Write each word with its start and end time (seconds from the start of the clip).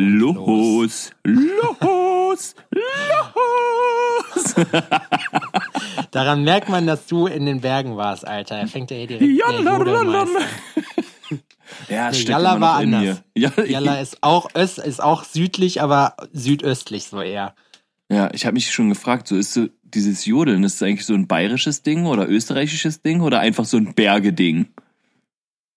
Los, 0.00 1.10
los, 1.24 2.54
los. 2.70 4.54
Daran 6.12 6.44
merkt 6.44 6.68
man, 6.68 6.86
dass 6.86 7.08
du 7.08 7.26
in 7.26 7.46
den 7.46 7.60
Bergen 7.60 7.96
warst, 7.96 8.24
Alter. 8.24 8.54
Er 8.54 8.68
fängt 8.68 8.92
ja 8.92 8.96
hier 8.96 9.08
direkt 9.08 9.24
Jodelmeister. 9.24 10.40
Ja, 11.88 12.10
Nee, 12.12 12.18
Jalla 12.18 12.60
war 12.60 12.76
anders. 12.76 13.22
Ja, 13.34 13.50
Jalla 13.64 14.00
ist 14.00 14.18
auch, 14.20 14.48
öst, 14.54 14.78
ist 14.78 15.02
auch 15.02 15.24
südlich, 15.24 15.82
aber 15.82 16.14
südöstlich 16.32 17.08
so 17.08 17.20
eher. 17.20 17.56
Ja, 18.08 18.30
ich 18.32 18.46
habe 18.46 18.54
mich 18.54 18.70
schon 18.70 18.90
gefragt, 18.90 19.26
so 19.26 19.36
ist 19.36 19.52
so 19.52 19.66
dieses 19.82 20.26
Jodeln, 20.26 20.62
ist 20.62 20.80
das 20.80 20.86
eigentlich 20.86 21.06
so 21.06 21.14
ein 21.14 21.26
bayerisches 21.26 21.82
Ding 21.82 22.06
oder 22.06 22.28
österreichisches 22.28 23.02
Ding 23.02 23.20
oder 23.20 23.40
einfach 23.40 23.64
so 23.64 23.78
ein 23.78 23.94
Bergeding? 23.94 24.68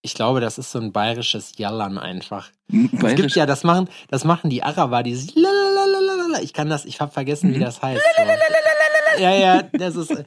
Ich 0.04 0.16
glaube, 0.16 0.42
das 0.42 0.58
ist 0.58 0.72
so 0.72 0.80
ein 0.80 0.92
bayerisches 0.92 1.58
Jallern 1.58 1.98
einfach. 1.98 2.50
Es 2.72 2.78
gibt 2.90 3.02
Bayerisch? 3.02 3.36
ja, 3.36 3.46
das 3.46 3.64
machen, 3.64 3.88
das 4.10 4.24
machen 4.24 4.50
die 4.50 4.64
Araber, 4.64 5.04
dieses 5.04 5.36
Lalalala. 5.36 6.42
Ich 6.42 6.54
kann 6.54 6.70
das, 6.70 6.86
ich 6.86 7.00
habe 7.02 7.12
vergessen, 7.12 7.54
wie 7.54 7.58
Mhm. 7.58 7.62
das 7.62 7.82
heißt. 7.82 8.02
So. 8.18 9.22
Ja, 9.22 9.32
ja, 9.36 9.62
das 9.74 9.96
ist 9.96 10.24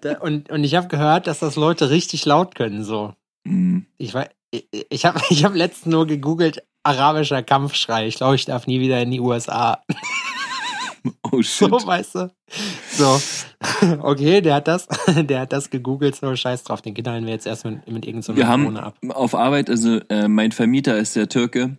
da, 0.00 0.18
und 0.20 0.48
und 0.50 0.62
ich 0.64 0.74
habe 0.76 0.88
gehört, 0.88 1.26
dass 1.26 1.40
das 1.40 1.56
Leute 1.56 1.90
richtig 1.90 2.24
laut 2.24 2.54
können 2.54 2.84
so. 2.84 3.14
Mm. 3.44 3.80
Ich 3.98 4.14
war 4.14 4.28
ich, 4.50 5.04
habe 5.04 5.20
ich 5.30 5.44
habe 5.44 5.58
letztens 5.58 5.92
nur 5.92 6.06
gegoogelt 6.06 6.62
arabischer 6.84 7.42
Kampfschrei. 7.42 8.06
Ich 8.06 8.14
glaube, 8.14 8.36
ich 8.36 8.44
darf 8.46 8.66
nie 8.66 8.80
wieder 8.80 9.02
in 9.02 9.10
die 9.10 9.20
USA. 9.20 9.82
Oh 11.30 11.42
shit. 11.42 11.68
So, 11.68 11.86
weißt 11.86 12.14
du? 12.14 12.30
So. 12.90 13.20
Okay, 14.00 14.40
der 14.40 14.54
hat 14.54 14.68
das, 14.68 14.86
der 15.16 15.40
hat 15.40 15.52
das 15.52 15.70
gegoogelt, 15.70 16.14
so 16.16 16.34
scheiß 16.34 16.64
drauf, 16.64 16.80
den 16.80 16.94
knallen 16.94 17.26
wir 17.26 17.32
jetzt 17.32 17.46
erst 17.46 17.64
mit, 17.64 17.86
mit 17.88 18.06
irgendeiner 18.06 18.36
Wir 18.36 18.48
haben 18.48 18.64
Drohne 18.64 18.82
ab. 18.82 18.98
auf 19.08 19.34
Arbeit, 19.34 19.68
also 19.68 20.00
äh, 20.08 20.28
mein 20.28 20.52
Vermieter 20.52 20.96
ist 20.96 21.16
der 21.16 21.28
Türke 21.28 21.76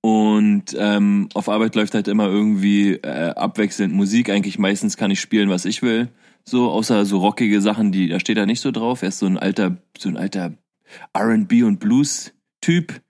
und 0.00 0.76
ähm, 0.78 1.28
auf 1.34 1.48
Arbeit 1.48 1.74
läuft 1.74 1.94
halt 1.94 2.08
immer 2.08 2.26
irgendwie 2.26 2.94
äh, 2.94 3.30
abwechselnd 3.30 3.92
Musik. 3.92 4.30
Eigentlich 4.30 4.58
meistens 4.58 4.96
kann 4.96 5.10
ich 5.10 5.20
spielen, 5.20 5.50
was 5.50 5.64
ich 5.64 5.82
will. 5.82 6.08
So, 6.44 6.70
außer 6.70 7.04
so 7.04 7.18
rockige 7.18 7.60
Sachen, 7.60 7.92
die, 7.92 8.08
da 8.08 8.20
steht 8.20 8.38
er 8.38 8.46
nicht 8.46 8.60
so 8.60 8.70
drauf. 8.70 9.02
Er 9.02 9.08
ist 9.08 9.18
so 9.18 9.26
ein 9.26 9.38
alter, 9.38 9.76
so 9.98 10.08
ein 10.08 10.16
alter 10.16 10.54
R&B 11.12 11.64
und 11.64 11.80
Blues-Typ. 11.80 13.00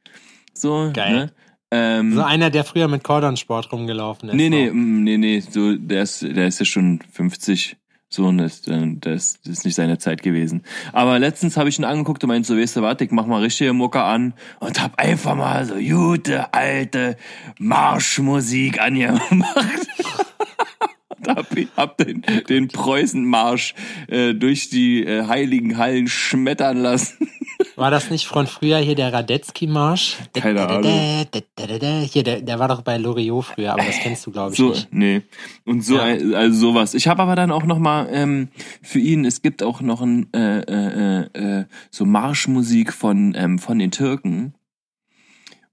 So, 0.55 0.91
Geil. 0.93 1.15
Ne? 1.15 1.33
Ähm, 1.71 2.15
So 2.15 2.23
einer, 2.23 2.51
der 2.51 2.65
früher 2.65 2.89
mit 2.89 3.05
Cordon-Sport 3.05 3.73
rumgelaufen 3.73 4.31
ist. 4.31 4.35
Nee, 4.35 4.49
nee, 4.49 4.71
mm, 4.71 5.05
nee, 5.05 5.19
nee, 5.19 5.41
so, 5.41 5.75
der 5.75 6.03
ist, 6.03 6.23
der 6.23 6.49
ist 6.49 6.61
ja 6.61 6.65
schon 6.65 7.01
50, 7.13 7.77
so, 8.11 8.25
und 8.25 8.39
das, 8.39 8.67
äh, 8.69 8.87
das, 8.99 9.39
das 9.43 9.59
ist 9.59 9.65
nicht 9.67 9.75
seine 9.75 9.99
Zeit 9.99 10.23
gewesen. 10.23 10.63
Aber 10.93 11.19
letztens 11.19 11.59
habe 11.59 11.69
ich 11.69 11.79
ihn 11.79 11.85
angeguckt 11.85 12.25
und 12.25 12.29
meinte 12.29 12.49
so, 12.49 12.57
weißt 12.57 12.77
du, 12.77 12.83
warte, 12.83 13.05
ich 13.05 13.11
mach 13.11 13.27
mal 13.27 13.43
richtige 13.43 13.75
Mucke 13.75 14.03
an 14.03 14.33
und 14.61 14.83
hab 14.83 14.99
einfach 14.99 15.35
mal 15.35 15.67
so 15.67 15.75
gute, 15.75 16.55
alte 16.55 17.19
Marschmusik 17.59 18.81
angemacht. 18.81 19.29
und 21.19 21.29
hab, 21.29 21.47
hab 21.77 21.99
den, 21.99 22.23
den 22.49 22.69
Preußenmarsch 22.69 23.75
äh, 24.07 24.33
durch 24.33 24.71
die 24.71 25.05
äh, 25.05 25.27
heiligen 25.27 25.77
Hallen 25.77 26.09
schmettern 26.09 26.79
lassen. 26.79 27.29
War 27.77 27.91
das 27.91 28.11
nicht 28.11 28.27
von 28.27 28.47
früher 28.47 28.79
hier 28.79 28.95
der 28.95 29.13
Radetzky-Marsch? 29.13 30.17
Keine 30.33 30.69
Ahnung. 30.69 30.85
Hier, 30.85 32.23
der, 32.23 32.41
der 32.43 32.59
war 32.59 32.69
doch 32.69 32.83
bei 32.83 32.99
Loriot 32.99 33.45
früher, 33.47 33.73
aber 33.73 33.85
das 33.85 33.99
kennst 33.99 34.25
du, 34.27 34.31
glaube 34.31 34.53
ich, 34.53 34.59
So, 34.59 34.69
nicht. 34.71 34.93
nee. 34.93 35.23
Und 35.65 35.85
so, 35.85 35.97
Ja. 35.97 36.03
also 36.37 36.59
sowas. 36.59 36.95
Ich 36.95 37.09
habe 37.09 37.23
aber 37.23 37.35
dann 37.35 37.51
auch 37.51 37.65
noch 37.65 37.79
mal 37.79 38.09
ähm, 38.13 38.49
für 38.83 39.01
ihn, 39.01 39.25
es 39.25 39.43
gibt 39.43 39.63
auch 39.63 39.81
noch 39.81 40.01
ein, 40.03 40.33
äh, 40.33 40.61
äh, 40.61 41.61
äh, 41.61 41.65
so 41.91 42.05
Marschmusik 42.05 42.93
von, 42.93 43.35
ähm, 43.37 43.59
von 43.59 43.79
den 43.79 43.91
Türken. 43.91 44.55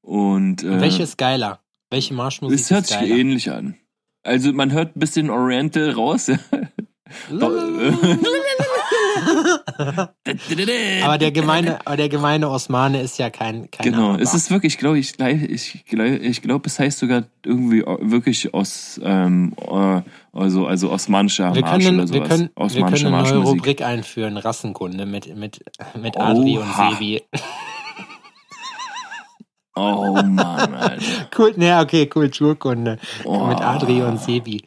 Und 0.01 0.63
äh, 0.63 0.81
Welche 0.81 1.03
ist 1.03 1.17
geiler? 1.17 1.59
Welche 1.91 2.13
Marschmusik 2.13 2.59
es 2.59 2.71
hört 2.71 2.81
ist 2.81 2.89
sich 2.89 2.99
geiler? 2.99 3.15
ähnlich 3.15 3.51
an. 3.51 3.75
Also 4.23 4.51
man 4.53 4.71
hört 4.71 4.95
ein 4.95 4.99
bisschen 4.99 5.29
Oriental 5.29 5.91
raus. 5.91 6.31
aber 11.03 11.17
der 11.17 11.31
gemeine, 11.31 11.79
aber 11.85 11.97
der 11.97 12.09
gemeine 12.09 12.49
Osmane 12.49 13.01
ist 13.01 13.17
ja 13.17 13.29
kein, 13.29 13.69
kein 13.71 13.91
Genau, 13.91 14.09
Araber. 14.09 14.21
es 14.23 14.33
ist 14.33 14.51
wirklich, 14.51 14.77
glaube 14.77 14.99
ich, 14.99 15.19
ich 15.19 15.85
glaube, 15.85 16.15
ich 16.17 16.41
glaub, 16.41 16.65
es 16.65 16.79
heißt 16.79 16.99
sogar 16.99 17.23
irgendwie 17.45 17.81
wirklich 17.81 18.53
aus, 18.53 18.99
ähm, 19.03 19.53
äh, 19.59 20.01
also, 20.33 20.67
also 20.67 20.91
osmanischer 20.91 21.53
wir 21.55 21.61
Marsch 21.61 21.83
können, 21.85 21.99
oder 21.99 22.09
wir 22.13 22.17
sowas. 22.19 22.29
können, 22.29 22.49
wir 22.55 22.85
können 22.85 23.13
eine 23.13 23.29
neue. 23.29 23.37
Rubrik 23.43 23.81
einführen, 23.81 24.37
Rassenkunde 24.37 25.05
mit, 25.05 25.35
mit, 25.35 25.63
mit 26.01 26.17
Adri 26.17 26.57
Oha. 26.59 26.87
und 26.89 26.97
Sebi. 26.97 27.21
Oh 29.77 30.13
Mann, 30.13 30.73
Alter. 30.73 31.03
Cool, 31.37 31.53
ne, 31.57 31.79
okay, 31.81 32.05
Kulturkunde. 32.07 32.97
Oh. 33.25 33.47
Mit 33.47 33.59
Adri 33.59 34.01
und 34.03 34.21
Sebi. 34.21 34.63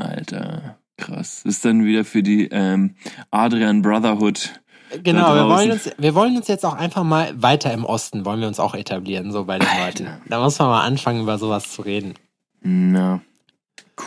Alter, 0.00 0.77
krass. 1.08 1.42
Das 1.44 1.54
ist 1.54 1.64
dann 1.64 1.84
wieder 1.84 2.04
für 2.04 2.22
die 2.22 2.48
ähm, 2.50 2.94
Adrian 3.30 3.82
Brotherhood. 3.82 4.60
Genau, 5.02 5.34
da 5.34 5.34
wir 5.34 5.54
wollen, 5.54 5.72
uns, 5.72 5.90
wir 5.98 6.14
wollen 6.14 6.36
uns 6.36 6.48
jetzt 6.48 6.64
auch 6.64 6.74
einfach 6.74 7.04
mal 7.04 7.30
weiter 7.36 7.72
im 7.72 7.84
Osten, 7.84 8.24
wollen 8.24 8.40
wir 8.40 8.48
uns 8.48 8.58
auch 8.58 8.74
etablieren, 8.74 9.32
so 9.32 9.44
bei 9.44 9.58
den 9.58 9.68
Leuten. 9.84 10.08
Da 10.26 10.40
muss 10.40 10.58
man 10.58 10.68
mal 10.68 10.84
anfangen, 10.84 11.20
über 11.20 11.38
sowas 11.38 11.72
zu 11.72 11.82
reden. 11.82 12.14
Na, 12.62 13.20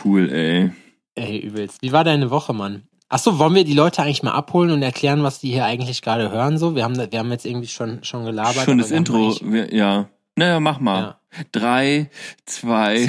cool, 0.04 0.30
ey. 0.30 0.72
Ey, 1.14 1.38
übelst. 1.38 1.82
Wie 1.82 1.92
war 1.92 2.04
deine 2.04 2.30
Woche, 2.30 2.52
Mann? 2.52 2.82
Achso, 3.08 3.38
wollen 3.38 3.54
wir 3.54 3.64
die 3.64 3.74
Leute 3.74 4.02
eigentlich 4.02 4.22
mal 4.22 4.32
abholen 4.32 4.70
und 4.70 4.82
erklären, 4.82 5.22
was 5.22 5.38
die 5.38 5.52
hier 5.52 5.66
eigentlich 5.66 6.00
gerade 6.02 6.30
hören? 6.32 6.58
So, 6.58 6.74
wir 6.74 6.82
haben, 6.82 6.96
wir 6.96 7.18
haben 7.18 7.30
jetzt 7.30 7.44
irgendwie 7.44 7.68
schon, 7.68 8.02
schon 8.02 8.24
gelabert. 8.24 8.64
Schon 8.64 8.78
das 8.78 8.90
Intro, 8.90 9.36
wir, 9.42 9.72
ja. 9.72 10.08
Naja, 10.34 10.60
mach 10.60 10.80
mal. 10.80 11.00
Ja. 11.00 11.21
Drei, 11.50 12.10
zwei, 12.44 13.08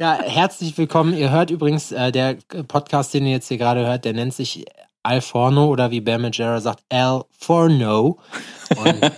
Ja, 0.00 0.18
herzlich 0.20 0.76
willkommen. 0.76 1.16
Ihr 1.16 1.30
hört 1.30 1.50
übrigens, 1.50 1.92
äh, 1.92 2.10
der 2.10 2.36
Podcast, 2.66 3.14
den 3.14 3.26
ihr 3.26 3.32
jetzt 3.32 3.46
hier 3.46 3.58
gerade 3.58 3.86
hört, 3.86 4.04
der 4.04 4.14
nennt 4.14 4.34
sich 4.34 4.64
Al 5.04 5.20
Forno 5.20 5.66
oder 5.66 5.92
wie 5.92 6.00
Bear 6.00 6.18
Majera 6.18 6.60
sagt, 6.60 6.82
Al 6.88 7.22
Forno. 7.30 8.18
Und, 8.76 9.12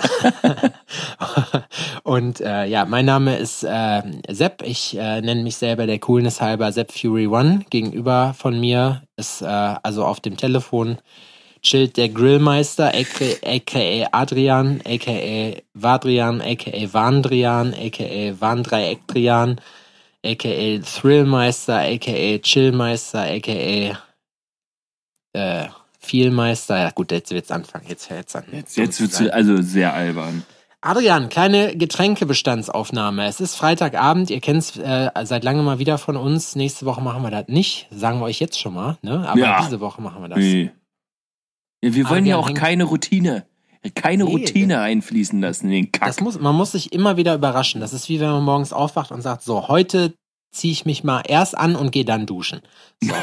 und 2.02 2.40
äh, 2.42 2.66
ja, 2.66 2.84
mein 2.84 3.06
Name 3.06 3.36
ist 3.36 3.64
äh, 3.64 4.02
Sepp. 4.28 4.62
Ich 4.62 4.96
äh, 4.96 5.22
nenne 5.22 5.42
mich 5.42 5.56
selber 5.56 5.86
der 5.86 5.98
Coolness 5.98 6.42
halber 6.42 6.72
Sepp 6.72 6.92
Fury 6.92 7.26
One. 7.26 7.64
Gegenüber 7.70 8.34
von 8.36 8.60
mir 8.60 9.02
ist 9.16 9.40
äh, 9.40 9.46
also 9.46 10.04
auf 10.04 10.20
dem 10.20 10.36
Telefon 10.36 10.98
chillt 11.62 11.96
der 11.96 12.08
Grillmeister, 12.08 12.92
aka, 12.94 14.08
Adrian, 14.12 14.80
aka 14.84 15.62
Vadrian, 15.74 16.40
aka 16.40 16.92
Vandrian, 16.92 17.72
aka 17.74 18.34
Vandreieckdrian, 18.40 19.60
aka 20.24 20.78
Thrillmeister, 20.80 21.78
aka 21.78 22.38
Chillmeister, 22.38 23.22
aka 23.22 23.98
äh, 25.34 25.68
Vielmeister. 25.98 26.78
Ja 26.78 26.90
gut, 26.90 27.12
jetzt 27.12 27.30
wird's 27.30 27.50
anfangen. 27.50 27.86
Jetzt 27.88 28.10
hört's 28.10 28.34
an. 28.34 28.44
Jetzt, 28.52 28.76
jetzt 28.76 29.00
wird's 29.00 29.20
also 29.30 29.62
sehr 29.62 29.94
albern. 29.94 30.42
Adrian, 30.80 31.28
kleine 31.28 31.76
Getränkebestandsaufnahme. 31.76 33.26
Es 33.26 33.40
ist 33.40 33.54
Freitagabend, 33.54 34.30
ihr 34.30 34.40
kennt's 34.40 34.76
äh, 34.78 35.10
seit 35.22 35.44
langem 35.44 35.64
mal 35.64 35.78
wieder 35.78 35.96
von 35.96 36.16
uns. 36.16 36.56
Nächste 36.56 36.86
Woche 36.86 37.00
machen 37.00 37.22
wir 37.22 37.30
das 37.30 37.46
nicht, 37.46 37.86
sagen 37.92 38.18
wir 38.18 38.24
euch 38.24 38.40
jetzt 38.40 38.58
schon 38.58 38.74
mal, 38.74 38.98
ne? 39.00 39.28
Aber 39.28 39.38
Ja. 39.38 39.62
diese 39.62 39.78
Woche 39.78 40.02
machen 40.02 40.22
wir 40.22 40.28
das. 40.28 40.38
Nee. 40.40 40.72
Ja, 41.82 41.94
wir 41.94 42.08
wollen 42.08 42.26
ja 42.26 42.36
auch 42.36 42.54
keine 42.54 42.84
Routine. 42.84 43.44
Keine 43.96 44.24
Nee, 44.24 44.30
Routine 44.30 44.80
einfließen 44.80 45.40
lassen 45.40 45.66
in 45.66 45.72
den 45.72 45.92
Kack. 45.92 46.06
Das 46.06 46.20
muss, 46.20 46.38
man 46.38 46.54
muss 46.54 46.72
sich 46.72 46.92
immer 46.92 47.16
wieder 47.16 47.34
überraschen. 47.34 47.80
Das 47.80 47.92
ist 47.92 48.08
wie 48.08 48.20
wenn 48.20 48.30
man 48.30 48.44
morgens 48.44 48.72
aufwacht 48.72 49.10
und 49.10 49.22
sagt, 49.22 49.42
so, 49.42 49.66
heute 49.66 50.14
ziehe 50.52 50.72
ich 50.72 50.84
mich 50.84 51.02
mal 51.02 51.22
erst 51.26 51.58
an 51.58 51.74
und 51.74 51.90
gehe 51.90 52.04
dann 52.04 52.26
duschen. 52.26 52.60
So. 53.02 53.12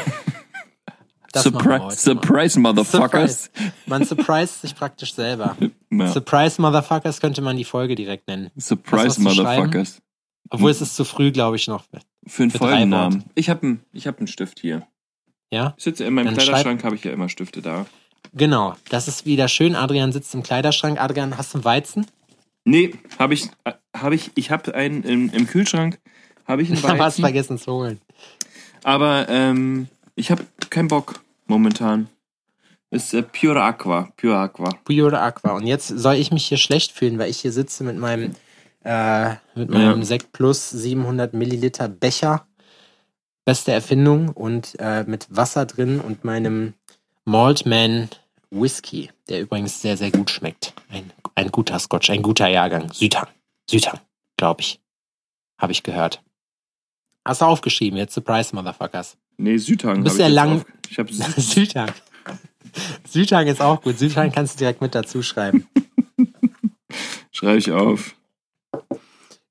Surprise, 1.34 1.96
surprise, 1.96 2.58
Motherfuckers. 2.58 3.50
mal. 3.56 3.72
Man 3.86 4.04
surprised 4.04 4.62
sich 4.62 4.74
praktisch 4.74 5.14
selber. 5.14 5.56
Ja. 5.92 6.06
Surprise 6.06 6.62
Motherfuckers 6.62 7.20
könnte 7.20 7.42
man 7.42 7.56
die 7.56 7.64
Folge 7.64 7.96
direkt 7.96 8.28
nennen. 8.28 8.52
Surprise? 8.56 9.20
Motherfuckers. 9.20 10.00
Obwohl 10.48 10.70
es 10.70 10.80
ist 10.80 10.94
zu 10.94 11.04
früh, 11.04 11.32
glaube 11.32 11.56
ich, 11.56 11.66
noch. 11.66 11.84
Für 12.28 12.44
einen 12.44 12.52
Folgennamen. 12.52 13.24
Ich 13.34 13.50
habe 13.50 13.62
einen 13.62 13.80
ich 13.92 14.06
hab 14.06 14.18
einen 14.18 14.28
Stift 14.28 14.60
hier. 14.60 14.86
Ja? 15.50 15.74
Ich 15.76 15.82
sitze 15.82 16.04
in 16.04 16.14
meinem 16.14 16.26
Dann 16.26 16.36
Kleiderschrank, 16.36 16.84
habe 16.84 16.94
ich 16.94 17.02
ja 17.02 17.10
immer 17.12 17.28
Stifte 17.28 17.60
da. 17.60 17.86
Genau. 18.32 18.74
Das 18.88 19.08
ist 19.08 19.26
wieder 19.26 19.48
schön. 19.48 19.74
Adrian 19.74 20.12
sitzt 20.12 20.34
im 20.34 20.42
Kleiderschrank. 20.42 21.00
Adrian, 21.00 21.36
hast 21.36 21.52
du 21.54 21.58
einen 21.58 21.64
Weizen? 21.64 22.06
Nee, 22.64 22.94
habe 23.18 23.34
ich, 23.34 23.48
habe 23.96 24.14
ich, 24.14 24.30
ich 24.34 24.50
habe 24.50 24.74
einen 24.74 25.02
im, 25.02 25.30
im 25.30 25.46
Kühlschrank, 25.46 25.98
habe 26.46 26.62
ich 26.62 26.70
einen 26.70 26.82
Weizen, 26.98 27.22
vergessen 27.22 27.58
zu 27.58 27.72
holen. 27.72 28.00
aber 28.84 29.28
ähm, 29.28 29.88
ich 30.14 30.30
habe 30.30 30.44
keinen 30.68 30.88
Bock 30.88 31.20
momentan. 31.46 32.08
Ist 32.90 33.14
äh, 33.14 33.22
Pure 33.22 33.62
Aqua, 33.62 34.08
Pure 34.16 34.36
Aqua. 34.36 34.70
Pure 34.84 35.20
Aqua. 35.20 35.52
Und 35.52 35.66
jetzt 35.66 35.88
soll 35.88 36.16
ich 36.16 36.32
mich 36.32 36.46
hier 36.46 36.58
schlecht 36.58 36.92
fühlen, 36.92 37.18
weil 37.18 37.30
ich 37.30 37.38
hier 37.40 37.52
sitze 37.52 37.82
mit 37.84 37.96
meinem, 37.96 38.32
äh, 38.84 39.30
mit 39.54 39.70
meinem 39.70 40.00
Ja. 40.00 40.04
Sekt 40.04 40.32
Plus 40.32 40.70
700 40.70 41.32
Milliliter 41.32 41.88
Becher. 41.88 42.46
Beste 43.44 43.72
Erfindung 43.72 44.28
und 44.28 44.76
äh, 44.78 45.04
mit 45.04 45.26
Wasser 45.30 45.64
drin 45.66 45.98
und 46.00 46.24
meinem 46.24 46.74
Maltman 47.24 48.08
Whisky, 48.50 49.10
der 49.28 49.40
übrigens 49.40 49.80
sehr, 49.80 49.96
sehr 49.96 50.10
gut 50.10 50.30
schmeckt. 50.30 50.74
Ein, 50.88 51.10
ein 51.34 51.50
guter 51.50 51.78
Scotch, 51.78 52.10
ein 52.10 52.22
guter 52.22 52.48
Jahrgang. 52.48 52.92
Südhang. 52.92 53.28
Südhang, 53.68 54.00
glaube 54.36 54.60
ich. 54.62 54.80
habe 55.60 55.72
ich 55.72 55.82
gehört. 55.82 56.22
Hast 57.24 57.42
du 57.42 57.44
aufgeschrieben 57.44 57.96
jetzt, 57.98 58.14
Surprise 58.14 58.54
Motherfuckers. 58.54 59.16
Nee, 59.36 59.56
Südhang. 59.58 59.98
Du 59.98 60.04
bist 60.04 60.18
ja 60.18 60.26
ich 60.28 60.34
lang- 60.34 60.56
auf- 60.60 60.66
Ich 60.88 60.98
habe 60.98 61.12
Südhang. 61.40 61.92
Südhang 63.08 63.46
ist 63.46 63.60
auch 63.60 63.80
gut. 63.82 63.98
Südhang 63.98 64.32
kannst 64.32 64.54
du 64.54 64.58
direkt 64.60 64.80
mit 64.80 64.94
dazu 64.94 65.22
schreiben. 65.22 65.66
schreibe 67.30 67.58
ich 67.58 67.70
auf. 67.72 68.14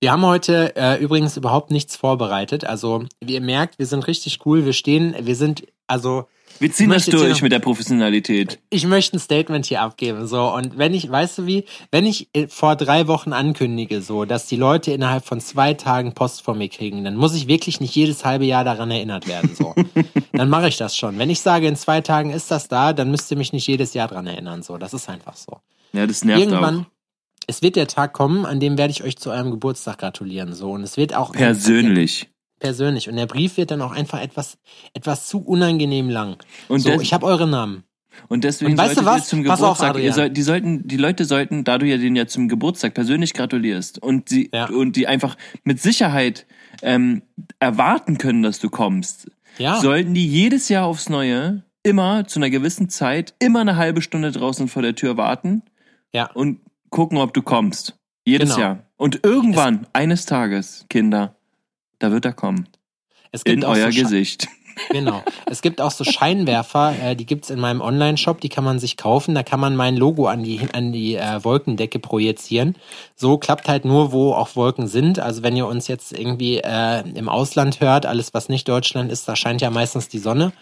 Wir 0.02 0.12
haben 0.13 0.25
heute 0.25 0.75
äh, 0.78 1.02
übrigens 1.02 1.36
überhaupt 1.38 1.72
nichts 1.72 1.95
vorbereitet. 1.95 2.63
Also, 2.66 3.06
wie 3.22 3.34
ihr 3.34 3.42
merkt, 3.42 3.80
wir 3.80 3.86
sind 3.86 4.07
richtig 4.07 4.45
cool. 4.45 4.66
Wir 4.66 4.74
stehen, 4.74 5.13
wir 5.19 5.36
sind, 5.36 5.66
also, 5.88 6.28
Wir 6.60 6.72
ziehen 6.72 6.90
das 6.90 7.06
durch 7.06 7.30
noch- 7.30 7.42
mit 7.42 7.52
der 7.52 7.60
Professionalität. 7.60 8.60
ich 8.70 8.86
möchte 8.86 9.18
ein 9.18 9.20
Statement 9.20 9.66
hier 9.66 9.82
abgeben. 9.82 10.28
So, 10.28 10.54
und 10.54 10.78
wenn 10.78 10.94
ich, 10.94 11.10
weißt 11.10 11.40
du 11.40 11.46
wie, 11.46 11.66
wenn 11.92 12.06
ich 12.06 12.30
äh, 12.34 12.48
vor 12.48 12.76
drei 12.76 13.08
Wochen 13.08 13.34
ankündige, 13.34 14.02
so, 14.02 14.26
dass 14.26 14.48
die 14.48 14.56
Leute 14.56 14.92
innerhalb 14.92 15.26
von 15.26 15.40
zwei 15.40 15.74
Tagen 15.74 16.14
Post 16.14 16.42
von 16.42 16.58
mir 16.58 16.70
kriegen, 16.70 17.04
dann 17.04 17.16
muss 17.16 17.36
ich 17.36 17.48
wirklich 17.48 17.80
nicht 17.80 17.96
jedes 17.96 18.26
halbe 18.26 18.46
Jahr 18.46 18.64
daran 18.64 18.92
erinnert 18.92 19.28
werden. 19.28 19.56
So. 19.56 19.74
dann 20.34 20.50
mache 20.50 20.68
ich 20.68 20.78
das 20.78 20.96
schon. 20.98 21.18
Wenn 21.18 21.30
ich 21.30 21.42
sage, 21.42 21.68
in 21.68 21.76
zwei 21.76 22.02
Tagen 22.02 22.32
ist 22.32 22.52
das 22.52 22.68
da, 22.68 22.94
dann 22.94 23.10
müsst 23.12 23.32
ihr 23.32 23.38
mich 23.38 23.54
nicht 23.54 23.68
jedes 23.68 23.94
Jahr 23.94 24.08
daran 24.08 24.28
erinnern. 24.28 24.62
So, 24.64 24.78
das 24.78 24.94
ist 24.94 25.10
einfach 25.10 25.36
so. 25.36 25.60
Ja, 25.94 26.06
das 26.06 26.24
nervt 26.24 26.42
Irgendwann, 26.44 26.80
auch. 26.82 26.86
es 27.48 27.62
wird 27.62 27.76
der 27.76 27.88
Tag 27.88 28.14
kommen, 28.14 28.46
an 28.46 28.60
dem 28.60 28.78
werde 28.78 28.92
ich 28.92 29.04
euch 29.04 29.18
zu 29.18 29.32
eurem 29.32 29.52
Geburtstag 29.52 29.98
gratulieren. 30.00 30.54
So, 30.54 30.72
und 30.72 30.84
es 30.84 30.98
wird 30.98 31.16
auch 31.16 31.32
Persönlich. 31.32 32.30
Persönlich. 32.60 33.10
Und 33.10 33.16
der 33.16 33.26
Brief 33.26 33.58
wird 33.58 33.72
dann 33.72 33.82
auch 33.82 33.92
einfach 33.92 34.22
etwas, 34.22 34.58
etwas 34.94 35.28
zu 35.28 35.40
unangenehm 35.40 36.10
lang. 36.10 36.38
Und, 36.68 36.80
So, 36.82 37.00
ich 37.02 37.14
habe 37.14 37.26
eure 37.26 37.48
Namen. 37.48 37.84
und 38.28 38.44
deswegen 38.44 38.72
Und 38.74 38.78
weißt 38.78 38.92
du 38.98 39.04
solltet 39.04 39.14
ihr 39.14 39.20
was? 39.22 39.28
zum 39.30 39.44
Pass 39.44 39.62
auf, 39.62 39.78
Geburtstag, 39.78 39.90
Adrian. 39.92 40.14
soll, 40.14 40.30
die 40.30 40.42
sollten, 40.42 40.88
die 40.88 40.98
Leute 40.98 41.26
sollten, 41.26 41.64
da 41.64 41.78
du 41.78 41.86
ja 41.86 41.98
den 41.98 42.16
ja 42.16 42.28
zum 42.28 42.50
Geburtstag 42.50 42.94
persönlich 42.94 43.34
gratulierst 43.34 44.02
und 44.02 44.30
sie 44.30 44.50
Ja. 44.54 44.66
und 44.70 44.96
die 44.96 45.08
einfach 45.08 45.36
mit 45.64 45.82
Sicherheit 45.82 46.46
ähm, 46.82 47.22
erwarten 47.60 48.18
können, 48.18 48.44
dass 48.44 48.60
du 48.60 48.70
kommst, 48.70 49.30
Ja. 49.58 49.80
sollten 49.80 50.14
die 50.14 50.28
jedes 50.28 50.70
Jahr 50.70 50.86
aufs 50.86 51.10
Neue 51.10 51.64
immer 51.84 52.28
zu 52.28 52.40
einer 52.40 52.50
gewissen 52.50 52.90
Zeit 52.90 53.34
immer 53.40 53.62
eine 53.62 53.76
halbe 53.78 54.02
Stunde 54.02 54.32
draußen 54.32 54.68
vor 54.68 54.82
der 54.82 54.96
Tür 54.96 55.16
warten 55.18 55.64
Ja. 56.14 56.30
und 56.34 56.60
gucken, 56.90 57.18
ob 57.18 57.34
du 57.34 57.42
kommst. 57.42 57.96
Jedes 58.26 58.50
Genau. 58.50 58.60
Jahr. 58.62 58.80
Und 58.98 59.22
irgendwann, 59.24 59.88
eines 59.94 60.26
Tages, 60.26 60.86
Kinder, 60.90 61.36
da 62.00 62.12
wird 62.12 62.25
er 62.25 62.34
kommen. 62.34 62.68
Es 63.31 63.44
gibt 63.44 63.63
In 63.63 63.69
euer 63.69 63.92
so 63.92 64.01
Gesicht. 64.01 64.48
Genau. 64.92 65.24
Es 65.46 65.62
gibt 65.62 65.81
auch 65.81 65.92
so 65.92 66.06
Scheinwerfer, 66.06 66.96
äh, 67.01 67.16
die 67.16 67.25
gibt's 67.25 67.50
in 67.50 67.60
meinem 67.60 67.81
Online-Shop, 67.81 68.40
die 68.40 68.48
kann 68.48 68.63
man 68.63 68.80
sich 68.80 68.96
kaufen. 68.96 69.36
Da 69.36 69.44
kann 69.44 69.60
man 69.60 69.75
mein 69.75 69.98
Logo 69.98 70.28
an 70.28 70.44
die, 70.44 70.62
an 70.72 70.94
die 70.94 71.16
äh, 71.16 71.44
Wolkendecke 71.44 72.00
projizieren. 72.00 72.75
So 73.16 73.38
klappt 73.38 73.68
halt 73.68 73.84
nur, 73.84 74.12
wo 74.13 74.31
auch 74.34 74.56
Wolken 74.56 74.88
sind. 74.88 75.19
Also 75.19 75.44
wenn 75.44 75.57
ihr 75.57 75.68
uns 75.68 75.88
jetzt 75.88 76.18
irgendwie 76.18 76.60
äh, 76.60 77.01
im 77.10 77.28
Ausland 77.28 77.81
hört, 77.81 78.06
alles 78.06 78.34
was 78.34 78.48
nicht 78.48 78.69
Deutschland 78.69 79.12
ist, 79.12 79.28
da 79.28 79.36
scheint 79.36 79.62
ja 79.62 79.69
meistens 79.69 80.07
die 80.07 80.19
Sonne. 80.19 80.54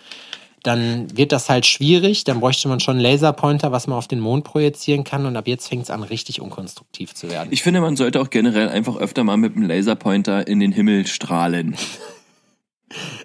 Dann 0.63 1.15
wird 1.15 1.31
das 1.31 1.50
halt 1.50 1.65
schwierig. 1.65 2.24
Dann 2.24 2.39
bräuchte 2.39 2.68
man 2.68 2.80
schon 2.80 2.95
einen 2.95 3.04
Laserpointer, 3.04 3.71
was 3.71 3.88
man 3.88 3.98
auf 3.98 4.07
den 4.07 4.19
Mond 4.19 4.44
projizieren 4.44 5.04
kann. 5.04 5.25
Und 5.25 5.36
ab 5.36 5.48
jetzt 5.48 5.68
fängt's 5.68 5.89
an, 5.89 6.04
richtig 6.04 6.42
unkonstruktiv 6.42 7.13
zu 7.13 7.30
werden. 7.30 7.50
Ich 7.51 7.63
finde, 7.63 7.81
man 7.81 7.95
sollte 7.95 8.19
auch 8.21 8.30
generell 8.30 8.69
einfach 8.69 8.98
öfter 8.98 9.24
mal 9.24 9.38
mit 9.38 9.56
dem 9.56 9.63
Laserpointer 9.63 10.48
in 10.48 10.59
den 10.59 10.71
Himmel 10.71 11.07
strahlen. 11.07 11.75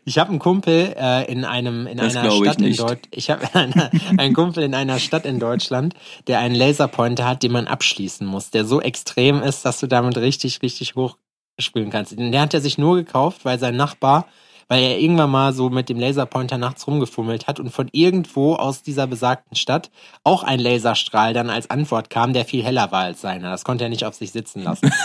Ich 0.04 0.18
habe 0.18 0.30
einen 0.30 0.38
Kumpel 0.40 0.94
äh, 0.98 1.30
in 1.30 1.44
einem 1.44 1.86
in 1.86 1.98
Das 1.98 2.16
einer 2.16 2.32
Stadt 2.32 2.60
in. 2.60 2.74
Deutschland. 2.74 3.08
Ich 3.12 3.30
habe 3.30 3.48
einen 4.16 4.34
Kumpel 4.34 4.64
in 4.64 4.74
einer 4.74 4.98
Stadt 4.98 5.24
in 5.24 5.38
Deutschland, 5.38 5.94
der 6.26 6.40
einen 6.40 6.54
Laserpointer 6.54 7.26
hat, 7.26 7.42
den 7.42 7.52
man 7.52 7.68
abschließen 7.68 8.26
muss, 8.26 8.50
der 8.50 8.64
so 8.64 8.80
extrem 8.80 9.42
ist, 9.42 9.64
dass 9.64 9.78
du 9.78 9.86
damit 9.86 10.16
richtig 10.18 10.62
richtig 10.62 10.96
hoch 10.96 11.16
spielen 11.58 11.90
kannst. 11.90 12.18
Den 12.18 12.36
hat 12.38 12.54
er 12.54 12.60
sich 12.60 12.78
nur 12.78 12.96
gekauft, 12.96 13.44
weil 13.44 13.58
sein 13.58 13.76
Nachbar, 13.76 14.26
weil 14.68 14.82
er 14.82 14.98
irgendwann 14.98 15.30
mal 15.30 15.52
so 15.52 15.70
mit 15.70 15.88
dem 15.88 15.98
Laserpointer 15.98 16.58
nachts 16.58 16.86
rumgefummelt 16.86 17.46
hat 17.46 17.60
und 17.60 17.70
von 17.70 17.88
irgendwo 17.92 18.54
aus 18.54 18.82
dieser 18.82 19.06
besagten 19.06 19.56
Stadt 19.56 19.90
auch 20.24 20.42
ein 20.42 20.60
Laserstrahl 20.60 21.34
dann 21.34 21.50
als 21.50 21.70
Antwort 21.70 22.10
kam, 22.10 22.32
der 22.32 22.44
viel 22.44 22.62
heller 22.62 22.92
war 22.92 23.04
als 23.04 23.20
seiner. 23.20 23.50
Das 23.50 23.64
konnte 23.64 23.84
er 23.84 23.90
nicht 23.90 24.04
auf 24.04 24.14
sich 24.14 24.32
sitzen 24.32 24.62
lassen. 24.62 24.92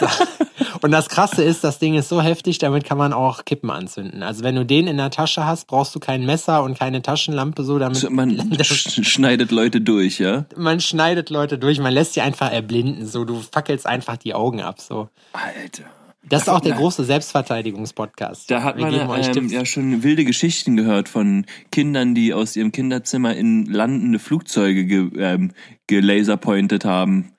So. 0.00 0.08
Und 0.82 0.90
das 0.90 1.08
Krasse 1.08 1.42
ist, 1.42 1.64
das 1.64 1.78
Ding 1.78 1.94
ist 1.94 2.08
so 2.08 2.20
heftig, 2.20 2.58
damit 2.58 2.84
kann 2.84 2.98
man 2.98 3.12
auch 3.12 3.44
Kippen 3.44 3.70
anzünden. 3.70 4.22
Also 4.22 4.42
wenn 4.42 4.54
du 4.54 4.66
den 4.66 4.86
in 4.86 4.96
der 4.96 5.10
Tasche 5.10 5.46
hast, 5.46 5.66
brauchst 5.66 5.94
du 5.94 6.00
kein 6.00 6.26
Messer 6.26 6.62
und 6.62 6.78
keine 6.78 7.00
Taschenlampe 7.00 7.64
so, 7.64 7.78
damit 7.78 7.96
So, 7.96 8.10
Man 8.10 8.38
sch 8.62 9.02
schneidet 9.06 9.50
Leute 9.50 9.80
durch, 9.80 10.18
ja? 10.18 10.44
man 10.56 10.80
schneidet 10.80 11.30
Leute 11.30 11.58
durch, 11.58 11.78
man 11.78 11.92
lässt 11.92 12.14
sie 12.14 12.20
einfach 12.20 12.52
erblinden, 12.52 13.06
so 13.06 13.24
du 13.24 13.40
fackelst 13.40 13.86
einfach 13.86 14.16
die 14.16 14.34
Augen 14.34 14.60
ab, 14.60 14.80
so. 14.80 15.08
Alter. 15.32 15.84
Das 16.28 16.42
ist 16.42 16.48
auch 16.48 16.60
der 16.60 16.74
große 16.74 17.04
Selbstverteidigungspodcast. 17.04 18.50
Da 18.50 18.62
hat 18.62 18.76
Wir 18.76 18.86
man 18.86 19.36
ähm, 19.36 19.48
ja 19.48 19.64
schon 19.66 20.02
wilde 20.02 20.24
Geschichten 20.24 20.76
gehört 20.76 21.08
von 21.08 21.44
Kindern, 21.70 22.14
die 22.14 22.32
aus 22.32 22.56
ihrem 22.56 22.72
Kinderzimmer 22.72 23.34
in 23.36 23.66
landende 23.66 24.18
Flugzeuge 24.18 24.86
ge 24.86 25.10
ähm, 25.18 25.52
gelaserpointet 25.86 26.84
haben. 26.84 27.32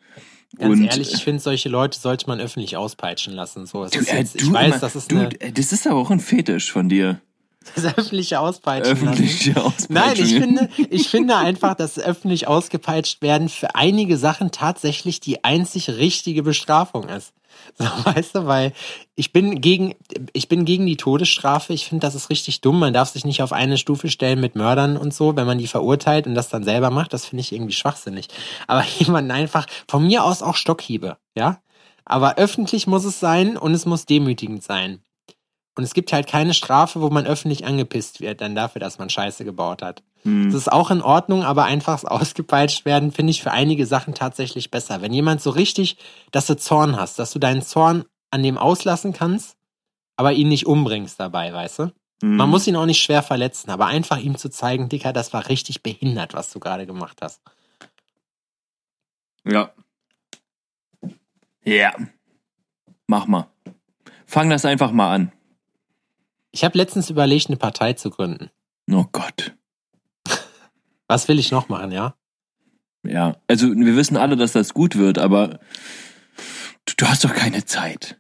Ganz 0.57 0.71
Und 0.71 0.85
ehrlich, 0.85 1.13
ich 1.13 1.23
finde, 1.23 1.41
solche 1.41 1.69
Leute 1.69 1.99
sollte 1.99 2.27
man 2.27 2.39
öffentlich 2.39 2.77
auspeitschen 2.77 3.33
lassen. 3.33 3.65
So, 3.65 3.85
du, 3.85 3.99
ist 3.99 4.13
äh, 4.13 4.19
jetzt, 4.19 4.39
du 4.39 4.45
ich 4.45 4.53
weiß, 4.53 4.67
immer, 4.67 4.79
das 4.79 4.95
ist 4.95 5.11
du, 5.11 5.17
eine 5.17 5.41
äh, 5.41 5.51
das 5.51 5.71
ist 5.71 5.87
aber 5.87 5.99
auch 5.99 6.11
ein 6.11 6.19
Fetisch 6.19 6.71
von 6.71 6.87
dir. 6.87 7.19
das 7.75 7.85
öffentliche 7.85 8.39
Auspeitschen 8.39 8.93
lassen. 8.93 9.07
Öffentliche 9.07 9.61
Auspeitschungen. 9.61 9.89
Nein, 9.89 10.15
ich 10.17 10.35
finde, 10.35 10.69
ich 10.89 11.09
finde 11.09 11.35
einfach, 11.37 11.75
dass 11.75 11.97
öffentlich 11.97 12.47
ausgepeitscht 12.47 13.21
werden 13.21 13.49
für 13.49 13.75
einige 13.75 14.17
Sachen 14.17 14.51
tatsächlich 14.51 15.19
die 15.19 15.43
einzig 15.43 15.89
richtige 15.89 16.43
Bestrafung 16.43 17.09
ist. 17.09 17.33
So, 17.77 17.85
weißt 17.85 18.35
du, 18.35 18.45
weil 18.45 18.73
ich 19.15 19.33
bin 19.33 19.59
gegen, 19.59 19.95
ich 20.33 20.47
bin 20.47 20.65
gegen 20.65 20.85
die 20.85 20.97
Todesstrafe. 20.97 21.73
Ich 21.73 21.87
finde, 21.87 22.05
das 22.05 22.15
ist 22.15 22.29
richtig 22.29 22.61
dumm. 22.61 22.79
Man 22.79 22.93
darf 22.93 23.09
sich 23.09 23.25
nicht 23.25 23.41
auf 23.41 23.51
eine 23.51 23.77
Stufe 23.77 24.09
stellen 24.09 24.39
mit 24.39 24.55
Mördern 24.55 24.97
und 24.97 25.13
so, 25.13 25.35
wenn 25.35 25.47
man 25.47 25.57
die 25.57 25.67
verurteilt 25.67 26.27
und 26.27 26.35
das 26.35 26.49
dann 26.49 26.63
selber 26.63 26.89
macht. 26.89 27.13
Das 27.13 27.25
finde 27.25 27.41
ich 27.41 27.51
irgendwie 27.51 27.73
schwachsinnig. 27.73 28.27
Aber 28.67 28.83
jemanden 28.99 29.31
einfach, 29.31 29.67
von 29.87 30.05
mir 30.05 30.23
aus 30.23 30.41
auch 30.41 30.55
Stockhiebe, 30.55 31.17
ja? 31.35 31.59
Aber 32.05 32.37
öffentlich 32.37 32.87
muss 32.87 33.03
es 33.03 33.19
sein 33.19 33.57
und 33.57 33.73
es 33.73 33.85
muss 33.85 34.05
demütigend 34.05 34.63
sein. 34.63 35.01
Und 35.75 35.83
es 35.83 35.93
gibt 35.93 36.13
halt 36.13 36.27
keine 36.27 36.53
Strafe, 36.53 37.01
wo 37.01 37.09
man 37.09 37.25
öffentlich 37.25 37.65
angepisst 37.65 38.21
wird, 38.21 38.41
dann 38.41 38.55
dafür, 38.55 38.79
dass 38.79 38.99
man 38.99 39.09
Scheiße 39.09 39.43
gebaut 39.43 39.81
hat. 39.81 40.03
Hm. 40.25 40.45
Das 40.45 40.55
ist 40.55 40.71
auch 40.71 40.91
in 40.91 41.01
Ordnung, 41.01 41.43
aber 41.43 41.63
einfach 41.65 42.03
ausgepeitscht 42.05 42.83
werden, 42.83 43.11
finde 43.11 43.31
ich 43.31 43.41
für 43.41 43.51
einige 43.51 43.85
Sachen 43.85 44.13
tatsächlich 44.13 44.71
besser. 44.71 45.01
Wenn 45.01 45.13
jemand 45.13 45.41
so 45.41 45.51
richtig, 45.51 45.97
dass 46.31 46.47
du 46.47 46.57
Zorn 46.57 46.97
hast, 46.97 47.19
dass 47.19 47.31
du 47.31 47.39
deinen 47.39 47.61
Zorn 47.61 48.05
an 48.31 48.43
dem 48.43 48.57
auslassen 48.57 49.13
kannst, 49.13 49.55
aber 50.17 50.33
ihn 50.33 50.49
nicht 50.49 50.65
umbringst 50.65 51.19
dabei, 51.19 51.53
weißt 51.53 51.79
du? 51.79 51.91
Hm. 52.21 52.35
Man 52.35 52.49
muss 52.49 52.67
ihn 52.67 52.75
auch 52.75 52.85
nicht 52.85 53.01
schwer 53.01 53.23
verletzen, 53.23 53.69
aber 53.69 53.85
einfach 53.85 54.17
ihm 54.17 54.37
zu 54.37 54.49
zeigen, 54.49 54.89
Dicker, 54.89 55.13
das 55.13 55.31
war 55.31 55.47
richtig 55.47 55.83
behindert, 55.83 56.33
was 56.33 56.51
du 56.51 56.59
gerade 56.59 56.85
gemacht 56.85 57.19
hast. 57.21 57.41
Ja. 59.45 59.71
Ja. 61.63 61.93
Mach 63.07 63.27
mal. 63.27 63.47
Fang 64.25 64.49
das 64.49 64.65
einfach 64.65 64.91
mal 64.91 65.13
an. 65.13 65.31
Ich 66.51 66.63
habe 66.63 66.77
letztens 66.77 67.09
überlegt, 67.09 67.47
eine 67.47 67.57
Partei 67.57 67.93
zu 67.93 68.09
gründen. 68.09 68.49
Oh 68.89 69.05
Gott. 69.11 69.53
Was 71.07 71.27
will 71.27 71.39
ich 71.39 71.51
noch 71.51 71.69
machen, 71.69 71.91
ja? 71.91 72.15
Ja. 73.05 73.37
Also, 73.47 73.67
wir 73.67 73.95
wissen 73.95 74.17
alle, 74.17 74.35
dass 74.35 74.53
das 74.53 74.73
gut 74.73 74.95
wird, 74.95 75.19
aber 75.19 75.59
du, 76.85 76.93
du 76.97 77.05
hast 77.07 77.23
doch 77.23 77.33
keine 77.33 77.65
Zeit. 77.65 78.19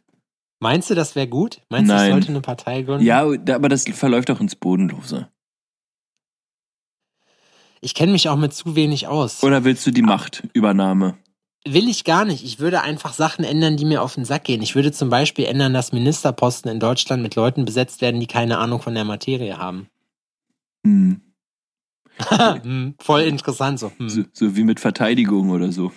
Meinst 0.59 0.89
du, 0.89 0.95
das 0.95 1.15
wäre 1.15 1.27
gut? 1.27 1.61
Meinst 1.69 1.89
du, 1.89 1.95
Nein. 1.95 2.05
ich 2.05 2.11
sollte 2.13 2.29
eine 2.29 2.41
Partei 2.41 2.81
gründen? 2.83 3.05
Ja, 3.05 3.21
aber 3.21 3.69
das 3.69 3.83
verläuft 3.83 4.29
doch 4.29 4.39
ins 4.39 4.55
Bodenlose. 4.55 5.29
Ich 7.81 7.93
kenne 7.93 8.13
mich 8.13 8.29
auch 8.29 8.37
mit 8.37 8.53
zu 8.53 8.75
wenig 8.75 9.07
aus. 9.07 9.43
Oder 9.43 9.63
willst 9.63 9.85
du 9.85 9.91
die 9.91 10.01
Machtübernahme? 10.01 11.17
Will 11.67 11.89
ich 11.89 12.03
gar 12.03 12.25
nicht. 12.25 12.43
Ich 12.43 12.59
würde 12.59 12.81
einfach 12.81 13.13
Sachen 13.13 13.43
ändern, 13.43 13.77
die 13.77 13.85
mir 13.85 14.01
auf 14.01 14.15
den 14.15 14.25
Sack 14.25 14.43
gehen. 14.45 14.61
Ich 14.61 14.75
würde 14.75 14.91
zum 14.91 15.09
Beispiel 15.09 15.45
ändern, 15.45 15.73
dass 15.73 15.91
Ministerposten 15.91 16.71
in 16.71 16.79
Deutschland 16.79 17.21
mit 17.21 17.35
Leuten 17.35 17.65
besetzt 17.65 18.01
werden, 18.01 18.19
die 18.19 18.27
keine 18.27 18.59
Ahnung 18.59 18.81
von 18.81 18.95
der 18.95 19.03
Materie 19.03 19.57
haben. 19.57 19.87
Hm. 20.83 21.21
Hm, 22.63 22.95
Voll 22.99 23.21
interessant 23.21 23.79
so. 23.79 23.91
Hm. 23.97 24.09
So, 24.09 24.23
so 24.33 24.55
wie 24.55 24.63
mit 24.63 24.79
Verteidigung 24.79 25.49
oder 25.49 25.71
so. 25.71 25.91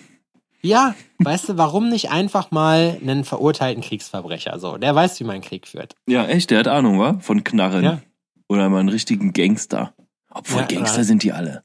Ja, 0.61 0.93
weißt 1.19 1.49
du, 1.49 1.57
warum 1.57 1.87
nicht 1.89 2.11
einfach 2.11 2.51
mal 2.51 2.97
einen 3.01 3.23
verurteilten 3.23 3.81
Kriegsverbrecher 3.81 4.59
so? 4.59 4.77
Der 4.77 4.93
weiß, 4.93 5.19
wie 5.21 5.23
man 5.23 5.39
Krieg 5.41 5.67
führt. 5.67 5.95
Ja, 6.05 6.25
echt, 6.25 6.51
der 6.51 6.59
hat 6.59 6.67
Ahnung, 6.67 6.99
wa? 6.99 7.17
Von 7.21 7.45
Knarren. 7.45 7.83
Ja. 7.83 8.01
Oder 8.49 8.67
mal 8.69 8.79
einen 8.79 8.89
richtigen 8.89 9.31
Gangster. 9.31 9.93
Obwohl 10.29 10.61
Ja, 10.61 10.65
Gangster 10.67 10.95
oder- 10.95 11.03
sind 11.05 11.23
die 11.23 11.31
alle. 11.31 11.63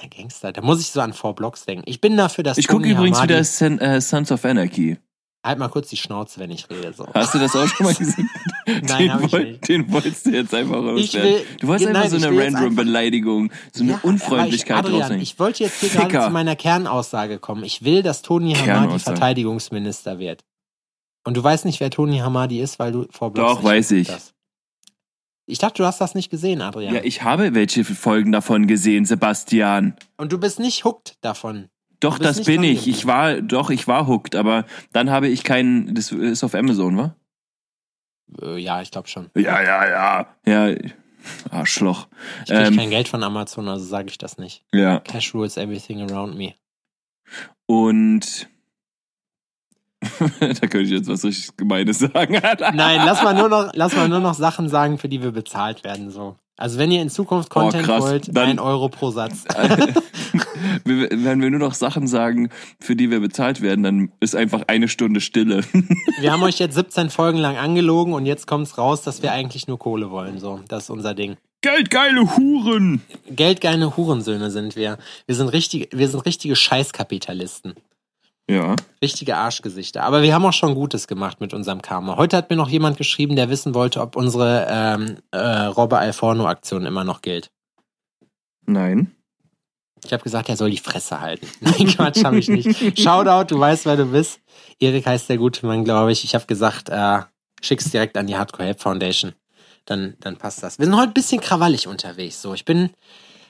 Der 0.00 0.08
Gangster, 0.08 0.52
da 0.52 0.62
muss 0.62 0.80
ich 0.80 0.88
so 0.90 1.00
an 1.02 1.12
Four 1.12 1.34
Blocks 1.34 1.66
denken. 1.66 1.84
Ich 1.86 2.00
bin 2.00 2.16
dafür, 2.16 2.42
dass 2.44 2.56
Ich 2.58 2.66
gucke 2.66 2.88
übrigens 2.88 3.22
wieder 3.22 3.44
Sen, 3.44 3.78
äh, 3.78 4.00
Sons 4.00 4.32
of 4.32 4.44
Anarchy. 4.44 4.96
Halt 5.44 5.58
mal 5.58 5.68
kurz 5.68 5.88
die 5.88 5.96
Schnauze, 5.96 6.38
wenn 6.38 6.52
ich 6.52 6.70
rede 6.70 6.92
so. 6.92 7.04
Hast 7.14 7.34
du 7.34 7.40
das 7.40 7.56
auch 7.56 7.66
schon 7.66 7.86
mal 7.86 7.94
gesehen? 7.94 8.30
Nein, 8.66 8.82
den, 8.86 9.12
hab 9.12 9.24
ich 9.24 9.32
nicht. 9.32 9.68
den 9.68 9.92
wolltest 9.92 10.26
du 10.26 10.30
jetzt 10.30 10.54
einfach 10.54 10.80
loswerden. 10.80 11.42
Du 11.58 11.66
wolltest 11.66 11.86
Nein, 11.90 11.96
einfach 11.96 12.18
so 12.18 12.24
eine 12.24 12.38
random 12.44 12.76
Beleidigung, 12.76 13.52
so 13.72 13.82
eine 13.82 13.92
Ja, 13.94 14.00
Unfreundlichkeit 14.02 14.86
ich, 14.86 14.94
Adrian, 14.94 15.20
ich 15.20 15.38
wollte 15.40 15.64
jetzt 15.64 15.80
hier 15.80 15.88
gerade 15.88 16.10
Ficker. 16.10 16.24
zu 16.26 16.30
meiner 16.30 16.54
Kernaussage 16.54 17.40
kommen. 17.40 17.64
Ich 17.64 17.82
will, 17.82 18.04
dass 18.04 18.22
Tony 18.22 18.54
Hamadi. 18.54 19.00
Verteidigungsminister 19.00 20.20
wird. 20.20 20.44
Und 21.24 21.36
du 21.36 21.42
weißt 21.42 21.64
nicht, 21.64 21.80
wer 21.80 21.90
Tony 21.90 22.18
Hamadi 22.18 22.60
ist, 22.60 22.78
weil 22.78 22.92
du 22.92 23.06
vor 23.10 23.32
Blogs 23.32 23.54
Doch, 23.54 23.64
weiß 23.64 23.90
ich. 23.92 24.10
Ich 25.46 25.58
dachte, 25.58 25.82
du 25.82 25.86
hast 25.86 26.00
das 26.00 26.14
nicht 26.14 26.30
gesehen, 26.30 26.60
Adrian. 26.62 26.94
Ja, 26.94 27.00
ich 27.02 27.22
habe 27.24 27.54
welche 27.54 27.84
Folgen 27.84 28.30
davon 28.30 28.68
gesehen, 28.68 29.04
Sebastian. 29.04 29.96
Und 30.16 30.32
du 30.32 30.38
bist 30.38 30.60
nicht 30.60 30.84
hooked 30.84 31.16
davon. 31.20 31.68
Doch, 32.02 32.18
das 32.18 32.42
bin 32.44 32.62
ich. 32.64 32.88
Ich 32.88 33.06
war, 33.06 33.40
doch, 33.40 33.70
ich 33.70 33.86
war 33.88 34.06
hooked, 34.06 34.34
aber 34.36 34.64
dann 34.92 35.10
habe 35.10 35.28
ich 35.28 35.44
keinen, 35.44 35.94
das 35.94 36.10
ist 36.12 36.42
auf 36.44 36.54
Amazon, 36.54 36.98
wa? 36.98 37.16
Äh, 38.40 38.58
ja, 38.58 38.82
ich 38.82 38.90
glaube 38.90 39.08
schon. 39.08 39.30
Ja, 39.36 39.62
ja, 39.62 39.88
ja. 39.88 40.26
Ja, 40.70 40.76
Arschloch. 41.50 42.08
Ich 42.44 42.50
krieg 42.50 42.66
Ähm, 42.66 42.76
kein 42.76 42.90
Geld 42.90 43.08
von 43.08 43.22
Amazon, 43.22 43.68
also 43.68 43.84
sage 43.84 44.08
ich 44.08 44.18
das 44.18 44.36
nicht. 44.38 44.64
ja. 44.72 44.98
Cash 45.00 45.34
rules 45.34 45.56
everything 45.56 46.02
around 46.10 46.36
me. 46.36 46.54
Und 47.66 48.48
da 50.18 50.66
könnte 50.66 50.80
ich 50.80 50.90
jetzt 50.90 51.08
was 51.08 51.24
richtig 51.24 51.56
Gemeines 51.56 52.00
sagen. 52.00 52.40
Nein, 52.74 53.02
lass 53.04 53.22
mal 53.22 53.34
nur 53.34 53.48
noch, 53.48 53.70
lass 53.74 53.94
mal 53.94 54.08
nur 54.08 54.18
noch 54.18 54.34
Sachen 54.34 54.68
sagen, 54.68 54.98
für 54.98 55.08
die 55.08 55.22
wir 55.22 55.30
bezahlt 55.30 55.84
werden. 55.84 56.10
So. 56.10 56.36
Also 56.62 56.78
wenn 56.78 56.92
ihr 56.92 57.02
in 57.02 57.10
Zukunft 57.10 57.48
Oh, 57.50 57.58
Content 57.58 57.84
krass. 57.84 58.04
wollt, 58.04 58.36
Dann- 58.36 58.50
ein 58.50 58.58
Euro 58.60 58.88
pro 58.88 59.10
Satz. 59.10 59.42
Wenn 60.84 61.40
wir 61.42 61.50
nur 61.50 61.58
noch 61.58 61.74
Sachen 61.74 62.06
sagen, 62.06 62.50
für 62.78 62.94
die 62.94 63.10
wir 63.10 63.18
bezahlt 63.18 63.62
werden, 63.62 63.82
dann 63.82 64.12
ist 64.20 64.36
einfach 64.36 64.62
eine 64.68 64.86
Stunde 64.86 65.20
Stille. 65.20 65.64
Wir 66.20 66.32
haben 66.32 66.42
euch 66.44 66.60
jetzt 66.60 66.76
17 66.76 67.10
Folgen 67.10 67.38
lang 67.38 67.56
angelogen 67.56 68.12
und 68.14 68.26
jetzt 68.26 68.46
kommt's 68.46 68.78
raus, 68.78 69.02
dass 69.02 69.22
wir 69.24 69.32
eigentlich 69.32 69.66
nur 69.66 69.78
Kohle 69.80 70.12
wollen. 70.12 70.38
So, 70.38 70.60
das 70.68 70.84
ist 70.84 70.90
unser 70.90 71.14
Ding. 71.14 71.36
Geldgeile 71.62 72.36
Huren! 72.36 73.02
Geldgeile 73.28 73.96
Hurensöhne 73.96 74.50
sind 74.52 74.76
wir. 74.76 74.98
Wir 75.26 75.34
sind 75.34 75.48
richtige, 75.48 75.88
wir 75.96 76.08
sind 76.08 76.20
richtige 76.24 76.54
Scheißkapitalisten. 76.54 77.74
Ja. 78.50 78.76
Richtige 79.00 79.36
Arschgesichter. 79.36 80.02
Aber 80.02 80.22
wir 80.22 80.34
haben 80.34 80.44
auch 80.44 80.52
schon 80.52 80.74
Gutes 80.74 81.06
gemacht 81.06 81.40
mit 81.40 81.54
unserem 81.54 81.80
Karma. 81.80 82.16
Heute 82.16 82.36
hat 82.36 82.50
mir 82.50 82.56
noch 82.56 82.68
jemand 82.68 82.96
geschrieben, 82.96 83.36
der 83.36 83.48
wissen 83.48 83.74
wollte, 83.74 84.00
ob 84.00 84.16
unsere 84.16 84.66
ähm, 84.68 85.16
äh, 85.30 85.38
Robbe 85.38 85.98
Alforno-Aktion 85.98 86.86
immer 86.86 87.04
noch 87.04 87.22
gilt. 87.22 87.50
Nein. 88.66 89.14
Ich 90.04 90.12
habe 90.12 90.22
gesagt, 90.22 90.48
er 90.48 90.56
soll 90.56 90.70
die 90.70 90.78
Fresse 90.78 91.20
halten. 91.20 91.46
Nein, 91.60 91.86
Quatsch, 91.86 92.24
habe 92.24 92.38
ich 92.38 92.48
nicht. 92.48 93.00
Shoutout, 93.00 93.54
du 93.54 93.60
weißt, 93.60 93.86
wer 93.86 93.96
du 93.96 94.06
bist. 94.06 94.40
Erik 94.80 95.06
heißt 95.06 95.28
der 95.28 95.38
gute 95.38 95.64
Mann, 95.64 95.84
glaube 95.84 96.10
ich. 96.10 96.24
Ich 96.24 96.34
habe 96.34 96.46
gesagt, 96.46 96.88
äh, 96.88 97.20
schick's 97.60 97.90
direkt 97.90 98.16
an 98.16 98.26
die 98.26 98.36
Hardcore 98.36 98.66
Help 98.66 98.80
Foundation. 98.80 99.32
Dann, 99.84 100.14
dann 100.20 100.36
passt 100.36 100.62
das. 100.62 100.78
Wir 100.78 100.86
sind 100.86 100.96
heute 100.96 101.10
ein 101.10 101.14
bisschen 101.14 101.40
krawallig 101.40 101.86
unterwegs. 101.86 102.42
So, 102.42 102.54
ich 102.54 102.64
bin, 102.64 102.90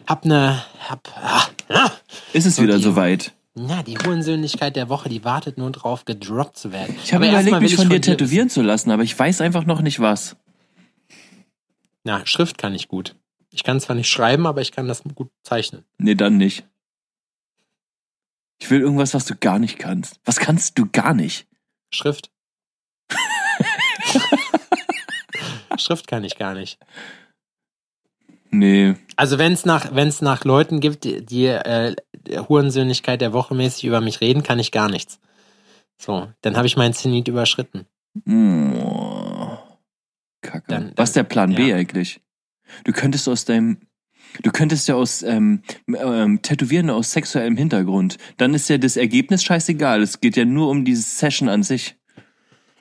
hab 0.06 0.24
ne, 0.24 0.62
hab, 0.88 1.08
ah, 1.16 1.46
ah, 1.68 1.90
Ist 2.32 2.46
es 2.46 2.60
wieder 2.60 2.78
soweit? 2.78 3.32
Na, 3.54 3.82
die 3.82 3.98
Hurensöhnlichkeit 3.98 4.76
der 4.76 4.88
Woche, 4.88 5.08
die 5.08 5.24
wartet 5.24 5.58
nur 5.58 5.70
drauf, 5.70 6.04
gedroppt 6.04 6.56
zu 6.56 6.72
werden. 6.72 6.96
Ich 7.04 7.12
habe 7.12 7.28
überlegt, 7.28 7.60
mich 7.60 7.76
von 7.76 7.90
dir 7.90 8.00
tätowieren 8.00 8.48
zu 8.48 8.62
lassen, 8.62 8.90
aber 8.90 9.02
ich 9.02 9.18
weiß 9.18 9.40
einfach 9.42 9.64
noch 9.66 9.82
nicht 9.82 10.00
was. 10.00 10.36
Na, 12.04 12.24
Schrift 12.26 12.56
kann 12.56 12.74
ich 12.74 12.88
gut. 12.88 13.14
Ich 13.50 13.62
kann 13.62 13.78
zwar 13.80 13.94
nicht 13.94 14.08
schreiben, 14.08 14.46
aber 14.46 14.62
ich 14.62 14.72
kann 14.72 14.88
das 14.88 15.02
gut 15.14 15.30
zeichnen. 15.42 15.84
Nee, 15.98 16.14
dann 16.14 16.38
nicht. 16.38 16.66
Ich 18.58 18.70
will 18.70 18.80
irgendwas, 18.80 19.12
was 19.12 19.26
du 19.26 19.36
gar 19.36 19.58
nicht 19.58 19.78
kannst. 19.78 20.20
Was 20.24 20.38
kannst 20.38 20.78
du 20.78 20.88
gar 20.90 21.12
nicht? 21.12 21.46
Schrift. 21.90 22.30
Schrift 25.76 26.06
kann 26.06 26.24
ich 26.24 26.38
gar 26.38 26.54
nicht. 26.54 26.78
Nee. 28.50 28.94
Also 29.16 29.38
wenn 29.38 29.52
es 29.52 29.64
nach, 29.64 29.94
wenn's 29.94 30.22
nach 30.22 30.44
Leuten 30.44 30.80
gibt, 30.80 31.04
die, 31.04 31.24
die 31.24 31.46
äh, 31.46 31.96
Hurensöhnlichkeit 32.48 33.20
der 33.20 33.32
Woche 33.32 33.54
mäßig 33.54 33.84
über 33.84 34.00
mich 34.00 34.20
reden, 34.20 34.42
kann 34.42 34.58
ich 34.58 34.72
gar 34.72 34.88
nichts. 34.88 35.20
So, 35.98 36.28
dann 36.40 36.56
habe 36.56 36.66
ich 36.66 36.76
meinen 36.76 36.94
Zenit 36.94 37.28
überschritten. 37.28 37.86
Oh. 38.28 39.58
Kacke. 40.40 40.64
Dann- 40.68 40.92
was 40.96 41.10
ist 41.10 41.16
der 41.16 41.22
Plan 41.24 41.54
B 41.54 41.68
ja. 41.68 41.76
eigentlich? 41.76 42.20
Du 42.84 42.92
könntest 42.92 43.28
aus 43.28 43.44
deinem, 43.44 43.78
du 44.42 44.50
könntest 44.50 44.88
ja 44.88 44.94
aus 44.94 45.22
ähm, 45.22 45.62
ähm, 45.88 46.42
Tätowieren 46.42 46.90
aus 46.90 47.12
sexuellem 47.12 47.56
Hintergrund. 47.56 48.18
Dann 48.38 48.54
ist 48.54 48.68
ja 48.68 48.78
das 48.78 48.96
Ergebnis 48.96 49.44
scheißegal. 49.44 50.02
Es 50.02 50.20
geht 50.20 50.36
ja 50.36 50.44
nur 50.44 50.68
um 50.68 50.84
diese 50.84 51.02
Session 51.02 51.48
an 51.48 51.62
sich. 51.62 51.96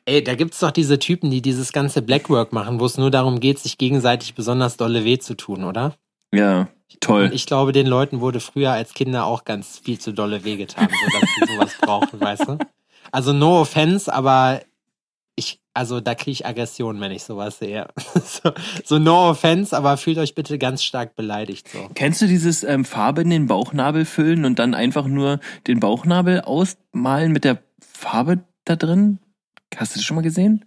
Ey, 0.05 0.23
da 0.23 0.33
gibt's 0.33 0.59
doch 0.59 0.71
diese 0.71 0.97
Typen, 0.97 1.29
die 1.29 1.41
dieses 1.41 1.73
ganze 1.73 2.01
Blackwork 2.01 2.53
machen, 2.53 2.79
wo 2.79 2.85
es 2.85 2.97
nur 2.97 3.11
darum 3.11 3.39
geht, 3.39 3.59
sich 3.59 3.77
gegenseitig 3.77 4.33
besonders 4.33 4.77
dolle 4.77 5.05
weh 5.05 5.19
zu 5.19 5.35
tun, 5.35 5.63
oder? 5.63 5.95
Ja, 6.33 6.69
toll. 6.99 7.25
Und 7.25 7.33
ich 7.33 7.45
glaube, 7.45 7.71
den 7.71 7.87
Leuten 7.87 8.21
wurde 8.21 8.39
früher 8.39 8.71
als 8.71 8.93
Kinder 8.93 9.25
auch 9.25 9.45
ganz 9.45 9.79
viel 9.79 9.99
zu 9.99 10.13
dolle 10.13 10.43
wehgetan, 10.43 10.89
so 10.89 11.19
dass 11.19 11.29
sie 11.29 11.53
sowas 11.53 11.77
brauchen, 11.81 12.19
weißt 12.19 12.47
du? 12.47 12.57
Also 13.11 13.33
no 13.33 13.61
offense, 13.61 14.11
aber 14.11 14.61
ich, 15.35 15.59
also 15.73 16.01
da 16.01 16.15
kriege 16.15 16.31
ich 16.31 16.45
Aggression, 16.45 16.99
wenn 16.99 17.11
ich 17.11 17.23
sowas 17.23 17.59
sehe. 17.59 17.87
so, 18.23 18.51
so 18.83 18.99
no 18.99 19.29
offense, 19.29 19.75
aber 19.75 19.97
fühlt 19.97 20.17
euch 20.17 20.35
bitte 20.35 20.57
ganz 20.57 20.83
stark 20.83 21.15
beleidigt 21.15 21.69
so. 21.69 21.89
Kennst 21.93 22.21
du 22.21 22.27
dieses 22.27 22.63
ähm, 22.63 22.85
Farbe 22.85 23.21
in 23.21 23.29
den 23.29 23.47
Bauchnabel 23.47 24.05
füllen 24.05 24.45
und 24.45 24.59
dann 24.59 24.73
einfach 24.73 25.07
nur 25.07 25.39
den 25.67 25.79
Bauchnabel 25.79 26.41
ausmalen 26.41 27.31
mit 27.31 27.43
der 27.43 27.59
Farbe 27.79 28.43
da 28.65 28.75
drin? 28.75 29.19
Hast 29.75 29.95
du 29.95 29.99
das 29.99 30.05
schon 30.05 30.15
mal 30.15 30.21
gesehen? 30.21 30.65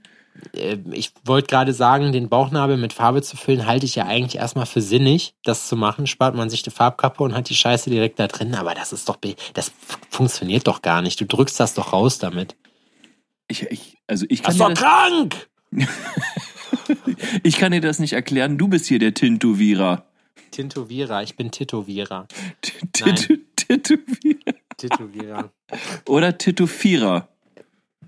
Äh, 0.55 0.79
Ich 0.93 1.13
wollte 1.25 1.47
gerade 1.49 1.73
sagen, 1.73 2.13
den 2.13 2.29
Bauchnabel 2.29 2.77
mit 2.77 2.93
Farbe 2.93 3.23
zu 3.23 3.37
füllen, 3.37 3.67
halte 3.67 3.87
ich 3.87 3.95
ja 3.95 4.07
eigentlich 4.07 4.37
erstmal 4.37 4.67
für 4.67 4.81
sinnig, 4.81 5.35
das 5.45 5.69
zu 5.69 5.77
machen. 5.77 6.07
Spart 6.07 6.35
man 6.35 6.51
sich 6.51 6.63
die 6.63 6.71
Farbkappe 6.71 7.23
und 7.23 7.35
hat 7.35 7.49
die 7.49 7.55
Scheiße 7.55 7.91
direkt 7.91 8.19
da 8.19 8.27
drin. 8.27 8.55
Aber 8.55 8.75
das 8.75 8.93
ist 8.93 9.09
doch, 9.09 9.19
das 9.55 9.73
funktioniert 10.11 10.67
doch 10.67 10.83
gar 10.83 11.03
nicht. 11.03 11.21
Du 11.21 11.25
drückst 11.27 11.59
das 11.61 11.75
doch 11.75 11.93
raus 11.93 12.19
damit. 12.19 12.57
Ich, 13.49 13.63
ich, 13.65 13.99
also 14.07 14.27
ich 14.29 14.43
Das 14.43 14.57
kann, 14.59 14.73
ist 14.73 14.81
dir 14.81 14.85
doch 14.85 14.91
das, 14.91 15.09
krank! 15.11 15.49
ich 17.43 17.57
kann 17.59 17.73
dir 17.73 17.81
das 17.81 17.99
nicht 17.99 18.13
erklären. 18.13 18.59
Du 18.59 18.69
bist 18.69 18.87
hier 18.87 18.99
der 18.99 19.15
Tintovierer. 19.15 20.05
Tintovierer, 20.51 21.23
ich 21.23 21.37
bin 21.37 21.51
Tätowierer. 21.51 22.27
Titu- 22.93 23.41
Tätowierer. 23.57 24.55
Tätowierer. 24.77 25.51
Oder 26.09 26.39
Tätowierer. 26.39 27.29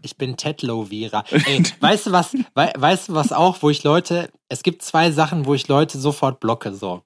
Ich 0.02 0.16
bin 0.16 0.36
Tetlovierer. 0.36 1.24
Ey, 1.30 1.62
weißt 1.80 2.06
du 2.06 2.12
was, 2.12 2.34
wei- 2.54 2.72
weißt 2.76 3.08
du 3.08 3.14
was 3.14 3.32
auch, 3.32 3.58
wo 3.62 3.70
ich 3.70 3.82
Leute, 3.84 4.30
es 4.48 4.62
gibt 4.62 4.82
zwei 4.82 5.10
Sachen, 5.10 5.46
wo 5.46 5.54
ich 5.54 5.68
Leute 5.68 5.98
sofort 5.98 6.40
blocke, 6.40 6.74
so. 6.74 7.02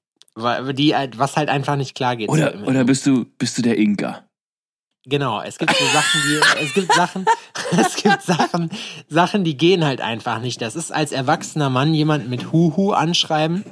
Die, 0.73 0.94
halt- 0.94 1.18
was 1.18 1.37
halt 1.37 1.49
einfach 1.49 1.76
nicht 1.76 1.94
klar 1.94 2.16
geht. 2.16 2.28
so 2.28 2.35
Oder, 2.35 2.52
im- 2.54 2.64
oder 2.64 2.85
bist 2.85 3.04
du, 3.06 3.25
bist 3.38 3.59
du 3.59 3.62
der 3.62 3.76
Inka? 3.76 4.25
Genau, 5.06 5.40
es 5.40 5.56
gibt 5.59 5.75
so 5.75 5.85
Sachen, 5.87 6.20
die, 6.26 6.62
es 6.62 6.75
gibt 6.75 6.92
Sachen, 6.92 7.25
es 7.73 7.97
gibt 7.97 8.23
Sachen, 8.23 8.70
Sachen, 9.09 9.44
die 9.44 9.56
gehen 9.56 9.82
halt 9.85 10.00
einfach 10.02 10.40
nicht. 10.40 10.61
Das 10.61 10.76
ist 10.76 10.92
als 10.92 11.11
erwachsener 11.12 11.70
Mann 11.70 11.94
jemand 11.94 12.28
mit 12.28 12.52
Huhu 12.52 12.92
anschreiben. 12.92 13.64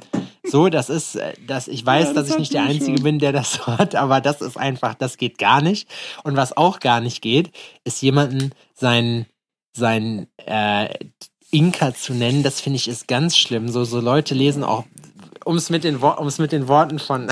So, 0.43 0.69
das 0.69 0.89
ist, 0.89 1.15
äh, 1.15 1.33
das, 1.45 1.67
ich 1.67 1.85
weiß, 1.85 2.07
Ja, 2.09 2.13
das 2.13 2.27
dass 2.27 2.33
ich 2.33 2.39
nicht 2.39 2.53
der 2.53 2.63
Einzige 2.63 2.97
schon. 2.97 3.03
bin, 3.03 3.19
der 3.19 3.33
das 3.33 3.53
so 3.65 3.67
hat, 3.67 3.95
aber 3.95 4.21
das 4.21 4.41
ist 4.41 4.57
einfach, 4.57 4.93
das 4.95 5.17
geht 5.17 5.37
gar 5.37 5.61
nicht. 5.61 5.89
Und 6.23 6.35
was 6.35 6.55
auch 6.55 6.79
gar 6.79 7.01
nicht 7.01 7.21
geht, 7.21 7.51
ist 7.83 8.01
jemanden 8.01 8.51
sein, 8.73 9.25
sein, 9.75 10.27
äh, 10.45 10.93
Inka 11.51 11.93
zu 11.93 12.13
nennen, 12.13 12.43
das 12.43 12.61
finde 12.61 12.77
ich 12.77 12.87
ist 12.87 13.07
ganz 13.07 13.35
schlimm. 13.37 13.69
So, 13.69 13.83
so 13.83 13.99
Leute 13.99 14.35
lesen 14.35 14.63
auch, 14.63 14.85
um 15.45 15.55
es 15.55 15.69
mit 15.69 15.83
den, 15.83 15.97
um 15.97 16.27
es 16.27 16.37
mit 16.37 16.51
den 16.51 16.67
Worten 16.67 16.99
von, 16.99 17.27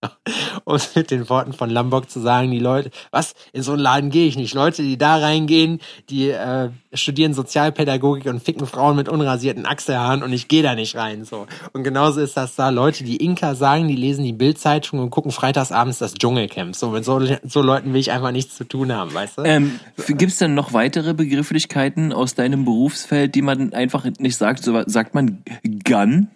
um 0.70 0.76
es 0.76 0.94
mit 0.94 1.10
den 1.10 1.28
Worten 1.28 1.52
von 1.52 1.68
Lombok 1.68 2.08
zu 2.08 2.20
sagen, 2.20 2.50
die 2.50 2.58
Leute, 2.58 2.90
was, 3.10 3.34
in 3.52 3.62
so 3.62 3.72
einen 3.72 3.82
Laden 3.82 4.10
gehe 4.10 4.26
ich 4.26 4.36
nicht. 4.36 4.54
Leute, 4.54 4.82
die 4.82 4.96
da 4.96 5.16
reingehen, 5.16 5.80
die 6.08 6.30
äh, 6.30 6.70
studieren 6.94 7.34
Sozialpädagogik 7.34 8.26
und 8.26 8.42
ficken 8.42 8.66
Frauen 8.66 8.96
mit 8.96 9.08
unrasierten 9.08 9.66
Achselhaaren 9.66 10.22
und 10.22 10.32
ich 10.32 10.48
gehe 10.48 10.62
da 10.62 10.74
nicht 10.74 10.96
rein. 10.96 11.24
so. 11.24 11.46
Und 11.72 11.84
genauso 11.84 12.20
ist 12.20 12.36
das 12.36 12.54
da. 12.54 12.70
Leute, 12.70 13.04
die 13.04 13.16
Inka 13.16 13.54
sagen, 13.54 13.88
die 13.88 13.96
lesen 13.96 14.24
die 14.24 14.32
Bildzeitung 14.32 15.00
und 15.00 15.10
gucken 15.10 15.32
freitagsabends 15.32 15.98
das 15.98 16.14
Dschungelcamp. 16.14 16.74
So, 16.74 16.90
mit 16.90 17.04
so, 17.04 17.20
so 17.44 17.62
Leuten 17.62 17.92
will 17.92 18.00
ich 18.00 18.12
einfach 18.12 18.32
nichts 18.32 18.56
zu 18.56 18.64
tun 18.64 18.92
haben, 18.92 19.12
weißt 19.12 19.38
du? 19.38 19.42
Ähm, 19.42 19.80
Gibt 20.06 20.32
es 20.32 20.38
denn 20.38 20.54
noch 20.54 20.72
weitere 20.72 21.14
Begrifflichkeiten 21.14 22.12
aus 22.12 22.34
deinem 22.34 22.64
Berufsfeld, 22.64 23.34
die 23.34 23.42
man 23.42 23.72
einfach 23.72 24.04
nicht 24.18 24.36
sagt? 24.36 24.64
So, 24.64 24.82
sagt 24.86 25.14
man 25.14 25.42
Gun? 25.84 26.28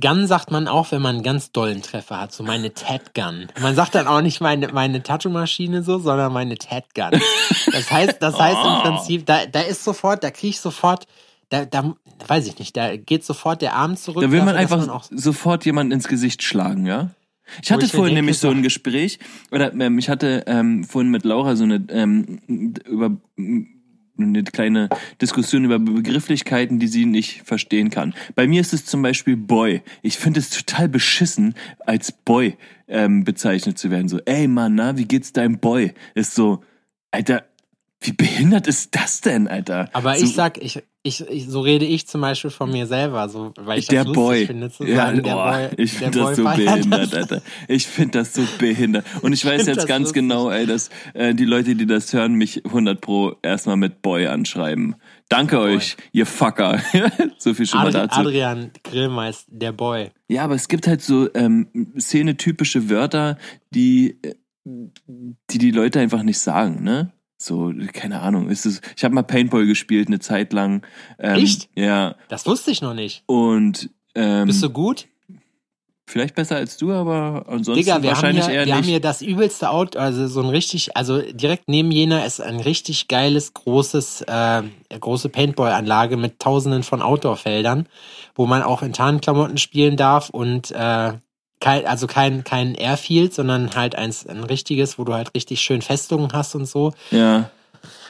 Gun 0.00 0.26
sagt 0.26 0.50
man 0.50 0.66
auch, 0.66 0.90
wenn 0.90 1.00
man 1.00 1.16
einen 1.16 1.24
ganz 1.24 1.52
dollen 1.52 1.80
Treffer 1.80 2.20
hat, 2.20 2.32
so 2.32 2.42
meine 2.42 2.74
Tat 2.74 3.14
Gun. 3.14 3.46
Man 3.60 3.76
sagt 3.76 3.94
dann 3.94 4.08
auch 4.08 4.20
nicht 4.20 4.40
meine, 4.40 4.68
meine 4.68 5.00
Tattoo-Maschine 5.02 5.84
so, 5.84 6.00
sondern 6.00 6.32
meine 6.32 6.58
Tat 6.58 6.92
Gun. 6.94 7.20
Das 7.70 7.90
heißt, 7.90 8.16
das 8.20 8.38
heißt 8.38 8.58
im 8.64 8.82
Prinzip, 8.82 9.26
da, 9.26 9.46
da 9.46 9.60
ist 9.60 9.84
sofort, 9.84 10.24
da 10.24 10.32
krieg 10.32 10.50
ich 10.50 10.60
sofort, 10.60 11.06
da, 11.50 11.64
da, 11.64 11.94
weiß 12.26 12.48
ich 12.48 12.58
nicht, 12.58 12.76
da 12.76 12.96
geht 12.96 13.24
sofort 13.24 13.62
der 13.62 13.74
Arm 13.74 13.96
zurück. 13.96 14.22
Da 14.22 14.32
will 14.32 14.40
man 14.40 14.48
dafür, 14.48 14.60
einfach 14.60 14.78
man 14.78 14.90
auch, 14.90 15.04
sofort 15.10 15.64
jemanden 15.64 15.92
ins 15.92 16.08
Gesicht 16.08 16.42
schlagen, 16.42 16.86
ja? 16.86 17.10
Ich 17.62 17.70
hatte 17.70 17.86
ich 17.86 17.92
vorhin 17.92 18.16
denke, 18.16 18.22
nämlich 18.22 18.40
so 18.40 18.50
ein 18.50 18.62
Gespräch, 18.62 19.20
oder 19.52 19.72
ähm, 19.72 19.98
ich 19.98 20.08
hatte 20.08 20.42
ähm, 20.48 20.82
vorhin 20.82 21.12
mit 21.12 21.24
Laura 21.24 21.54
so 21.54 21.62
eine 21.62 21.84
ähm, 21.90 22.40
über 22.84 23.12
eine 24.18 24.42
kleine 24.44 24.88
Diskussion 25.20 25.64
über 25.64 25.78
Begrifflichkeiten, 25.78 26.78
die 26.78 26.88
sie 26.88 27.06
nicht 27.06 27.42
verstehen 27.44 27.90
kann. 27.90 28.14
Bei 28.34 28.46
mir 28.46 28.60
ist 28.60 28.72
es 28.72 28.84
zum 28.84 29.02
Beispiel 29.02 29.36
Boy. 29.36 29.82
Ich 30.02 30.18
finde 30.18 30.40
es 30.40 30.50
total 30.50 30.88
beschissen, 30.88 31.54
als 31.80 32.12
Boy 32.12 32.56
ähm, 32.88 33.24
bezeichnet 33.24 33.78
zu 33.78 33.90
werden. 33.90 34.08
So, 34.08 34.20
ey 34.24 34.48
Mann, 34.48 34.74
na, 34.74 34.96
wie 34.96 35.06
geht's 35.06 35.32
deinem 35.32 35.58
Boy? 35.58 35.92
Ist 36.14 36.34
so, 36.34 36.62
Alter, 37.10 37.44
Wie 38.00 38.12
behindert 38.12 38.66
ist 38.66 38.94
das 38.94 39.20
denn, 39.20 39.48
Alter? 39.48 39.88
Aber 39.92 40.16
so, 40.16 40.24
ich 40.24 40.34
sag, 40.34 40.62
ich, 40.62 40.82
ich, 41.02 41.26
ich, 41.28 41.46
so 41.48 41.60
rede 41.60 41.86
ich 41.86 42.06
zum 42.06 42.20
Beispiel 42.20 42.50
von 42.50 42.70
mir 42.70 42.86
selber, 42.86 43.28
so, 43.28 43.52
weil 43.56 43.78
ich 43.78 43.86
der 43.86 44.04
das 44.04 44.12
Boy. 44.12 44.46
finde, 44.46 44.70
zu 44.70 44.84
ja, 44.84 44.96
sagen, 44.96 45.22
der 45.22 45.32
boah, 45.32 45.52
Boy, 45.52 45.68
ich 45.78 45.92
finde 45.92 46.18
das 46.18 46.26
Boy 46.26 46.34
so 46.34 46.44
behindert, 46.44 47.12
das. 47.12 47.14
Alter. 47.14 47.42
Ich 47.68 47.86
finde 47.86 48.18
das 48.18 48.34
so 48.34 48.42
behindert. 48.58 49.06
Und 49.22 49.32
ich 49.32 49.44
weiß 49.44 49.64
find 49.64 49.76
jetzt 49.76 49.88
ganz 49.88 50.08
lustig. 50.08 50.22
genau, 50.22 50.50
ey, 50.50 50.66
dass 50.66 50.90
äh, 51.14 51.34
die 51.34 51.46
Leute, 51.46 51.74
die 51.74 51.86
das 51.86 52.12
hören, 52.12 52.34
mich 52.34 52.64
100 52.66 53.00
pro 53.00 53.34
erstmal 53.42 53.76
mit 53.76 54.02
Boy 54.02 54.26
anschreiben. 54.26 54.96
Danke 55.28 55.58
euch, 55.58 55.96
ihr 56.12 56.26
Fucker. 56.26 56.80
so 57.38 57.54
viel 57.54 57.66
schon 57.66 57.80
mal 57.80 57.88
Adri 57.88 58.00
dazu. 58.00 58.20
Adrian 58.20 58.70
Grillmeister, 58.84 59.50
der 59.50 59.72
Boy. 59.72 60.10
Ja, 60.28 60.44
aber 60.44 60.54
es 60.54 60.68
gibt 60.68 60.86
halt 60.86 61.02
so 61.02 61.28
ähm, 61.34 61.68
szenetypische 61.98 62.90
Wörter, 62.90 63.38
die, 63.70 64.18
äh, 64.22 64.34
die 64.64 65.58
die 65.58 65.70
Leute 65.70 65.98
einfach 65.98 66.22
nicht 66.22 66.38
sagen, 66.38 66.82
ne? 66.82 67.12
So, 67.38 67.72
keine 67.92 68.20
Ahnung. 68.20 68.48
Ist 68.48 68.66
es, 68.66 68.80
ich 68.96 69.04
habe 69.04 69.14
mal 69.14 69.22
Paintball 69.22 69.66
gespielt 69.66 70.08
eine 70.08 70.20
Zeit 70.20 70.52
lang. 70.52 70.86
Ähm, 71.18 71.36
Echt? 71.36 71.68
Ja. 71.74 72.16
Das 72.28 72.46
wusste 72.46 72.70
ich 72.70 72.80
noch 72.80 72.94
nicht. 72.94 73.22
Und 73.26 73.90
ähm, 74.14 74.46
Bist 74.46 74.62
du 74.62 74.70
gut? 74.70 75.06
vielleicht 76.08 76.34
besser 76.34 76.56
als 76.56 76.76
du, 76.76 76.92
aber 76.92 77.44
ansonsten 77.48 77.74
Digga, 77.74 78.02
wir 78.02 78.10
haben 78.10 78.16
wahrscheinlich 78.16 78.46
hier, 78.46 78.54
eher 78.54 78.66
wir 78.66 78.76
haben 78.76 78.84
hier 78.84 79.00
das 79.00 79.22
übelste 79.22 79.70
Auto, 79.70 79.98
also 79.98 80.28
so 80.28 80.40
ein 80.40 80.48
richtig, 80.48 80.96
also 80.96 81.20
direkt 81.20 81.64
neben 81.66 81.90
Jena 81.90 82.24
ist 82.24 82.40
ein 82.40 82.60
richtig 82.60 83.08
geiles, 83.08 83.54
großes, 83.54 84.22
äh, 84.22 84.62
große 84.98 85.28
Paintball-Anlage 85.28 86.16
mit 86.16 86.38
tausenden 86.38 86.84
von 86.84 87.02
Outdoor-Feldern, 87.02 87.88
wo 88.36 88.46
man 88.46 88.62
auch 88.62 88.82
in 88.82 88.92
Tarnklamotten 88.92 89.58
spielen 89.58 89.96
darf 89.96 90.30
und 90.30 90.70
äh, 90.70 91.14
kein, 91.60 91.86
also 91.86 92.06
kein, 92.06 92.44
kein 92.44 92.74
Airfield, 92.74 93.34
sondern 93.34 93.74
halt 93.74 93.94
eins, 93.96 94.26
ein 94.26 94.44
richtiges, 94.44 94.98
wo 94.98 95.04
du 95.04 95.14
halt 95.14 95.34
richtig 95.34 95.60
schön 95.60 95.82
Festungen 95.82 96.32
hast 96.32 96.54
und 96.54 96.66
so. 96.66 96.92
ja. 97.10 97.50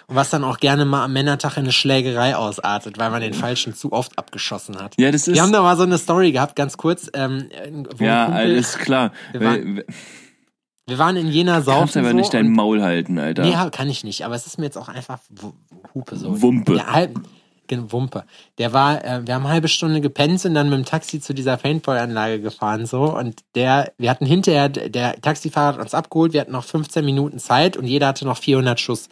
Und 0.08 0.14
was 0.14 0.30
dann 0.30 0.44
auch 0.44 0.58
gerne 0.58 0.84
mal 0.84 1.02
am 1.04 1.12
Männertag 1.12 1.56
in 1.56 1.64
eine 1.64 1.72
Schlägerei 1.72 2.36
ausartet, 2.36 2.96
weil 2.96 3.10
man 3.10 3.20
den 3.22 3.34
Falschen 3.34 3.74
zu 3.74 3.90
oft 3.92 4.16
abgeschossen 4.16 4.80
hat. 4.80 4.94
ja, 4.98 5.10
das 5.10 5.26
ist. 5.26 5.34
Wir 5.34 5.42
haben 5.42 5.50
da 5.50 5.62
mal 5.62 5.76
so 5.76 5.82
eine 5.82 5.98
Story 5.98 6.30
gehabt, 6.30 6.54
ganz 6.54 6.76
kurz. 6.76 7.10
Ähm, 7.12 7.48
ja, 7.98 8.26
Kumpel- 8.26 8.32
alles 8.36 8.78
klar. 8.78 9.10
Wir 9.32 9.40
waren 9.40 9.82
Wir 10.86 10.98
waren 10.98 11.16
in 11.16 11.26
Jena 11.26 11.56
Du 11.58 11.64
saufen 11.64 11.78
kannst 11.80 11.96
aber 11.96 12.10
so 12.10 12.16
nicht 12.16 12.32
dein 12.34 12.48
Maul 12.52 12.82
halten, 12.82 13.18
Alter. 13.18 13.42
Nee, 13.42 13.56
kann 13.72 13.90
ich 13.90 14.04
nicht, 14.04 14.24
aber 14.24 14.36
es 14.36 14.46
ist 14.46 14.58
mir 14.58 14.66
jetzt 14.66 14.78
auch 14.78 14.88
einfach 14.88 15.18
Hupe 15.92 16.14
so. 16.14 16.40
Wumpe. 16.40 16.74
Der 16.74 16.92
halb, 16.92 17.18
Wumpe. 17.70 18.24
Der 18.58 18.72
war, 18.72 19.04
äh, 19.04 19.26
wir 19.26 19.34
haben 19.34 19.44
eine 19.44 19.52
halbe 19.52 19.68
Stunde 19.68 20.00
gepennt 20.00 20.44
und 20.44 20.54
dann 20.54 20.70
mit 20.70 20.78
dem 20.78 20.84
Taxi 20.84 21.20
zu 21.20 21.34
dieser 21.34 21.56
Paintball-Anlage 21.56 22.40
gefahren 22.40 22.86
so 22.86 23.16
und 23.16 23.42
der, 23.54 23.92
wir 23.98 24.10
hatten 24.10 24.26
hinterher, 24.26 24.68
der 24.68 25.20
Taxifahrer 25.20 25.74
hat 25.74 25.80
uns 25.80 25.94
abgeholt, 25.94 26.32
wir 26.32 26.40
hatten 26.40 26.52
noch 26.52 26.64
15 26.64 27.04
Minuten 27.04 27.38
Zeit 27.38 27.76
und 27.76 27.86
jeder 27.86 28.08
hatte 28.08 28.24
noch 28.24 28.38
400 28.38 28.78
Schuss. 28.80 29.08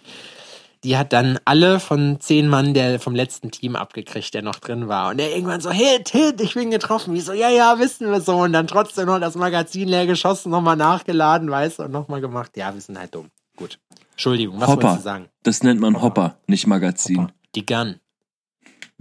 Die 0.84 0.98
hat 0.98 1.14
dann 1.14 1.38
alle 1.46 1.80
von 1.80 2.20
zehn 2.20 2.46
Mann 2.46 2.74
der 2.74 3.00
vom 3.00 3.14
letzten 3.14 3.50
Team 3.50 3.74
abgekriegt, 3.74 4.34
der 4.34 4.42
noch 4.42 4.56
drin 4.56 4.86
war. 4.86 5.10
Und 5.10 5.16
der 5.16 5.34
irgendwann 5.34 5.62
so, 5.62 5.70
Hit, 5.70 6.10
Hit, 6.10 6.42
ich 6.42 6.52
bin 6.52 6.70
getroffen. 6.70 7.16
Ich 7.16 7.24
so, 7.24 7.32
ja, 7.32 7.48
ja, 7.48 7.78
wissen 7.78 8.10
wir 8.10 8.20
so. 8.20 8.36
Und 8.36 8.52
dann 8.52 8.66
trotzdem 8.66 9.06
noch 9.06 9.18
das 9.18 9.34
Magazin 9.34 9.88
leer 9.88 10.06
geschossen, 10.06 10.50
nochmal 10.50 10.76
nachgeladen, 10.76 11.50
weißt 11.50 11.78
du, 11.78 11.84
und 11.84 11.90
nochmal 11.92 12.20
gemacht. 12.20 12.54
Ja, 12.58 12.74
wir 12.74 12.82
sind 12.82 12.98
halt 12.98 13.14
dumm. 13.14 13.30
Gut. 13.56 13.78
Entschuldigung, 14.10 14.60
was 14.60 14.68
Hopper. 14.68 14.82
wolltest 14.82 14.98
du 15.00 15.04
sagen? 15.04 15.28
Das 15.42 15.62
nennt 15.62 15.80
man 15.80 16.00
Hopper, 16.00 16.36
nicht 16.46 16.66
Magazin. 16.66 17.22
Hopper. 17.22 17.32
Die 17.54 17.66
Gun. 17.66 17.96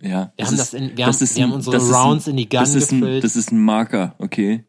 Ja. 0.02 0.34
Wir 0.36 0.46
haben, 0.48 0.58
das 0.58 0.74
in, 0.74 0.98
wir 0.98 1.06
haben, 1.06 1.12
ist 1.12 1.36
wir 1.36 1.44
ein- 1.44 1.50
haben 1.50 1.56
unsere 1.56 1.78
ist 1.78 1.84
ein- 1.90 1.94
Rounds 1.94 2.28
in 2.28 2.38
die 2.38 2.50
Gun 2.50 2.60
das 2.60 2.76
ist, 2.76 2.92
ein, 2.92 3.00
gefüllt 3.02 3.24
das 3.24 3.36
ist 3.36 3.52
ein 3.52 3.60
Marker, 3.60 4.16
okay. 4.20 4.66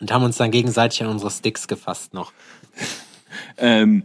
und 0.00 0.10
haben 0.12 0.24
uns 0.24 0.36
dann 0.36 0.50
gegenseitig 0.50 1.02
an 1.02 1.08
unsere 1.08 1.30
Sticks 1.30 1.68
gefasst 1.68 2.14
noch. 2.14 2.32
Ähm, 3.56 4.04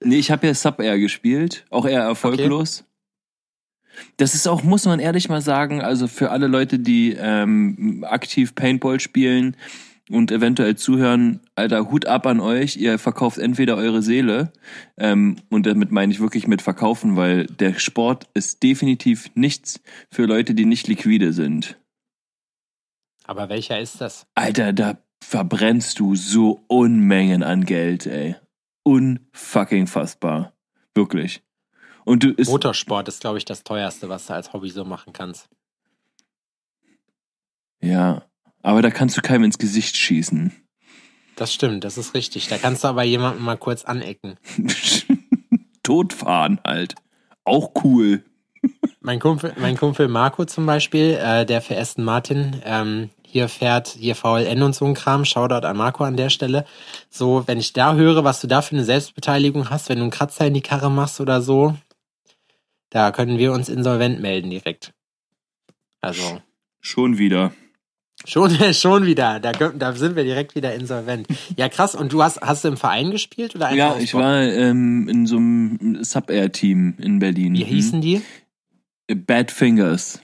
nee, 0.00 0.18
ich 0.18 0.30
habe 0.30 0.46
ja 0.46 0.54
Sub-Air 0.54 0.98
gespielt, 1.00 1.64
auch 1.70 1.84
eher 1.84 2.02
erfolglos. 2.02 2.84
Das 4.16 4.36
ist 4.36 4.46
auch, 4.46 4.62
muss 4.62 4.84
man 4.84 5.00
ehrlich 5.00 5.28
mal 5.28 5.40
sagen, 5.40 5.82
also 5.82 6.06
für 6.06 6.30
alle 6.30 6.46
Leute, 6.46 6.78
die 6.78 7.16
ähm, 7.18 8.04
aktiv 8.08 8.54
Paintball 8.54 9.00
spielen 9.00 9.56
und 10.10 10.30
eventuell 10.30 10.76
zuhören, 10.76 11.40
Alter, 11.54 11.90
Hut 11.90 12.06
ab 12.06 12.26
an 12.26 12.40
euch. 12.40 12.76
Ihr 12.76 12.98
verkauft 12.98 13.38
entweder 13.38 13.76
eure 13.76 14.02
Seele, 14.02 14.52
ähm, 14.96 15.36
und 15.50 15.66
damit 15.66 15.90
meine 15.90 16.12
ich 16.12 16.20
wirklich 16.20 16.46
mit 16.46 16.62
verkaufen, 16.62 17.16
weil 17.16 17.46
der 17.46 17.78
Sport 17.78 18.28
ist 18.34 18.62
definitiv 18.62 19.30
nichts 19.34 19.80
für 20.10 20.26
Leute, 20.26 20.54
die 20.54 20.64
nicht 20.64 20.88
liquide 20.88 21.32
sind. 21.32 21.78
Aber 23.24 23.48
welcher 23.48 23.78
ist 23.78 24.00
das? 24.00 24.26
Alter, 24.34 24.72
da 24.72 24.98
verbrennst 25.22 25.98
du 25.98 26.14
so 26.14 26.64
Unmengen 26.68 27.42
an 27.42 27.64
Geld, 27.64 28.06
ey. 28.06 28.36
Unfucking 28.84 29.86
fassbar. 29.86 30.54
Wirklich. 30.94 31.42
Und 32.04 32.22
du 32.22 32.30
ist, 32.30 32.48
Motorsport 32.48 33.06
ist, 33.08 33.20
glaube 33.20 33.36
ich, 33.36 33.44
das 33.44 33.64
teuerste, 33.64 34.08
was 34.08 34.26
du 34.26 34.32
als 34.32 34.54
Hobby 34.54 34.70
so 34.70 34.84
machen 34.84 35.12
kannst. 35.12 35.50
ja, 37.80 38.22
aber 38.68 38.82
da 38.82 38.90
kannst 38.90 39.16
du 39.16 39.22
keinem 39.22 39.44
ins 39.44 39.56
Gesicht 39.56 39.96
schießen. 39.96 40.52
Das 41.36 41.54
stimmt, 41.54 41.84
das 41.84 41.96
ist 41.96 42.12
richtig. 42.12 42.48
Da 42.48 42.58
kannst 42.58 42.84
du 42.84 42.88
aber 42.88 43.02
jemanden 43.02 43.42
mal 43.42 43.56
kurz 43.56 43.86
anecken. 43.86 44.36
Totfahren 45.82 46.60
halt. 46.66 46.94
Auch 47.44 47.72
cool. 47.82 48.24
Mein 49.00 49.20
Kumpel, 49.20 49.54
mein 49.56 49.78
Kumpel 49.78 50.08
Marco 50.08 50.44
zum 50.44 50.66
Beispiel, 50.66 51.18
äh, 51.18 51.46
der 51.46 51.62
für 51.62 51.78
Aston 51.78 52.04
Martin 52.04 52.60
ähm, 52.62 53.08
hier 53.22 53.48
fährt, 53.48 53.88
hier 53.88 54.14
VLN 54.14 54.62
und 54.62 54.74
so 54.74 54.84
ein 54.84 54.92
Kram, 54.92 55.24
Shoutout 55.24 55.66
an 55.66 55.76
Marco 55.78 56.04
an 56.04 56.18
der 56.18 56.28
Stelle. 56.28 56.66
So, 57.08 57.44
wenn 57.46 57.58
ich 57.58 57.72
da 57.72 57.94
höre, 57.94 58.24
was 58.24 58.42
du 58.42 58.48
da 58.48 58.60
für 58.60 58.74
eine 58.74 58.84
Selbstbeteiligung 58.84 59.70
hast, 59.70 59.88
wenn 59.88 59.96
du 59.96 60.02
einen 60.02 60.10
Kratzer 60.10 60.46
in 60.46 60.52
die 60.52 60.60
Karre 60.60 60.90
machst 60.90 61.22
oder 61.22 61.40
so, 61.40 61.74
da 62.90 63.12
können 63.12 63.38
wir 63.38 63.52
uns 63.52 63.70
insolvent 63.70 64.20
melden 64.20 64.50
direkt. 64.50 64.92
Also, 66.02 66.42
Schon 66.80 67.16
wieder. 67.16 67.52
Schon, 68.24 68.50
schon 68.74 69.06
wieder, 69.06 69.40
da, 69.40 69.52
da 69.52 69.92
sind 69.94 70.16
wir 70.16 70.24
direkt 70.24 70.54
wieder 70.54 70.74
insolvent. 70.74 71.26
Ja, 71.56 71.68
krass, 71.68 71.94
und 71.94 72.12
du 72.12 72.22
hast, 72.22 72.40
hast 72.40 72.64
du 72.64 72.68
im 72.68 72.76
Verein 72.76 73.10
gespielt 73.10 73.54
oder 73.54 73.66
einfach 73.66 73.96
Ja, 73.96 74.02
ich 74.02 74.14
war 74.14 74.42
ähm, 74.42 75.08
in 75.08 75.26
so 75.26 75.36
einem 75.36 76.02
Sub-Air-Team 76.02 76.94
in 76.98 77.18
Berlin. 77.18 77.54
Wie 77.54 77.64
hießen 77.64 78.00
die? 78.00 78.22
Hm? 79.10 79.24
Bad 79.24 79.50
Fingers. 79.50 80.20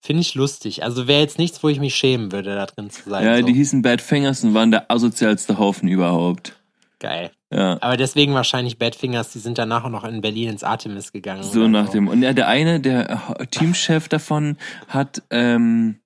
Finde 0.00 0.20
ich 0.20 0.34
lustig. 0.34 0.84
Also 0.84 1.08
wäre 1.08 1.22
jetzt 1.22 1.38
nichts, 1.38 1.62
wo 1.62 1.68
ich 1.68 1.80
mich 1.80 1.94
schämen 1.94 2.30
würde, 2.30 2.54
da 2.54 2.66
drin 2.66 2.90
zu 2.90 3.08
sein. 3.08 3.24
Ja, 3.24 3.38
so. 3.38 3.46
die 3.46 3.54
hießen 3.54 3.82
Bad 3.82 4.02
Fingers 4.02 4.44
und 4.44 4.54
waren 4.54 4.70
der 4.70 4.90
asozialste 4.90 5.58
Haufen 5.58 5.88
überhaupt. 5.88 6.54
Geil. 6.98 7.30
Ja. 7.54 7.78
Aber 7.82 7.96
deswegen 7.96 8.34
wahrscheinlich 8.34 8.78
Badfingers, 8.78 9.32
die 9.32 9.38
sind 9.38 9.58
danach 9.58 9.84
auch 9.84 9.90
noch 9.90 10.04
in 10.04 10.20
Berlin 10.20 10.50
ins 10.50 10.64
Artemis 10.64 11.12
gegangen. 11.12 11.42
So 11.42 11.68
nach 11.68 11.88
dem. 11.88 12.08
Und 12.08 12.22
ja, 12.22 12.32
der 12.32 12.48
eine, 12.48 12.80
der 12.80 13.36
äh, 13.38 13.46
Teamchef 13.46 14.08
davon, 14.08 14.56
hat 14.88 15.22
ähm, 15.30 16.00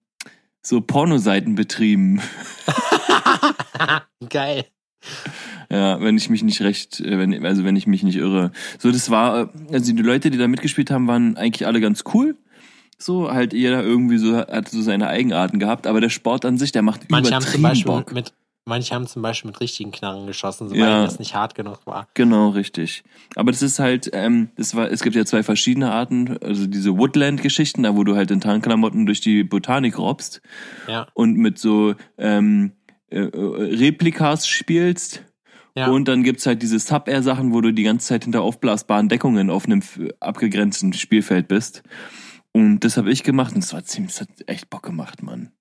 so 0.69 0.83
Pornoseiten 0.83 1.55
betrieben. 1.55 2.21
Geil. 4.29 4.67
Ja, 5.71 6.01
wenn 6.01 6.17
ich 6.19 6.29
mich 6.29 6.43
nicht 6.43 6.61
recht, 6.61 7.01
äh, 7.01 7.19
wenn, 7.19 7.45
also 7.47 7.65
wenn 7.65 7.75
ich 7.77 7.87
mich 7.87 8.03
nicht 8.03 8.17
irre. 8.17 8.53
So, 8.79 8.93
das 8.93 9.09
war, 9.09 9.45
äh, 9.45 9.73
also 9.73 9.95
die 9.95 10.03
Leute, 10.03 10.31
die 10.31 10.37
da 10.37 10.47
mitgespielt 10.47 10.91
haben, 10.91 11.07
waren 11.07 11.37
eigentlich 11.39 11.67
alle 11.67 11.81
ganz 11.81 12.05
cool. 12.13 12.37
So, 12.99 13.31
halt 13.31 13.55
jeder 13.55 13.83
irgendwie 13.83 14.19
so, 14.19 14.37
hat 14.37 14.69
so 14.69 14.83
seine 14.83 15.09
Eigenarten 15.09 15.59
gehabt, 15.59 15.87
aber 15.87 16.03
der 16.03 16.11
Sport 16.11 16.45
an 16.45 16.59
sich, 16.59 16.73
der 16.73 16.83
macht 16.83 17.11
Manche 17.11 17.35
haben 17.35 17.43
zum 17.43 17.61
übertrieben 17.61 17.63
Beispiel 17.63 17.93
Bock. 17.93 18.13
mit, 18.13 18.35
manche 18.69 18.95
haben 18.95 19.07
zum 19.07 19.23
Beispiel 19.23 19.51
mit 19.51 19.61
richtigen 19.61 19.91
Knarren 19.91 20.27
geschossen, 20.27 20.71
weil 20.71 20.79
Ja. 20.79 21.03
das 21.03 21.19
nicht 21.19 21.35
hart 21.35 21.55
genug 21.55 21.87
war. 21.87 22.07
Genau, 22.15 22.51
richtig. 22.51 23.03
Aber 23.35 23.51
das 23.51 23.63
ist 23.63 23.79
halt, 23.79 24.11
ähm, 24.13 24.51
das 24.57 24.75
war, 24.77 24.91
es 24.91 25.03
gibt 25.03 25.17
ja 25.17 25.25
zwei 25.25 25.43
verschiedene 25.43 25.91
Arten, 25.91 26.39
also 26.43 26.67
diese 26.67 26.97
Woodland-Geschichten, 26.97 27.83
da 27.83 27.97
wo 27.97 28.05
du 28.05 28.15
halt 28.15 28.31
in 28.31 28.41
Tarnklamotten 28.41 29.07
durch 29.07 29.21
die 29.21 29.43
Botanik 29.43 29.99
robbst 29.99 30.41
Ja. 30.87 31.09
und 31.15 31.37
mit 31.37 31.59
so 31.59 31.95
ähm, 32.19 32.73
äh, 33.11 33.21
äh, 33.21 33.77
Replikas 33.77 34.47
spielst. 34.47 35.25
Ja. 35.75 35.89
Und 35.91 36.09
dann 36.09 36.23
gibt's 36.25 36.45
halt 36.47 36.61
diese 36.63 36.79
Sub-Air-Sachen, 36.79 37.53
wo 37.55 37.61
du 37.61 37.73
die 37.73 37.85
ganze 37.85 38.09
Zeit 38.09 38.25
hinter 38.25 38.43
aufblasbaren 38.43 39.09
Deckungen 39.09 39.49
auf 39.49 39.65
einem 39.67 39.79
f- 39.79 40.01
abgegrenzten 40.19 40.93
Spielfeld 40.93 41.47
bist. 41.49 41.83
Und 42.53 42.81
das 42.81 42.97
habe 42.97 43.13
ich 43.13 43.23
gemacht 43.23 43.55
und 43.55 43.63
es 43.63 43.73
war 43.73 43.85
ziemlich, 43.85 44.15
es 44.15 44.21
hat 44.23 44.29
echt 44.47 44.71
Bock 44.71 44.83
gemacht, 44.83 45.23
Mann. 45.23 45.53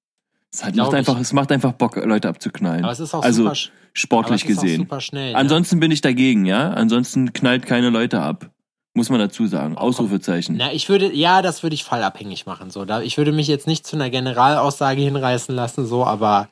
Es 0.54 0.62
Glaub 0.62 0.88
macht 0.88 0.94
einfach, 0.96 1.20
es 1.20 1.34
macht 1.34 1.52
einfach 1.52 1.74
Bock, 1.74 1.98
Leute 1.98 2.30
abzuknallen. 2.30 2.84
Aber 2.84 2.94
es 2.94 3.00
ist 3.00 3.14
auch 3.14 3.24
also 3.24 3.44
super, 3.44 3.56
sportlich 3.94 4.46
gesehen. 4.46 4.82
super 4.82 5.02
schnell. 5.02 5.34
ne? 5.34 5.38
Ansonsten 5.38 5.80
bin 5.80 5.92
ich 5.92 6.02
dagegen, 6.02 6.46
ja. 6.46 6.72
Ansonsten 6.72 7.34
knallt 7.34 7.66
keine 7.66 7.90
Leute 7.90 8.22
ab. 8.22 8.50
Muss 8.94 9.10
man 9.10 9.20
dazu 9.20 9.46
sagen. 9.46 9.78
Ausrufezeichen. 9.78 10.56
Na, 10.58 10.72
ich 10.74 10.90
würde, 10.90 11.14
ja, 11.14 11.44
das 11.44 11.62
würde 11.62 11.76
ich 11.76 11.84
fallabhängig 11.84 12.48
machen. 12.48 12.72
So, 12.72 12.84
da, 12.86 13.02
ich 13.02 13.18
würde 13.18 13.32
mich 13.32 13.48
jetzt 13.48 13.68
nicht 13.68 13.86
zu 13.86 13.96
einer 13.96 14.10
Generalaussage 14.10 15.02
hinreißen 15.02 15.54
lassen, 15.54 15.86
so, 15.86 16.04
aber, 16.04 16.50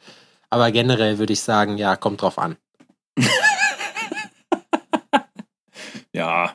aber 0.51 0.71
generell 0.71 1.17
würde 1.17 1.33
ich 1.33 1.41
sagen, 1.41 1.77
ja, 1.77 1.95
kommt 1.95 2.21
drauf 2.21 2.37
an. 2.37 2.57
Ja. 6.15 6.53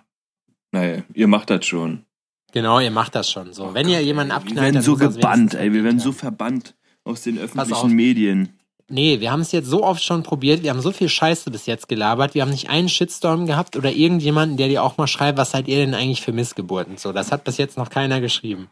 Naja, 0.72 1.02
ihr 1.12 1.28
macht 1.28 1.50
das 1.50 1.66
schon. 1.66 2.06
Genau, 2.52 2.80
ihr 2.80 2.90
macht 2.90 3.14
das 3.14 3.30
schon 3.30 3.52
so. 3.52 3.74
Wenn 3.74 3.88
ihr 3.88 4.02
jemanden 4.02 4.30
wir 4.30 4.36
abknallt, 4.36 4.56
werden 4.56 4.74
dann 4.74 4.82
so 4.82 4.96
gebannt, 4.96 5.54
ey. 5.54 5.72
Wir 5.74 5.84
werden 5.84 6.00
so 6.00 6.12
verbannt 6.12 6.74
aus 7.04 7.22
den 7.22 7.38
öffentlichen 7.38 7.92
Medien. 7.92 8.56
Nee, 8.92 9.20
wir 9.20 9.30
haben 9.30 9.40
es 9.42 9.52
jetzt 9.52 9.68
so 9.68 9.84
oft 9.84 10.02
schon 10.02 10.24
probiert, 10.24 10.64
wir 10.64 10.70
haben 10.70 10.80
so 10.80 10.90
viel 10.90 11.08
Scheiße 11.08 11.50
bis 11.52 11.66
jetzt 11.66 11.88
gelabert, 11.88 12.34
wir 12.34 12.42
haben 12.42 12.50
nicht 12.50 12.68
einen 12.70 12.88
Shitstorm 12.88 13.46
gehabt 13.46 13.76
oder 13.76 13.92
irgendjemanden, 13.92 14.56
der 14.56 14.66
dir 14.66 14.82
auch 14.82 14.96
mal 14.98 15.06
schreibt, 15.06 15.38
was 15.38 15.52
seid 15.52 15.68
ihr 15.68 15.76
denn 15.76 15.94
eigentlich 15.94 16.22
für 16.22 16.32
Missgeburten? 16.32 16.96
So, 16.96 17.12
das 17.12 17.30
hat 17.30 17.44
bis 17.44 17.56
jetzt 17.56 17.78
noch 17.78 17.88
keiner 17.88 18.20
geschrieben. 18.20 18.68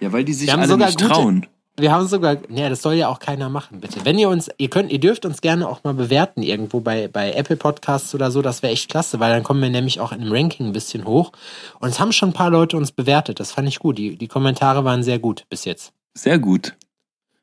Ja, 0.00 0.12
weil 0.12 0.24
die 0.24 0.32
sich 0.32 0.50
alle 0.50 0.66
sogar 0.66 0.86
nicht 0.88 0.98
gute- 0.98 1.12
trauen. 1.12 1.46
Wir 1.78 1.92
haben 1.92 2.06
sogar, 2.08 2.36
nee, 2.48 2.68
das 2.68 2.82
soll 2.82 2.94
ja 2.94 3.08
auch 3.08 3.20
keiner 3.20 3.48
machen, 3.48 3.80
bitte. 3.80 4.04
Wenn 4.04 4.18
ihr 4.18 4.28
uns, 4.28 4.50
ihr 4.58 4.68
könnt, 4.68 4.90
ihr 4.92 4.98
dürft 4.98 5.24
uns 5.24 5.40
gerne 5.40 5.66
auch 5.68 5.82
mal 5.84 5.94
bewerten 5.94 6.42
irgendwo 6.42 6.80
bei, 6.80 7.08
bei 7.08 7.32
Apple 7.32 7.56
Podcasts 7.56 8.14
oder 8.14 8.30
so, 8.30 8.42
das 8.42 8.62
wäre 8.62 8.72
echt 8.72 8.90
klasse, 8.90 9.20
weil 9.20 9.32
dann 9.32 9.42
kommen 9.44 9.62
wir 9.62 9.70
nämlich 9.70 10.00
auch 10.00 10.12
in 10.12 10.20
dem 10.20 10.32
Ranking 10.32 10.66
ein 10.66 10.72
bisschen 10.72 11.04
hoch. 11.06 11.32
Und 11.78 11.88
es 11.90 12.00
haben 12.00 12.12
schon 12.12 12.30
ein 12.30 12.34
paar 12.34 12.50
Leute 12.50 12.76
uns 12.76 12.92
bewertet, 12.92 13.40
das 13.40 13.52
fand 13.52 13.68
ich 13.68 13.78
gut. 13.78 13.96
Die, 13.98 14.16
die 14.16 14.28
Kommentare 14.28 14.84
waren 14.84 15.02
sehr 15.02 15.18
gut 15.18 15.44
bis 15.48 15.64
jetzt. 15.64 15.92
Sehr 16.14 16.38
gut. 16.38 16.74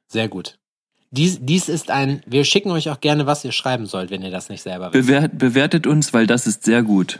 Sehr 0.07 0.27
gut. 0.27 0.57
Dies, 1.11 1.39
dies 1.41 1.69
ist 1.69 1.89
ein, 1.89 2.21
wir 2.25 2.43
schicken 2.43 2.71
euch 2.71 2.89
auch 2.89 2.99
gerne, 2.99 3.25
was 3.25 3.45
ihr 3.45 3.53
schreiben 3.53 3.85
sollt, 3.85 4.09
wenn 4.11 4.23
ihr 4.23 4.31
das 4.31 4.49
nicht 4.49 4.61
selber 4.61 4.93
wisst. 4.93 5.07
Bewert, 5.07 5.37
bewertet 5.37 5.87
uns, 5.87 6.13
weil 6.13 6.27
das 6.27 6.47
ist 6.47 6.63
sehr 6.63 6.83
gut. 6.83 7.19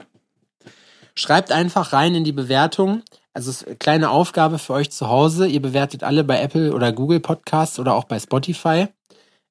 Schreibt 1.16 1.52
einfach 1.52 1.94
rein 1.94 2.14
in 2.14 2.24
die 2.24 2.34
Bewertung. 2.34 3.02
Also 3.34 3.66
kleine 3.80 4.10
Aufgabe 4.10 4.60
für 4.60 4.74
euch 4.74 4.92
zu 4.92 5.08
Hause. 5.08 5.48
Ihr 5.48 5.62
bewertet 5.62 6.04
alle 6.04 6.24
bei 6.24 6.42
Apple 6.42 6.74
oder 6.74 6.92
Google 6.92 7.20
Podcasts 7.20 7.80
oder 7.80 7.94
auch 7.96 8.04
bei 8.04 8.20
Spotify. 8.20 8.88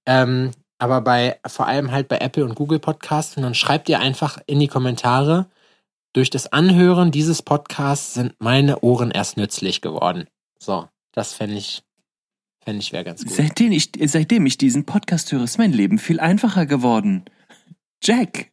Ähm, 0.07 0.51
aber 0.79 1.01
bei 1.01 1.41
vor 1.47 1.67
allem 1.67 1.91
halt 1.91 2.09
bei 2.09 2.19
Apple 2.19 2.45
und 2.45 2.55
Google 2.55 2.79
Podcasts. 2.79 3.37
Und 3.37 3.43
dann 3.43 3.55
schreibt 3.55 3.89
ihr 3.89 4.01
einfach 4.01 4.39
in 4.47 4.61
die 4.61 4.69
Kommentare, 4.69 5.47
durch 6.13 6.31
das 6.31 6.51
Anhören 6.53 7.11
dieses 7.11 7.43
Podcasts 7.43 8.15
sind 8.15 8.35
meine 8.39 8.81
Ohren 8.81 9.11
erst 9.11 9.37
nützlich 9.37 9.83
geworden. 9.83 10.27
So, 10.59 10.89
das 11.13 11.35
fände 11.35 11.57
ich, 11.57 11.83
fände 12.67 12.83
ich 12.83 12.93
wäre 12.93 13.05
ganz 13.05 13.23
gut. 13.25 13.33
Seitdem 13.33 13.73
ich, 13.73 13.93
seitdem 14.07 14.45
ich 14.45 14.59
diesen 14.59 14.85
Podcast 14.85 15.31
höre, 15.31 15.45
ist 15.45 15.57
mein 15.57 15.73
Leben 15.73 15.99
viel 15.99 16.19
einfacher 16.19 16.67
geworden. 16.67 17.25
Jack, 18.03 18.51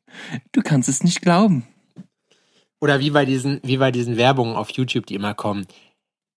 du 0.52 0.62
kannst 0.62 0.88
es 0.88 1.04
nicht 1.04 1.22
glauben. 1.22 1.66
Oder 2.80 3.00
wie 3.00 3.10
bei 3.10 3.26
diesen, 3.26 3.60
wie 3.64 3.78
bei 3.78 3.92
diesen 3.92 4.16
Werbungen 4.16 4.56
auf 4.56 4.70
YouTube, 4.70 5.08
die 5.08 5.16
immer 5.16 5.34
kommen. 5.34 5.66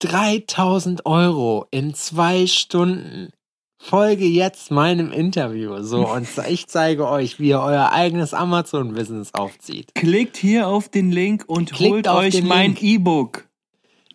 3000 0.01 1.05
Euro 1.05 1.67
in 1.71 1.93
zwei 1.95 2.47
Stunden. 2.47 3.31
Folge 3.79 4.25
jetzt 4.25 4.71
meinem 4.71 5.13
Interview. 5.13 5.83
So, 5.83 6.11
und 6.11 6.27
ich 6.49 6.69
zeige 6.69 7.07
euch, 7.09 7.39
wie 7.39 7.51
ihr 7.51 7.61
euer 7.61 7.93
eigenes 7.93 8.33
Amazon-Business 8.33 9.35
aufzieht. 9.35 9.95
Klickt 9.95 10.39
hier 10.39 10.67
auf 10.67 10.89
den 10.89 11.13
Link 11.13 11.45
und 11.47 11.73
Klickt 11.73 11.93
holt 11.93 12.09
auf 12.09 12.19
euch 12.21 12.43
mein. 12.43 12.75
E-Book. 12.81 13.46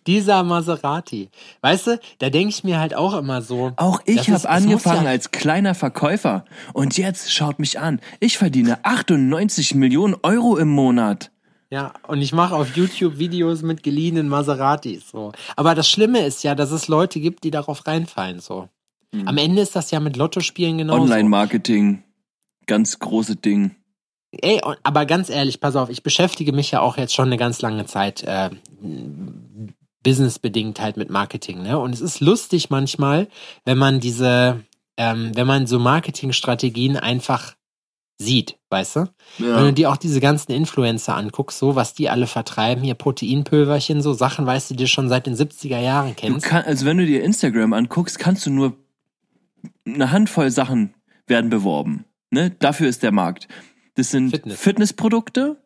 Dieser 0.06 0.42
Maserati. 0.42 1.30
Weißt 1.60 1.86
du, 1.86 2.00
da 2.18 2.30
denke 2.30 2.48
ich 2.50 2.64
mir 2.64 2.80
halt 2.80 2.94
auch 2.94 3.14
immer 3.14 3.40
so. 3.42 3.72
Auch 3.76 4.00
ich 4.04 4.30
habe 4.30 4.48
angefangen 4.48 5.04
ja- 5.04 5.10
als 5.10 5.30
kleiner 5.30 5.74
Verkäufer. 5.74 6.44
Und 6.72 6.98
jetzt 6.98 7.32
schaut 7.32 7.58
mich 7.58 7.78
an. 7.78 8.00
Ich 8.20 8.38
verdiene 8.38 8.84
98 8.84 9.74
Millionen 9.74 10.16
Euro 10.22 10.56
im 10.56 10.68
Monat. 10.68 11.30
Ja, 11.70 11.94
und 12.06 12.20
ich 12.20 12.32
mache 12.32 12.54
auf 12.54 12.76
YouTube 12.76 13.18
Videos 13.18 13.62
mit 13.62 13.82
geliehenen 13.82 14.28
Maseratis. 14.28 15.08
So. 15.10 15.32
Aber 15.56 15.74
das 15.74 15.88
Schlimme 15.88 16.26
ist 16.26 16.42
ja, 16.42 16.54
dass 16.54 16.70
es 16.70 16.88
Leute 16.88 17.18
gibt, 17.18 17.44
die 17.44 17.50
darauf 17.50 17.86
reinfallen. 17.86 18.40
So. 18.40 18.68
Am 19.24 19.38
Ende 19.38 19.62
ist 19.62 19.76
das 19.76 19.90
ja 19.90 20.00
mit 20.00 20.16
Lottospielen 20.16 20.78
genauso. 20.78 21.02
Online-Marketing. 21.02 22.02
Ganz 22.66 22.98
große 22.98 23.36
Ding. 23.36 23.76
Ey, 24.32 24.60
aber 24.82 25.04
ganz 25.04 25.28
ehrlich, 25.28 25.60
pass 25.60 25.76
auf, 25.76 25.90
ich 25.90 26.02
beschäftige 26.02 26.52
mich 26.52 26.70
ja 26.70 26.80
auch 26.80 26.96
jetzt 26.96 27.14
schon 27.14 27.26
eine 27.26 27.36
ganz 27.36 27.60
lange 27.60 27.84
Zeit 27.84 28.22
äh, 28.22 28.48
businessbedingt 30.02 30.80
halt 30.80 30.96
mit 30.96 31.10
Marketing, 31.10 31.62
ne? 31.62 31.78
Und 31.78 31.92
es 31.92 32.00
ist 32.00 32.20
lustig 32.20 32.70
manchmal, 32.70 33.28
wenn 33.64 33.78
man 33.78 34.00
diese, 34.00 34.64
ähm, 34.96 35.32
wenn 35.34 35.46
man 35.46 35.66
so 35.66 35.78
Marketingstrategien 35.78 36.96
einfach 36.96 37.54
sieht, 38.18 38.58
weißt 38.70 38.96
du? 38.96 39.08
Wenn 39.38 39.64
du 39.64 39.72
dir 39.72 39.90
auch 39.90 39.96
diese 39.96 40.20
ganzen 40.20 40.52
Influencer 40.52 41.16
anguckst, 41.16 41.58
so 41.58 41.74
was 41.74 41.94
die 41.94 42.08
alle 42.08 42.26
vertreiben, 42.26 42.82
hier 42.82 42.94
Proteinpülverchen, 42.94 44.00
so 44.02 44.12
Sachen, 44.12 44.46
weißt 44.46 44.70
du, 44.70 44.74
die 44.74 44.84
du 44.84 44.88
schon 44.88 45.08
seit 45.08 45.26
den 45.26 45.34
70er 45.34 45.80
Jahren 45.80 46.14
kennst. 46.16 46.46
kann, 46.46 46.64
also 46.64 46.86
wenn 46.86 46.98
du 46.98 47.06
dir 47.06 47.22
Instagram 47.22 47.72
anguckst, 47.72 48.18
kannst 48.18 48.46
du 48.46 48.50
nur 48.50 48.76
eine 49.84 50.10
Handvoll 50.10 50.50
Sachen 50.50 50.94
werden 51.26 51.50
beworben. 51.50 52.04
Ne? 52.30 52.50
Dafür 52.50 52.88
ist 52.88 53.02
der 53.02 53.12
Markt. 53.12 53.48
Das 53.94 54.10
sind 54.10 54.30
Fitness. 54.30 54.60
Fitnessprodukte 54.60 55.56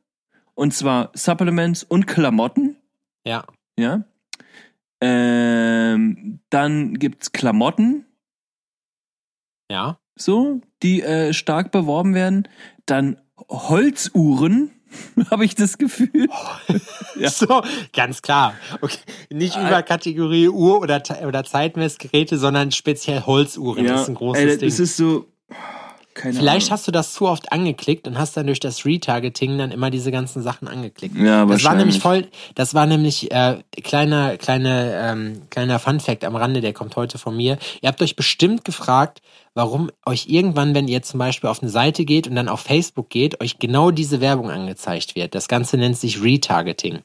und 0.54 0.74
zwar 0.74 1.10
Supplements 1.14 1.84
und 1.84 2.06
Klamotten. 2.06 2.76
Ja. 3.24 3.44
Ja. 3.78 4.04
Ähm, 5.00 6.40
dann 6.50 6.94
gibt's 6.94 7.32
Klamotten, 7.32 8.06
Ja. 9.70 9.98
so, 10.16 10.60
die 10.82 11.02
äh, 11.02 11.32
stark 11.32 11.70
beworben 11.70 12.14
werden. 12.14 12.48
Dann 12.86 13.20
Holzuhren, 13.50 14.70
habe 15.30 15.44
ich 15.44 15.54
das 15.54 15.78
Gefühl. 15.78 16.28
Ja. 17.18 17.30
So, 17.30 17.62
ganz 17.94 18.20
klar. 18.20 18.52
Okay. 18.82 18.98
Nicht 19.32 19.56
über 19.56 19.82
Kategorie 19.82 20.48
Uhr 20.50 20.80
oder, 20.82 21.02
oder 21.26 21.44
Zeitmessgeräte, 21.44 22.36
sondern 22.36 22.72
speziell 22.72 23.22
Holzuhren. 23.22 23.86
das 23.86 24.02
ist 24.02 24.08
ein 24.08 24.14
großes 24.16 24.42
ey, 24.44 24.58
Ding. 24.58 24.68
das 24.68 24.78
ist 24.80 24.98
so. 24.98 25.26
Keine 26.16 26.32
Vielleicht 26.32 26.68
Ahnung. 26.68 26.72
hast 26.72 26.88
du 26.88 26.92
das 26.92 27.12
zu 27.12 27.28
oft 27.28 27.52
angeklickt 27.52 28.08
und 28.08 28.18
hast 28.18 28.38
dann 28.38 28.46
durch 28.46 28.58
das 28.58 28.86
Retargeting 28.86 29.58
dann 29.58 29.70
immer 29.70 29.90
diese 29.90 30.10
ganzen 30.10 30.42
Sachen 30.42 30.66
angeklickt. 30.66 31.14
Ja, 31.14 31.44
das 31.44 31.62
war 31.62 31.74
nämlich 31.74 32.00
voll, 32.00 32.26
das 32.54 32.72
war 32.72 32.86
nämlich 32.86 33.30
äh, 33.30 33.58
kleiner, 33.84 34.38
kleine, 34.38 34.98
ähm, 34.98 35.42
kleiner 35.50 35.78
Fun 35.78 36.00
Fact 36.00 36.24
am 36.24 36.34
Rande, 36.34 36.62
der 36.62 36.72
kommt 36.72 36.96
heute 36.96 37.18
von 37.18 37.36
mir. 37.36 37.58
Ihr 37.82 37.88
habt 37.88 38.00
euch 38.00 38.16
bestimmt 38.16 38.64
gefragt, 38.64 39.20
warum 39.52 39.90
euch 40.06 40.26
irgendwann, 40.26 40.74
wenn 40.74 40.88
ihr 40.88 41.02
zum 41.02 41.18
Beispiel 41.18 41.50
auf 41.50 41.60
eine 41.60 41.70
Seite 41.70 42.06
geht 42.06 42.26
und 42.26 42.34
dann 42.34 42.48
auf 42.48 42.60
Facebook 42.60 43.10
geht, 43.10 43.42
euch 43.42 43.58
genau 43.58 43.90
diese 43.90 44.22
Werbung 44.22 44.50
angezeigt 44.50 45.16
wird. 45.16 45.34
Das 45.34 45.48
Ganze 45.48 45.76
nennt 45.76 45.98
sich 45.98 46.22
Retargeting. 46.22 47.00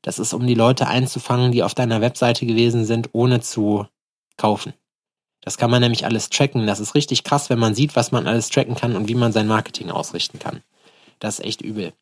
Das 0.00 0.18
ist, 0.18 0.32
um 0.32 0.46
die 0.46 0.54
Leute 0.54 0.86
einzufangen, 0.86 1.52
die 1.52 1.62
auf 1.62 1.74
deiner 1.74 2.00
Webseite 2.00 2.46
gewesen 2.46 2.86
sind, 2.86 3.10
ohne 3.12 3.40
zu 3.40 3.86
kaufen. 4.38 4.72
Das 5.44 5.58
kann 5.58 5.70
man 5.70 5.82
nämlich 5.82 6.06
alles 6.06 6.30
tracken. 6.30 6.66
Das 6.66 6.80
ist 6.80 6.94
richtig 6.94 7.22
krass, 7.22 7.50
wenn 7.50 7.58
man 7.58 7.74
sieht, 7.74 7.96
was 7.96 8.12
man 8.12 8.26
alles 8.26 8.48
tracken 8.48 8.74
kann 8.74 8.96
und 8.96 9.08
wie 9.08 9.14
man 9.14 9.32
sein 9.32 9.46
Marketing 9.46 9.90
ausrichten 9.90 10.38
kann. 10.38 10.62
Das 11.20 11.38
ist 11.38 11.44
echt 11.44 11.62
übel. 11.62 11.92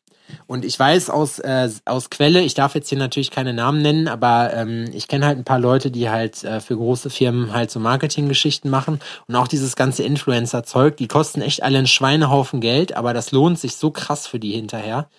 Und 0.47 0.63
ich 0.63 0.79
weiß 0.79 1.09
aus, 1.09 1.39
äh, 1.39 1.69
aus 1.83 2.09
Quelle, 2.09 2.41
ich 2.41 2.53
darf 2.53 2.75
jetzt 2.75 2.87
hier 2.87 2.97
natürlich 2.97 3.29
keine 3.29 3.53
Namen 3.53 3.81
nennen, 3.81 4.07
aber 4.07 4.53
ähm, 4.53 4.89
ich 4.93 5.09
kenne 5.09 5.25
halt 5.25 5.37
ein 5.37 5.43
paar 5.43 5.59
Leute, 5.59 5.91
die 5.91 6.09
halt 6.09 6.45
äh, 6.45 6.61
für 6.61 6.77
große 6.77 7.09
Firmen 7.09 7.53
halt 7.53 7.69
so 7.69 7.81
Marketinggeschichten 7.81 8.71
machen 8.71 9.01
und 9.27 9.35
auch 9.35 9.49
dieses 9.49 9.75
ganze 9.75 10.03
Influencer-Zeug, 10.03 10.95
die 10.95 11.09
kosten 11.09 11.41
echt 11.41 11.61
alle 11.61 11.77
einen 11.77 11.87
Schweinehaufen 11.87 12.61
Geld, 12.61 12.95
aber 12.95 13.13
das 13.13 13.31
lohnt 13.31 13.59
sich 13.59 13.75
so 13.75 13.91
krass 13.91 14.25
für 14.25 14.39
die 14.39 14.53
hinterher 14.53 15.09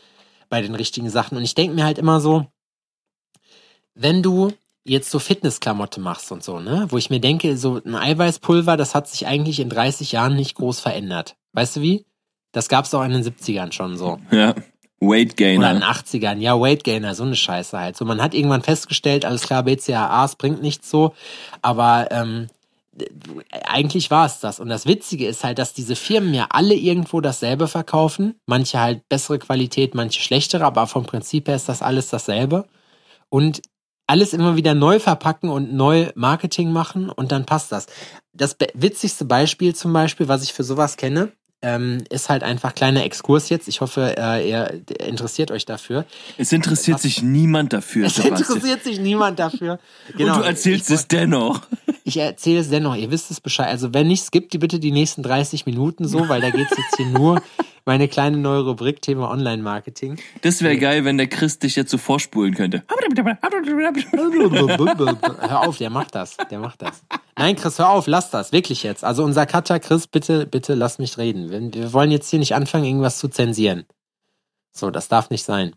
bei 0.49 0.63
den 0.63 0.75
richtigen 0.75 1.11
Sachen. 1.11 1.37
Und 1.37 1.45
ich 1.45 1.55
denke 1.55 1.75
mir 1.75 1.85
halt 1.85 1.99
immer 1.99 2.21
so, 2.21 2.47
wenn 3.95 4.23
du 4.23 4.53
jetzt 4.85 5.11
so 5.11 5.19
Fitnessklamotte 5.19 6.01
machst 6.01 6.31
und 6.31 6.45
so, 6.45 6.61
ne, 6.61 6.87
wo 6.91 6.99
ich 6.99 7.11
mir 7.11 7.21
denke, 7.21 7.57
so 7.57 7.81
ein 7.85 7.95
Eiweißpulver, 7.95 8.77
das 8.77 8.95
hat 8.95 9.09
sich 9.09 9.27
eigentlich 9.27 9.61
in 9.61 9.71
30 9.71 10.13
Jahren 10.13 10.37
nicht 10.37 10.55
groß 10.57 10.81
verändert. 10.81 11.37
Weißt 11.53 11.77
du 11.77 11.81
wie? 11.81 12.05
Das 12.53 12.69
gab's 12.69 12.95
auch 12.95 13.05
in 13.05 13.13
den 13.13 13.25
70ern 13.25 13.73
schon 13.73 13.97
so. 13.97 14.19
Ja. 14.31 14.55
Weight 15.01 15.35
Oder 15.41 15.49
in 15.49 15.61
den 15.61 15.81
Gainer. 15.81 15.93
80ern, 15.93 16.39
ja, 16.39 16.59
Weight 16.59 16.85
Gainer, 16.85 17.15
so 17.15 17.25
eine 17.25 17.37
Scheiße 17.37 17.79
halt. 17.79 17.97
So, 17.97 18.05
man 18.05 18.23
hat 18.23 18.33
irgendwann 18.33 18.63
festgestellt, 18.63 19.25
alles 19.25 19.43
klar, 19.43 19.65
BCAA, 19.65 20.25
es 20.25 20.37
bringt 20.37 20.63
nichts 20.63 20.89
so, 20.89 21.15
aber 21.63 22.09
ähm, 22.11 22.47
eigentlich 23.65 24.11
war 24.11 24.27
es 24.27 24.41
das. 24.41 24.61
Und 24.61 24.69
das 24.69 24.87
Witzige 24.87 25.27
ist 25.27 25.45
halt, 25.45 25.59
dass 25.59 25.73
diese 25.73 25.97
Firmen 25.97 26.33
ja 26.33 26.47
alle 26.51 26.75
irgendwo 26.75 27.21
dasselbe 27.21 27.69
verkaufen. 27.69 28.37
Manche 28.47 28.81
halt 28.81 29.09
bessere 29.09 29.39
Qualität, 29.39 29.95
manche 29.95 30.21
schlechtere, 30.21 30.65
aber 30.65 30.87
vom 30.87 31.05
Prinzip 31.05 31.49
her 31.49 31.57
ist 31.57 31.69
das 31.69 31.83
alles 31.83 32.09
dasselbe. 32.09 32.67
Und 33.29 33.63
alles 34.07 34.33
immer 34.33 34.57
wieder 34.57 34.75
neu 34.75 34.99
verpacken 34.99 35.49
und 35.49 35.73
neu 35.73 36.11
Marketing 36.15 36.73
machen 36.73 37.11
und 37.11 37.33
dann 37.33 37.47
passt 37.47 37.73
das. 37.73 37.87
Das 38.33 38.57
witzigste 38.75 39.25
Beispiel 39.25 39.75
zum 39.75 39.93
Beispiel, 39.93 40.29
was 40.29 40.43
ich 40.43 40.53
für 40.53 40.65
sowas 40.65 40.97
kenne, 40.97 41.33
ähm, 41.65 42.05
ist 42.11 42.29
halt 42.29 42.43
einfach 42.43 42.75
kleiner 42.75 43.05
Exkurs 43.05 43.49
jetzt. 43.49 43.69
Ich 43.69 43.81
hoffe, 43.81 44.15
äh, 44.19 44.49
ihr 44.49 44.83
interessiert 45.01 45.51
euch 45.51 45.65
dafür. 45.65 46.05
Es 46.37 46.53
interessiert 46.53 47.01
sich 47.01 47.23
niemand 47.23 47.73
dafür, 47.73 48.07
Es 48.07 48.17
Sebastian. 48.17 48.39
interessiert 48.39 48.85
sich 48.85 49.01
niemand 49.01 49.39
dafür. 49.39 49.79
Genau. 50.17 50.35
Und 50.37 50.43
du 50.43 50.47
erzählst 50.47 50.91
ich, 50.91 50.97
es 50.97 51.09
dennoch. 51.09 51.61
Ich 52.07 52.19
erzähle 52.19 52.61
es 52.61 52.69
dennoch, 52.69 52.97
ihr 52.97 53.11
wisst 53.11 53.31
es 53.31 53.41
Bescheid. 53.41 53.69
Also 53.69 53.95
wenn 53.95 54.09
nicht, 54.09 54.23
skippt 54.23 54.53
die 54.53 54.59
bitte 54.59 54.79
die 54.79 54.93
nächsten 54.93 55.23
30 55.23 55.65
Minuten 55.65 56.07
so, 56.07 56.29
weil 56.29 56.43
da 56.43 56.51
geht 56.51 56.71
es 56.71 56.77
jetzt 56.77 56.97
hier 56.99 57.07
nur 57.07 57.41
meine 57.87 58.09
kleine 58.09 58.37
neue 58.37 58.61
Rubrik 58.61 59.01
Thema 59.01 59.31
Online-Marketing. 59.31 60.19
Das 60.43 60.61
wäre 60.61 60.77
geil, 60.77 61.07
wenn 61.07 61.17
der 61.17 61.29
Chris 61.29 61.59
dich 61.59 61.77
jetzt 61.77 61.91
so 61.91 61.97
vorspulen 61.97 62.53
könnte. 62.55 62.83
hör 65.41 65.61
auf, 65.67 65.79
der 65.79 65.89
macht 65.89 66.15
das. 66.15 66.37
Der 66.51 66.59
macht 66.59 66.83
das. 66.83 67.03
Nein, 67.45 67.57
Chris, 67.57 67.79
hör 67.79 67.91
auf, 67.91 68.07
lass 68.07 68.31
das. 68.31 68.53
Wirklich 68.53 68.85
jetzt. 68.85 69.05
Also 69.05 69.23
unser 69.23 69.45
Cutter, 69.45 69.79
Chris, 69.79 70.07
bitte, 70.07 70.47
bitte 70.47 70.73
lass 70.73 70.99
mich 70.99 71.19
reden. 71.19 71.51
Wir, 71.51 71.75
wir 71.75 71.93
wollen 71.93 72.11
jetzt 72.11 72.31
hier 72.31 72.39
nicht 72.39 72.55
anfangen, 72.55 72.87
irgendwas 72.87 73.19
zu 73.19 73.29
zensieren. 73.29 73.85
So, 74.73 74.91
das 74.91 75.09
darf 75.09 75.29
nicht 75.29 75.45
sein. 75.45 75.77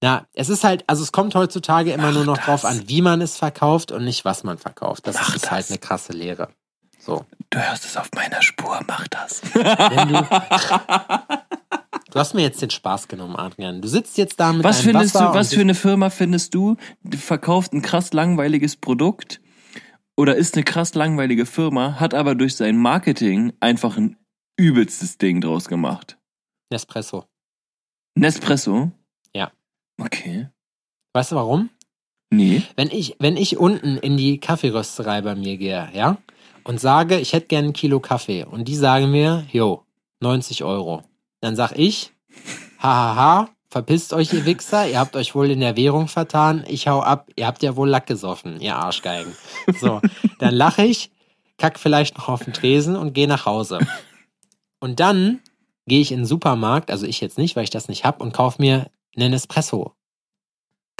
Na, 0.00 0.28
es 0.32 0.48
ist 0.48 0.62
halt, 0.62 0.84
also 0.86 1.02
es 1.02 1.10
kommt 1.10 1.34
heutzutage 1.34 1.90
immer 1.92 2.12
nur 2.12 2.24
noch 2.24 2.38
drauf 2.38 2.64
an, 2.64 2.88
wie 2.88 3.02
man 3.02 3.20
es 3.20 3.36
verkauft 3.36 3.90
und 3.90 4.04
nicht 4.04 4.24
was 4.24 4.44
man 4.44 4.58
verkauft. 4.58 5.08
Das 5.08 5.16
Mach 5.16 5.34
ist 5.34 5.50
halt 5.50 5.64
das. 5.64 5.70
eine 5.70 5.78
krasse 5.80 6.12
Lehre. 6.12 6.50
So. 7.00 7.26
Du 7.50 7.58
hörst 7.58 7.84
es 7.84 7.96
auf 7.96 8.08
meiner 8.14 8.42
Spur, 8.42 8.78
mach 8.86 9.08
das. 9.08 9.42
Wenn 9.54 10.08
du, 10.08 10.24
du 12.12 12.18
hast 12.20 12.34
mir 12.34 12.42
jetzt 12.42 12.62
den 12.62 12.70
Spaß 12.70 13.08
genommen, 13.08 13.34
Adrian. 13.34 13.82
Du 13.82 13.88
sitzt 13.88 14.16
jetzt 14.18 14.38
da 14.38 14.52
mit 14.52 14.62
Was 14.62 14.76
deinem 14.76 14.92
findest 14.92 15.16
Wasser 15.16 15.32
du, 15.32 15.34
was 15.34 15.52
für 15.52 15.62
eine 15.62 15.74
Firma 15.74 16.10
findest 16.10 16.54
du, 16.54 16.76
verkauft 17.10 17.72
ein 17.72 17.82
krass 17.82 18.12
langweiliges 18.12 18.76
Produkt 18.76 19.40
oder 20.22 20.36
ist 20.36 20.54
eine 20.54 20.62
krass 20.62 20.94
langweilige 20.94 21.46
Firma, 21.46 21.98
hat 21.98 22.14
aber 22.14 22.36
durch 22.36 22.54
sein 22.54 22.76
Marketing 22.76 23.52
einfach 23.58 23.96
ein 23.96 24.16
übelstes 24.56 25.18
Ding 25.18 25.40
draus 25.40 25.66
gemacht? 25.66 26.16
Nespresso. 26.70 27.24
Nespresso? 28.14 28.92
Ja. 29.34 29.50
Okay. 30.00 30.48
Weißt 31.12 31.32
du 31.32 31.36
warum? 31.36 31.70
Nee. 32.30 32.62
Wenn 32.76 32.88
ich, 32.90 33.16
wenn 33.18 33.36
ich 33.36 33.56
unten 33.56 33.96
in 33.96 34.16
die 34.16 34.38
Kaffeerösterei 34.38 35.22
bei 35.22 35.34
mir 35.34 35.56
gehe, 35.56 35.90
ja, 35.92 36.18
und 36.62 36.78
sage, 36.78 37.18
ich 37.18 37.32
hätte 37.32 37.48
gerne 37.48 37.70
ein 37.70 37.72
Kilo 37.72 37.98
Kaffee 37.98 38.44
und 38.44 38.68
die 38.68 38.76
sagen 38.76 39.10
mir, 39.10 39.44
jo, 39.50 39.84
90 40.20 40.62
Euro. 40.62 41.02
Dann 41.40 41.56
sag 41.56 41.72
ich, 41.76 42.12
hahaha, 42.78 43.50
verpisst 43.72 44.12
euch, 44.12 44.32
ihr 44.34 44.44
Wichser, 44.44 44.86
ihr 44.86 44.98
habt 44.98 45.16
euch 45.16 45.34
wohl 45.34 45.50
in 45.50 45.60
der 45.60 45.76
Währung 45.78 46.06
vertan, 46.06 46.62
ich 46.68 46.88
hau 46.88 47.00
ab, 47.00 47.30
ihr 47.36 47.46
habt 47.46 47.62
ja 47.62 47.74
wohl 47.74 47.88
Lack 47.88 48.06
gesoffen, 48.06 48.60
ihr 48.60 48.76
Arschgeigen. 48.76 49.34
So, 49.80 50.02
dann 50.38 50.54
lache 50.54 50.84
ich, 50.84 51.10
kack 51.56 51.80
vielleicht 51.80 52.18
noch 52.18 52.28
auf 52.28 52.44
den 52.44 52.52
Tresen 52.52 52.96
und 52.96 53.14
gehe 53.14 53.26
nach 53.26 53.46
Hause. 53.46 53.78
Und 54.78 55.00
dann 55.00 55.40
gehe 55.86 56.00
ich 56.00 56.12
in 56.12 56.20
den 56.20 56.26
Supermarkt, 56.26 56.90
also 56.90 57.06
ich 57.06 57.22
jetzt 57.22 57.38
nicht, 57.38 57.56
weil 57.56 57.64
ich 57.64 57.70
das 57.70 57.88
nicht 57.88 58.04
hab, 58.04 58.20
und 58.20 58.34
kauf 58.34 58.58
mir 58.58 58.90
einen 59.16 59.32
Espresso. 59.32 59.94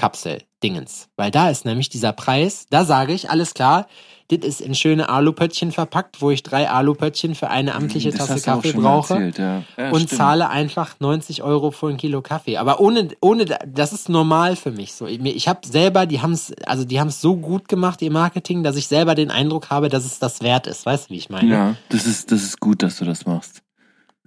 Kapsel 0.03 0.43
Dingens. 0.65 1.09
Weil 1.15 1.31
da 1.31 1.49
ist 1.49 1.65
nämlich 1.65 1.89
dieser 1.89 2.13
Preis, 2.13 2.67
da 2.71 2.85
sage 2.85 3.13
ich, 3.13 3.31
alles 3.31 3.55
klar, 3.55 3.87
das 4.29 4.41
ist 4.41 4.61
in 4.61 4.75
schöne 4.75 5.09
Alupöttchen 5.09 5.71
verpackt, 5.71 6.21
wo 6.21 6.33
ich 6.33 6.43
drei 6.43 6.69
Alupöttchen 6.69 7.37
für 7.37 7.51
eine 7.51 7.77
amtliche 7.77 8.11
Das 8.11 8.27
Tasse 8.27 8.43
Kaffee 8.43 8.73
brauche 8.73 9.15
erzählt, 9.15 9.39
ja. 9.39 9.63
Ja, 9.77 9.91
und 9.91 10.03
stimmt. 10.03 10.19
zahle 10.19 10.51
einfach 10.51 10.97
90 10.99 11.45
Euro 11.45 11.71
für 11.71 11.87
ein 11.87 11.99
Kilo 11.99 12.21
Kaffee. 12.21 12.57
Aber 12.57 12.81
ohne, 12.81 13.11
ohne, 13.21 13.45
das 13.45 13.93
ist 13.93 14.09
normal 14.09 14.57
für 14.57 14.73
mich 14.73 14.93
so. 14.95 15.07
Ich, 15.07 15.25
ich 15.25 15.47
habe 15.47 15.61
selber, 15.65 16.07
die 16.07 16.21
haben 16.21 16.33
es, 16.33 16.53
also 16.67 16.85
die 16.85 16.99
haben 16.99 17.09
es 17.09 17.21
so 17.21 17.37
gut 17.37 17.69
gemacht, 17.69 18.03
ihr 18.03 18.11
Marketing, 18.11 18.65
dass 18.65 18.75
ich 18.75 18.89
selber 18.89 19.15
den 19.15 19.31
Eindruck 19.31 19.71
habe, 19.71 19.89
dass 19.89 20.05
es 20.05 20.19
das 20.19 20.43
wert 20.43 20.67
ist. 20.67 20.85
Weißt 20.85 21.11
du, 21.11 21.15
wie 21.15 21.19
ich 21.19 21.31
meine? 21.31 21.49
Ja, 21.49 21.77
das 21.91 22.07
ist, 22.07 22.33
das 22.33 22.43
ist 22.43 22.59
gut, 22.59 22.83
dass 22.83 22.97
du 22.97 23.05
das 23.05 23.25
machst. 23.25 23.63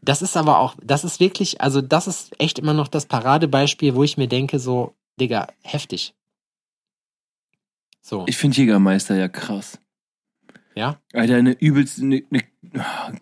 Das 0.02 0.22
ist 0.22 0.38
aber 0.38 0.60
auch, 0.60 0.76
das 0.82 1.04
ist 1.04 1.20
wirklich, 1.20 1.60
also 1.60 1.82
das 1.82 2.08
ist 2.08 2.32
echt 2.40 2.60
immer 2.60 2.74
noch 2.74 2.88
das 2.88 3.08
Paradebeispiel, 3.08 3.96
wo 3.96 4.04
ich 4.04 4.18
mir 4.18 4.28
denke, 4.28 4.60
so, 4.60 4.94
Digga, 5.20 5.48
heftig. 5.64 6.14
So. 8.02 8.26
Ich 8.28 8.38
finde 8.38 8.58
Jägermeister 8.58 9.16
ja 9.16 9.28
krass. 9.28 9.80
Ja? 10.76 11.00
Alter, 11.14 11.38
eine 11.38 11.54
übelst, 11.54 12.02
eine, 12.02 12.24
eine 12.30 12.44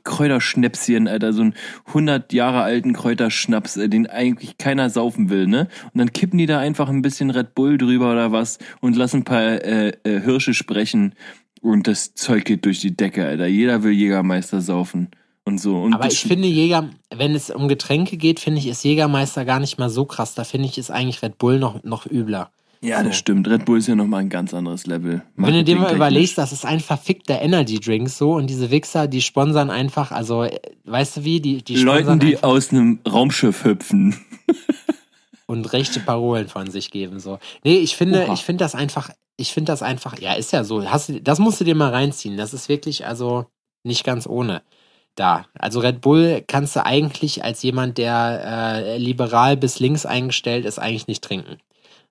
Kräuterschnäpschen, 0.04 1.08
Alter, 1.08 1.34
so 1.34 1.44
ein 1.44 1.54
100 1.88 2.34
Jahre 2.34 2.64
alten 2.64 2.94
Kräuterschnaps, 2.94 3.78
äh, 3.78 3.88
den 3.88 4.08
eigentlich 4.08 4.58
keiner 4.58 4.90
saufen 4.90 5.30
will, 5.30 5.48
ne? 5.48 5.68
Und 5.94 6.00
dann 6.00 6.12
kippen 6.12 6.40
die 6.40 6.48
da 6.48 6.60
einfach 6.60 6.90
ein 6.90 7.04
bisschen 7.04 7.30
Red 7.30 7.54
Bull 7.54 7.78
drüber 7.78 8.12
oder 8.12 8.32
was 8.32 8.58
und 8.82 8.96
lassen 8.96 9.18
ein 9.18 9.24
paar 9.24 9.44
äh, 9.44 9.90
äh, 10.04 10.20
Hirsche 10.20 10.56
sprechen 10.56 11.14
und 11.62 11.88
das 11.88 12.16
Zeug 12.16 12.46
geht 12.46 12.66
durch 12.66 12.80
die 12.80 12.98
Decke, 12.98 13.26
Alter. 13.26 13.46
Jeder 13.46 13.84
will 13.84 13.94
Jägermeister 13.94 14.60
saufen 14.60 15.10
und 15.46 15.60
so. 15.60 15.82
Und 15.82 15.94
Aber 15.94 16.08
ich 16.08 16.22
finde 16.22 16.48
Jäger, 16.48 16.90
wenn 17.14 17.36
es 17.36 17.50
um 17.50 17.68
Getränke 17.68 18.18
geht, 18.18 18.40
finde 18.40 18.60
ich, 18.60 18.68
ist 18.68 18.84
Jägermeister 18.84 19.46
gar 19.46 19.60
nicht 19.60 19.78
mal 19.78 19.90
so 19.90 20.06
krass. 20.06 20.36
Da 20.36 20.44
finde 20.44 20.68
ich, 20.68 20.78
ist 20.78 20.92
eigentlich 20.92 21.22
Red 21.22 21.38
Bull 21.38 21.60
noch, 21.60 21.84
noch 21.84 22.06
übler. 22.06 22.52
ja, 22.82 23.04
das 23.04 23.18
stimmt. 23.18 23.48
Red 23.48 23.66
Bull 23.66 23.80
ist 23.80 23.88
ja 23.88 23.96
nochmal 23.96 24.22
ein 24.22 24.30
ganz 24.30 24.54
anderes 24.54 24.86
Level. 24.88 25.22
Wenn 25.36 25.54
du 25.54 25.64
dir 25.64 25.78
mal 25.78 25.94
überlegst, 25.94 26.38
das 26.38 26.52
ist 26.52 26.66
ein 26.66 26.80
verfickter 26.80 27.42
Energy 27.42 27.80
Drink 27.80 28.10
so 28.10 28.34
und 28.34 28.48
diese 28.50 28.72
Wichser, 28.72 29.08
die 29.08 29.22
sponsern 29.22 29.70
einfach, 29.70 30.12
also 30.12 30.44
äh, 30.44 30.60
weißt 30.86 31.18
du 31.18 31.24
wie, 31.24 31.42
die, 31.42 31.64
die 31.64 31.78
sponsern 31.78 32.20
Leuten, 32.20 32.20
die 32.20 32.44
aus 32.44 32.72
einem 32.72 33.00
Raumschiff 33.08 33.64
hüpfen. 33.66 34.16
und 35.46 35.72
rechte 35.74 36.00
Parolen 36.00 36.48
von 36.48 36.70
sich 36.70 36.92
geben 36.92 37.20
so. 37.20 37.40
Nee, 37.64 37.78
ich 37.78 37.96
finde, 37.96 38.26
Oha. 38.26 38.34
ich 38.34 38.42
finde 38.42 38.64
das 38.64 38.76
einfach, 38.76 39.12
ich 39.38 39.52
finde 39.52 39.72
das 39.72 39.82
einfach, 39.82 40.20
ja, 40.20 40.34
ist 40.34 40.52
ja 40.52 40.64
so. 40.64 40.90
Hast 40.90 41.14
das 41.22 41.40
musst 41.40 41.60
du 41.60 41.66
dir 41.66 41.76
mal 41.76 41.92
reinziehen. 41.92 42.38
Das 42.38 42.54
ist 42.54 42.70
wirklich 42.70 43.06
also 43.06 43.46
nicht 43.84 44.04
ganz 44.04 44.28
ohne. 44.28 44.62
Da. 45.15 45.45
Also 45.54 45.80
Red 45.80 46.02
Bull 46.02 46.43
kannst 46.47 46.76
du 46.76 46.86
eigentlich 46.86 47.43
als 47.43 47.62
jemand, 47.62 47.97
der 47.97 48.84
äh, 48.86 48.97
liberal 48.97 49.58
bis 49.58 49.80
links 49.80 50.06
eingestellt 50.06 50.65
ist, 50.65 50.80
eigentlich 50.80 51.08
nicht 51.08 51.23
trinken. 51.23 51.58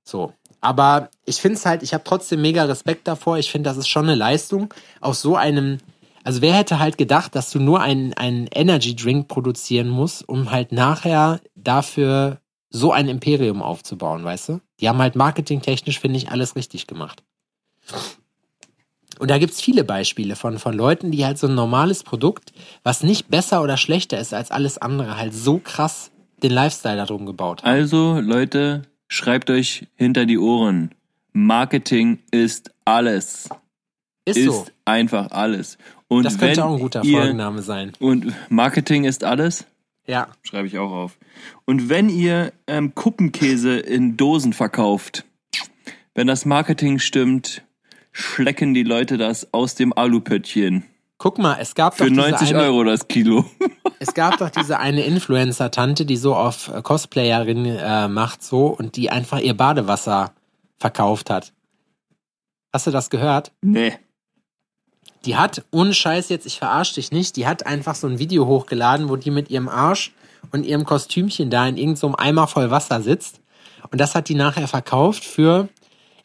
So. 0.04 0.32
Aber 0.60 1.10
ich 1.24 1.40
finde 1.40 1.56
es 1.56 1.66
halt, 1.66 1.82
ich 1.82 1.92
habe 1.92 2.04
trotzdem 2.04 2.40
mega 2.40 2.62
Respekt 2.64 3.08
davor. 3.08 3.38
Ich 3.38 3.50
finde, 3.50 3.68
das 3.68 3.76
ist 3.76 3.88
schon 3.88 4.04
eine 4.04 4.14
Leistung. 4.14 4.72
Aus 5.00 5.20
so 5.20 5.34
einem, 5.34 5.78
also 6.22 6.40
wer 6.40 6.54
hätte 6.54 6.78
halt 6.78 6.98
gedacht, 6.98 7.34
dass 7.34 7.50
du 7.50 7.58
nur 7.58 7.80
einen, 7.80 8.14
einen 8.14 8.46
Energy 8.46 8.94
Drink 8.94 9.26
produzieren 9.26 9.88
musst, 9.88 10.28
um 10.28 10.52
halt 10.52 10.70
nachher 10.70 11.40
dafür 11.56 12.38
so 12.70 12.92
ein 12.92 13.08
Imperium 13.08 13.60
aufzubauen, 13.60 14.24
weißt 14.24 14.50
du? 14.50 14.60
Die 14.80 14.88
haben 14.88 14.98
halt 14.98 15.16
marketingtechnisch, 15.16 15.98
finde 15.98 16.18
ich, 16.18 16.30
alles 16.30 16.54
richtig 16.54 16.86
gemacht. 16.86 17.22
Und 19.18 19.30
da 19.30 19.38
gibt's 19.38 19.60
viele 19.60 19.84
Beispiele 19.84 20.36
von, 20.36 20.58
von 20.58 20.74
Leuten, 20.74 21.10
die 21.10 21.24
halt 21.24 21.38
so 21.38 21.46
ein 21.46 21.54
normales 21.54 22.02
Produkt, 22.02 22.52
was 22.82 23.02
nicht 23.02 23.28
besser 23.28 23.62
oder 23.62 23.76
schlechter 23.76 24.18
ist 24.18 24.34
als 24.34 24.50
alles 24.50 24.78
andere, 24.78 25.16
halt 25.16 25.34
so 25.34 25.58
krass 25.58 26.10
den 26.42 26.52
Lifestyle 26.52 26.96
darum 26.96 27.26
gebaut 27.26 27.62
haben. 27.62 27.70
Also, 27.70 28.18
Leute, 28.20 28.82
schreibt 29.08 29.50
euch 29.50 29.86
hinter 29.94 30.26
die 30.26 30.38
Ohren. 30.38 30.90
Marketing 31.32 32.18
ist 32.30 32.72
alles. 32.84 33.48
Ist, 34.24 34.36
Ist 34.36 34.46
so. 34.46 34.66
einfach 34.84 35.30
alles. 35.30 35.78
Und 36.08 36.24
Das 36.24 36.38
könnte 36.38 36.64
auch 36.64 36.74
ein 36.74 36.80
guter 36.80 37.02
ihr, 37.04 37.18
Folgenname 37.18 37.62
sein. 37.62 37.92
Und 37.98 38.32
Marketing 38.50 39.04
ist 39.04 39.24
alles? 39.24 39.66
Ja. 40.06 40.28
Schreibe 40.42 40.66
ich 40.66 40.78
auch 40.78 40.92
auf. 40.92 41.18
Und 41.64 41.88
wenn 41.88 42.08
ihr 42.08 42.52
ähm, 42.66 42.94
Kuppenkäse 42.94 43.78
in 43.78 44.16
Dosen 44.16 44.52
verkauft, 44.52 45.24
wenn 46.14 46.26
das 46.26 46.44
Marketing 46.44 46.98
stimmt, 46.98 47.62
schlecken 48.12 48.74
die 48.74 48.82
Leute 48.82 49.18
das 49.18 49.52
aus 49.52 49.74
dem 49.74 49.92
Alupöttchen. 49.92 50.84
Guck 51.18 51.38
mal, 51.38 51.56
es 51.60 51.74
gab 51.74 51.96
Für 51.96 52.04
doch 52.04 52.08
diese 52.10 52.20
90 52.20 52.48
eine, 52.50 52.64
Euro 52.64 52.84
das 52.84 53.08
Kilo. 53.08 53.44
Es 54.00 54.14
gab 54.14 54.38
doch 54.38 54.50
diese 54.50 54.80
eine 54.80 55.04
Influencer-Tante, 55.04 56.04
die 56.04 56.16
so 56.16 56.34
auf 56.34 56.66
äh, 56.66 56.82
Cosplayerin 56.82 57.66
äh, 57.66 58.08
macht 58.08 58.42
so 58.42 58.66
und 58.66 58.96
die 58.96 59.10
einfach 59.10 59.38
ihr 59.38 59.56
Badewasser 59.56 60.32
verkauft 60.76 61.30
hat. 61.30 61.52
Hast 62.72 62.88
du 62.88 62.90
das 62.90 63.10
gehört? 63.10 63.52
Nee. 63.60 63.96
Die 65.24 65.36
hat, 65.36 65.64
ohne 65.70 65.94
Scheiß 65.94 66.30
jetzt, 66.30 66.46
ich 66.46 66.58
verarsch 66.58 66.94
dich 66.94 67.12
nicht, 67.12 67.36
die 67.36 67.46
hat 67.46 67.64
einfach 67.64 67.94
so 67.94 68.08
ein 68.08 68.18
Video 68.18 68.46
hochgeladen, 68.46 69.08
wo 69.08 69.14
die 69.14 69.30
mit 69.30 69.50
ihrem 69.50 69.68
Arsch 69.68 70.12
und 70.50 70.66
ihrem 70.66 70.84
Kostümchen 70.84 71.48
da 71.48 71.68
in 71.68 71.76
irgendeinem 71.76 72.12
so 72.12 72.16
Eimer 72.16 72.48
voll 72.48 72.72
Wasser 72.72 73.00
sitzt. 73.02 73.40
Und 73.92 74.00
das 74.00 74.16
hat 74.16 74.28
die 74.28 74.34
nachher 74.34 74.66
verkauft 74.66 75.24
für, 75.24 75.68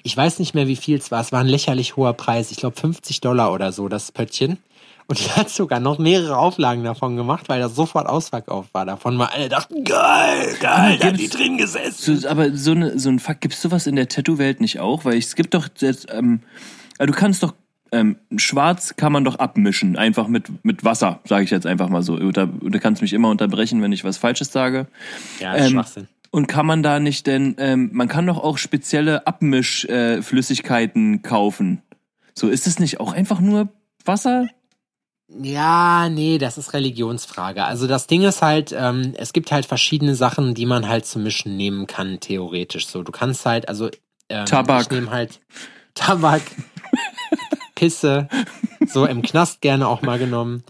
ich 0.08 0.16
weiß 0.16 0.40
nicht 0.40 0.56
mehr 0.56 0.68
wie 0.68 0.78
viel 0.78 0.98
es 0.98 1.12
war, 1.12 1.20
es 1.20 1.32
war 1.34 1.42
ein 1.42 1.48
lächerlich 1.48 1.98
hoher 1.98 2.14
Preis, 2.14 2.50
ich 2.50 2.58
glaube 2.58 2.80
50 2.80 3.20
Dollar 3.22 3.52
oder 3.52 3.72
so, 3.74 3.90
das 3.90 4.12
Pöttchen. 4.12 4.58
Und 5.10 5.20
die 5.20 5.30
hat 5.32 5.50
sogar 5.50 5.80
noch 5.80 6.00
mehrere 6.00 6.38
Auflagen 6.38 6.84
davon 6.84 7.16
gemacht, 7.16 7.48
weil 7.50 7.60
das 7.60 7.76
sofort 7.76 8.08
ausverkauft 8.08 8.74
war 8.74 8.86
davon, 8.86 9.20
weil 9.20 9.28
alle 9.28 9.50
dachten, 9.50 9.84
geil, 9.84 10.56
geil, 10.62 10.98
da 11.00 11.08
hat 11.08 11.20
die 11.20 11.30
drin 11.30 11.58
gesessen. 11.58 12.20
So, 12.20 12.28
aber 12.28 12.56
so, 12.56 12.72
eine, 12.72 12.98
so 13.00 13.10
ein 13.10 13.20
Fakt, 13.20 13.42
gibt's 13.42 13.62
sowas 13.62 13.86
in 13.88 13.96
der 13.96 14.08
Tattoo-Welt 14.08 14.62
nicht 14.62 14.80
auch? 14.80 15.04
Weil 15.06 15.18
es 15.18 15.36
gibt 15.36 15.54
doch 15.54 15.68
jetzt, 15.80 16.08
ähm, 16.12 16.42
also 16.98 17.12
du 17.12 17.18
kannst 17.18 17.44
doch, 17.44 17.54
ähm, 17.94 18.18
schwarz 18.36 18.96
kann 18.98 19.14
man 19.14 19.24
doch 19.24 19.36
abmischen, 19.40 19.96
einfach 19.96 20.28
mit, 20.28 20.66
mit 20.66 20.84
Wasser, 20.84 21.20
sage 21.24 21.46
ich 21.46 21.52
jetzt 21.52 21.66
einfach 21.66 21.88
mal 21.88 22.02
so. 22.02 22.16
Oder, 22.16 22.46
du 22.48 22.80
kannst 22.80 23.02
mich 23.02 23.14
immer 23.14 23.30
unterbrechen, 23.30 23.82
wenn 23.82 23.94
ich 23.94 24.04
was 24.04 24.18
Falsches 24.18 24.52
sage. 24.52 24.88
Ja, 25.40 25.54
das 25.54 25.62
ist 25.62 25.68
Ähm, 25.68 25.74
Schwachsinn. 25.74 26.08
Und 26.32 26.48
kann 26.48 26.66
man 26.66 26.84
da 26.84 27.00
nicht 27.00 27.28
denn, 27.28 27.56
ähm, 27.60 27.90
man 27.94 28.08
kann 28.08 28.28
doch 28.28 28.38
auch 28.38 28.58
spezielle 28.58 29.28
Abmischflüssigkeiten 29.28 31.16
äh, 31.16 31.20
kaufen. 31.20 31.82
So, 32.34 32.50
ist 32.50 32.68
es 32.68 32.80
nicht 32.80 33.00
auch 33.00 33.14
einfach 33.14 33.40
nur 33.40 33.70
Wasser? 34.06 34.48
Ja, 35.30 36.08
nee, 36.10 36.38
das 36.38 36.58
ist 36.58 36.74
Religionsfrage. 36.74 37.66
Also 37.66 37.88
das 37.88 38.08
Ding 38.08 38.24
ist 38.24 38.42
halt, 38.42 38.74
ähm, 38.78 39.14
es 39.18 39.34
gibt 39.34 39.52
halt 39.52 39.66
verschiedene 39.66 40.16
Sachen, 40.16 40.54
die 40.54 40.66
man 40.66 40.88
halt 40.88 41.06
zu 41.06 41.20
mischen 41.20 41.58
nehmen 41.58 41.86
kann, 41.86 42.20
theoretisch. 42.20 42.88
So, 42.88 43.04
du 43.04 43.12
kannst 43.12 43.46
halt, 43.46 43.68
also 43.68 43.90
ähm, 44.30 44.46
Tabak. 44.46 44.84
ich 44.84 44.90
nehme 44.92 45.12
halt 45.12 45.42
Tabak, 45.96 46.44
Pisse, 47.76 48.30
so 48.86 49.06
im 49.06 49.22
Knast 49.22 49.60
gerne 49.62 49.88
auch 49.88 50.02
mal 50.02 50.18
genommen. 50.18 50.64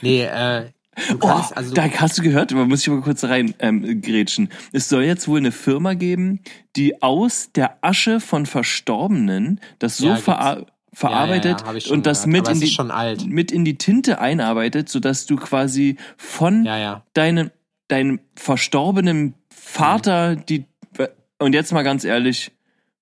Nee, 0.00 0.22
äh, 0.24 0.70
du 1.08 1.14
Oh, 1.16 1.18
kannst, 1.26 1.56
also 1.56 1.74
da 1.74 1.88
hast 1.90 2.18
du 2.18 2.22
gehört, 2.22 2.52
man 2.52 2.68
muss 2.68 2.82
ich 2.82 2.88
mal 2.88 3.00
kurz 3.00 3.24
rein 3.24 3.54
ähm, 3.58 4.00
grätschen. 4.02 4.48
Es 4.72 4.88
soll 4.88 5.04
jetzt 5.04 5.26
wohl 5.28 5.38
eine 5.38 5.52
Firma 5.52 5.94
geben, 5.94 6.40
die 6.76 7.02
aus 7.02 7.50
der 7.54 7.78
Asche 7.82 8.20
von 8.20 8.46
Verstorbenen 8.46 9.60
das 9.78 9.96
so 9.98 10.06
Ja, 10.08 10.14
gibt's. 10.14 10.24
verarbeitet 10.94 11.62
Ja, 11.66 11.72
ja, 11.72 11.92
und 11.92 12.04
das 12.06 12.24
gehört, 12.24 12.48
mit 12.48 12.48
in 12.48 12.60
die 12.60 13.26
mit 13.28 13.50
in 13.52 13.64
die 13.64 13.78
Tinte 13.78 14.20
einarbeitet, 14.20 14.88
sodass 14.90 15.24
du 15.26 15.36
quasi 15.36 15.96
von 16.18 16.64
deinem 17.14 17.50
deinem 17.88 18.20
verstorbenen 18.36 19.22
Mhm. 19.22 19.34
Vater 19.54 20.36
die 20.36 20.64
und 21.38 21.54
jetzt 21.54 21.72
mal 21.72 21.82
ganz 21.82 22.04
ehrlich, 22.04 22.52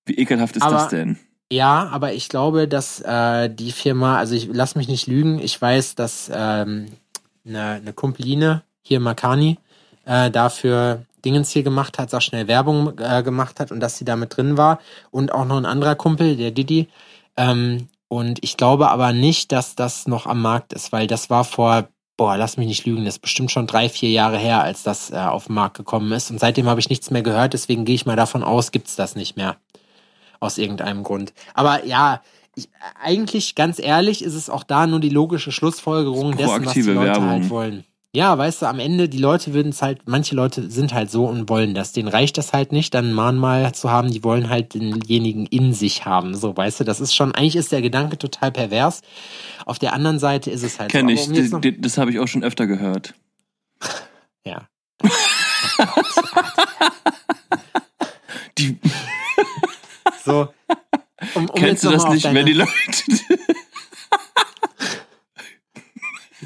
wie 0.05 0.15
ekelhaft 0.15 0.55
ist 0.55 0.63
Aber- 0.63 0.75
das 0.75 0.89
denn? 0.89 1.17
Ja, 1.51 1.89
aber 1.91 2.13
ich 2.13 2.29
glaube, 2.29 2.65
dass 2.69 3.01
äh, 3.01 3.49
die 3.53 3.73
Firma, 3.73 4.17
also 4.17 4.33
ich 4.35 4.47
lass 4.51 4.75
mich 4.75 4.87
nicht 4.87 5.05
lügen, 5.07 5.37
ich 5.39 5.61
weiß, 5.61 5.95
dass 5.95 6.31
ähm, 6.33 6.85
eine, 7.45 7.63
eine 7.73 7.93
Kumpeline 7.93 8.63
hier 8.81 8.99
Makani 8.99 9.57
äh, 10.05 10.31
dafür 10.31 11.05
Dingens 11.23 11.51
hier 11.51 11.63
gemacht 11.63 11.99
hat, 11.99 12.09
sag 12.09 12.23
schnell 12.23 12.47
Werbung 12.47 12.97
äh, 12.97 13.21
gemacht 13.23 13.59
hat 13.59 13.71
und 13.71 13.79
dass 13.79 13.97
sie 13.97 14.05
da 14.05 14.15
mit 14.15 14.35
drin 14.35 14.57
war 14.57 14.79
und 15.11 15.31
auch 15.31 15.45
noch 15.45 15.57
ein 15.57 15.65
anderer 15.65 15.95
Kumpel, 15.95 16.35
der 16.35 16.51
Didi. 16.51 16.87
Ähm, 17.37 17.87
und 18.07 18.43
ich 18.43 18.57
glaube 18.57 18.89
aber 18.89 19.13
nicht, 19.13 19.51
dass 19.51 19.75
das 19.75 20.07
noch 20.07 20.25
am 20.25 20.41
Markt 20.41 20.73
ist, 20.73 20.91
weil 20.91 21.07
das 21.07 21.29
war 21.29 21.43
vor, 21.43 21.87
boah, 22.17 22.37
lass 22.37 22.57
mich 22.57 22.67
nicht 22.67 22.85
lügen, 22.85 23.05
das 23.05 23.15
ist 23.15 23.21
bestimmt 23.21 23.51
schon 23.51 23.67
drei, 23.67 23.87
vier 23.87 24.09
Jahre 24.09 24.37
her, 24.37 24.61
als 24.61 24.83
das 24.83 25.11
äh, 25.11 25.15
auf 25.15 25.45
den 25.45 25.55
Markt 25.55 25.77
gekommen 25.77 26.11
ist. 26.11 26.29
Und 26.29 26.39
seitdem 26.39 26.67
habe 26.67 26.79
ich 26.79 26.89
nichts 26.89 27.11
mehr 27.11 27.21
gehört, 27.21 27.53
deswegen 27.53 27.85
gehe 27.85 27.95
ich 27.95 28.05
mal 28.05 28.15
davon 28.15 28.43
aus, 28.43 28.71
gibt's 28.71 28.95
das 28.95 29.15
nicht 29.15 29.37
mehr 29.37 29.57
aus 30.39 30.57
irgendeinem 30.57 31.03
Grund. 31.03 31.33
Aber 31.53 31.85
ja, 31.85 32.21
ich, 32.55 32.69
eigentlich, 33.01 33.55
ganz 33.55 33.79
ehrlich, 33.79 34.23
ist 34.23 34.35
es 34.35 34.49
auch 34.49 34.63
da 34.63 34.87
nur 34.87 34.99
die 34.99 35.09
logische 35.09 35.51
Schlussfolgerung 35.51 36.35
dessen, 36.35 36.65
was 36.65 36.73
die 36.73 36.81
Leute 36.81 37.01
Werbung. 37.01 37.29
halt 37.29 37.49
wollen. 37.49 37.83
Ja, 38.13 38.37
weißt 38.37 38.63
du, 38.63 38.65
am 38.65 38.79
Ende, 38.79 39.07
die 39.07 39.19
Leute 39.19 39.53
würden 39.53 39.69
es 39.69 39.81
halt, 39.81 40.01
manche 40.05 40.35
Leute 40.35 40.69
sind 40.69 40.93
halt 40.93 41.09
so 41.09 41.27
und 41.27 41.47
wollen 41.47 41.73
das. 41.73 41.93
Denen 41.93 42.09
reicht 42.09 42.37
das 42.37 42.51
halt 42.51 42.73
nicht, 42.73 42.93
dann 42.93 43.11
ein 43.11 43.13
Mahnmal 43.13 43.73
zu 43.73 43.89
haben, 43.89 44.11
die 44.11 44.21
wollen 44.21 44.49
halt 44.49 44.73
denjenigen 44.73 45.45
in 45.45 45.73
sich 45.73 46.03
haben. 46.03 46.35
So, 46.35 46.57
weißt 46.57 46.81
du, 46.81 46.83
das 46.83 46.99
ist 46.99 47.15
schon, 47.15 47.33
eigentlich 47.33 47.55
ist 47.55 47.71
der 47.71 47.81
Gedanke 47.81 48.17
total 48.17 48.51
pervers. 48.51 49.01
Auf 49.65 49.79
der 49.79 49.93
anderen 49.93 50.19
Seite 50.19 50.51
ist 50.51 50.63
es 50.63 50.77
halt 50.77 50.91
Kenn 50.91 51.07
so. 51.07 51.15
Kenn 51.31 51.35
ich, 51.35 51.53
um 51.53 51.61
das, 51.61 51.73
das 51.79 51.97
habe 51.97 52.11
ich 52.11 52.19
auch 52.19 52.27
schon 52.27 52.43
öfter 52.43 52.67
gehört. 52.67 53.13
ja. 54.45 54.67
die 58.57 58.77
so. 60.25 60.49
Um, 61.35 61.49
um 61.49 61.55
Kennst 61.55 61.83
du 61.83 61.91
das 61.91 62.07
nicht, 62.09 62.33
wenn 62.33 62.45
die 62.45 62.53
Leute 62.53 62.71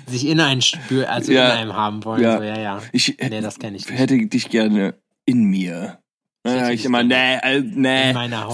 sich 0.08 0.28
in 0.28 0.40
einen 0.40 0.62
spür, 0.62 1.10
also 1.10 1.32
ja, 1.32 1.46
in 1.46 1.52
einem 1.52 1.74
haben 1.74 2.04
wollen? 2.04 2.22
Ja, 2.22 2.38
so, 2.38 2.44
ja, 2.44 2.60
ja. 2.60 2.82
Ich 2.92 3.18
nee, 3.20 3.42
das 3.42 3.60
kenne 3.60 3.78
ich 3.78 3.90
nicht. 3.90 3.98
hätte 3.98 4.18
dich 4.18 4.50
gerne 4.50 4.96
in 5.26 5.46
mir. 5.46 6.00
Ja, 6.46 6.70
ich 6.70 6.86
immer, 6.86 7.04
nee, 7.04 7.38
äh, 7.42 7.62
nee, 7.62 8.14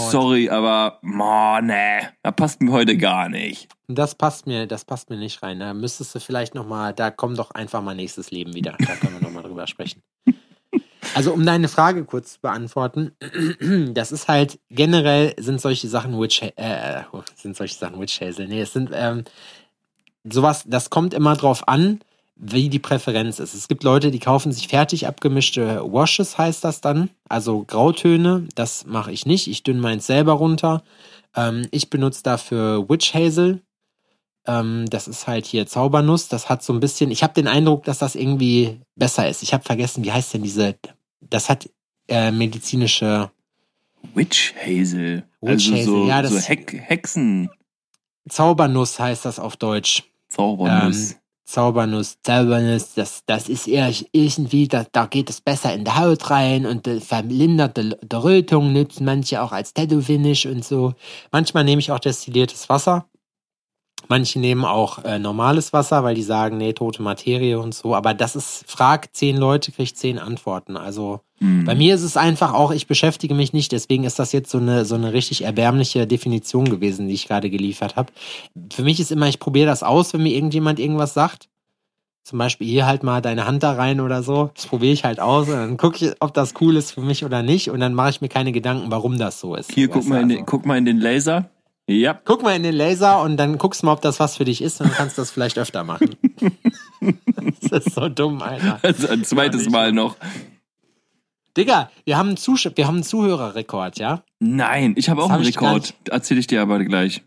sorry, 0.10 0.50
aber, 0.50 1.02
oh, 1.04 1.60
nee, 1.62 2.08
das 2.24 2.36
passt 2.38 2.62
mir 2.62 2.72
heute 2.72 2.96
gar 2.96 3.28
nicht. 3.28 3.68
Das 3.90 4.16
passt 4.16 4.48
mir, 4.48 4.66
das 4.66 4.86
passt 4.86 5.10
mir 5.10 5.18
nicht 5.18 5.44
rein. 5.44 5.60
Da 5.60 5.74
müsstest 5.74 6.16
du 6.16 6.22
vielleicht 6.22 6.56
nochmal, 6.56 6.94
da 6.94 7.12
komm 7.12 7.36
doch 7.36 7.52
einfach 7.52 7.82
mal 7.82 7.94
nächstes 7.94 8.32
Leben 8.32 8.54
wieder. 8.54 8.78
Da 8.80 8.96
können 8.96 9.20
wir 9.20 9.22
nochmal 9.22 9.44
drüber 9.44 9.68
sprechen. 9.68 10.02
Also 11.16 11.34
um 11.34 11.46
deine 11.46 11.68
Frage 11.68 12.06
kurz 12.06 12.34
zu 12.34 12.40
beantworten, 12.42 13.12
das 13.94 14.12
ist 14.12 14.28
halt 14.28 14.60
generell 14.70 15.34
sind 15.38 15.60
solche 15.60 15.88
Sachen 15.88 16.20
Witch 16.20 16.42
äh, 16.42 17.04
sind 17.36 17.58
solche 17.58 17.76
Sachen 17.76 18.00
Witch 18.00 18.22
Hazel. 18.22 18.48
Nee, 18.48 18.62
es 18.62 18.74
sind 18.74 18.92
ähm, 18.94 19.24
sowas, 20.24 20.64
das 20.68 20.90
kommt 20.90 21.14
immer 21.14 21.36
drauf 21.36 21.68
an, 21.68 22.02
wie 22.36 22.70
die 22.70 22.80
Präferenz 22.80 23.40
ist. 23.40 23.54
Es 23.54 23.68
gibt 23.68 23.84
Leute, 23.84 24.10
die 24.10 24.20
kaufen 24.20 24.52
sich 24.52 24.68
fertig 24.68 25.08
abgemischte 25.08 25.82
Washes, 25.84 26.38
heißt 26.38 26.64
das 26.64 26.82
dann, 26.82 27.10
also 27.30 27.64
Grautöne. 27.64 28.48
Das 28.56 28.86
mache 28.86 29.12
ich 29.12 29.26
nicht. 29.26 29.48
Ich 29.48 29.64
dünne 29.64 29.80
meins 29.80 30.08
selber 30.08 30.34
runter. 30.34 30.84
Ähm, 31.36 31.68
ich 31.72 31.90
benutze 31.90 32.24
dafür 32.24 32.90
Witch 32.90 33.14
Hazel. 33.14 33.62
Ähm, 34.48 34.86
das 34.90 35.08
ist 35.08 35.28
halt 35.28 35.46
hier 35.46 35.68
Zaubernuss. 35.68 36.28
Das 36.28 36.50
hat 36.50 36.64
so 36.64 36.74
ein 36.74 36.80
bisschen. 36.80 37.12
Ich 37.12 37.24
habe 37.24 37.34
den 37.34 37.48
Eindruck, 37.48 37.84
dass 37.84 38.00
das 38.00 38.16
irgendwie 38.16 38.82
besser 38.96 39.30
ist. 39.30 39.44
Ich 39.44 39.54
habe 39.54 39.64
vergessen, 39.64 40.04
wie 40.04 40.12
heißt 40.12 40.34
denn 40.34 40.44
diese 40.44 40.76
das 41.32 41.50
hat 41.50 41.70
äh, 42.08 42.32
medizinische 42.32 43.32
Witch 44.14 44.54
Hazel. 44.56 45.24
Witch 45.42 45.72
also 45.72 45.74
Hazel, 45.74 45.86
so, 45.86 46.08
ja, 46.08 46.22
das 46.22 46.32
so 46.32 46.40
Heck, 46.40 46.74
Hexen. 46.74 47.50
Zaubernuss 48.30 49.00
heißt 49.00 49.26
das 49.26 49.40
auf 49.40 49.58
Deutsch. 49.58 50.04
Zaubernuss. 50.30 51.12
Ähm, 51.12 51.18
Zaubernuss, 51.46 52.18
Zaubernuss, 52.24 52.94
das, 52.94 53.24
das 53.26 53.50
ist 53.50 53.68
eher 53.68 53.92
irgendwie, 54.14 54.70
da, 54.70 54.86
da 54.90 55.06
geht 55.06 55.30
es 55.30 55.42
besser 55.42 55.74
in 55.74 55.84
der 55.84 55.98
Haut 55.98 56.30
rein 56.30 56.66
und 56.66 56.88
äh, 56.88 57.02
verlindert 57.02 57.76
die, 57.76 57.94
die 58.02 58.16
Rötung, 58.16 58.72
nutzen 58.72 59.04
manche 59.04 59.42
auch 59.42 59.52
als 59.52 59.74
Tattoo-Finish 59.74 60.46
und 60.46 60.64
so. 60.64 60.94
Manchmal 61.32 61.66
nehme 61.66 61.82
ich 61.82 61.92
auch 61.92 62.00
destilliertes 62.00 62.70
Wasser. 62.70 63.06
Manche 64.12 64.40
nehmen 64.40 64.66
auch 64.66 65.06
äh, 65.06 65.20
normales 65.20 65.72
Wasser, 65.72 66.04
weil 66.04 66.16
die 66.16 66.22
sagen, 66.22 66.58
nee, 66.58 66.74
tote 66.74 67.02
Materie 67.02 67.58
und 67.58 67.74
so. 67.74 67.96
Aber 67.96 68.14
das 68.14 68.36
ist, 68.36 68.66
frag 68.68 69.16
zehn 69.16 69.38
Leute, 69.38 69.72
kriegt 69.72 69.96
zehn 69.96 70.20
Antworten. 70.20 70.76
Also 70.76 71.22
mhm. 71.40 71.64
bei 71.64 71.76
mir 71.76 71.96
ist 71.96 72.04
es 72.04 72.18
einfach 72.18 72.54
auch, 72.54 72.72
ich 72.72 72.88
beschäftige 72.88 73.34
mich 73.34 73.54
nicht. 73.54 73.72
Deswegen 73.72 74.04
ist 74.04 74.20
das 74.20 74.34
jetzt 74.34 74.52
so 74.52 74.58
eine, 74.58 74.84
so 74.84 74.96
eine 74.96 75.14
richtig 75.14 75.46
erbärmliche 75.46 76.08
Definition 76.08 76.70
gewesen, 76.70 77.08
die 77.08 77.14
ich 77.14 77.26
gerade 77.26 77.50
geliefert 77.50 77.96
habe. 77.96 78.12
Für 78.74 78.84
mich 78.84 79.00
ist 79.00 79.14
immer, 79.14 79.30
ich 79.30 79.40
probiere 79.40 79.68
das 79.68 79.82
aus, 79.82 80.12
wenn 80.14 80.24
mir 80.24 80.36
irgendjemand 80.36 80.78
irgendwas 80.78 81.14
sagt. 81.14 81.48
Zum 82.26 82.38
Beispiel 82.38 82.68
hier 82.68 82.86
halt 82.86 83.04
mal 83.04 83.22
deine 83.22 83.48
Hand 83.48 83.64
da 83.64 83.72
rein 83.72 84.02
oder 84.02 84.24
so. 84.24 84.52
Das 84.56 84.68
probiere 84.68 84.92
ich 84.92 85.06
halt 85.06 85.22
aus 85.22 85.48
und 85.48 85.56
dann 85.56 85.78
gucke 85.78 86.06
ich, 86.06 86.12
ob 86.20 86.34
das 86.34 86.54
cool 86.60 86.76
ist 86.76 86.92
für 86.92 87.02
mich 87.02 87.24
oder 87.24 87.44
nicht. 87.44 87.70
Und 87.70 87.80
dann 87.80 87.94
mache 87.94 88.10
ich 88.10 88.20
mir 88.20 88.28
keine 88.28 88.52
Gedanken, 88.52 88.92
warum 88.92 89.18
das 89.18 89.40
so 89.40 89.56
ist. 89.56 89.72
Hier, 89.72 89.88
guck 89.88 90.06
mal, 90.06 90.18
also. 90.24 90.28
den, 90.28 90.46
guck 90.46 90.66
mal 90.66 90.78
in 90.78 90.84
den 90.84 91.00
Laser. 91.00 91.50
Ja. 91.92 92.20
Guck 92.26 92.44
mal 92.44 92.56
in 92.56 92.64
den 92.64 92.74
Laser 92.74 93.22
und 93.22 93.38
dann 93.38 93.58
guckst 93.58 93.82
du 93.82 93.86
mal, 93.88 93.94
ob 93.94 94.02
das 94.02 94.20
was 94.20 94.38
für 94.38 94.46
dich 94.46 94.62
ist 94.62 94.82
und 94.82 94.88
dann 94.88 94.96
kannst 94.96 95.18
du 95.18 95.22
das 95.22 95.32
vielleicht 95.32 95.58
öfter 95.58 95.84
machen. 95.84 96.16
das 97.70 97.86
ist 97.86 97.96
so 97.96 98.10
dumm, 98.10 98.42
Alter. 98.42 98.80
Also 98.82 99.10
ein 99.10 99.24
zweites 99.24 99.70
Mal 99.70 99.92
noch. 99.92 100.16
Digga, 101.58 101.92
wir 102.06 102.18
haben 102.18 102.30
einen, 102.30 102.38
Zusch 102.38 102.70
wir 102.76 102.88
haben 102.88 102.96
einen 102.96 103.04
Zuhörerrekord, 103.04 104.00
ja? 104.00 104.24
Nein, 104.40 104.94
ich 104.98 105.10
habe 105.10 105.22
auch 105.22 105.30
hab 105.30 105.38
einen 105.38 105.46
Rekord. 105.46 105.94
Erzähl 106.10 106.38
ich 106.38 106.48
dir 106.48 106.62
aber 106.62 106.84
gleich. 106.84 107.24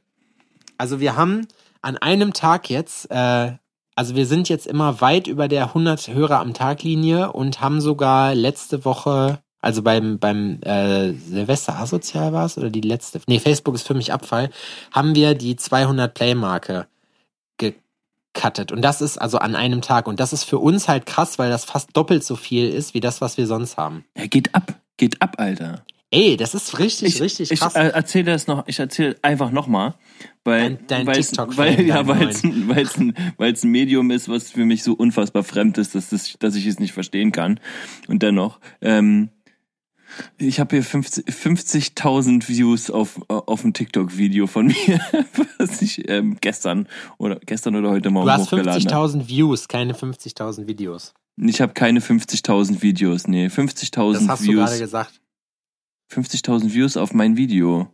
Also 0.78 1.00
wir 1.00 1.16
haben 1.16 1.46
an 1.82 1.98
einem 1.98 2.32
Tag 2.32 2.70
jetzt, 2.70 3.10
äh, 3.10 3.52
also 3.94 4.16
wir 4.16 4.26
sind 4.26 4.48
jetzt 4.48 4.66
immer 4.66 5.00
weit 5.00 5.26
über 5.26 5.46
der 5.48 5.66
100 5.68 6.08
Hörer 6.08 6.40
am 6.40 6.54
Tag 6.54 6.82
Linie 6.82 7.32
und 7.32 7.60
haben 7.60 7.80
sogar 7.80 8.34
letzte 8.34 8.84
Woche 8.84 9.40
also 9.64 9.82
beim, 9.82 10.18
beim 10.18 10.60
äh, 10.62 11.12
Silvester 11.14 11.78
asozial 11.78 12.32
war 12.32 12.44
es 12.44 12.58
oder 12.58 12.68
die 12.68 12.82
letzte, 12.82 13.20
nee, 13.26 13.38
Facebook 13.38 13.74
ist 13.74 13.86
für 13.86 13.94
mich 13.94 14.12
Abfall, 14.12 14.50
haben 14.92 15.14
wir 15.14 15.34
die 15.34 15.56
200 15.56 16.12
Play-Marke 16.12 16.86
gecuttet. 17.56 18.72
Und 18.72 18.82
das 18.82 19.00
ist 19.00 19.16
also 19.16 19.38
an 19.38 19.56
einem 19.56 19.80
Tag. 19.80 20.06
Und 20.06 20.20
das 20.20 20.34
ist 20.34 20.44
für 20.44 20.58
uns 20.58 20.86
halt 20.86 21.06
krass, 21.06 21.38
weil 21.38 21.48
das 21.48 21.64
fast 21.64 21.96
doppelt 21.96 22.24
so 22.24 22.36
viel 22.36 22.68
ist, 22.68 22.92
wie 22.92 23.00
das, 23.00 23.22
was 23.22 23.38
wir 23.38 23.46
sonst 23.46 23.78
haben. 23.78 24.04
Ja, 24.16 24.26
geht 24.26 24.54
ab. 24.54 24.74
Geht 24.98 25.22
ab, 25.22 25.36
Alter. 25.38 25.82
Ey, 26.10 26.36
das 26.36 26.54
ist 26.54 26.78
richtig, 26.78 27.16
ich, 27.16 27.22
richtig 27.22 27.58
krass. 27.58 27.74
Ich 27.74 27.80
äh, 27.80 27.88
erzähle 27.88 28.32
das 28.32 28.46
noch, 28.46 28.68
ich 28.68 28.78
erzähle 28.78 29.16
einfach 29.22 29.50
nochmal. 29.50 29.94
Weil, 30.44 30.78
dein, 30.86 31.06
dein 31.06 31.14
TikTok 31.14 31.56
weil, 31.56 31.80
ja, 31.86 32.06
weil 32.06 32.28
es 32.28 32.44
ein, 32.44 32.70
ein, 32.70 33.14
ein 33.38 33.70
Medium 33.70 34.10
ist, 34.10 34.28
was 34.28 34.52
für 34.52 34.66
mich 34.66 34.82
so 34.82 34.92
unfassbar 34.92 35.42
fremd 35.42 35.78
ist, 35.78 35.94
dass, 35.94 36.10
das, 36.10 36.36
dass 36.38 36.54
ich 36.54 36.66
es 36.66 36.78
nicht 36.78 36.92
verstehen 36.92 37.32
kann. 37.32 37.58
Und 38.08 38.22
dennoch, 38.22 38.60
ähm, 38.82 39.30
ich 40.38 40.60
habe 40.60 40.76
hier 40.76 40.84
50.000 40.84 41.30
50 41.30 42.48
Views 42.48 42.90
auf, 42.90 43.20
auf 43.28 43.64
ein 43.64 43.72
TikTok-Video 43.72 44.46
von 44.46 44.66
mir, 44.66 45.00
was 45.58 45.82
ich 45.82 46.08
ähm, 46.08 46.38
gestern 46.40 46.88
oder 47.18 47.40
gestern 47.40 47.76
oder 47.76 47.90
heute 47.90 48.10
Morgen 48.10 48.30
hochgeladen 48.30 48.72
habe. 48.72 48.80
Du 48.80 48.94
hast 48.94 49.14
50.000 49.14 49.28
Views, 49.28 49.68
keine 49.68 49.94
50.000 49.94 50.66
Videos. 50.66 51.14
Ich 51.36 51.60
habe 51.60 51.72
keine 51.72 52.00
50.000 52.00 52.82
Videos, 52.82 53.26
nee, 53.26 53.46
50.000 53.46 54.12
Views. 54.12 54.18
Das 54.18 54.28
hast 54.28 54.42
Views. 54.42 54.48
du 54.48 54.54
gerade 54.54 54.78
gesagt. 54.78 55.20
50.000 56.12 56.72
Views 56.72 56.96
auf 56.96 57.12
mein 57.12 57.36
Video. 57.36 57.88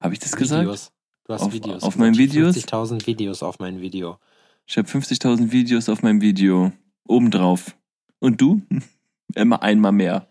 Habe 0.00 0.14
ich 0.14 0.20
das 0.20 0.32
Videos. 0.32 0.50
gesagt? 0.50 0.92
Du 1.24 1.34
hast 1.34 1.42
auf, 1.42 1.52
Videos. 1.52 1.82
Auf 1.82 1.96
meinen 1.96 2.16
Videos? 2.16 2.56
50.000 2.56 3.06
Videos 3.06 3.42
auf 3.42 3.58
mein 3.58 3.80
Video. 3.80 4.18
Ich 4.66 4.78
habe 4.78 4.88
50.000 4.88 5.50
Videos 5.50 5.88
auf 5.88 6.02
meinem 6.02 6.20
Video. 6.20 6.72
Obendrauf. 7.06 7.76
Und 8.20 8.40
du? 8.40 8.62
Immer 9.34 9.62
einmal 9.62 9.92
mehr. 9.92 10.28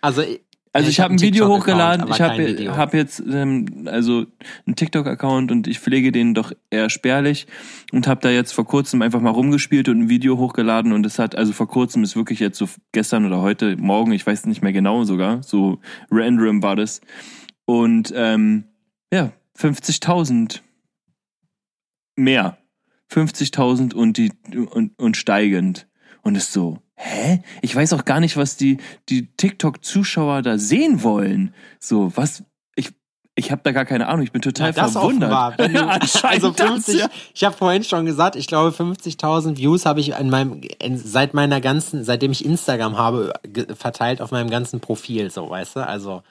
Also, 0.00 0.22
also 0.72 0.88
ich 0.88 1.00
habe 1.00 1.14
ein 1.14 1.20
Video 1.20 1.48
hochgeladen, 1.48 2.08
ich 2.10 2.20
habe 2.20 2.76
hab 2.76 2.94
jetzt 2.94 3.20
ähm, 3.20 3.86
also 3.86 4.26
einen 4.66 4.76
TikTok-Account 4.76 5.50
und 5.50 5.66
ich 5.66 5.80
pflege 5.80 6.12
den 6.12 6.34
doch 6.34 6.52
eher 6.70 6.90
spärlich 6.90 7.46
und 7.90 8.06
habe 8.06 8.20
da 8.20 8.30
jetzt 8.30 8.52
vor 8.52 8.66
kurzem 8.66 9.02
einfach 9.02 9.20
mal 9.20 9.30
rumgespielt 9.30 9.88
und 9.88 10.02
ein 10.02 10.08
Video 10.08 10.36
hochgeladen 10.36 10.92
und 10.92 11.06
es 11.06 11.18
hat 11.18 11.36
also 11.36 11.52
vor 11.52 11.68
kurzem 11.68 12.02
ist 12.02 12.16
wirklich 12.16 12.38
jetzt 12.38 12.58
so 12.58 12.68
gestern 12.92 13.26
oder 13.26 13.40
heute 13.40 13.76
Morgen, 13.76 14.12
ich 14.12 14.26
weiß 14.26 14.46
nicht 14.46 14.62
mehr 14.62 14.72
genau 14.72 15.04
sogar, 15.04 15.42
so 15.42 15.80
random 16.10 16.62
war 16.62 16.76
das. 16.76 17.00
Und 17.64 18.12
ähm, 18.14 18.64
ja 19.12 19.32
50.000 19.58 20.60
mehr. 22.16 22.58
50.000 23.10 23.94
und 23.94 24.18
die 24.18 24.32
und, 24.54 24.98
und 24.98 25.16
steigend 25.16 25.88
und 26.22 26.36
ist 26.36 26.52
so 26.52 26.78
hä? 26.98 27.42
Ich 27.62 27.74
weiß 27.74 27.92
auch 27.94 28.04
gar 28.04 28.20
nicht, 28.20 28.36
was 28.36 28.56
die, 28.56 28.78
die 29.08 29.28
TikTok-Zuschauer 29.36 30.42
da 30.42 30.58
sehen 30.58 31.02
wollen. 31.02 31.54
So, 31.78 32.12
was, 32.16 32.44
ich, 33.34 33.52
habe 33.52 33.62
da 33.62 33.70
gar 33.70 33.84
keine 33.84 34.08
Ahnung, 34.08 34.24
ich 34.24 34.32
bin 34.32 34.42
total 34.42 34.72
ja, 34.72 34.88
verwundert. 34.88 35.58
Du, 35.58 35.64
ja, 35.68 35.98
also 36.22 36.52
50, 36.52 36.98
ja. 36.98 37.08
ich 37.32 37.44
habe 37.44 37.56
vorhin 37.56 37.84
schon 37.84 38.04
gesagt, 38.04 38.34
ich 38.34 38.48
glaube 38.48 38.76
50.000 38.76 39.56
Views 39.56 39.86
habe 39.86 40.00
ich 40.00 40.18
in 40.18 40.28
meinem 40.28 40.60
seit 40.96 41.34
meiner 41.34 41.60
ganzen, 41.60 42.02
seitdem 42.02 42.32
ich 42.32 42.44
Instagram 42.44 42.98
habe, 42.98 43.32
verteilt 43.76 44.20
auf 44.20 44.32
meinem 44.32 44.50
ganzen 44.50 44.80
Profil, 44.80 45.30
so 45.30 45.48
weißt 45.48 45.76
du? 45.76 45.86
Also 45.86 46.22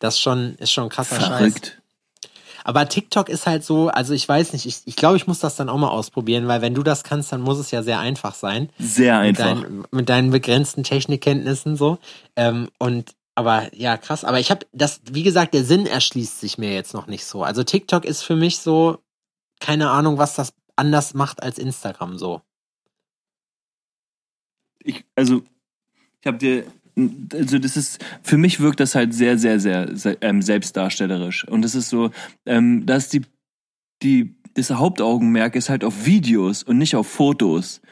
das 0.00 0.18
schon 0.18 0.56
ist 0.56 0.72
schon 0.72 0.88
krasser 0.88 1.14
Verrückt. 1.14 1.66
Scheiß. 1.66 1.82
Aber 2.66 2.88
TikTok 2.88 3.28
ist 3.28 3.46
halt 3.46 3.62
so, 3.62 3.90
also 3.90 4.12
ich 4.12 4.28
weiß 4.28 4.52
nicht, 4.52 4.66
ich, 4.66 4.80
ich 4.86 4.96
glaube, 4.96 5.16
ich 5.16 5.28
muss 5.28 5.38
das 5.38 5.54
dann 5.54 5.68
auch 5.68 5.78
mal 5.78 5.90
ausprobieren, 5.90 6.48
weil 6.48 6.62
wenn 6.62 6.74
du 6.74 6.82
das 6.82 7.04
kannst, 7.04 7.30
dann 7.30 7.40
muss 7.40 7.58
es 7.58 7.70
ja 7.70 7.84
sehr 7.84 8.00
einfach 8.00 8.34
sein. 8.34 8.70
Sehr 8.76 9.18
einfach. 9.18 9.54
Mit, 9.54 9.64
dein, 9.64 9.84
mit 9.92 10.08
deinen 10.08 10.30
begrenzten 10.32 10.82
Technikkenntnissen 10.82 11.76
so. 11.76 11.98
Ähm, 12.34 12.68
und 12.80 13.14
aber 13.36 13.72
ja, 13.72 13.96
krass. 13.96 14.24
Aber 14.24 14.40
ich 14.40 14.50
habe 14.50 14.66
das, 14.72 15.00
wie 15.08 15.22
gesagt, 15.22 15.54
der 15.54 15.62
Sinn 15.62 15.86
erschließt 15.86 16.40
sich 16.40 16.58
mir 16.58 16.74
jetzt 16.74 16.92
noch 16.92 17.06
nicht 17.06 17.24
so. 17.24 17.44
Also 17.44 17.62
TikTok 17.62 18.04
ist 18.04 18.22
für 18.22 18.34
mich 18.34 18.58
so, 18.58 18.98
keine 19.60 19.90
Ahnung, 19.90 20.18
was 20.18 20.34
das 20.34 20.52
anders 20.74 21.14
macht 21.14 21.44
als 21.44 21.60
Instagram 21.60 22.18
so. 22.18 22.42
Ich, 24.80 25.04
also, 25.14 25.42
ich 26.20 26.26
habe 26.26 26.38
dir 26.38 26.64
also 26.96 27.58
das 27.58 27.76
ist, 27.76 28.04
für 28.22 28.38
mich 28.38 28.60
wirkt 28.60 28.80
das 28.80 28.94
halt 28.94 29.12
sehr, 29.12 29.38
sehr, 29.38 29.60
sehr, 29.60 29.96
sehr 29.96 30.16
ähm, 30.22 30.40
selbstdarstellerisch. 30.40 31.46
Und 31.46 31.62
das 31.62 31.74
ist 31.74 31.90
so, 31.90 32.10
ähm, 32.46 32.86
dass 32.86 33.08
die, 33.08 33.22
die, 34.02 34.34
das 34.54 34.70
Hauptaugenmerk 34.70 35.56
ist 35.56 35.68
halt 35.68 35.84
auf 35.84 36.06
Videos 36.06 36.62
und 36.62 36.78
nicht 36.78 36.96
auf 36.96 37.06
Fotos. 37.06 37.82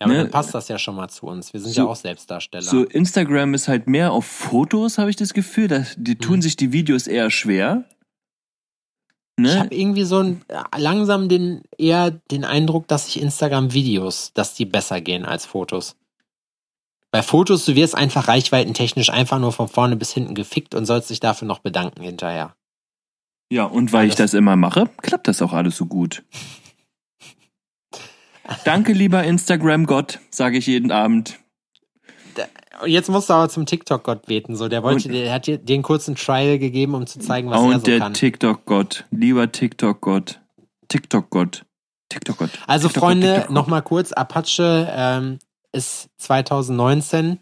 Ja, 0.00 0.06
aber 0.06 0.14
ne? 0.14 0.22
dann 0.22 0.30
passt 0.30 0.54
das 0.54 0.68
ja 0.68 0.78
schon 0.78 0.96
mal 0.96 1.08
zu 1.08 1.26
uns. 1.26 1.52
Wir 1.52 1.60
sind 1.60 1.72
so, 1.72 1.82
ja 1.82 1.86
auch 1.86 1.96
Selbstdarsteller. 1.96 2.64
So, 2.64 2.84
Instagram 2.84 3.54
ist 3.54 3.68
halt 3.68 3.86
mehr 3.86 4.12
auf 4.12 4.24
Fotos, 4.24 4.98
habe 4.98 5.10
ich 5.10 5.16
das 5.16 5.32
Gefühl. 5.32 5.68
Dass, 5.68 5.94
die 5.96 6.16
tun 6.16 6.34
hm. 6.34 6.42
sich 6.42 6.56
die 6.56 6.72
Videos 6.72 7.06
eher 7.06 7.30
schwer. 7.30 7.84
Ne? 9.38 9.48
Ich 9.48 9.58
habe 9.58 9.74
irgendwie 9.74 10.04
so 10.04 10.18
ein, 10.18 10.42
langsam 10.76 11.28
den, 11.28 11.62
eher 11.78 12.10
den 12.10 12.44
Eindruck, 12.44 12.88
dass 12.88 13.06
sich 13.06 13.22
Instagram-Videos, 13.22 14.32
dass 14.34 14.54
die 14.54 14.66
besser 14.66 15.00
gehen 15.00 15.24
als 15.24 15.46
Fotos. 15.46 15.96
Bei 17.12 17.22
Fotos, 17.22 17.64
du 17.64 17.74
wirst 17.74 17.96
einfach 17.96 18.28
reichweitentechnisch 18.28 19.10
einfach 19.10 19.40
nur 19.40 19.52
von 19.52 19.68
vorne 19.68 19.96
bis 19.96 20.12
hinten 20.12 20.34
gefickt 20.34 20.74
und 20.74 20.86
sollst 20.86 21.10
dich 21.10 21.20
dafür 21.20 21.48
noch 21.48 21.58
bedanken 21.58 22.02
hinterher. 22.02 22.54
Ja, 23.52 23.64
und 23.64 23.92
weil 23.92 24.02
alles. 24.02 24.12
ich 24.12 24.16
das 24.16 24.34
immer 24.34 24.54
mache, 24.54 24.88
klappt 24.98 25.26
das 25.26 25.42
auch 25.42 25.52
alles 25.52 25.76
so 25.76 25.86
gut. 25.86 26.22
Danke, 28.64 28.92
lieber 28.92 29.24
Instagram-Gott, 29.24 30.20
sage 30.30 30.58
ich 30.58 30.66
jeden 30.66 30.92
Abend. 30.92 31.38
Jetzt 32.86 33.10
musst 33.10 33.28
du 33.28 33.34
aber 33.34 33.48
zum 33.48 33.66
TikTok-Gott 33.66 34.26
beten. 34.26 34.56
So, 34.56 34.68
der 34.68 34.82
wollte, 34.82 35.08
und, 35.08 35.14
der 35.14 35.32
hat 35.32 35.46
dir 35.46 35.58
den 35.58 35.82
kurzen 35.82 36.14
Trial 36.14 36.58
gegeben, 36.58 36.94
um 36.94 37.06
zu 37.06 37.18
zeigen, 37.18 37.50
was 37.50 37.56
er 37.56 37.62
so 37.62 37.68
kann. 37.68 37.76
Und 37.76 37.86
der 37.86 38.12
TikTok-Gott, 38.12 39.04
lieber 39.10 39.50
TikTok-Gott, 39.50 40.40
TikTok-Gott, 40.88 41.64
TikTok-Gott. 42.08 42.50
Also 42.66 42.88
TikTok 42.88 43.02
Freunde, 43.02 43.46
nochmal 43.50 43.82
kurz, 43.82 44.12
Apache 44.12 44.88
ähm, 44.90 45.38
ist 45.72 46.08
2019. 46.18 47.38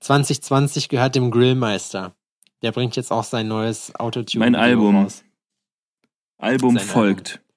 2020 0.00 0.88
gehört 0.88 1.14
dem 1.14 1.30
Grillmeister. 1.30 2.14
Der 2.62 2.72
bringt 2.72 2.96
jetzt 2.96 3.12
auch 3.12 3.24
sein 3.24 3.48
neues 3.48 3.94
Autotune. 3.94 4.44
Mein 4.44 4.54
Album. 4.54 4.96
Raus. 4.96 5.24
Album 6.38 6.76
sein 6.76 6.86
folgt. 6.86 7.30
Album. 7.30 7.48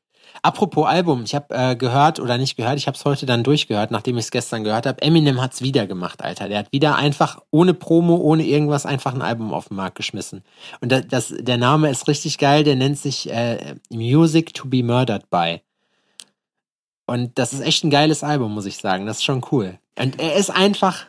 Apropos 0.43 0.87
Album, 0.87 1.23
ich 1.23 1.35
habe 1.35 1.53
äh, 1.53 1.75
gehört 1.75 2.19
oder 2.19 2.39
nicht 2.39 2.55
gehört, 2.57 2.79
ich 2.79 2.87
habe 2.87 2.97
es 2.97 3.05
heute 3.05 3.27
dann 3.27 3.43
durchgehört, 3.43 3.91
nachdem 3.91 4.17
ich 4.17 4.25
es 4.25 4.31
gestern 4.31 4.63
gehört 4.63 4.87
habe. 4.87 4.99
Eminem 5.01 5.39
hat's 5.39 5.61
wieder 5.61 5.85
gemacht, 5.85 6.23
Alter. 6.23 6.49
Der 6.49 6.59
hat 6.59 6.71
wieder 6.71 6.95
einfach 6.95 7.39
ohne 7.51 7.75
Promo, 7.75 8.15
ohne 8.15 8.43
irgendwas 8.43 8.87
einfach 8.87 9.13
ein 9.13 9.21
Album 9.21 9.53
auf 9.53 9.67
den 9.67 9.77
Markt 9.77 9.97
geschmissen. 9.97 10.43
Und 10.79 10.91
das, 10.91 11.07
das 11.07 11.33
der 11.37 11.57
Name 11.57 11.91
ist 11.91 12.07
richtig 12.07 12.39
geil. 12.39 12.63
Der 12.63 12.75
nennt 12.75 12.97
sich 12.97 13.31
äh, 13.31 13.75
Music 13.91 14.55
to 14.55 14.67
be 14.67 14.81
Murdered 14.81 15.29
by. 15.29 15.61
Und 17.05 17.37
das 17.37 17.53
ist 17.53 17.61
echt 17.61 17.83
ein 17.83 17.91
geiles 17.91 18.23
Album, 18.23 18.53
muss 18.53 18.65
ich 18.65 18.77
sagen. 18.77 19.05
Das 19.05 19.17
ist 19.17 19.23
schon 19.23 19.45
cool. 19.51 19.77
Und 20.01 20.19
er 20.19 20.35
ist 20.35 20.49
einfach. 20.49 21.05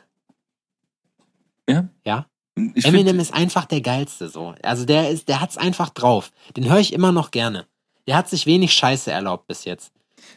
Ja? 1.68 1.88
Ja. 2.04 2.26
Ich 2.74 2.84
Eminem 2.84 3.18
ist 3.18 3.32
einfach 3.32 3.64
der 3.64 3.80
geilste 3.80 4.28
so. 4.28 4.54
Also 4.62 4.84
der 4.84 5.08
ist, 5.08 5.28
der 5.28 5.40
hat's 5.40 5.56
einfach 5.56 5.88
drauf. 5.90 6.32
Den 6.56 6.68
höre 6.70 6.80
ich 6.80 6.92
immer 6.92 7.12
noch 7.12 7.30
gerne. 7.30 7.66
Der 8.06 8.16
hat 8.16 8.28
sich 8.28 8.46
wenig 8.46 8.74
Scheiße 8.74 9.10
erlaubt 9.10 9.46
bis 9.46 9.64
jetzt. 9.64 9.92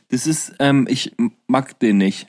Das 0.09 0.25
ist, 0.25 0.53
ähm, 0.59 0.87
ich 0.89 1.13
mag 1.47 1.77
den 1.79 1.97
nicht. 1.97 2.27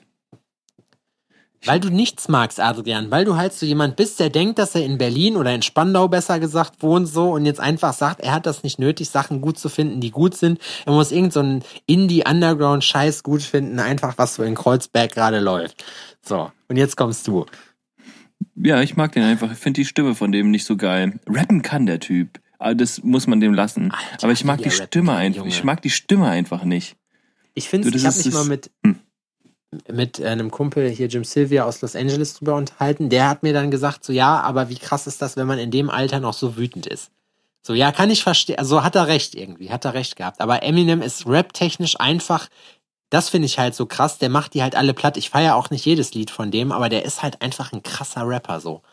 Weil 1.65 1.79
du 1.79 1.89
nichts 1.89 2.27
magst, 2.29 2.59
Adrian, 2.59 3.11
weil 3.11 3.25
du 3.25 3.35
halt 3.35 3.53
so 3.53 3.65
jemand 3.65 3.95
bist, 3.95 4.19
der 4.19 4.29
denkt, 4.29 4.59
dass 4.59 4.75
er 4.75 4.85
in 4.85 4.97
Berlin 4.97 5.35
oder 5.35 5.53
in 5.53 5.61
Spandau 5.61 6.07
besser 6.07 6.39
gesagt 6.39 6.81
wohnt 6.81 7.07
so 7.07 7.31
und 7.31 7.45
jetzt 7.45 7.59
einfach 7.59 7.93
sagt, 7.93 8.21
er 8.21 8.33
hat 8.33 8.45
das 8.45 8.63
nicht 8.63 8.79
nötig, 8.79 9.09
Sachen 9.09 9.41
gut 9.41 9.57
zu 9.57 9.67
finden, 9.67 9.99
die 9.99 10.11
gut 10.11 10.35
sind. 10.35 10.59
Er 10.85 10.93
muss 10.93 11.11
irgendeinen 11.11 11.61
so 11.61 11.67
Indie-Underground-Scheiß 11.87 13.23
gut 13.23 13.41
finden, 13.41 13.79
einfach 13.79 14.17
was 14.17 14.35
so 14.35 14.43
in 14.43 14.55
Kreuzberg 14.55 15.11
gerade 15.11 15.39
läuft. 15.39 15.83
So, 16.21 16.51
und 16.67 16.77
jetzt 16.77 16.95
kommst 16.95 17.27
du. 17.27 17.45
Ja, 18.55 18.81
ich 18.81 18.95
mag 18.95 19.11
den 19.11 19.23
einfach. 19.23 19.51
Ich 19.51 19.57
finde 19.57 19.81
die 19.81 19.85
Stimme 19.85 20.15
von 20.15 20.31
dem 20.31 20.51
nicht 20.51 20.65
so 20.65 20.77
geil. 20.77 21.19
Rappen 21.27 21.63
kann 21.63 21.85
der 21.85 21.99
Typ. 21.99 22.39
Aber 22.59 22.75
das 22.75 23.03
muss 23.03 23.27
man 23.27 23.39
dem 23.39 23.53
lassen. 23.53 23.91
Alter, 23.91 24.23
Aber 24.23 24.33
ich 24.33 24.43
mag 24.43 24.61
die 24.61 24.71
Stimme 24.71 25.15
einfach. 25.15 25.45
Ich 25.45 25.63
mag 25.63 25.81
die 25.81 25.89
Stimme 25.89 26.27
einfach 26.27 26.63
nicht. 26.63 26.95
Ich 27.53 27.69
finde, 27.69 27.89
ich 27.89 28.05
habe 28.05 28.15
mich 28.15 28.33
mal 28.33 28.45
mit, 28.45 28.71
hm 28.83 28.99
mit 29.91 30.21
einem 30.21 30.51
Kumpel 30.51 30.89
hier, 30.89 31.07
Jim 31.07 31.23
Sylvia 31.23 31.65
aus 31.65 31.81
Los 31.81 31.95
Angeles, 31.95 32.35
drüber 32.35 32.55
unterhalten. 32.55 33.09
Der 33.09 33.29
hat 33.29 33.43
mir 33.43 33.53
dann 33.53 33.71
gesagt, 33.71 34.03
so 34.03 34.13
ja, 34.13 34.39
aber 34.41 34.69
wie 34.69 34.77
krass 34.77 35.07
ist 35.07 35.21
das, 35.21 35.35
wenn 35.35 35.47
man 35.47 35.59
in 35.59 35.71
dem 35.71 35.89
Alter 35.89 36.19
noch 36.19 36.33
so 36.33 36.57
wütend 36.57 36.87
ist? 36.87 37.11
So, 37.63 37.73
ja, 37.73 37.91
kann 37.91 38.09
ich 38.09 38.23
verstehen. 38.23 38.59
Also 38.59 38.83
hat 38.83 38.95
er 38.95 39.07
recht 39.07 39.35
irgendwie, 39.35 39.69
hat 39.69 39.83
er 39.83 39.93
recht 39.93 40.15
gehabt. 40.15 40.39
Aber 40.39 40.63
Eminem 40.63 41.01
ist 41.01 41.27
rap-technisch 41.27 41.99
einfach, 41.99 42.47
das 43.09 43.29
finde 43.29 43.45
ich 43.47 43.59
halt 43.59 43.75
so 43.75 43.85
krass. 43.85 44.19
Der 44.19 44.29
macht 44.29 44.53
die 44.53 44.63
halt 44.63 44.75
alle 44.75 44.93
platt. 44.93 45.17
Ich 45.17 45.29
feiere 45.29 45.55
auch 45.55 45.69
nicht 45.69 45.85
jedes 45.85 46.13
Lied 46.13 46.31
von 46.31 46.49
dem, 46.49 46.71
aber 46.71 46.87
der 46.87 47.03
ist 47.03 47.23
halt 47.23 47.41
einfach 47.41 47.73
ein 47.73 47.83
krasser 47.83 48.25
Rapper 48.25 48.61
so. 48.61 48.83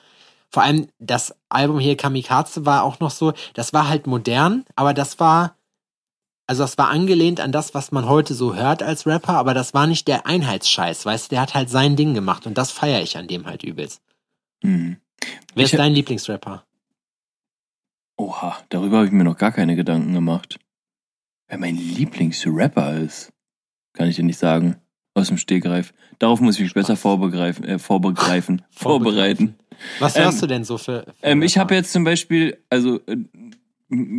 Vor 0.51 0.65
allem 0.65 0.89
das 0.99 1.35
Album 1.49 1.79
hier 1.79 1.97
Kamikaze 1.97 2.67
war 2.67 2.85
auch 2.85 3.01
noch 3.01 3.11
so, 3.11 3.33
das 3.55 3.73
war 3.73 3.89
halt 3.89 4.07
modern, 4.07 4.65
aber 4.77 4.95
das 4.95 5.21
war 5.21 5.57
also 6.47 6.63
das 6.63 6.77
war 6.77 6.91
angelehnt 6.91 7.41
an 7.41 7.53
das, 7.53 7.75
was 7.75 7.93
man 7.93 8.09
heute 8.09 8.35
so 8.35 8.55
hört 8.55 8.83
als 8.83 9.07
Rapper, 9.07 9.35
aber 9.35 9.55
das 9.55 9.75
war 9.75 9.87
nicht 9.87 10.09
der 10.09 10.27
Einheitsscheiß, 10.27 11.07
weißt 11.07 11.27
du, 11.27 11.35
der 11.35 11.43
hat 11.43 11.55
halt 11.55 11.71
sein 11.71 11.97
Ding 11.97 12.15
gemacht 12.15 12.47
und 12.47 12.59
das 12.59 12.71
feiere 12.71 13.03
ich 13.03 13.17
an 13.17 13.29
dem 13.29 13.47
halt 13.47 13.63
übelst. 13.63 14.03
Mhm. 14.63 14.99
Wer 15.55 15.65
ich 15.65 15.73
ist 15.73 15.79
dein 15.79 15.93
Lieblingsrapper? 15.93 16.65
Oha, 18.17 18.59
darüber 18.69 18.99
habe 18.99 19.07
ich 19.07 19.13
mir 19.13 19.25
noch 19.25 19.37
gar 19.37 19.53
keine 19.53 19.75
Gedanken 19.75 20.13
gemacht. 20.13 20.59
Wer 21.49 21.59
mein 21.59 21.77
Lieblingsrapper 21.77 22.99
ist, 22.99 23.33
kann 23.93 24.09
ich 24.09 24.17
dir 24.17 24.25
nicht 24.25 24.39
sagen. 24.39 24.77
Aus 25.17 25.29
dem 25.29 25.39
Stegreif. 25.39 25.95
Darauf 26.19 26.41
muss 26.41 26.57
ich 26.57 26.63
mich 26.63 26.75
besser 26.75 26.97
vorbegreifen, 26.97 27.65
äh, 27.65 27.79
vorbegreifen, 27.79 28.63
vorbereiten. 28.71 29.55
Was 30.01 30.19
hörst 30.19 30.39
ähm, 30.39 30.41
du 30.41 30.47
denn 30.49 30.65
so 30.65 30.77
für? 30.77 31.05
für 31.05 31.15
ähm, 31.23 31.43
ich 31.43 31.57
habe 31.57 31.75
jetzt 31.75 31.93
zum 31.93 32.03
Beispiel, 32.03 32.59
also 32.69 33.01
äh, 33.07 33.17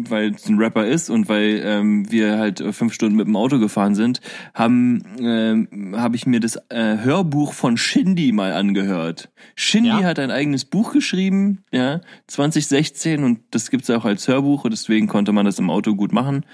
weil 0.09 0.32
es 0.32 0.47
ein 0.47 0.57
Rapper 0.57 0.86
ist 0.86 1.09
und 1.09 1.30
weil 1.30 1.61
ähm, 1.63 2.11
wir 2.11 2.38
halt 2.38 2.63
fünf 2.71 2.93
Stunden 2.93 3.15
mit 3.15 3.28
dem 3.28 3.36
Auto 3.36 3.59
gefahren 3.59 3.95
sind, 3.95 4.21
haben 4.53 5.03
ähm, 5.19 5.95
habe 5.97 6.15
ich 6.15 6.26
mir 6.26 6.39
das 6.39 6.57
äh, 6.69 6.97
Hörbuch 6.97 7.53
von 7.53 7.78
Shindy 7.78 8.32
mal 8.32 8.53
angehört. 8.53 9.30
Shindy 9.55 9.89
ja. 9.89 10.03
hat 10.03 10.19
ein 10.19 10.32
eigenes 10.32 10.65
Buch 10.65 10.93
geschrieben, 10.93 11.63
ja, 11.71 12.01
2016 12.28 13.23
und 13.23 13.39
das 13.51 13.69
gibt's 13.69 13.89
auch 13.89 14.05
als 14.05 14.28
Hörbuch 14.28 14.65
und 14.65 14.71
deswegen 14.71 15.07
konnte 15.07 15.32
man 15.32 15.45
das 15.45 15.59
im 15.59 15.69
Auto 15.69 15.95
gut 15.95 16.11
machen. 16.11 16.45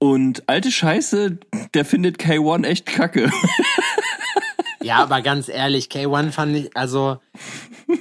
Und 0.00 0.48
alte 0.48 0.70
Scheiße, 0.70 1.38
der 1.74 1.84
findet 1.84 2.18
K1 2.18 2.64
echt 2.64 2.86
kacke. 2.86 3.30
Ja, 4.88 5.02
aber 5.02 5.20
ganz 5.20 5.50
ehrlich, 5.50 5.88
K1 5.88 6.30
fand 6.30 6.56
ich, 6.56 6.74
also 6.74 7.18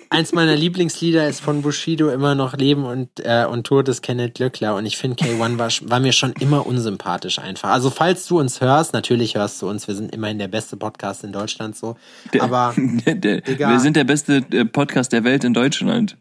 eins 0.09 0.31
meiner 0.31 0.55
Lieblingslieder 0.55 1.27
ist 1.27 1.41
von 1.41 1.61
Bushido 1.61 2.07
immer 2.07 2.33
noch 2.33 2.55
Leben 2.55 2.85
und, 2.85 3.09
äh, 3.19 3.45
und 3.45 3.67
Tod 3.67 3.89
des 3.89 4.01
Kenneth 4.01 4.35
Glöckler 4.35 4.73
und 4.73 4.85
ich 4.85 4.95
finde 4.95 5.21
K1 5.21 5.57
war, 5.57 5.69
war 5.89 5.99
mir 5.99 6.13
schon 6.13 6.31
immer 6.39 6.65
unsympathisch 6.65 7.39
einfach. 7.39 7.71
Also 7.71 7.89
falls 7.89 8.25
du 8.27 8.39
uns 8.39 8.61
hörst, 8.61 8.93
natürlich 8.93 9.35
hörst 9.35 9.61
du 9.61 9.69
uns, 9.69 9.89
wir 9.89 9.95
sind 9.95 10.15
immerhin 10.15 10.39
der 10.39 10.47
beste 10.47 10.77
Podcast 10.77 11.25
in 11.25 11.33
Deutschland 11.33 11.75
so, 11.75 11.97
der, 12.33 12.43
aber 12.43 12.73
der, 12.77 13.15
der, 13.15 13.41
Digga, 13.41 13.69
wir 13.69 13.81
sind 13.81 13.97
der 13.97 14.05
beste 14.05 14.37
äh, 14.53 14.63
Podcast 14.63 15.11
der 15.11 15.25
Welt 15.25 15.43
in 15.43 15.53
Deutschland. 15.53 16.15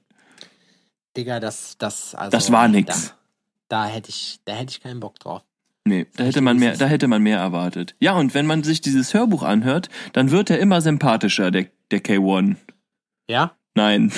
Digga, 1.17 1.39
das, 1.39 1.79
das, 1.79 2.17
also. 2.17 2.33
Das 2.33 2.51
war 2.51 2.67
nix. 2.67 3.15
Da, 3.69 3.85
da 3.85 3.87
hätte 3.87 4.11
ich, 4.11 4.41
da 4.45 4.55
hätte 4.55 4.73
ich 4.73 4.81
keinen 4.83 4.99
Bock 4.99 5.21
drauf. 5.21 5.46
Nee, 5.87 6.07
da 6.17 6.25
hätte 6.25 6.41
man 6.41 6.59
mehr, 6.59 6.77
da 6.77 6.87
hätte 6.87 7.07
man 7.07 7.23
mehr 7.23 7.39
erwartet. 7.39 7.95
Ja, 8.01 8.15
und 8.15 8.35
wenn 8.35 8.45
man 8.45 8.65
sich 8.65 8.81
dieses 8.81 9.15
Hörbuch 9.15 9.45
anhört, 9.45 9.89
dann 10.13 10.33
wird 10.33 10.51
er 10.51 10.59
immer 10.59 10.81
sympathischer, 10.81 11.53
der, 11.53 11.67
der 11.93 12.03
K1. 12.03 12.57
Ja? 13.31 13.57
Nein. 13.77 14.11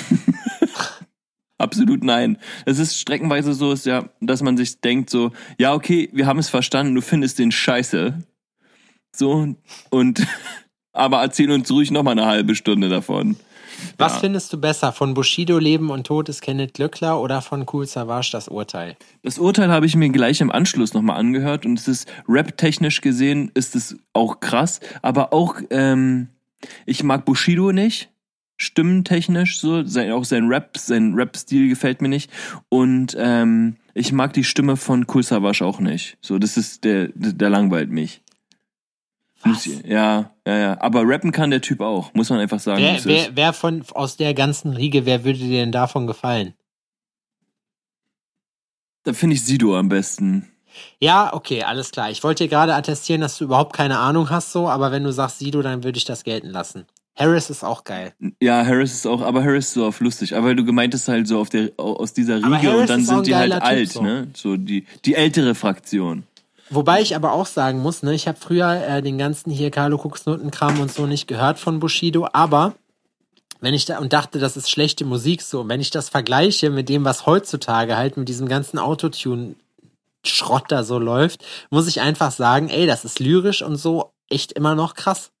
Absolut 1.59 2.03
nein. 2.03 2.39
Es 2.65 2.79
ist 2.79 2.99
streckenweise 2.99 3.53
so, 3.53 3.71
ist 3.71 3.85
ja, 3.85 4.09
dass 4.19 4.41
man 4.41 4.57
sich 4.57 4.79
denkt 4.81 5.11
so, 5.11 5.31
ja, 5.59 5.75
okay, 5.75 6.09
wir 6.11 6.25
haben 6.25 6.39
es 6.39 6.49
verstanden, 6.49 6.95
du 6.95 7.01
findest 7.01 7.37
den 7.37 7.51
scheiße. 7.51 8.17
So, 9.15 9.53
und, 9.91 10.25
aber 10.93 11.21
erzähl 11.21 11.51
uns 11.51 11.69
ruhig 11.69 11.91
noch 11.91 12.01
mal 12.01 12.11
eine 12.11 12.25
halbe 12.25 12.55
Stunde 12.55 12.89
davon. 12.89 13.35
Was 13.97 14.13
ja. 14.15 14.19
findest 14.19 14.53
du 14.53 14.59
besser, 14.59 14.91
von 14.91 15.13
Bushido 15.13 15.57
Leben 15.57 15.89
und 15.89 16.07
Tod 16.07 16.27
des 16.27 16.41
Kenneth 16.41 16.73
Glöckler 16.73 17.19
oder 17.19 17.41
von 17.41 17.65
Cool 17.71 17.85
Savage 17.85 18.29
das 18.31 18.47
Urteil? 18.47 18.95
Das 19.23 19.39
Urteil 19.39 19.69
habe 19.69 19.85
ich 19.85 19.95
mir 19.95 20.09
gleich 20.09 20.41
im 20.41 20.51
Anschluss 20.51 20.93
nochmal 20.93 21.17
angehört 21.17 21.65
und 21.65 21.79
es 21.79 21.87
ist 21.87 22.07
rap-technisch 22.27 23.01
gesehen 23.01 23.51
ist 23.53 23.75
es 23.75 23.97
auch 24.13 24.39
krass, 24.39 24.79
aber 25.01 25.33
auch, 25.33 25.55
ähm, 25.69 26.27
ich 26.85 27.03
mag 27.03 27.25
Bushido 27.25 27.71
nicht 27.71 28.09
stimmentechnisch 28.59 29.59
so. 29.59 29.83
Sein, 29.85 30.11
auch 30.11 30.25
sein 30.25 30.47
Rap, 30.47 30.77
sein 30.77 31.15
Rap-Stil 31.15 31.69
gefällt 31.69 32.01
mir 32.01 32.09
nicht. 32.09 32.29
Und 32.67 33.15
ähm, 33.17 33.77
ich 33.95 34.11
mag 34.11 34.33
die 34.33 34.43
Stimme 34.43 34.77
von 34.77 35.07
Kool 35.07 35.23
Savas 35.23 35.61
auch 35.61 35.79
nicht. 35.79 36.17
So, 36.21 36.37
das 36.37 36.57
ist 36.57 36.83
der, 36.83 37.09
der 37.15 37.49
langweilt 37.49 37.89
mich. 37.89 38.21
Was? 39.43 39.65
Ja, 39.65 40.31
ja, 40.45 40.57
ja. 40.57 40.81
Aber 40.81 41.07
rappen 41.07 41.31
kann 41.31 41.49
der 41.49 41.61
Typ 41.61 41.79
auch, 41.81 42.13
muss 42.13 42.29
man 42.29 42.39
einfach 42.39 42.59
sagen. 42.59 42.81
Wer, 42.81 43.05
wer, 43.05 43.35
wer 43.35 43.53
von 43.53 43.83
aus 43.93 44.17
der 44.17 44.33
ganzen 44.33 44.73
Riege, 44.73 45.05
wer 45.05 45.23
würde 45.23 45.39
dir 45.39 45.59
denn 45.59 45.71
davon 45.71 46.07
gefallen? 46.07 46.53
Da 49.03 49.13
finde 49.13 49.35
ich 49.35 49.45
Sido 49.45 49.77
am 49.77 49.89
besten. 49.89 50.49
Ja, 50.99 51.33
okay, 51.33 51.63
alles 51.63 51.91
klar. 51.91 52.11
Ich 52.11 52.23
wollte 52.23 52.43
dir 52.43 52.49
gerade 52.49 52.75
attestieren, 52.75 53.21
dass 53.21 53.37
du 53.37 53.45
überhaupt 53.45 53.73
keine 53.73 53.97
Ahnung 53.99 54.29
hast, 54.29 54.51
so, 54.51 54.67
aber 54.67 54.91
wenn 54.91 55.03
du 55.03 55.11
sagst 55.11 55.39
Sido, 55.39 55.61
dann 55.61 55.83
würde 55.83 55.97
ich 55.97 56.05
das 56.05 56.23
gelten 56.23 56.49
lassen. 56.49 56.85
Harris 57.19 57.49
ist 57.49 57.63
auch 57.63 57.83
geil. 57.83 58.13
Ja, 58.41 58.65
Harris 58.65 58.93
ist 58.93 59.05
auch, 59.05 59.21
aber 59.21 59.43
Harris 59.43 59.67
ist 59.67 59.73
so 59.73 59.85
auf 59.85 59.99
lustig. 59.99 60.37
Aber 60.37 60.55
du 60.55 60.63
gemeintest 60.63 61.09
halt 61.09 61.27
so 61.27 61.39
auf 61.39 61.49
der, 61.49 61.71
aus 61.75 62.13
dieser 62.13 62.37
Riege 62.37 62.77
und 62.77 62.89
dann 62.89 63.03
sind 63.03 63.27
die 63.27 63.35
halt 63.35 63.51
Typ, 63.51 63.63
alt, 63.63 63.91
so. 63.91 64.01
ne? 64.01 64.27
So 64.33 64.55
die, 64.55 64.85
die 65.03 65.15
ältere 65.15 65.53
Fraktion. 65.53 66.23
Wobei 66.69 67.01
ich 67.01 67.15
aber 67.15 67.33
auch 67.33 67.47
sagen 67.47 67.81
muss, 67.81 68.03
ne, 68.03 68.13
ich 68.13 68.27
habe 68.27 68.37
früher 68.39 68.69
äh, 68.69 69.01
den 69.01 69.17
ganzen 69.17 69.51
hier 69.51 69.71
Carlo 69.71 69.97
Cooks 69.97 70.25
Notenkram 70.25 70.79
und 70.79 70.91
so 70.91 71.07
nicht 71.07 71.27
gehört 71.27 71.59
von 71.59 71.79
Bushido, 71.79 72.27
aber 72.31 72.75
wenn 73.61 73.73
ich 73.73 73.85
da 73.85 73.97
und 73.99 74.13
dachte, 74.13 74.39
das 74.39 74.55
ist 74.55 74.69
schlechte 74.69 75.03
Musik 75.03 75.41
so, 75.41 75.67
wenn 75.67 75.81
ich 75.81 75.89
das 75.89 76.09
vergleiche 76.09 76.69
mit 76.69 76.87
dem, 76.87 77.05
was 77.05 77.25
heutzutage 77.25 77.97
halt 77.97 78.17
mit 78.17 78.29
diesem 78.29 78.47
ganzen 78.47 78.79
Autotune 78.79 79.55
Schrott 80.23 80.65
da 80.69 80.83
so 80.83 80.99
läuft, 80.99 81.43
muss 81.69 81.87
ich 81.87 82.01
einfach 82.01 82.31
sagen, 82.31 82.69
ey, 82.69 82.85
das 82.85 83.05
ist 83.05 83.19
lyrisch 83.19 83.61
und 83.61 83.77
so 83.77 84.11
echt 84.29 84.51
immer 84.51 84.75
noch 84.75 84.93
krass. 84.93 85.31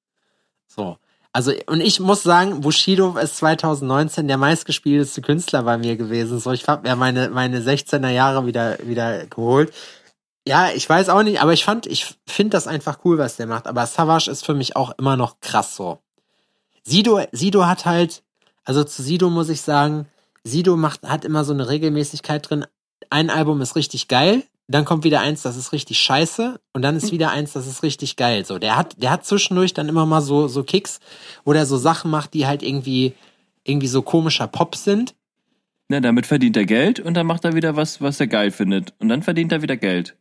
So. 0.67 0.97
Also, 1.31 1.53
und 1.67 1.81
ich 1.81 1.99
muss 1.99 2.23
sagen, 2.23 2.61
Bushido 2.61 3.15
ist 3.17 3.37
2019 3.37 4.27
der 4.27 4.37
meistgespielteste 4.37 5.21
Künstler 5.21 5.61
bei 5.61 5.77
mir 5.77 5.95
gewesen. 5.95 6.39
So, 6.39 6.51
ich 6.51 6.67
hab 6.67 6.83
mir 6.83 6.95
meine, 6.95 7.29
meine 7.29 7.61
16er 7.61 8.09
Jahre 8.09 8.47
wieder, 8.47 8.77
wieder 8.83 9.27
geholt. 9.27 9.71
Ja, 10.49 10.71
ich 10.73 10.89
weiß 10.89 11.09
auch 11.09 11.21
nicht, 11.21 11.43
aber 11.43 11.53
ich 11.53 11.63
fand, 11.63 11.85
ich 11.85 12.15
finde 12.25 12.49
das 12.49 12.65
einfach 12.65 13.01
cool, 13.05 13.19
was 13.19 13.35
der 13.35 13.45
macht. 13.45 13.67
Aber 13.67 13.85
Savage 13.85 14.31
ist 14.31 14.43
für 14.43 14.55
mich 14.55 14.75
auch 14.75 14.97
immer 14.97 15.15
noch 15.15 15.41
krass 15.41 15.75
so. 15.75 15.99
Sido, 16.83 17.21
Sido 17.31 17.67
hat 17.67 17.85
halt, 17.85 18.23
also 18.63 18.83
zu 18.83 19.03
Sido 19.03 19.29
muss 19.29 19.49
ich 19.49 19.61
sagen, 19.61 20.07
Sido 20.43 20.75
macht, 20.75 21.03
hat 21.03 21.23
immer 21.23 21.45
so 21.45 21.53
eine 21.53 21.69
Regelmäßigkeit 21.69 22.49
drin. 22.49 22.65
Ein 23.11 23.29
Album 23.29 23.61
ist 23.61 23.75
richtig 23.75 24.07
geil, 24.07 24.41
dann 24.67 24.85
kommt 24.85 25.03
wieder 25.03 25.19
eins, 25.19 25.43
das 25.43 25.55
ist 25.55 25.71
richtig 25.71 25.99
scheiße, 25.99 26.59
und 26.73 26.81
dann 26.81 26.95
ist 26.95 27.11
wieder 27.11 27.29
eins, 27.29 27.53
das 27.53 27.67
ist 27.67 27.83
richtig 27.83 28.15
geil. 28.15 28.43
So, 28.43 28.57
der 28.57 28.75
hat, 28.75 28.99
der 29.03 29.11
hat 29.11 29.27
zwischendurch 29.27 29.75
dann 29.75 29.87
immer 29.87 30.07
mal 30.07 30.21
so, 30.21 30.47
so 30.47 30.63
Kicks, 30.63 30.99
wo 31.45 31.53
der 31.53 31.67
so 31.67 31.77
Sachen 31.77 32.09
macht, 32.09 32.33
die 32.33 32.47
halt 32.47 32.63
irgendwie, 32.63 33.13
irgendwie 33.65 33.85
so 33.85 34.01
komischer 34.01 34.47
Pop 34.47 34.75
sind. 34.75 35.13
Na, 35.89 35.99
damit 35.99 36.25
verdient 36.25 36.57
er 36.57 36.65
Geld 36.65 36.99
und 36.99 37.13
dann 37.13 37.27
macht 37.27 37.45
er 37.45 37.53
wieder 37.53 37.75
was, 37.75 38.01
was 38.01 38.19
er 38.19 38.25
geil 38.25 38.49
findet. 38.49 38.95
Und 38.97 39.09
dann 39.09 39.21
verdient 39.21 39.51
er 39.51 39.61
wieder 39.61 39.77
Geld. 39.77 40.15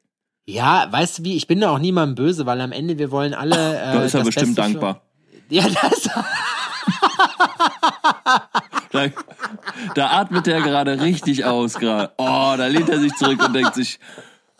Ja, 0.50 0.86
weißt 0.90 1.18
du 1.18 1.24
wie, 1.24 1.36
ich 1.36 1.46
bin 1.46 1.60
da 1.60 1.68
auch 1.70 1.78
niemandem 1.78 2.14
böse, 2.14 2.46
weil 2.46 2.60
am 2.62 2.72
Ende 2.72 2.96
wir 2.98 3.10
wollen 3.10 3.34
alle. 3.34 3.54
Äh, 3.82 3.92
Da 3.92 4.02
ist 4.02 4.14
er 4.14 4.24
bestimmt 4.24 4.56
Beste 4.56 4.62
für- 4.72 4.72
dankbar. 4.80 5.02
Ja, 5.50 5.64
das. 5.68 6.08
Da, 8.90 9.06
da 9.94 10.06
atmet 10.20 10.48
er 10.48 10.62
gerade 10.62 11.00
richtig 11.00 11.44
aus 11.44 11.74
gerade. 11.74 12.12
Oh, 12.16 12.54
da 12.56 12.66
lehnt 12.66 12.88
er 12.88 12.98
sich 13.00 13.14
zurück 13.16 13.44
und 13.44 13.52
denkt 13.52 13.74
sich, 13.74 13.98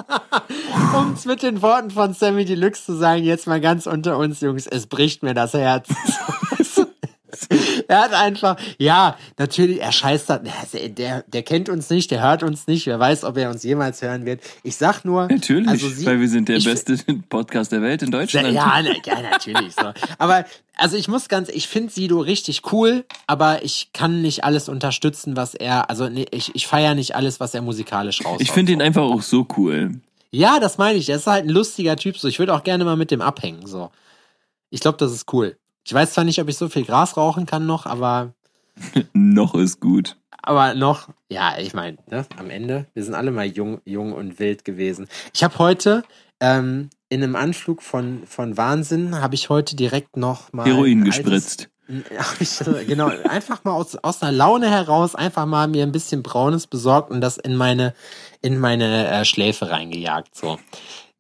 Um 0.95 1.13
es 1.15 1.25
mit 1.25 1.43
den 1.43 1.61
Worten 1.63 1.91
von 1.91 2.13
Sammy 2.15 2.45
Deluxe 2.45 2.85
zu 2.85 2.95
sagen, 2.97 3.25
jetzt 3.25 3.47
mal 3.47 3.61
ganz 3.61 3.87
unter 3.87 4.17
uns, 4.19 4.41
Jungs, 4.41 4.67
es 4.67 4.87
bricht 4.87 5.23
mir 5.23 5.35
das 5.35 5.55
Herz. 5.55 5.89
er 7.89 8.01
hat 8.03 8.13
einfach, 8.13 8.57
ja, 8.79 9.17
natürlich, 9.39 9.81
er 9.81 9.93
scheißt 9.93 10.31
da, 10.31 10.41
der, 10.89 11.23
der, 11.23 11.43
kennt 11.43 11.69
uns 11.69 11.91
nicht, 11.91 12.11
der 12.11 12.23
hört 12.23 12.43
uns 12.43 12.67
nicht, 12.67 12.87
wer 12.87 12.99
weiß, 12.99 13.25
ob 13.25 13.37
er 13.37 13.51
uns 13.51 13.63
jemals 13.63 14.03
hören 14.03 14.25
wird. 14.27 14.41
Ich 14.63 14.77
sag 14.77 15.05
nur, 15.05 15.29
natürlich, 15.29 15.69
also 15.69 15.89
sie, 15.89 16.07
weil 16.07 16.21
wir 16.21 16.29
sind 16.29 16.49
der 16.49 16.57
ich- 16.57 16.65
beste 16.65 16.97
Podcast 17.29 17.73
der 17.73 17.83
Welt 17.83 18.03
in 18.03 18.11
Deutschland. 18.11 18.53
Ja, 18.53 18.81
na, 18.83 18.91
ja, 19.05 19.23
natürlich. 19.31 19.75
So. 19.75 19.93
Aber 20.19 20.45
also 20.77 20.97
ich 20.97 21.09
muss 21.09 21.29
ganz, 21.29 21.49
ich 21.49 21.69
finde 21.69 21.93
Sido 21.93 22.21
richtig 22.21 22.73
cool, 22.73 23.05
aber 23.27 23.65
ich 23.65 23.91
kann 23.93 24.23
nicht 24.23 24.45
alles 24.45 24.69
unterstützen, 24.69 25.37
was 25.37 25.55
er, 25.55 25.91
also 25.91 26.09
nee, 26.09 26.27
ich, 26.31 26.55
ich 26.55 26.67
feiere 26.67 26.95
nicht 26.95 27.17
alles, 27.17 27.41
was 27.41 27.55
er 27.55 27.63
musikalisch 27.63 28.25
raushaut. 28.25 28.41
Ich 28.41 28.51
finde 28.51 28.73
ihn 28.73 28.83
einfach 28.83 29.03
auch 29.03 29.23
so 29.23 29.47
cool. 29.57 30.01
Ja, 30.31 30.61
das 30.61 30.79
meine 30.79 30.99
ich. 30.99 31.07
Der 31.07 31.17
ist 31.17 31.27
halt 31.27 31.45
ein 31.45 31.49
lustiger 31.51 31.97
Typ. 31.97 32.19
So, 32.19 32.29
ich 32.29 32.39
würde 32.39 32.55
auch 32.55 32.63
gerne 32.63 32.85
mal 32.85 32.97
mit 32.97 33.11
dem 33.11 33.21
abhängen. 33.23 33.67
So, 33.67 33.91
ich 34.71 34.81
glaube, 34.81 34.99
das 34.99 35.13
ist 35.13 35.33
cool. 35.33 35.57
Ich 35.89 35.95
weiß 35.95 36.13
zwar 36.13 36.25
nicht, 36.25 36.39
ob 36.39 36.51
ich 36.51 36.59
so 36.59 36.69
viel 36.69 36.85
Gras 36.85 37.17
rauchen 37.17 37.47
kann 37.47 37.65
noch, 37.65 37.87
aber 37.87 38.35
Noch 39.15 39.55
ist 39.55 39.81
gut. 39.81 40.19
aber 40.43 40.75
noch. 40.75 41.09
Ja, 41.31 41.57
ich 41.59 41.73
meine, 41.73 41.97
ne, 42.11 42.27
am 42.37 42.51
Ende, 42.51 42.85
wir 42.93 43.03
sind 43.05 43.15
alle 43.15 43.31
mal 43.31 43.47
jung, 43.47 43.81
jung 43.87 44.13
und 44.13 44.39
wild 44.39 44.67
gewesen. 44.67 45.09
Ich 45.33 45.43
habe 45.43 45.59
heute 45.59 46.03
ähm, 46.41 46.91
in 47.09 47.23
einem 47.23 47.37
Anflug 47.37 47.83
von 47.83 48.27
von 48.27 48.59
Wahnsinn 48.59 49.19
habe 49.23 49.35
ich 49.35 49.49
heute 49.49 49.77
direkt 49.77 50.19
noch 50.19 50.53
mal 50.53 50.67
Heroin 50.67 51.05
altes- 51.05 51.17
gespritzt. 51.17 51.69
Ich, 52.39 52.59
genau, 52.87 53.07
einfach 53.07 53.65
mal 53.65 53.73
aus, 53.73 53.97
aus 53.97 54.21
einer 54.21 54.31
Laune 54.33 54.69
heraus, 54.71 55.15
einfach 55.15 55.47
mal 55.47 55.69
mir 55.69 55.85
ein 55.85 55.91
bisschen 55.93 56.23
Braunes 56.23 56.67
besorgt 56.67 57.11
und 57.11 57.23
das 57.23 57.39
in 57.39 57.57
meine, 57.57 57.95
in 58.43 58.59
meine 58.59 59.09
äh, 59.09 59.25
Schläfe 59.25 59.71
reingejagt. 59.71 60.35
So. 60.37 60.59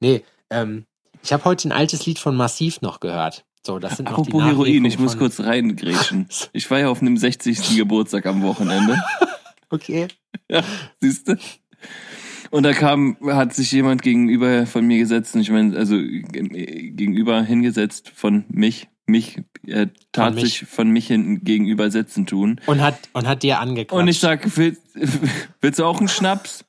Nee, 0.00 0.22
ähm, 0.50 0.84
ich 1.22 1.32
habe 1.32 1.46
heute 1.46 1.68
ein 1.68 1.72
altes 1.72 2.04
Lied 2.04 2.18
von 2.18 2.36
Massiv 2.36 2.82
noch 2.82 3.00
gehört. 3.00 3.46
So, 3.64 3.78
das 3.78 3.96
sind 3.96 4.06
noch 4.10 4.22
die 4.24 4.30
Apropos 4.30 4.44
Heroin, 4.44 4.84
ich 4.84 4.98
muss 4.98 5.18
kurz 5.18 5.40
reingrätschen. 5.40 6.28
Ich 6.52 6.70
war 6.70 6.78
ja 6.78 6.88
auf 6.88 7.02
einem 7.02 7.16
60. 7.16 7.76
Geburtstag 7.76 8.26
am 8.26 8.42
Wochenende. 8.42 9.00
Okay. 9.70 10.08
Ja, 10.50 10.64
siehst 10.98 11.28
du? 11.28 11.36
Und 12.50 12.62
da 12.62 12.72
kam, 12.72 13.18
hat 13.22 13.52
sich 13.54 13.70
jemand 13.72 14.00
gegenüber 14.00 14.64
von 14.66 14.86
mir 14.86 14.96
gesetzt, 14.96 15.34
und 15.34 15.42
ich 15.42 15.50
meine, 15.50 15.76
also 15.76 15.98
gegenüber 15.98 17.42
hingesetzt 17.42 18.10
von 18.14 18.46
mich, 18.48 18.88
mich, 19.04 19.42
äh, 19.66 19.88
tat 20.12 20.32
Von 20.32 20.34
mich. 20.36 20.44
sich 20.44 20.68
von 20.68 20.90
mich 20.90 21.08
hinten 21.08 21.44
gegenüber 21.44 21.90
sitzen 21.90 22.26
tun. 22.26 22.60
Und 22.66 22.80
hat, 22.80 23.10
und 23.12 23.26
hat 23.26 23.42
dir 23.42 23.60
angequatscht. 23.60 24.00
Und 24.00 24.08
ich 24.08 24.20
sag, 24.20 24.56
will, 24.56 24.76
willst 25.60 25.78
du 25.78 25.84
auch 25.84 25.98
einen 25.98 26.08
Schnaps? 26.08 26.64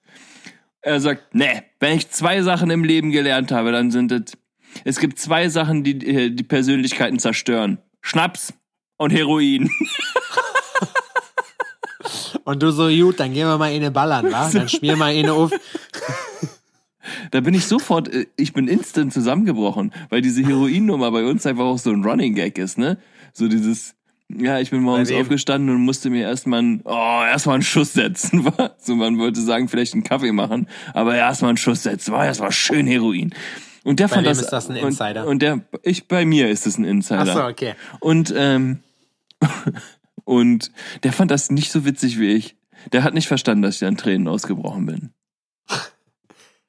Er 0.81 0.99
sagt, 0.99 1.35
nee, 1.35 1.61
wenn 1.79 1.97
ich 1.97 2.09
zwei 2.09 2.41
Sachen 2.41 2.69
im 2.69 2.83
Leben 2.83 3.11
gelernt 3.11 3.51
habe, 3.51 3.71
dann 3.71 3.91
sind 3.91 4.11
es, 4.11 4.37
es 4.83 4.99
gibt 4.99 5.19
zwei 5.19 5.49
Sachen, 5.49 5.83
die 5.83 6.05
äh, 6.07 6.29
die 6.29 6.43
Persönlichkeiten 6.43 7.19
zerstören. 7.19 7.79
Schnaps 8.01 8.53
und 8.97 9.11
Heroin. 9.11 9.69
Und 12.49 12.63
du 12.63 12.71
so, 12.71 12.87
gut, 12.89 13.19
dann 13.19 13.33
gehen 13.33 13.47
wir 13.47 13.59
mal 13.59 13.71
eine 13.71 13.91
ballern, 13.91 14.31
wa? 14.31 14.49
Dann 14.49 14.67
schmier 14.69 14.95
mal 14.95 15.13
eine 15.13 15.33
auf. 15.33 15.51
Da 17.29 17.41
bin 17.41 17.53
ich 17.53 17.65
sofort, 17.65 18.11
äh, 18.11 18.25
ich 18.37 18.53
bin 18.53 18.67
instant 18.67 19.13
zusammengebrochen, 19.13 19.93
weil 20.09 20.21
diese 20.21 20.43
Heroinnummer 20.43 21.11
bei 21.11 21.25
uns 21.25 21.45
einfach 21.45 21.65
auch 21.65 21.77
so 21.77 21.91
ein 21.91 22.03
Running 22.03 22.33
Gag 22.33 22.57
ist, 22.57 22.79
ne? 22.79 22.97
So 23.33 23.47
dieses, 23.47 23.93
ja, 24.35 24.59
ich 24.59 24.71
bin 24.71 24.81
morgens 24.81 25.11
aufgestanden 25.11 25.75
und 25.75 25.81
musste 25.81 26.09
mir 26.09 26.23
erstmal 26.23 26.59
einen, 26.59 26.81
oh, 26.85 27.21
erstmal 27.23 27.55
einen 27.55 27.63
Schuss 27.63 27.93
setzen, 27.93 28.45
war. 28.57 28.75
So, 28.79 28.95
man 28.95 29.19
wollte 29.19 29.41
sagen, 29.41 29.67
vielleicht 29.67 29.93
einen 29.93 30.03
Kaffee 30.03 30.31
machen, 30.31 30.67
aber 30.95 31.15
erstmal 31.15 31.49
einen 31.49 31.57
Schuss 31.57 31.83
setzen, 31.83 32.13
war 32.13 32.25
erstmal 32.25 32.51
schön 32.51 32.87
Heroin. 32.87 33.33
Und 33.83 33.99
der 33.99 34.07
Bei 34.07 34.15
fand 34.15 34.27
das, 34.27 34.39
ist 34.39 34.49
das 34.49 34.69
ein 34.69 34.77
und- 34.77 34.83
Insider? 34.87 35.25
Und, 35.27 35.41
der, 35.41 35.61
ich, 35.83 36.07
bei 36.07 36.25
mir 36.25 36.49
ist 36.49 36.67
es 36.67 36.77
ein 36.77 36.85
Insider. 36.85 37.21
Ach 37.21 37.33
so, 37.33 37.43
okay. 37.45 37.75
Und, 37.99 38.33
ähm, 38.35 38.83
und 40.25 40.71
der 41.03 41.13
fand 41.13 41.31
das 41.31 41.49
nicht 41.49 41.71
so 41.71 41.85
witzig 41.85 42.19
wie 42.19 42.33
ich. 42.33 42.55
Der 42.91 43.03
hat 43.03 43.13
nicht 43.13 43.27
verstanden, 43.27 43.61
dass 43.63 43.75
ich 43.75 43.79
da 43.79 43.87
in 43.87 43.97
Tränen 43.97 44.27
ausgebrochen 44.27 44.85
bin. 44.85 45.13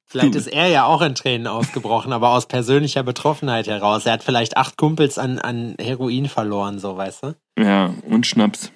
Vielleicht 0.07 0.35
ist 0.35 0.49
er 0.49 0.67
ja 0.67 0.87
auch 0.87 1.03
in 1.03 1.15
Tränen 1.15 1.47
ausgebrochen, 1.47 2.13
aber 2.13 2.31
aus 2.31 2.47
persönlicher 2.47 3.05
Betroffenheit 3.05 3.69
heraus. 3.69 4.07
Er 4.07 4.15
hat 4.15 4.25
vielleicht 4.25 4.57
acht 4.57 4.77
Kumpels 4.77 5.19
an, 5.19 5.39
an 5.39 5.77
Heroin 5.81 6.29
verloren, 6.29 6.81
so, 6.81 6.97
weißt 6.97 7.23
du? 7.23 7.37
Ja, 7.57 7.95
und 8.09 8.27
Schnaps. 8.27 8.73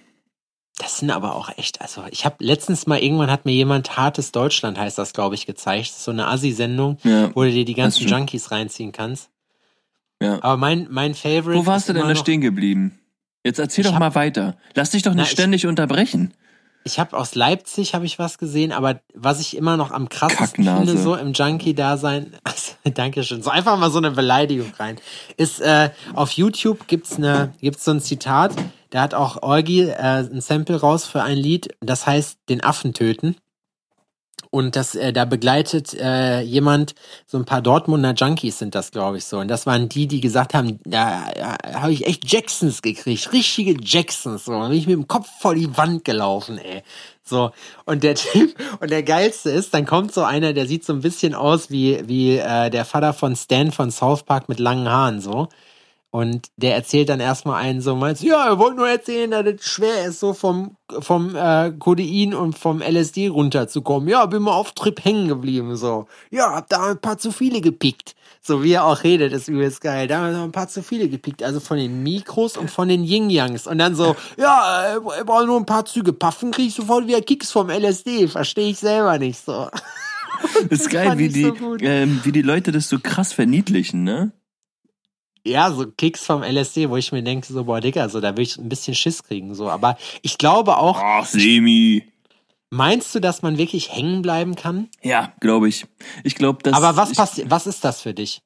Das 0.78 0.98
sind 0.98 1.10
aber 1.12 1.36
auch 1.36 1.50
echt, 1.56 1.80
also 1.80 2.02
ich 2.10 2.24
habe 2.24 2.36
letztens 2.40 2.86
mal, 2.86 2.98
irgendwann 2.98 3.30
hat 3.30 3.44
mir 3.44 3.52
jemand 3.52 3.96
Hartes 3.96 4.32
Deutschland, 4.32 4.76
heißt 4.78 4.98
das, 4.98 5.12
glaube 5.12 5.36
ich, 5.36 5.46
gezeigt. 5.46 5.92
So 5.92 6.10
eine 6.10 6.26
Assi-Sendung, 6.26 6.98
Ja. 7.04 7.30
wo 7.34 7.44
du 7.44 7.50
dir 7.52 7.64
die 7.64 7.74
ganzen. 7.74 8.08
Junkies 8.08 8.50
reinziehen 8.50 8.90
kannst. 8.90 9.30
Ja. 10.20 10.42
Aber 10.42 10.56
mein, 10.56 10.88
mein 10.90 11.14
Favorite. 11.14 11.54
Wo 11.60 11.66
warst 11.66 11.88
du 11.88 11.92
denn 11.92 12.08
da 12.08 12.16
stehen 12.16 12.40
geblieben? 12.40 12.98
Jetzt 13.44 13.58
erzähl 13.60 13.82
Ich 13.84 13.86
doch 13.88 13.94
hab- 13.94 14.00
mal 14.00 14.14
weiter. 14.16 14.56
Lass 14.74 14.90
dich 14.90 15.02
doch 15.02 15.12
Na, 15.14 15.22
nicht 15.22 15.28
ich- 15.28 15.32
ständig 15.32 15.66
unterbrechen. 15.66 16.34
Ich 16.86 16.98
habe 16.98 17.16
aus 17.16 17.34
Leipzig 17.34 17.94
habe 17.94 18.04
ich 18.04 18.18
was 18.18 18.36
gesehen, 18.36 18.70
aber 18.70 19.00
was 19.14 19.40
ich 19.40 19.56
immer 19.56 19.78
noch 19.78 19.90
am 19.90 20.10
krassesten 20.10 20.64
Kacknase. 20.66 20.86
finde, 20.86 21.02
so 21.02 21.14
im 21.14 21.32
Junkie-Dasein, 21.32 22.34
Dankeschön, 22.84 23.42
so 23.42 23.48
einfach 23.48 23.78
mal 23.78 23.90
so 23.90 23.96
eine 23.98 24.10
Beleidigung 24.10 24.70
rein, 24.78 24.98
ist 25.38 25.60
äh, 25.62 25.90
auf 26.14 26.32
YouTube 26.32 26.86
gibt's 26.86 27.16
eine 27.16 27.54
gibt's 27.62 27.84
so 27.84 27.90
ein 27.90 28.00
Zitat, 28.02 28.52
da 28.94 29.02
hat 29.02 29.12
auch 29.12 29.42
Orgi 29.42 29.88
äh, 29.88 29.96
ein 29.96 30.40
Sample 30.40 30.78
raus 30.78 31.04
für 31.04 31.20
ein 31.20 31.36
Lied, 31.36 31.74
das 31.80 32.06
heißt 32.06 32.38
den 32.48 32.62
Affen 32.62 32.94
töten. 32.94 33.34
Und 34.50 34.76
das, 34.76 34.94
äh, 34.94 35.12
da 35.12 35.24
begleitet 35.24 35.94
äh, 35.94 36.42
jemand, 36.42 36.94
so 37.26 37.36
ein 37.36 37.44
paar 37.44 37.60
Dortmunder 37.60 38.14
Junkies 38.14 38.60
sind 38.60 38.76
das, 38.76 38.92
glaube 38.92 39.16
ich, 39.16 39.24
so. 39.24 39.40
Und 39.40 39.48
das 39.48 39.66
waren 39.66 39.88
die, 39.88 40.06
die 40.06 40.20
gesagt 40.20 40.54
haben, 40.54 40.78
da, 40.84 41.28
da 41.34 41.80
habe 41.80 41.92
ich 41.92 42.06
echt 42.06 42.30
Jacksons 42.30 42.82
gekriegt, 42.82 43.32
richtige 43.32 43.76
Jacksons. 43.82 44.44
So, 44.44 44.52
da 44.52 44.68
bin 44.68 44.78
ich 44.78 44.86
mit 44.86 44.94
dem 44.94 45.08
Kopf 45.08 45.28
vor 45.40 45.56
die 45.56 45.76
Wand 45.76 46.04
gelaufen, 46.04 46.58
ey. 46.58 46.84
So, 47.24 47.50
und 47.86 48.04
der 48.04 48.14
Typ, 48.14 48.54
und 48.78 48.92
der 48.92 49.02
geilste 49.02 49.50
ist, 49.50 49.74
dann 49.74 49.86
kommt 49.86 50.14
so 50.14 50.22
einer, 50.22 50.52
der 50.52 50.68
sieht 50.68 50.84
so 50.84 50.92
ein 50.92 51.00
bisschen 51.00 51.34
aus 51.34 51.68
wie, 51.68 52.06
wie 52.06 52.36
äh, 52.36 52.70
der 52.70 52.84
Vater 52.84 53.12
von 53.12 53.34
Stan 53.34 53.72
von 53.72 53.90
South 53.90 54.22
Park 54.22 54.48
mit 54.48 54.60
langen 54.60 54.88
Haaren, 54.88 55.20
so. 55.20 55.48
Und 56.14 56.46
der 56.56 56.76
erzählt 56.76 57.08
dann 57.08 57.18
erstmal 57.18 57.60
einen 57.60 57.80
so, 57.80 57.96
meinst, 57.96 58.22
ja, 58.22 58.46
er 58.46 58.60
wollte 58.60 58.76
nur 58.76 58.88
erzählen, 58.88 59.32
dass 59.32 59.44
es 59.46 59.66
schwer 59.66 60.04
ist, 60.04 60.20
so 60.20 60.32
vom, 60.32 60.76
vom 61.00 61.34
äh, 61.34 61.72
Codein 61.72 62.34
und 62.34 62.56
vom 62.56 62.82
LSD 62.82 63.26
runterzukommen. 63.26 64.08
Ja, 64.08 64.24
bin 64.26 64.42
mal 64.42 64.52
auf 64.52 64.70
Trip 64.74 65.04
hängen 65.04 65.26
geblieben, 65.26 65.74
so. 65.74 66.06
Ja, 66.30 66.54
hab 66.54 66.68
da 66.68 66.90
ein 66.90 67.00
paar 67.00 67.18
zu 67.18 67.32
viele 67.32 67.60
gepickt. 67.60 68.14
So 68.40 68.62
wie 68.62 68.74
er 68.74 68.84
auch 68.84 69.02
redet, 69.02 69.32
ist 69.32 69.48
übelst 69.48 69.80
geil. 69.80 70.06
Da 70.06 70.18
haben 70.18 70.32
wir 70.32 70.42
ein 70.44 70.52
paar 70.52 70.68
zu 70.68 70.84
viele 70.84 71.08
gepickt, 71.08 71.42
also 71.42 71.58
von 71.58 71.78
den 71.78 72.04
Mikros 72.04 72.56
und 72.56 72.70
von 72.70 72.86
den 72.86 73.02
Yin-Yangs. 73.02 73.66
Und 73.66 73.78
dann 73.78 73.96
so, 73.96 74.14
ja, 74.38 74.94
er 74.94 75.24
braucht 75.24 75.46
nur 75.46 75.58
ein 75.58 75.66
paar 75.66 75.84
Züge 75.84 76.12
paffen, 76.12 76.52
krieg 76.52 76.68
ich 76.68 76.74
sofort 76.76 77.08
wieder 77.08 77.22
Kicks 77.22 77.50
vom 77.50 77.70
LSD. 77.70 78.28
Verstehe 78.28 78.70
ich 78.70 78.78
selber 78.78 79.18
nicht 79.18 79.44
so. 79.44 79.68
Das 80.68 80.80
ist 80.80 80.90
geil, 80.90 81.16
wie 81.16 81.28
die, 81.28 81.44
so 81.44 81.76
ähm, 81.80 82.20
wie 82.22 82.32
die 82.32 82.42
Leute 82.42 82.70
das 82.70 82.88
so 82.88 82.98
krass 82.98 83.32
verniedlichen, 83.32 84.04
ne? 84.04 84.32
Ja, 85.46 85.70
so 85.70 85.86
Kicks 85.86 86.24
vom 86.24 86.42
LSD, 86.42 86.88
wo 86.88 86.96
ich 86.96 87.12
mir 87.12 87.22
denke, 87.22 87.46
so, 87.52 87.64
boah, 87.64 87.80
Digga, 87.80 88.08
so, 88.08 88.20
da 88.20 88.36
will 88.36 88.44
ich 88.44 88.56
ein 88.56 88.68
bisschen 88.68 88.94
Schiss 88.94 89.22
kriegen, 89.22 89.54
so. 89.54 89.68
Aber 89.68 89.96
ich 90.22 90.38
glaube 90.38 90.78
auch. 90.78 90.98
Ach, 91.00 91.26
Semi. 91.26 92.04
Meinst 92.70 93.14
du, 93.14 93.20
dass 93.20 93.42
man 93.42 93.58
wirklich 93.58 93.92
hängen 93.92 94.22
bleiben 94.22 94.56
kann? 94.56 94.88
Ja, 95.02 95.32
glaube 95.40 95.68
ich. 95.68 95.86
Ich 96.24 96.34
glaube, 96.34 96.62
dass. 96.62 96.74
Aber 96.74 96.96
was 96.96 97.12
passiert, 97.12 97.50
was 97.50 97.66
ist 97.66 97.84
das 97.84 98.00
für 98.00 98.14
dich? 98.14 98.42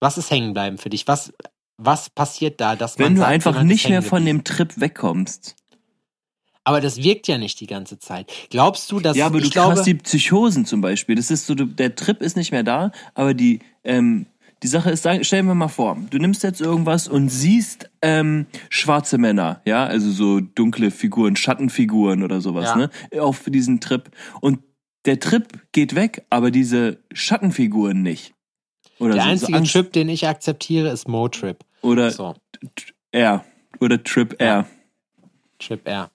Was 0.00 0.16
ist 0.16 0.30
hängen 0.30 0.54
bleiben 0.54 0.78
für 0.78 0.88
dich? 0.88 1.06
Was, 1.08 1.32
was 1.76 2.10
passiert 2.10 2.60
da, 2.60 2.76
dass 2.76 2.98
Wenn 2.98 3.06
man 3.06 3.14
du 3.14 3.20
sagt, 3.20 3.32
einfach 3.32 3.62
nicht 3.62 3.88
mehr 3.88 4.02
von 4.02 4.24
dem 4.24 4.44
Trip 4.44 4.72
wegkommst. 4.80 5.56
Aber 6.66 6.80
das 6.80 6.96
wirkt 6.96 7.28
ja 7.28 7.36
nicht 7.36 7.60
die 7.60 7.66
ganze 7.66 7.98
Zeit. 7.98 8.32
Glaubst 8.48 8.90
du, 8.90 8.98
dass 8.98 9.16
Ja, 9.16 9.26
aber 9.26 9.40
du 9.40 9.50
glaube, 9.50 9.72
hast 9.72 9.84
die 9.84 9.94
Psychosen 9.94 10.64
zum 10.64 10.80
Beispiel. 10.80 11.14
Das 11.14 11.30
ist 11.30 11.46
so, 11.46 11.54
du, 11.54 11.66
der 11.66 11.94
Trip 11.94 12.22
ist 12.22 12.36
nicht 12.36 12.52
mehr 12.52 12.62
da, 12.62 12.90
aber 13.12 13.34
die, 13.34 13.60
ähm, 13.84 14.26
die 14.64 14.68
Sache 14.68 14.90
ist, 14.90 15.06
stellen 15.26 15.46
wir 15.46 15.54
mal 15.54 15.68
vor, 15.68 15.96
du 16.08 16.16
nimmst 16.18 16.42
jetzt 16.42 16.60
irgendwas 16.62 17.06
und 17.06 17.28
siehst 17.28 17.90
ähm, 18.00 18.46
schwarze 18.70 19.18
Männer, 19.18 19.60
ja, 19.66 19.84
also 19.84 20.10
so 20.10 20.40
dunkle 20.40 20.90
Figuren, 20.90 21.36
Schattenfiguren 21.36 22.22
oder 22.22 22.40
sowas, 22.40 22.70
Ja. 22.70 22.76
ne, 22.76 22.90
auf 23.20 23.44
diesen 23.46 23.80
Trip. 23.80 24.10
Und 24.40 24.60
der 25.04 25.20
Trip 25.20 25.46
geht 25.72 25.94
weg, 25.94 26.24
aber 26.30 26.50
diese 26.50 26.98
Schattenfiguren 27.12 28.00
nicht. 28.02 28.32
Oder 28.98 29.14
der 29.14 29.22
so, 29.22 29.26
so 29.26 29.30
einzige 29.32 29.58
Angst- 29.58 29.72
Trip, 29.72 29.92
den 29.92 30.08
ich 30.08 30.26
akzeptiere, 30.26 30.88
ist 30.88 31.08
Mo-Trip. 31.08 31.58
oder 31.82 32.10
So, 32.10 32.34
R 33.12 33.44
oder 33.80 34.02
Trip 34.02 34.34
R. 34.40 34.64
Trip 35.58 35.86
R. 35.86 36.10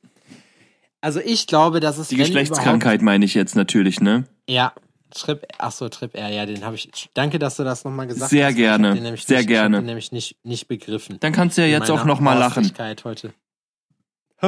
Also 1.02 1.20
ich 1.20 1.46
glaube, 1.46 1.80
dass 1.82 2.00
es 2.00 2.08
Die 2.08 2.16
Geschlechtskrankheit 2.16 3.04
meine 3.04 3.24
ich 3.26 3.36
jetzt 3.36 3.56
natürlich, 3.56 4.02
ne? 4.02 4.26
Ja, 4.50 4.74
Trip, 5.14 5.46
ach 5.58 5.72
so, 5.72 5.90
Trip 5.90 6.16
R, 6.16 6.30
ja, 6.30 6.46
den 6.46 6.64
habe 6.64 6.76
ich. 6.76 6.90
Danke, 7.14 7.40
dass 7.40 7.58
du 7.58 7.64
das 7.64 7.84
nochmal 7.84 8.08
gesagt 8.08 8.30
Sehr 8.30 8.48
hast. 8.48 8.56
gerne, 8.56 8.94
Ich 8.94 9.26
sehr 9.26 9.38
nicht, 9.40 9.46
Ich 9.46 9.48
gerne. 9.48 9.78
hab 9.78 9.84
den 9.84 9.88
nämlich 9.88 10.12
nicht, 10.12 10.38
nicht 10.44 10.68
begriffen. 10.68 11.18
Dann 11.20 11.34
kannst 11.34 11.58
du 11.58 11.62
ja 11.62 11.68
jetzt 11.68 11.90
auch 11.90 11.98
meiner 11.98 12.08
noch 12.08 12.20
mal 12.20 12.38
lachen. 12.38 12.72
Heute. 13.04 13.34
so 14.42 14.48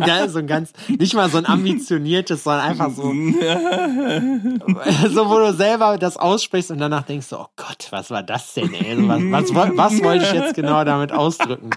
geil, 0.00 0.28
so 0.28 0.40
ein 0.40 0.46
ganz, 0.46 0.72
nicht 0.88 1.14
mal 1.14 1.30
so 1.30 1.38
ein 1.38 1.46
ambitioniertes, 1.46 2.44
sondern 2.44 2.66
einfach 2.66 2.90
so, 2.90 3.04
so, 5.08 5.30
wo 5.30 5.38
du 5.38 5.54
selber 5.54 5.96
das 5.96 6.18
aussprichst 6.18 6.70
und 6.70 6.76
danach 6.78 7.04
denkst 7.04 7.30
du, 7.30 7.38
oh 7.38 7.46
Gott, 7.56 7.86
was 7.90 8.10
war 8.10 8.22
das 8.22 8.52
denn, 8.52 8.74
ey? 8.74 8.94
So, 8.96 9.08
Was, 9.08 9.54
was, 9.54 9.76
was 9.78 10.02
wollte 10.04 10.26
ich 10.26 10.32
jetzt 10.32 10.54
genau 10.54 10.84
damit 10.84 11.12
ausdrücken? 11.12 11.70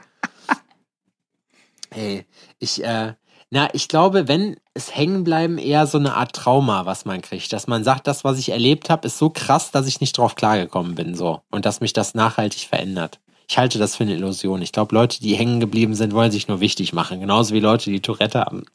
Hey, 1.91 2.25
ich, 2.59 2.83
äh, 2.83 3.13
na, 3.51 3.67
ich 3.73 3.87
glaube, 3.87 4.27
wenn 4.27 4.57
es 4.75 4.95
hängen 4.95 5.23
bleiben, 5.23 5.57
eher 5.57 5.87
so 5.87 5.97
eine 5.97 6.13
Art 6.13 6.33
Trauma, 6.33 6.85
was 6.85 7.05
man 7.05 7.21
kriegt. 7.21 7.51
Dass 7.51 7.65
man 7.65 7.83
sagt, 7.83 8.05
das, 8.05 8.23
was 8.23 8.37
ich 8.37 8.49
erlebt 8.49 8.91
habe, 8.91 9.07
ist 9.07 9.17
so 9.17 9.31
krass, 9.31 9.71
dass 9.71 9.87
ich 9.87 10.01
nicht 10.01 10.17
drauf 10.17 10.35
klargekommen 10.35 10.93
bin, 10.93 11.15
so. 11.15 11.41
Und 11.49 11.65
dass 11.65 11.81
mich 11.81 11.93
das 11.93 12.13
nachhaltig 12.13 12.67
verändert. 12.67 13.19
Ich 13.47 13.57
halte 13.57 13.79
das 13.79 13.95
für 13.95 14.03
eine 14.03 14.13
Illusion. 14.13 14.61
Ich 14.61 14.71
glaube, 14.71 14.93
Leute, 14.93 15.19
die 15.19 15.35
hängen 15.35 15.59
geblieben 15.59 15.95
sind, 15.95 16.13
wollen 16.13 16.31
sich 16.31 16.47
nur 16.47 16.59
wichtig 16.59 16.93
machen. 16.93 17.19
Genauso 17.19 17.55
wie 17.55 17.59
Leute, 17.59 17.89
die 17.89 18.01
Tourette 18.01 18.41
haben. 18.41 18.65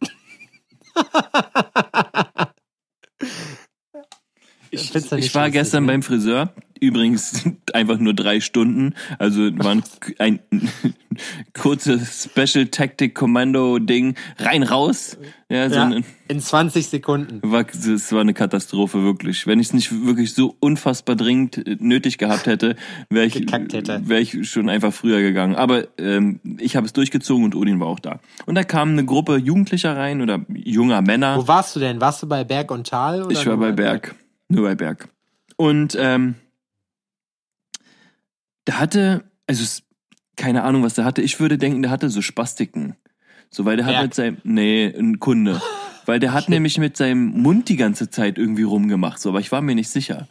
Ich, 4.74 4.94
ich 5.16 5.34
war 5.34 5.50
gestern 5.50 5.84
ne? 5.84 5.92
beim 5.92 6.02
Friseur, 6.02 6.52
übrigens 6.80 7.44
einfach 7.72 7.98
nur 7.98 8.14
drei 8.14 8.40
Stunden, 8.40 8.94
also 9.18 9.40
war 9.58 9.72
ein, 9.72 9.82
ein 10.18 10.40
kurzes 11.54 12.28
Special 12.30 12.66
Tactic 12.66 13.14
Kommando 13.14 13.78
Ding, 13.78 14.14
rein 14.38 14.62
raus. 14.62 15.16
Ja, 15.48 15.68
so 15.68 15.76
Ja, 15.76 15.84
ein, 15.86 16.04
in 16.28 16.40
20 16.40 16.86
Sekunden. 16.88 17.40
war, 17.42 17.64
es 17.70 18.12
war 18.12 18.20
eine 18.22 18.34
Katastrophe, 18.34 19.02
wirklich. 19.04 19.46
Wenn 19.46 19.60
ich 19.60 19.68
es 19.68 19.72
nicht 19.72 20.04
wirklich 20.06 20.34
so 20.34 20.56
unfassbar 20.58 21.16
dringend 21.16 21.80
nötig 21.80 22.18
gehabt 22.18 22.46
hätte, 22.46 22.76
wäre 23.10 23.26
ich, 23.26 23.34
Gekackt 23.34 23.72
hätte. 23.72 24.00
wär 24.08 24.20
ich 24.20 24.50
schon 24.50 24.68
einfach 24.68 24.92
früher 24.92 25.20
gegangen. 25.20 25.54
Aber 25.54 25.86
ähm, 25.98 26.40
ich 26.58 26.76
habe 26.76 26.86
es 26.86 26.92
durchgezogen 26.92 27.44
und 27.44 27.54
Odin 27.54 27.78
war 27.78 27.86
auch 27.86 28.00
da. 28.00 28.20
Und 28.46 28.54
da 28.56 28.64
kam 28.64 28.90
eine 28.90 29.04
Gruppe 29.04 29.36
Jugendlicher 29.36 29.96
rein 29.96 30.22
oder 30.22 30.40
junger 30.48 31.02
Männer. 31.02 31.36
Wo 31.36 31.46
warst 31.46 31.76
du 31.76 31.80
denn? 31.80 32.00
Warst 32.00 32.22
du 32.22 32.26
bei 32.28 32.42
Berg 32.42 32.70
und 32.70 32.88
Tal? 32.88 33.22
Oder 33.22 33.32
Ich 33.32 33.46
war 33.46 33.56
bei 33.56 33.72
Berg. 33.72 34.08
Nur 34.08 34.23
bei 34.62 34.74
Berg. 34.74 35.08
Und 35.56 35.96
ähm, 35.98 36.34
der 38.66 38.78
hatte, 38.78 39.24
also 39.46 39.82
keine 40.36 40.62
Ahnung, 40.64 40.82
was 40.82 40.94
der 40.94 41.04
hatte. 41.04 41.22
Ich 41.22 41.38
würde 41.40 41.58
denken, 41.58 41.82
der 41.82 41.90
hatte 41.90 42.10
so 42.10 42.22
Spastiken. 42.22 42.96
So, 43.50 43.64
weil 43.64 43.76
der 43.76 43.86
hat 43.86 43.92
Berg. 43.92 44.04
mit 44.04 44.14
seinem, 44.14 44.36
nee, 44.42 44.86
ein 44.86 45.20
Kunde. 45.20 45.60
Weil 46.06 46.20
der 46.20 46.32
hat 46.32 46.48
nämlich 46.48 46.78
mit 46.78 46.96
seinem 46.96 47.26
Mund 47.28 47.68
die 47.68 47.76
ganze 47.76 48.10
Zeit 48.10 48.36
irgendwie 48.36 48.62
rumgemacht, 48.62 49.20
so, 49.20 49.30
aber 49.30 49.40
ich 49.40 49.52
war 49.52 49.62
mir 49.62 49.74
nicht 49.74 49.88
sicher. 49.88 50.28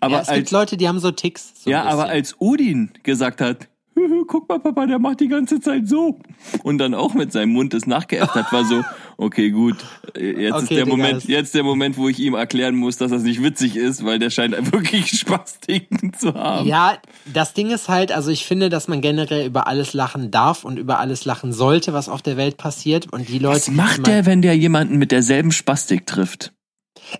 Aber 0.00 0.14
ja, 0.14 0.20
es 0.22 0.26
gibt 0.28 0.38
als, 0.38 0.50
Leute, 0.50 0.76
die 0.76 0.88
haben 0.88 0.98
so 0.98 1.12
Ticks. 1.12 1.52
So 1.62 1.70
ja, 1.70 1.84
aber 1.84 2.08
als 2.08 2.40
Odin 2.40 2.90
gesagt 3.04 3.40
hat, 3.40 3.68
guck 4.26 4.48
mal, 4.48 4.58
Papa, 4.58 4.86
der 4.86 4.98
macht 4.98 5.20
die 5.20 5.28
ganze 5.28 5.60
Zeit 5.60 5.88
so. 5.88 6.18
Und 6.62 6.78
dann 6.78 6.94
auch 6.94 7.14
mit 7.14 7.32
seinem 7.32 7.52
Mund 7.52 7.74
das 7.74 7.86
nachgeäfft 7.86 8.34
hat, 8.34 8.52
war 8.52 8.64
so, 8.64 8.82
okay, 9.16 9.50
gut, 9.50 9.76
äh, 10.16 10.42
jetzt 10.42 10.56
ist 10.56 10.64
Okay, 10.64 10.74
der 10.76 10.84
Digga, 10.84 10.96
Moment, 10.96 11.24
jetzt 11.24 11.54
der 11.54 11.62
Moment, 11.62 11.96
wo 11.96 12.08
ich 12.08 12.18
ihm 12.18 12.34
erklären 12.34 12.74
muss, 12.74 12.96
dass 12.96 13.10
das 13.10 13.22
nicht 13.22 13.42
witzig 13.42 13.76
ist, 13.76 14.04
weil 14.04 14.18
der 14.18 14.30
scheint 14.30 14.54
wirklich 14.72 15.10
Spastiken 15.10 16.12
zu 16.14 16.34
haben. 16.34 16.66
Ja, 16.66 16.98
das 17.32 17.54
Ding 17.54 17.70
ist 17.70 17.88
halt, 17.88 18.12
also 18.12 18.30
ich 18.30 18.46
finde, 18.46 18.68
dass 18.68 18.88
man 18.88 19.00
generell 19.00 19.46
über 19.46 19.66
alles 19.66 19.92
lachen 19.92 20.30
darf 20.30 20.64
und 20.64 20.78
über 20.78 20.98
alles 20.98 21.24
lachen 21.24 21.52
sollte, 21.52 21.92
was 21.92 22.08
auf 22.08 22.22
der 22.22 22.36
Welt 22.36 22.56
passiert. 22.56 23.12
Und 23.12 23.28
die 23.28 23.38
Leute. 23.38 23.56
Was 23.56 23.70
macht 23.70 24.06
der, 24.06 24.26
wenn 24.26 24.42
der 24.42 24.56
jemanden 24.56 24.98
mit 24.98 25.12
derselben 25.12 25.52
Spastik 25.52 26.06
trifft? 26.06 26.52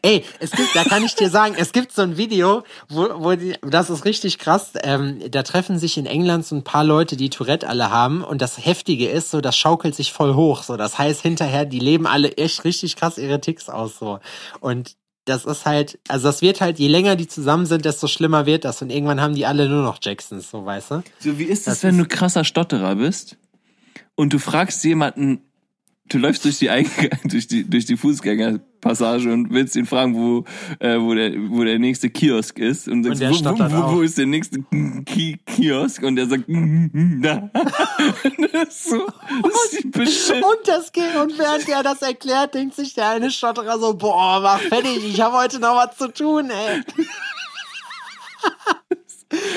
Ey, 0.03 0.25
es 0.39 0.51
gibt, 0.53 0.75
da 0.75 0.85
kann 0.85 1.05
ich 1.05 1.15
dir 1.15 1.29
sagen, 1.29 1.55
es 1.59 1.73
gibt 1.73 1.93
so 1.93 2.03
ein 2.03 2.17
Video, 2.17 2.63
wo, 2.89 3.09
wo 3.17 3.33
die, 3.35 3.55
das 3.63 3.91
ist 3.91 4.05
richtig 4.05 4.39
krass. 4.39 4.73
Ähm, 4.83 5.21
da 5.31 5.43
treffen 5.43 5.79
sich 5.79 5.99
in 5.99 6.07
England 6.07 6.47
so 6.47 6.55
ein 6.57 6.65
paar 6.65 6.85
Leute, 6.85 7.17
die 7.17 7.31
Tourette 7.31 7.69
alle 7.69 7.91
haben. 7.91 8.23
Und 8.25 8.41
das 8.43 8.65
Heftige 8.65 9.09
ist, 9.09 9.31
so, 9.31 9.41
das 9.41 9.57
schaukelt 9.57 9.95
sich 9.95 10.13
voll 10.13 10.35
hoch. 10.35 10.63
So, 10.63 10.77
das 10.77 10.99
heißt 10.99 11.21
hinterher, 11.23 11.65
die 11.65 11.81
leben 11.81 12.07
alle 12.07 12.33
echt 12.37 12.65
richtig 12.65 12.97
krass 12.97 13.19
ihre 13.19 13.41
Ticks 13.41 13.69
aus. 13.69 13.99
So. 13.99 14.19
Und 14.61 14.95
das 15.25 15.45
ist 15.45 15.67
halt, 15.67 15.99
also 16.09 16.27
das 16.29 16.43
wird 16.43 16.61
halt, 16.61 16.79
je 16.79 16.89
länger 16.89 17.15
die 17.15 17.29
zusammen 17.29 17.67
sind, 17.67 17.85
desto 17.85 18.07
schlimmer 18.09 18.47
wird 18.47 18.65
das. 18.65 18.83
Und 18.83 18.91
irgendwann 18.91 19.21
haben 19.21 19.35
die 19.35 19.47
alle 19.47 19.69
nur 19.69 19.83
noch 19.85 19.99
Jacksons, 20.03 20.51
so 20.51 20.65
weißt 20.65 20.91
du? 20.91 21.03
So, 21.21 21.39
wie 21.39 21.45
ist 21.45 21.67
Das 21.67 21.79
es, 21.79 21.83
wenn 21.85 21.99
ist- 21.99 22.11
du 22.11 22.17
krasser 22.17 22.45
Stotterer 22.45 22.97
bist 22.97 23.37
und 24.17 24.33
du 24.33 24.39
fragst 24.39 24.83
jemanden, 24.85 25.43
du 26.13 26.19
läufst 26.19 26.45
durch 26.45 26.59
die, 26.59 26.71
Eingang, 26.71 27.11
durch 27.25 27.47
die, 27.47 27.69
durch 27.69 27.87
die 27.87 27.97
Fußgängerpassage 27.97 29.33
und 29.33 29.51
willst 29.51 29.77
ihn 29.77 29.87
fragen, 29.87 30.15
wo, 30.15 30.45
äh, 30.79 30.99
wo, 30.99 31.15
der, 31.15 31.33
wo 31.51 31.65
der 31.65 31.79
nächste 31.79 32.11
Kiosk 32.11 32.59
ist 32.59 32.89
und 32.89 33.05
sagst, 33.05 33.21
der 33.21 33.31
wo, 33.31 33.59
wo, 33.59 33.93
wo, 33.93 33.97
wo 33.97 34.03
ist 34.03 34.19
der 34.19 34.27
nächste 34.27 34.63
Ki 35.07 35.39
Kiosk 35.47 36.03
und 36.03 36.17
der 36.17 36.27
sagt, 36.27 36.45
da. 36.49 37.51
das 38.53 38.69
ist 38.69 38.85
so, 38.91 39.07
das 39.43 39.73
ist 39.73 39.91
beschissen. 39.91 40.43
Und 40.43 40.67
das 40.69 40.93
geht, 40.93 41.17
und 41.21 41.39
während 41.39 41.69
er 41.69 41.83
das 41.83 42.03
erklärt, 42.03 42.55
denkt 42.55 42.75
sich 42.75 42.95
der 42.95 43.11
eine 43.11 43.31
Stotterer 43.31 43.79
so, 43.79 43.95
boah, 43.95 44.41
mach 44.43 44.61
fertig, 44.61 45.05
ich 45.05 45.21
habe 45.21 45.37
heute 45.37 45.59
noch 45.59 45.77
was 45.77 45.97
zu 45.97 46.13
tun, 46.13 46.51
ey. 46.51 46.83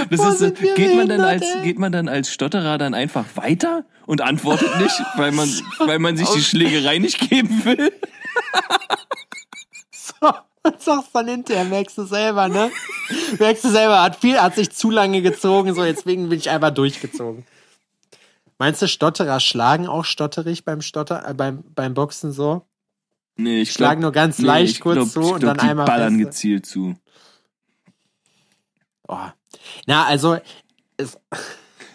Das 0.09 0.19
Boah, 0.19 0.29
ist 0.29 0.39
so, 0.39 0.51
geht 0.51 0.95
man 0.95 1.07
dann 1.09 1.21
als, 1.21 1.45
geht 1.63 1.79
man 1.79 1.91
dann 1.91 2.07
als 2.07 2.31
Stotterer 2.31 2.77
dann 2.77 2.93
einfach 2.93 3.25
weiter 3.35 3.85
und 4.05 4.21
antwortet 4.21 4.77
nicht, 4.79 5.01
weil 5.15 5.31
man, 5.31 5.49
weil 5.79 5.99
man 5.99 6.15
sich 6.17 6.29
die 6.29 6.43
Schlägerei 6.43 6.99
nicht 6.99 7.29
geben 7.29 7.65
will? 7.65 7.91
So, 9.91 10.27
und 10.63 10.81
sagst 10.81 11.09
dann 11.13 11.27
hinterher, 11.27 11.65
merkst 11.65 11.97
du 11.97 12.03
selber, 12.05 12.47
ne? 12.47 12.71
Merkst 13.39 13.63
du 13.63 13.69
selber, 13.69 14.01
hat 14.01 14.17
viel, 14.17 14.39
hat 14.39 14.55
sich 14.55 14.71
zu 14.71 14.91
lange 14.91 15.21
gezogen, 15.21 15.73
so, 15.73 15.83
deswegen 15.83 16.29
bin 16.29 16.37
ich 16.39 16.49
einfach 16.49 16.71
durchgezogen. 16.71 17.45
Meinst 18.57 18.81
du, 18.81 18.87
Stotterer 18.87 19.39
schlagen 19.39 19.87
auch 19.87 20.05
stotterig 20.05 20.63
beim 20.63 20.81
Stotter, 20.81 21.27
äh, 21.27 21.33
beim, 21.33 21.63
beim 21.75 21.93
Boxen 21.93 22.31
so? 22.31 22.65
Nee, 23.35 23.61
ich 23.61 23.73
Schlag 23.73 23.93
glaub- 23.93 24.01
nur 24.01 24.11
ganz 24.13 24.39
nee, 24.39 24.45
leicht 24.45 24.75
ich 24.75 24.79
kurz 24.79 24.95
glaub, 24.95 25.09
zu 25.09 25.21
ich 25.21 25.33
und 25.33 25.39
glaub, 25.41 25.57
dann 25.57 25.65
die 25.65 25.71
einmal 25.71 25.85
ballern 25.85 26.13
feste. 26.13 26.25
gezielt 26.25 26.65
zu. 26.65 26.95
Oh. 29.07 29.17
Na, 29.85 30.05
also, 30.05 30.37
es, 30.97 31.17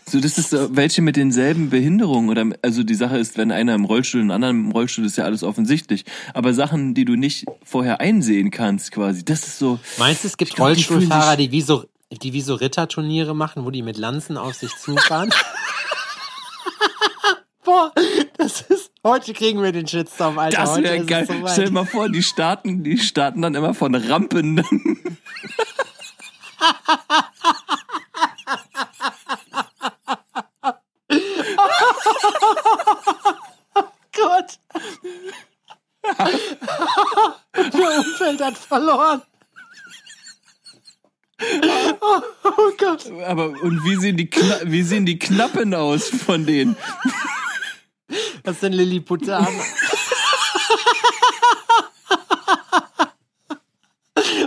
So, 0.08 0.18
das 0.20 0.38
ist 0.38 0.50
so, 0.50 0.74
welche 0.76 1.02
mit 1.02 1.14
denselben 1.16 1.70
Behinderungen 1.70 2.30
oder 2.30 2.44
also 2.62 2.82
die 2.82 2.94
Sache 2.96 3.16
ist, 3.18 3.38
wenn 3.38 3.52
einer 3.52 3.74
im 3.74 3.84
Rollstuhl, 3.84 4.20
ein 4.20 4.30
anderer 4.32 4.50
im 4.50 4.72
Rollstuhl, 4.72 5.04
ist 5.06 5.16
ja 5.16 5.24
alles 5.24 5.42
offensichtlich. 5.44 6.04
Aber 6.34 6.52
Sachen, 6.52 6.94
die 6.94 7.04
du 7.04 7.14
nicht 7.14 7.46
vorher 7.62 8.00
einsehen 8.00 8.50
kannst, 8.50 8.90
quasi, 8.92 9.24
das 9.24 9.46
ist 9.46 9.58
so. 9.60 9.78
meinst 9.98 10.24
du, 10.24 10.28
es 10.28 10.36
gibt 10.36 10.54
glaub, 10.54 10.66
die 10.68 10.72
Rollstuhlfahrer, 10.82 11.36
sich- 11.36 11.46
die 11.48 11.52
wie 11.52 11.60
so, 11.60 11.84
die 12.10 12.32
wie 12.32 12.40
so 12.40 12.54
Ritterturniere 12.54 13.36
machen, 13.36 13.64
wo 13.64 13.70
die 13.70 13.82
mit 13.82 13.96
Lanzen 13.98 14.36
auf 14.36 14.54
sich 14.54 14.74
zufahren? 14.76 15.30
Boah, 17.62 17.92
das 18.36 18.62
ist, 18.62 18.90
heute 19.04 19.32
kriegen 19.32 19.62
wir 19.62 19.70
den 19.70 19.86
Shitstorm, 19.86 20.38
Alter. 20.40 20.56
Das 20.62 20.76
wäre 20.82 21.04
geil. 21.04 21.24
Soweit. 21.26 21.52
Stell 21.52 21.66
dir 21.66 21.70
mal 21.72 21.84
vor, 21.86 22.08
die 22.08 22.22
starten, 22.24 22.82
die 22.82 22.98
starten 22.98 23.42
dann 23.42 23.54
immer 23.54 23.74
von 23.74 23.94
Rampen. 23.94 24.64
Gott. 34.12 34.58
Der 37.56 37.98
Umfeld 37.98 38.40
hat 38.40 38.58
verloren. 38.58 39.22
Oh, 42.00 42.20
oh 42.44 42.70
Gott. 42.76 43.10
Aber 43.26 43.48
und 43.48 43.84
wie 43.84 43.96
sehen 43.96 44.16
die 44.16 44.28
Kna 44.28 44.60
wie 44.64 44.82
sehen 44.82 45.06
die 45.06 45.18
Knappen 45.18 45.74
aus 45.74 46.08
von 46.08 46.44
denen? 46.44 46.76
Das 48.42 48.60
sind 48.60 48.72
Lilliputaner. 48.72 49.48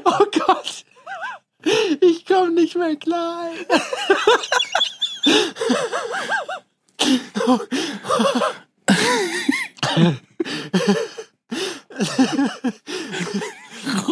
oh 0.05 0.25
Gott. 0.31 0.52
Ich 2.01 2.25
komme 2.25 2.51
nicht 2.51 2.75
mehr 2.75 2.95
klar. 2.95 3.49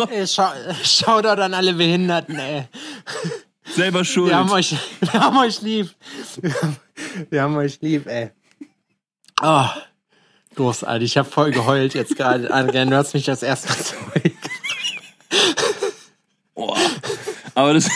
ey. 0.09 0.27
Schau, 0.27 0.51
schau 0.83 1.21
dort 1.21 1.39
an 1.39 1.53
alle 1.53 1.73
Behinderten, 1.73 2.37
ey. 2.39 2.67
Selber 3.65 4.03
schuld. 4.03 4.29
Wir 4.29 4.37
haben 4.37 4.51
euch, 4.51 4.75
wir 4.99 5.13
haben 5.13 5.37
euch 5.37 5.61
lieb. 5.61 5.89
Wir 6.41 6.61
haben, 6.61 6.77
wir 7.29 7.41
haben 7.41 7.55
euch 7.55 7.79
lieb, 7.81 8.07
ey. 8.07 8.31
Oh, 9.41 9.65
großartig. 10.55 11.11
Ich 11.11 11.17
habe 11.17 11.29
voll 11.29 11.51
geheult 11.51 11.93
jetzt 11.93 12.15
gerade. 12.15 12.51
Adrian, 12.53 12.89
du 12.89 12.97
hast 12.97 13.13
mich 13.13 13.25
das 13.25 13.43
erste 13.43 13.69
Mal 13.69 13.77
zurück. 13.77 14.33
Boah. 16.53 16.77
Aber 17.55 17.73
das, 17.73 17.89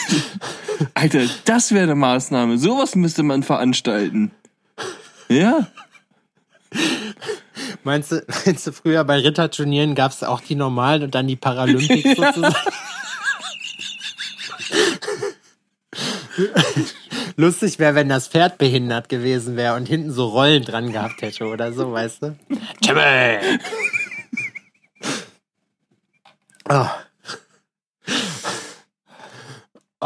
Alter, 0.93 1.21
das 1.45 1.71
wäre 1.71 1.83
eine 1.83 1.95
Maßnahme. 1.95 2.57
Sowas 2.57 2.95
müsste 2.95 3.23
man 3.23 3.43
veranstalten. 3.43 4.31
Ja. 5.29 5.67
Meinst 7.83 8.11
du, 8.11 8.25
meinst 8.45 8.67
du, 8.67 8.71
früher 8.71 9.03
bei 9.03 9.19
Ritterturnieren 9.19 9.95
gab 9.95 10.11
es 10.11 10.23
auch 10.23 10.41
die 10.41 10.55
normalen 10.55 11.03
und 11.03 11.15
dann 11.15 11.27
die 11.27 11.35
Paralympics 11.35 12.15
sozusagen? 12.17 12.55
Lustig 17.37 17.79
wäre, 17.79 17.95
wenn 17.95 18.09
das 18.09 18.27
Pferd 18.27 18.57
behindert 18.57 19.09
gewesen 19.09 19.55
wäre 19.55 19.75
und 19.75 19.87
hinten 19.87 20.11
so 20.11 20.27
Rollen 20.27 20.63
dran 20.63 20.91
gehabt 20.91 21.21
hätte 21.21 21.45
oder 21.45 21.71
so, 21.71 21.91
weißt 21.91 22.23
du? 22.23 22.35
Timmy! 22.81 23.59
Oh. 26.69 26.87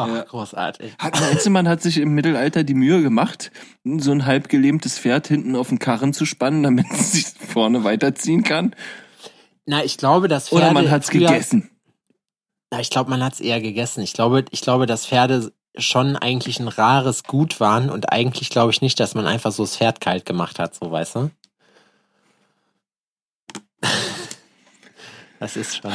Oh, 0.07 0.15
Ja. 0.15 0.23
großartig. 0.23 0.93
Hat, 0.99 1.45
man 1.49 1.67
hat 1.67 1.81
sich 1.81 1.97
im 1.97 2.13
Mittelalter 2.13 2.63
die 2.63 2.73
Mühe 2.73 3.01
gemacht, 3.01 3.51
so 3.83 4.11
ein 4.11 4.25
halb 4.25 4.49
gelähmtes 4.49 4.97
Pferd 4.99 5.27
hinten 5.27 5.55
auf 5.55 5.69
den 5.69 5.79
Karren 5.79 6.13
zu 6.13 6.25
spannen, 6.25 6.63
damit 6.63 6.85
es 6.91 7.11
sich 7.13 7.25
vorne 7.27 7.83
weiterziehen 7.83 8.43
kann? 8.43 8.75
Na, 9.65 9.83
ich 9.83 9.97
glaube, 9.97 10.27
dass 10.27 10.49
Pferde 10.49 10.65
Oder 10.65 10.73
man 10.73 10.89
hat's 10.91 11.09
früher- 11.09 11.27
gegessen? 11.29 11.69
Na, 12.71 12.79
ich 12.79 12.89
glaube, 12.89 13.09
man 13.09 13.23
hat's 13.23 13.39
eher 13.39 13.61
gegessen. 13.61 14.01
Ich 14.01 14.13
glaube, 14.13 14.45
ich 14.51 14.61
glaube, 14.61 14.85
dass 14.85 15.05
Pferde 15.07 15.51
schon 15.77 16.15
eigentlich 16.15 16.59
ein 16.59 16.67
rares 16.67 17.23
Gut 17.23 17.59
waren 17.59 17.89
und 17.89 18.11
eigentlich 18.11 18.49
glaube 18.49 18.71
ich 18.71 18.81
nicht, 18.81 18.99
dass 18.99 19.15
man 19.15 19.25
einfach 19.27 19.51
so 19.51 19.63
das 19.63 19.77
Pferd 19.77 20.01
kalt 20.01 20.25
gemacht 20.25 20.59
hat, 20.59 20.75
so 20.75 20.91
weißt 20.91 21.15
du? 21.15 21.31
Das 25.39 25.55
ist 25.55 25.77
schon. 25.77 25.93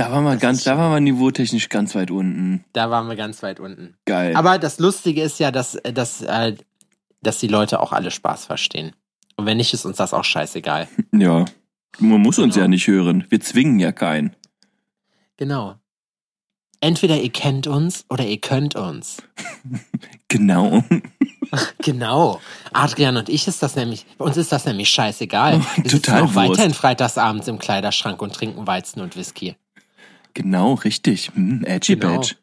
Da 0.00 0.10
waren 0.10 0.24
wir 0.24 0.32
Das 0.32 0.40
ganz, 0.40 0.64
da 0.64 0.78
waren 0.78 0.92
wir 0.92 1.00
niveautechnisch 1.00 1.68
ganz 1.68 1.94
weit 1.94 2.10
unten. 2.10 2.64
Da 2.72 2.90
waren 2.90 3.06
wir 3.08 3.16
ganz 3.16 3.42
weit 3.42 3.60
unten. 3.60 3.96
Geil. 4.06 4.34
Aber 4.34 4.58
das 4.58 4.78
Lustige 4.78 5.22
ist 5.22 5.38
ja, 5.40 5.50
dass, 5.50 5.78
dass, 5.82 6.22
äh, 6.22 6.56
dass 7.20 7.38
die 7.38 7.48
Leute 7.48 7.80
auch 7.80 7.92
alle 7.92 8.10
Spaß 8.10 8.46
verstehen. 8.46 8.92
Und 9.36 9.44
wenn 9.44 9.58
nicht, 9.58 9.74
ist 9.74 9.84
uns 9.84 9.98
das 9.98 10.14
auch 10.14 10.24
scheißegal. 10.24 10.88
ja. 11.12 11.44
Man 11.98 12.20
muss 12.22 12.38
uns 12.38 12.54
Genau. 12.54 12.64
ja 12.64 12.68
nicht 12.68 12.86
hören. 12.86 13.26
Wir 13.28 13.40
zwingen 13.40 13.78
ja 13.78 13.92
keinen. 13.92 14.34
Genau. 15.36 15.74
Entweder 16.80 17.20
ihr 17.20 17.30
kennt 17.30 17.66
uns 17.66 18.06
oder 18.08 18.24
ihr 18.24 18.40
könnt 18.40 18.76
uns. 18.76 19.18
Genau. 20.28 20.82
Genau. 21.82 22.40
Adrian 22.72 23.16
und 23.16 23.28
ich 23.28 23.48
ist 23.48 23.60
das 23.64 23.74
nämlich, 23.74 24.06
bei 24.18 24.24
uns 24.24 24.36
ist 24.36 24.52
das 24.52 24.66
nämlich 24.66 24.88
scheißegal. 24.88 25.58
Wir 25.58 25.90
sitzen 25.90 26.02
Total 26.02 26.22
auch 26.22 26.34
Wurst. 26.34 26.36
weiterhin 26.50 26.72
freitagsabends 26.74 27.48
im 27.48 27.58
Kleiderschrank 27.58 28.22
und 28.22 28.32
trinken 28.32 28.68
Weizen 28.68 29.00
und 29.00 29.16
Whisky. 29.16 29.56
Genau, 30.34 30.74
richtig. 30.74 31.30
Hm, 31.34 31.64
edgy 31.64 31.96
Genau. 31.96 32.16
Badge. 32.16 32.36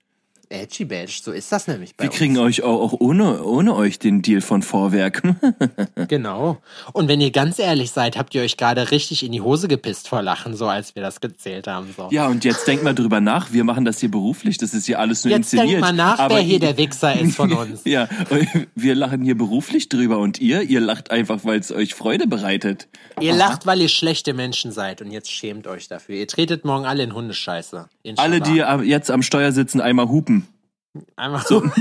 Edgy 0.50 0.86
Badge, 0.86 1.20
so 1.24 1.32
ist 1.32 1.52
das 1.52 1.68
nämlich 1.68 1.96
bei 1.96 2.04
Wir 2.06 2.10
uns. 2.10 2.18
kriegen 2.18 2.38
euch 2.38 2.64
auch, 2.64 2.82
auch 2.94 3.00
ohne, 3.00 3.44
ohne 3.44 3.76
euch 3.76 4.00
den 4.00 4.22
Deal 4.22 4.42
von 4.42 4.62
Vorwerk. 4.62 5.22
Genau. 6.08 6.58
Und 6.94 7.08
wenn 7.10 7.20
ihr 7.20 7.32
ganz 7.32 7.60
ehrlich 7.60 7.92
seid, 7.92 8.18
habt 8.18 8.34
ihr 8.36 8.42
euch 8.42 8.56
gerade 8.56 8.92
richtig 8.92 9.26
in 9.26 9.32
die 9.32 9.42
Hose 9.42 9.68
gepisst 9.68 10.08
vor 10.08 10.22
Lachen, 10.22 10.56
so 10.56 10.68
als 10.68 10.96
wir 10.96 11.02
das 11.02 11.20
gezählt 11.22 11.68
haben. 11.68 11.94
So. 11.98 12.08
ja, 12.12 12.28
und 12.28 12.46
jetzt 12.46 12.66
denkt 12.68 12.84
mal 12.84 12.94
drüber 12.96 13.20
nach. 13.20 13.52
Wir 13.52 13.64
machen 13.64 13.84
das 13.84 14.00
hier 14.00 14.10
beruflich. 14.12 14.58
Das 14.58 14.74
ist 14.74 14.86
hier 14.86 15.00
alles 15.00 15.24
nur 15.26 15.32
Jetzt 15.32 15.54
inszeniert. 15.54 15.70
denkt 15.70 15.82
mal 15.82 15.92
nach, 15.94 16.20
Aber 16.20 16.36
wer 16.36 16.42
hier 16.42 16.60
der 16.60 16.78
Wichser 16.78 17.20
ist 17.20 17.36
von 17.36 17.52
uns. 17.54 17.82
Ja, 17.84 18.08
wir 18.76 18.96
lachen 18.96 19.22
hier 19.24 19.38
beruflich 19.38 19.90
drüber 19.90 20.20
und 20.20 20.40
ihr, 20.40 20.62
ihr 20.62 20.80
lacht 20.80 21.12
einfach, 21.12 21.44
weil 21.44 21.60
es 21.60 21.72
euch 21.72 21.94
Freude 21.94 22.28
bereitet. 22.28 22.88
Ihr 23.20 23.34
lacht, 23.34 23.66
weil 23.66 23.82
ihr 23.82 23.90
schlechte 23.90 24.34
Menschen 24.34 24.72
seid 24.72 25.02
und 25.02 25.12
jetzt 25.12 25.32
schämt 25.32 25.68
euch 25.68 25.88
dafür. 25.88 26.16
Ihr 26.16 26.28
tretet 26.28 26.64
morgen 26.64 26.86
alle 26.86 27.04
in 27.04 27.14
Hundescheiße. 27.14 27.90
Inshallah. 28.08 28.44
Alle, 28.46 28.84
die 28.84 28.90
jetzt 28.90 29.12
am 29.12 29.22
Steuer 29.22 29.52
sitzen, 29.52 29.82
einmal 29.82 30.08
hupen. 30.10 30.48
Einmal 31.16 31.42
so. 31.46 31.64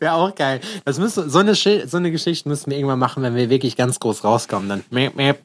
Wäre 0.00 0.14
auch 0.14 0.34
geil. 0.34 0.60
Das 0.84 0.98
müsste, 0.98 1.28
so, 1.28 1.38
eine, 1.38 1.52
Schi- 1.54 1.86
so 1.86 1.98
eine 1.98 2.10
Geschichte 2.10 2.48
müssen 2.48 2.70
wir 2.70 2.76
irgendwann 2.78 2.98
machen, 2.98 3.22
wenn 3.22 3.34
wir 3.36 3.50
wirklich 3.50 3.76
ganz 3.76 4.00
groß 4.00 4.24
rauskommen. 4.24 4.68
Dann. 4.68 4.84
Mäp, 4.90 5.14
mäp. 5.14 5.44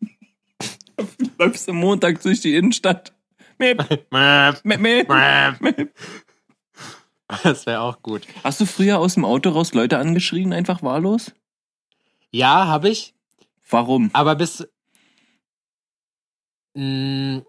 Läufst 1.38 1.68
am 1.68 1.76
Montag 1.76 2.20
durch 2.22 2.40
die 2.40 2.54
Innenstadt. 2.56 3.12
Mäp, 3.58 3.78
Mäp, 4.10 4.64
mäp, 4.64 4.80
mäp. 4.80 5.60
mäp. 5.60 5.94
Das 7.42 7.66
wäre 7.66 7.80
auch 7.82 8.00
gut. 8.02 8.22
Hast 8.42 8.60
du 8.60 8.66
früher 8.66 8.98
aus 8.98 9.14
dem 9.14 9.24
Auto 9.26 9.50
raus 9.50 9.74
Leute 9.74 9.98
angeschrien, 9.98 10.52
einfach 10.54 10.82
wahllos? 10.82 11.32
Ja, 12.30 12.66
habe 12.66 12.88
ich. 12.88 13.14
Warum? 13.68 14.08
Aber 14.14 14.34
bis. 14.34 14.66
Mh, 16.74 17.42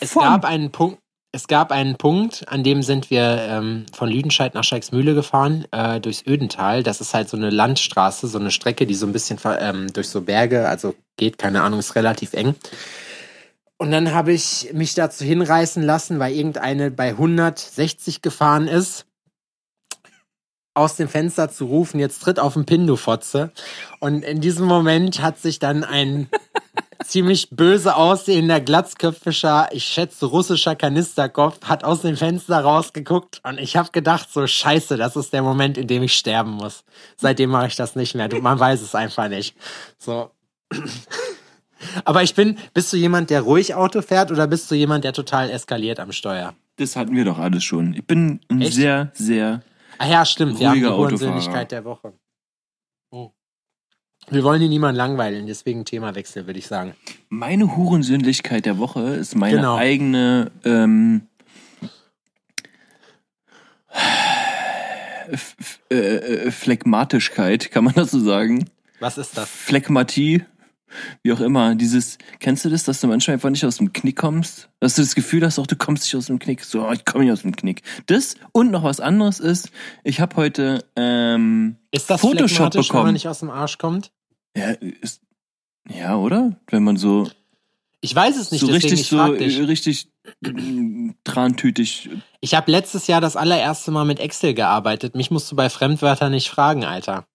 es 0.00 0.12
Von. 0.12 0.22
gab 0.22 0.44
einen 0.44 0.70
Punkt. 0.70 0.98
Es 1.32 1.48
gab 1.48 1.72
einen 1.72 1.96
Punkt, 1.96 2.46
an 2.46 2.62
dem 2.62 2.84
sind 2.84 3.10
wir 3.10 3.38
ähm, 3.48 3.86
von 3.92 4.08
Lüdenscheid 4.08 4.54
nach 4.54 4.62
Scheiksmühle 4.62 5.14
gefahren, 5.14 5.64
äh, 5.72 5.98
durchs 5.98 6.24
Ödental. 6.24 6.84
Das 6.84 7.00
ist 7.00 7.12
halt 7.12 7.28
so 7.28 7.36
eine 7.36 7.50
Landstraße, 7.50 8.28
so 8.28 8.38
eine 8.38 8.52
Strecke, 8.52 8.86
die 8.86 8.94
so 8.94 9.04
ein 9.04 9.12
bisschen 9.12 9.40
ähm, 9.58 9.92
durch 9.92 10.08
so 10.08 10.20
Berge, 10.20 10.68
also 10.68 10.94
geht, 11.16 11.36
keine 11.36 11.62
Ahnung, 11.62 11.80
ist 11.80 11.96
relativ 11.96 12.34
eng. 12.34 12.54
Und 13.78 13.90
dann 13.90 14.14
habe 14.14 14.32
ich 14.32 14.70
mich 14.74 14.94
dazu 14.94 15.24
hinreißen 15.24 15.82
lassen, 15.82 16.20
weil 16.20 16.34
irgendeine 16.34 16.92
bei 16.92 17.08
160 17.08 18.22
gefahren 18.22 18.68
ist, 18.68 19.04
aus 20.74 20.96
dem 20.96 21.08
Fenster 21.08 21.48
zu 21.50 21.66
rufen, 21.66 22.00
jetzt 22.00 22.20
tritt 22.20 22.40
auf 22.40 22.54
den 22.54 22.66
Pin, 22.66 22.86
du 22.86 22.96
Fotze. 22.96 23.52
Und 24.00 24.24
in 24.24 24.40
diesem 24.40 24.66
Moment 24.66 25.22
hat 25.22 25.38
sich 25.38 25.60
dann 25.60 25.84
ein 25.84 26.28
ziemlich 27.04 27.50
böse 27.50 27.96
aussehender, 27.96 28.60
glatzköpfischer, 28.60 29.68
ich 29.72 29.84
schätze 29.84 30.26
russischer 30.26 30.74
Kanisterkopf, 30.74 31.64
hat 31.64 31.84
aus 31.84 32.02
dem 32.02 32.16
Fenster 32.16 32.60
rausgeguckt 32.60 33.40
und 33.44 33.58
ich 33.58 33.76
habe 33.76 33.90
gedacht, 33.92 34.28
so 34.32 34.46
scheiße, 34.46 34.96
das 34.96 35.14
ist 35.14 35.32
der 35.32 35.42
Moment, 35.42 35.78
in 35.78 35.86
dem 35.86 36.02
ich 36.02 36.14
sterben 36.14 36.50
muss. 36.50 36.84
Seitdem 37.16 37.50
mache 37.50 37.68
ich 37.68 37.76
das 37.76 37.94
nicht 37.94 38.14
mehr. 38.14 38.28
Du, 38.28 38.38
man 38.38 38.58
weiß 38.58 38.82
es 38.82 38.94
einfach 38.94 39.28
nicht. 39.28 39.56
So. 39.98 40.30
Aber 42.04 42.22
ich 42.22 42.34
bin, 42.34 42.58
bist 42.72 42.92
du 42.92 42.96
jemand, 42.96 43.30
der 43.30 43.42
ruhig 43.42 43.74
Auto 43.74 44.02
fährt 44.02 44.32
oder 44.32 44.46
bist 44.46 44.70
du 44.70 44.74
jemand, 44.74 45.04
der 45.04 45.12
total 45.12 45.50
eskaliert 45.50 46.00
am 46.00 46.12
Steuer? 46.12 46.54
Das 46.76 46.96
hatten 46.96 47.14
wir 47.14 47.24
doch 47.24 47.38
alles 47.38 47.62
schon. 47.62 47.94
Ich 47.94 48.04
bin 48.04 48.40
ein 48.48 48.62
Echt? 48.62 48.74
sehr, 48.74 49.12
sehr. 49.14 49.62
Ah 49.98 50.06
ja, 50.08 50.24
stimmt, 50.24 50.58
wir 50.58 50.70
haben 50.70 50.80
die. 50.80 50.86
Hurensinnigkeit 50.86 51.70
der 51.72 51.84
Woche. 51.84 52.12
Oh. 53.10 53.32
Wir 54.30 54.42
wollen 54.42 54.60
hier 54.60 54.68
niemanden 54.68 54.96
langweilen, 54.96 55.46
deswegen 55.46 55.84
Themawechsel, 55.84 56.46
würde 56.46 56.58
ich 56.58 56.66
sagen. 56.66 56.94
Meine 57.28 57.76
Hurensündlichkeit 57.76 58.64
der 58.66 58.78
Woche 58.78 59.00
ist 59.00 59.34
meine 59.36 59.56
Genau. 59.56 59.76
eigene 59.76 60.50
ähm, 60.64 61.28
äh, 65.90 65.94
äh, 65.94 66.50
Phlegmatischkeit, 66.50 67.70
kann 67.70 67.84
man 67.84 67.94
das 67.94 68.10
so 68.10 68.20
sagen? 68.20 68.68
Was 69.00 69.18
ist 69.18 69.36
das? 69.36 69.48
Phlegmatie, 69.50 70.44
wie 71.22 71.32
auch 71.32 71.40
immer. 71.40 71.74
Dieses, 71.74 72.18
kennst 72.40 72.64
du 72.64 72.70
das, 72.70 72.84
dass 72.84 73.00
du 73.00 73.06
manchmal 73.06 73.34
einfach 73.34 73.50
nicht 73.50 73.64
aus 73.64 73.76
dem 73.78 73.92
Knick 73.92 74.16
kommst? 74.16 74.68
Dass 74.80 74.94
du 74.94 75.02
das 75.02 75.14
Gefühl 75.14 75.44
hast, 75.44 75.58
auch 75.58 75.66
du 75.66 75.76
kommst 75.76 76.04
nicht 76.04 76.16
aus 76.16 76.26
dem 76.26 76.38
Knick. 76.38 76.64
So, 76.64 76.86
oh, 76.86 76.92
ich 76.92 77.04
komme 77.04 77.24
nicht 77.24 77.32
aus 77.32 77.42
dem 77.42 77.54
Knick. 77.54 77.82
Das 78.06 78.36
und 78.52 78.70
noch 78.70 78.84
was 78.84 79.00
anderes 79.00 79.40
ist, 79.40 79.70
ich 80.02 80.20
habe 80.20 80.36
heute 80.36 80.84
ähm, 80.96 81.76
Ist 81.90 82.10
das 82.10 82.20
Photoshop 82.20 82.48
phlegmatisch, 82.72 82.88
wenn 82.90 82.96
man 82.96 83.02
bekommen. 83.02 83.12
nicht 83.14 83.28
aus 83.28 83.40
dem 83.40 83.50
Arsch 83.50 83.78
kommt? 83.78 84.10
Ja, 84.56 84.70
ist, 84.70 85.20
ja, 85.88 86.16
oder? 86.16 86.56
Wenn 86.68 86.84
man 86.84 86.96
so 86.96 87.28
Ich 88.00 88.14
weiß 88.14 88.36
es 88.36 88.50
nicht, 88.50 88.60
so 88.60 88.66
deswegen 88.68 88.82
richtig 88.84 89.00
ich 89.00 89.08
so 89.08 89.34
dich. 89.34 89.58
richtig 89.60 90.08
trantütig. 91.24 92.10
Ich 92.40 92.54
habe 92.54 92.70
letztes 92.70 93.06
Jahr 93.06 93.20
das 93.20 93.36
allererste 93.36 93.90
Mal 93.90 94.04
mit 94.04 94.20
Excel 94.20 94.54
gearbeitet. 94.54 95.14
Mich 95.14 95.30
musst 95.30 95.50
du 95.50 95.56
bei 95.56 95.68
Fremdwörtern 95.68 96.32
nicht 96.32 96.48
fragen, 96.48 96.84
Alter. 96.84 97.26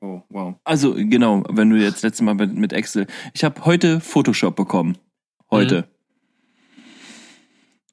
Oh, 0.00 0.22
wow. 0.28 0.54
Also 0.64 0.94
genau, 0.94 1.44
wenn 1.48 1.70
du 1.70 1.76
jetzt 1.76 2.02
letztes 2.02 2.22
Mal 2.22 2.34
mit, 2.34 2.54
mit 2.54 2.72
Excel. 2.72 3.06
Ich 3.34 3.44
habe 3.44 3.64
heute 3.64 4.00
Photoshop 4.00 4.56
bekommen. 4.56 4.98
Heute. 5.50 5.88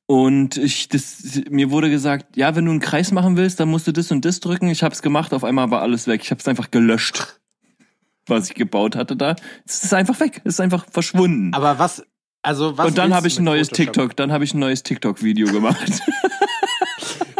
Und 0.05 0.57
ich, 0.57 0.89
das, 0.89 1.41
mir 1.49 1.71
wurde 1.71 1.89
gesagt, 1.89 2.35
ja, 2.35 2.55
wenn 2.55 2.65
du 2.65 2.71
einen 2.71 2.81
Kreis 2.81 3.11
machen 3.11 3.37
willst, 3.37 3.59
dann 3.59 3.69
musst 3.69 3.87
du 3.87 3.93
das 3.93 4.11
und 4.11 4.25
das 4.25 4.39
drücken. 4.41 4.67
Ich 4.67 4.83
habe 4.83 4.93
es 4.93 5.01
gemacht, 5.01 5.33
auf 5.33 5.43
einmal 5.43 5.71
war 5.71 5.81
alles 5.81 6.07
weg. 6.07 6.21
Ich 6.23 6.31
habe 6.31 6.39
es 6.39 6.47
einfach 6.47 6.71
gelöscht, 6.71 7.39
was 8.27 8.49
ich 8.49 8.55
gebaut 8.55 8.95
hatte 8.95 9.15
da. 9.15 9.35
Es 9.65 9.83
ist 9.83 9.93
einfach 9.93 10.19
weg. 10.19 10.41
Es 10.43 10.55
ist 10.55 10.59
einfach 10.59 10.85
verschwunden. 10.91 11.53
Aber 11.53 11.79
was, 11.79 12.05
also 12.41 12.77
was 12.77 12.87
und 12.87 12.97
dann 12.97 13.13
habe 13.13 13.27
ich 13.27 13.39
ein 13.39 13.45
neues 13.45 13.69
Photoshop? 13.69 13.93
TikTok, 13.93 14.15
dann 14.17 14.31
habe 14.31 14.43
ich 14.43 14.53
ein 14.53 14.59
neues 14.59 14.83
TikTok-Video 14.83 15.47
gemacht. 15.47 16.01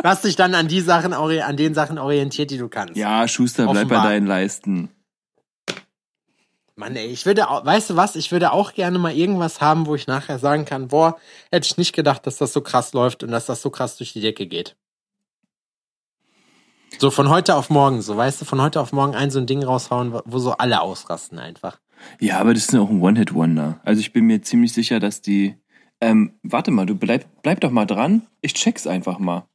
Was 0.04 0.22
dich 0.22 0.36
dann 0.36 0.54
an 0.54 0.68
die 0.68 0.82
Sachen, 0.82 1.14
an 1.14 1.58
den 1.58 1.74
Sachen 1.74 1.97
orientiert, 1.97 2.51
die 2.51 2.58
du 2.58 2.68
kannst. 2.68 2.97
ja, 2.97 3.26
Schuster, 3.28 3.64
bleib 3.64 3.88
bei 3.88 3.95
Offenbar. 3.95 4.04
deinen 4.04 4.28
Leisten. 4.28 4.89
Mann, 6.76 6.95
ey, 6.95 7.06
ich 7.08 7.26
würde, 7.26 7.49
auch, 7.49 7.66
weißt 7.66 7.91
du 7.91 7.95
was, 7.95 8.18
ich 8.18 8.32
würde 8.32 8.51
auch 8.51 8.74
gerne 8.74 8.99
mal 8.99 9.16
irgendwas 9.16 9.62
haben, 9.62 9.86
wo 9.86 9.95
ich 9.95 10.06
nachher 10.06 10.39
sagen 10.39 10.66
kann, 10.66 10.89
boah, 10.89 11.18
hätte 11.51 11.68
ich 11.68 11.78
nicht 11.78 11.93
gedacht, 11.93 12.28
dass 12.28 12.38
das 12.38 12.51
so 12.51 12.62
krass 12.62 12.93
läuft 12.93 13.24
und 13.24 13.32
dass 13.32 13.45
das 13.45 13.62
so 13.62 13.70
krass 13.70 13.95
durch 13.95 14.12
die 14.12 14.22
Decke 14.22 14.45
geht. 14.45 14.76
So 16.99 17.10
von 17.10 17.30
heute 17.30 17.56
auf 17.56 17.70
morgen, 17.70 18.01
so 18.01 18.18
weißt 18.18 18.41
du, 18.41 18.45
von 18.45 18.62
heute 18.62 18.82
auf 18.82 18.91
morgen 18.91 19.16
ein 19.16 19.32
so 19.32 19.39
ein 19.39 19.45
Ding 19.47 19.64
raushauen, 19.64 20.20
wo 20.26 20.38
so 20.38 20.51
alle 20.51 20.82
ausrasten 20.82 21.39
einfach. 21.39 21.80
Ja, 22.20 22.39
aber 22.39 22.54
das 22.54 22.64
ist 22.64 22.74
ja 22.74 22.82
auch 22.82 22.89
ein 22.89 23.01
One-Hit-Wonder. 23.01 23.80
Also 23.86 24.01
ich 24.01 24.12
bin 24.12 24.26
mir 24.26 24.41
ziemlich 24.41 24.74
sicher, 24.74 24.99
dass 24.99 25.22
die. 25.22 25.56
Ähm, 26.01 26.34
warte 26.43 26.72
mal, 26.72 26.86
du 26.86 26.95
bleib, 26.95 27.26
bleib 27.41 27.62
doch 27.62 27.72
mal 27.72 27.86
dran. 27.86 28.28
Ich 28.41 28.54
check's 28.54 28.86
einfach 28.86 29.20
mal. 29.20 29.47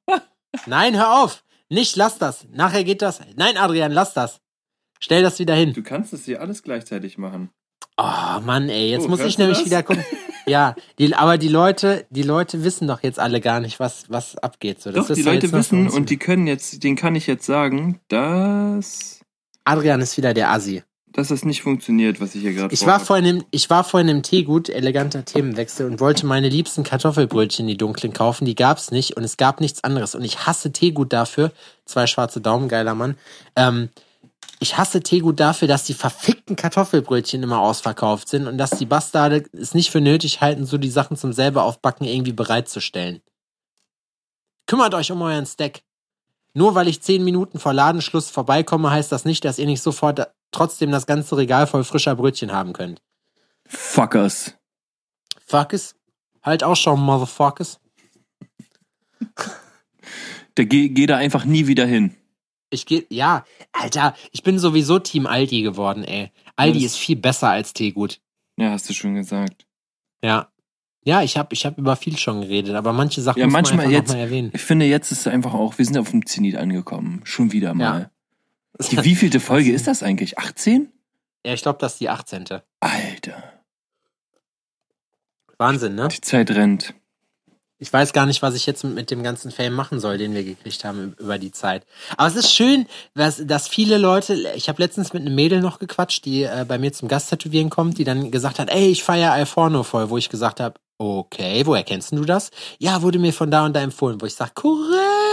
Nein, 0.66 0.96
hör 0.96 1.22
auf! 1.22 1.44
Nicht, 1.70 1.96
lass 1.96 2.18
das. 2.18 2.46
Nachher 2.51 2.82
geht 2.84 3.03
das. 3.03 3.20
Nein, 3.36 3.57
Adrian, 3.59 3.92
lass 3.92 4.14
das. 4.14 4.40
Stell 5.01 5.22
das 5.22 5.38
wieder 5.38 5.55
hin. 5.55 5.74
Du 5.74 5.82
kannst 5.82 6.12
das 6.12 6.24
hier 6.24 6.40
alles 6.40 6.62
gleichzeitig 6.62 7.18
machen. 7.18 7.51
Oh 7.99 8.40
Mann, 8.42 8.68
ey, 8.68 8.90
jetzt 8.90 9.05
Oh, 9.05 9.09
muss 9.09 9.20
ich 9.20 9.38
nämlich 9.38 9.59
das? 9.59 9.66
wieder 9.66 9.82
gucken. 9.82 10.05
Ja, 10.46 10.74
die, 10.99 11.14
aber 11.14 11.36
die 11.36 11.49
Leute, 11.49 12.07
die 12.09 12.22
Leute 12.22 12.64
wissen 12.64 12.88
doch 12.88 13.03
jetzt 13.03 13.18
alle 13.18 13.42
gar 13.42 13.61
nicht, 13.61 13.78
was, 13.80 14.09
was 14.09 14.34
abgeht. 14.38 14.80
So, 14.80 14.90
das 14.90 15.09
Doch, 15.09 15.14
die 15.14 15.20
ja 15.20 15.30
Leute 15.34 15.53
wissen 15.53 15.90
und 15.90 16.09
die 16.09 16.16
können 16.16 16.46
jetzt, 16.46 16.82
denen 16.82 16.96
kann 16.96 17.14
ich 17.16 17.26
jetzt 17.26 17.44
sagen, 17.44 18.01
dass, 18.09 19.20
Adrian 19.64 20.01
ist 20.01 20.16
wieder 20.16 20.32
der 20.32 20.51
Assi. 20.51 20.82
Dass 21.12 21.28
das 21.28 21.44
nicht 21.44 21.62
funktioniert, 21.62 22.20
was 22.20 22.34
ich 22.34 22.42
hier 22.42 22.52
gerade 22.52 22.72
Ich 22.72 22.86
war 22.86 23.00
vorhin 23.00 23.24
im, 23.24 23.44
ich 23.50 23.70
war 23.70 23.84
vorhin 23.84 24.09
im 24.09 24.22
Teegut, 24.22 24.68
eleganter 24.68 25.24
Themenwechsel, 25.24 25.86
und 25.86 26.00
wollte 26.00 26.26
meine 26.26 26.48
liebsten 26.48 26.84
Kartoffelbrötchen, 26.84 27.66
die 27.66 27.76
dunklen, 27.76 28.12
kaufen. 28.12 28.44
Die 28.44 28.54
gab's 28.54 28.90
nicht 28.90 29.16
und 29.16 29.24
es 29.24 29.36
gab 29.36 29.61
nichts 29.61 29.84
anderes. 29.84 30.14
Und 30.14 30.24
ich 30.24 30.46
hasse 30.46 30.72
Teegut 30.72 31.12
dafür. 31.12 31.52
Zwei 31.84 32.06
schwarze 32.06 32.40
Daumen, 32.40 32.68
geiler 32.68 32.94
Mann. 32.94 33.16
Ähm, 33.56 33.88
ich 34.61 34.76
hasse 34.76 35.02
Teegut 35.02 35.40
dafür, 35.40 35.68
dass 35.68 35.84
die 35.84 35.94
verfickten 35.94 36.56
Kartoffelbrötchen 36.56 37.42
immer 37.42 37.61
ausverkauft 37.61 38.28
sind 38.28 38.46
und 38.46 38.59
dass 38.59 38.70
die 38.70 38.86
Bastarde 38.86 39.44
es 39.52 39.74
nicht 39.74 39.90
für 39.90 40.00
nötig 40.00 40.40
halten, 40.40 40.66
so 40.66 40.78
die 40.78 40.90
Sachen 40.90 41.16
zum 41.16 41.32
selber 41.32 41.64
aufbacken 41.64 42.06
irgendwie 42.06 42.32
bereitzustellen. 42.32 43.20
Kümmert 44.66 44.94
euch 44.94 45.11
um 45.12 45.22
euren 45.22 45.46
Stack. 45.46 45.80
Nur 46.54 46.74
weil 46.74 46.88
ich 46.88 47.02
zehn 47.02 47.24
Minuten 47.24 47.59
vor 47.59 47.72
Ladenschluss 47.72 48.30
vorbeikomme, 48.30 48.90
heißt 48.90 49.12
das 49.12 49.24
nicht, 49.24 49.44
dass 49.44 49.59
ihr 49.59 49.66
nicht 49.66 49.82
sofort 49.82 50.28
trotzdem 50.51 50.90
das 50.90 51.07
ganze 51.07 51.36
Regal 51.36 51.66
voll 51.66 51.84
frischer 51.84 52.14
Brötchen 52.16 52.53
haben 52.53 52.72
könnt. 52.72 53.03
Fuckers. 53.66 54.55
Fuckes. 55.46 55.94
Halt 56.42 56.62
Ausschau, 56.64 56.96
Motherfuckers. 56.96 57.80
Da 60.55 60.64
geh, 60.64 60.88
geh 60.88 61.07
da 61.07 61.16
einfach 61.16 61.44
nie 61.44 61.66
wieder 61.66 61.86
hin. 61.86 62.14
Ich 62.70 62.84
geh, 62.84 63.07
ja, 63.11 63.44
Alter, 63.72 64.14
ich 64.32 64.42
bin 64.42 64.59
sowieso 64.59 64.99
Team 64.99 65.26
Aldi 65.26 65.62
geworden, 65.62 66.05
ey. 66.05 66.30
Aldi 66.57 66.82
Das- 66.82 66.92
ist 66.92 66.99
viel 66.99 67.16
besser 67.16 67.49
als 67.51 67.72
Teegut. 67.72 68.20
Ja, 68.57 68.70
hast 68.70 68.88
du 68.90 68.94
schon 68.94 69.14
gesagt. 69.14 69.66
Ja. 70.22 70.49
Ja, 71.05 71.22
ich 71.22 71.38
habe 71.38 71.55
ich 71.55 71.64
hab 71.64 71.78
über 71.78 71.96
viel 71.96 72.18
schon 72.18 72.42
geredet, 72.42 72.74
aber 72.74 72.92
manche 72.92 73.22
Sachen 73.22 73.38
Ja, 73.38 73.46
muss 73.46 73.53
manchmal 73.53 73.76
man 73.76 73.86
einfach 73.86 73.99
jetzt- 74.01 74.09
noch 74.09 74.16
mal 74.16 74.20
erwähnen. 74.22 74.51
Ich 74.53 74.61
finde, 74.62 74.84
jetzt 74.86 75.12
ist 75.12 75.20
es 75.20 75.26
einfach 75.28 75.55
auch, 75.55 75.78
wir 75.78 75.84
sind 75.86 75.96
auf 75.96 76.11
dem 76.11 76.26
Zenit 76.26 76.57
angekommen. 76.57 77.20
Schon 77.24 77.53
wieder 77.53 77.72
mal. 77.72 78.11
Die 78.78 79.04
wievielte 79.04 79.40
Folge 79.40 79.72
ist 79.72 79.86
das 79.86 80.02
eigentlich? 80.02 80.38
18? 80.38 80.92
Ja, 81.44 81.52
ich 81.52 81.62
glaube, 81.62 81.78
das 81.80 81.94
ist 81.94 82.00
die 82.00 82.08
18. 82.08 82.44
Alter. 82.80 83.42
Wahnsinn, 85.58 85.96
ne? 85.96 86.08
Die 86.08 86.20
Zeit 86.20 86.50
rennt. 86.50 86.94
Ich 87.80 87.92
weiß 87.92 88.12
gar 88.12 88.26
nicht, 88.26 88.42
was 88.42 88.56
ich 88.56 88.66
jetzt 88.66 88.82
mit 88.82 89.10
dem 89.10 89.22
ganzen 89.22 89.52
Fame 89.52 89.72
machen 89.72 90.00
soll, 90.00 90.18
den 90.18 90.34
wir 90.34 90.42
gekriegt 90.42 90.84
haben 90.84 91.14
über 91.18 91.38
die 91.38 91.52
Zeit. 91.52 91.86
Aber 92.16 92.26
es 92.26 92.34
ist 92.34 92.52
schön, 92.52 92.86
dass, 93.14 93.68
viele 93.68 93.98
Leute, 93.98 94.34
ich 94.56 94.68
habe 94.68 94.82
letztens 94.82 95.12
mit 95.12 95.22
einem 95.22 95.36
Mädel 95.36 95.60
noch 95.60 95.78
gequatscht, 95.78 96.24
die 96.24 96.42
äh, 96.42 96.64
bei 96.66 96.78
mir 96.78 96.92
zum 96.92 97.06
Gasttätowieren 97.06 97.70
kommt, 97.70 97.98
die 97.98 98.04
dann 98.04 98.32
gesagt 98.32 98.58
hat, 98.58 98.68
ey, 98.70 98.88
ich 98.88 99.04
feier 99.04 99.32
Alforno 99.32 99.84
voll, 99.84 100.10
wo 100.10 100.18
ich 100.18 100.28
gesagt 100.28 100.58
habe, 100.58 100.80
okay, 100.98 101.64
woher 101.66 101.84
kennst 101.84 102.10
du 102.10 102.24
das? 102.24 102.50
Ja, 102.78 103.02
wurde 103.02 103.20
mir 103.20 103.32
von 103.32 103.50
da 103.50 103.64
und 103.64 103.74
da 103.74 103.80
empfohlen, 103.80 104.20
wo 104.20 104.26
ich 104.26 104.34
sage, 104.34 104.52
korrekt. 104.54 105.27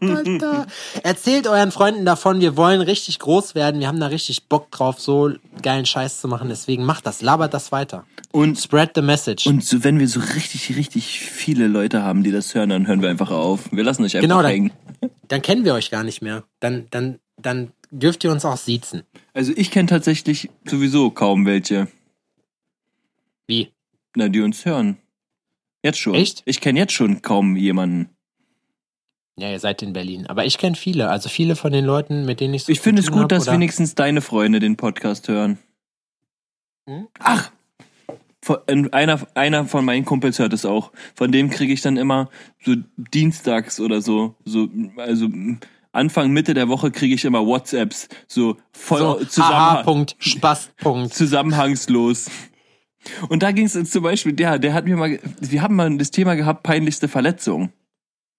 Erzählt 1.02 1.46
euren 1.46 1.70
Freunden 1.72 2.04
davon, 2.04 2.40
wir 2.40 2.56
wollen 2.56 2.80
richtig 2.80 3.18
groß 3.18 3.54
werden, 3.54 3.80
wir 3.80 3.88
haben 3.88 4.00
da 4.00 4.06
richtig 4.08 4.48
Bock 4.48 4.70
drauf, 4.70 5.00
so 5.00 5.32
geilen 5.62 5.86
Scheiß 5.86 6.20
zu 6.20 6.28
machen, 6.28 6.48
deswegen 6.48 6.84
macht 6.84 7.06
das, 7.06 7.22
labert 7.22 7.54
das 7.54 7.72
weiter. 7.72 8.06
Und, 8.32 8.58
Spread 8.58 8.90
the 8.94 9.02
message. 9.02 9.46
und 9.46 9.64
so, 9.64 9.84
wenn 9.84 9.98
wir 10.00 10.08
so 10.08 10.20
richtig, 10.20 10.76
richtig 10.76 11.20
viele 11.20 11.66
Leute 11.68 12.02
haben, 12.02 12.22
die 12.24 12.32
das 12.32 12.54
hören, 12.54 12.70
dann 12.70 12.86
hören 12.86 13.00
wir 13.02 13.08
einfach 13.10 13.30
auf. 13.30 13.70
Wir 13.72 13.84
lassen 13.84 14.02
euch 14.04 14.16
einfach 14.16 14.28
Genau, 14.28 14.42
dann- 14.42 14.50
hängen. 14.50 14.72
dann 15.28 15.40
kennen 15.42 15.64
wir 15.64 15.74
euch 15.74 15.90
gar 15.90 16.02
nicht 16.04 16.20
mehr. 16.22 16.42
Dann, 16.60 16.86
dann, 16.90 17.18
dann 17.40 17.70
dürft 17.90 18.24
ihr 18.24 18.32
uns 18.32 18.44
auch 18.44 18.56
siezen. 18.56 19.02
Also 19.34 19.52
ich 19.54 19.70
kenne 19.70 19.88
tatsächlich 19.88 20.50
sowieso 20.64 21.10
kaum 21.10 21.46
welche, 21.46 21.86
Wie? 23.46 23.70
na, 24.16 24.28
die 24.28 24.40
uns 24.40 24.64
hören. 24.64 24.96
Jetzt 25.82 25.98
schon. 25.98 26.14
Echt? 26.14 26.42
Ich 26.46 26.60
kenne 26.60 26.78
jetzt 26.80 26.92
schon 26.92 27.20
kaum 27.22 27.56
jemanden. 27.56 28.08
Ja, 29.38 29.50
ihr 29.50 29.58
seid 29.58 29.82
in 29.82 29.92
Berlin. 29.92 30.26
Aber 30.28 30.44
ich 30.44 30.58
kenne 30.58 30.76
viele. 30.76 31.10
Also 31.10 31.28
viele 31.28 31.56
von 31.56 31.72
den 31.72 31.84
Leuten, 31.84 32.24
mit 32.24 32.40
denen 32.40 32.54
ich 32.54 32.64
so 32.64 32.72
Ich 32.72 32.80
finde 32.80 33.00
es 33.02 33.10
gut, 33.10 33.22
hab, 33.22 33.28
dass 33.30 33.44
oder- 33.44 33.54
wenigstens 33.54 33.94
deine 33.94 34.20
Freunde 34.20 34.60
den 34.60 34.76
Podcast 34.76 35.28
hören. 35.28 35.58
Hm? 36.88 37.08
Ach! 37.18 37.50
Von- 38.42 38.58
äh, 38.66 38.88
Einer, 38.92 39.20
einer 39.34 39.64
von 39.64 39.84
meinen 39.84 40.04
Kumpels 40.04 40.38
hört 40.38 40.52
es 40.52 40.64
auch. 40.64 40.92
Von 41.14 41.32
dem 41.32 41.50
kriege 41.50 41.72
ich 41.72 41.80
dann 41.80 41.96
immer 41.96 42.28
so 42.62 42.74
dienstags 42.96 43.80
oder 43.80 44.02
so, 44.02 44.34
so 44.44 44.68
also 44.98 45.28
Anfang, 45.92 46.30
Mitte 46.30 46.54
der 46.54 46.68
Woche 46.68 46.90
kriege 46.90 47.14
ich 47.14 47.24
immer 47.24 47.46
WhatsApps, 47.46 48.08
so 48.26 48.56
voll 48.72 48.98
so, 48.98 49.24
zusammenhang, 49.24 49.84
Punkt, 49.84 50.16
Spaß, 50.18 50.70
Punkt. 50.76 51.14
zusammenhangslos. 51.14 52.30
Und 53.28 53.42
da 53.42 53.52
ging 53.52 53.66
es 53.66 53.90
zum 53.90 54.02
Beispiel, 54.02 54.32
der, 54.32 54.58
der 54.58 54.74
hat 54.74 54.84
mir 54.86 54.96
mal, 54.96 55.18
wir 55.40 55.62
haben 55.62 55.76
mal 55.76 55.96
das 55.96 56.10
Thema 56.10 56.34
gehabt, 56.34 56.62
peinlichste 56.64 57.08
Verletzung. 57.08 57.72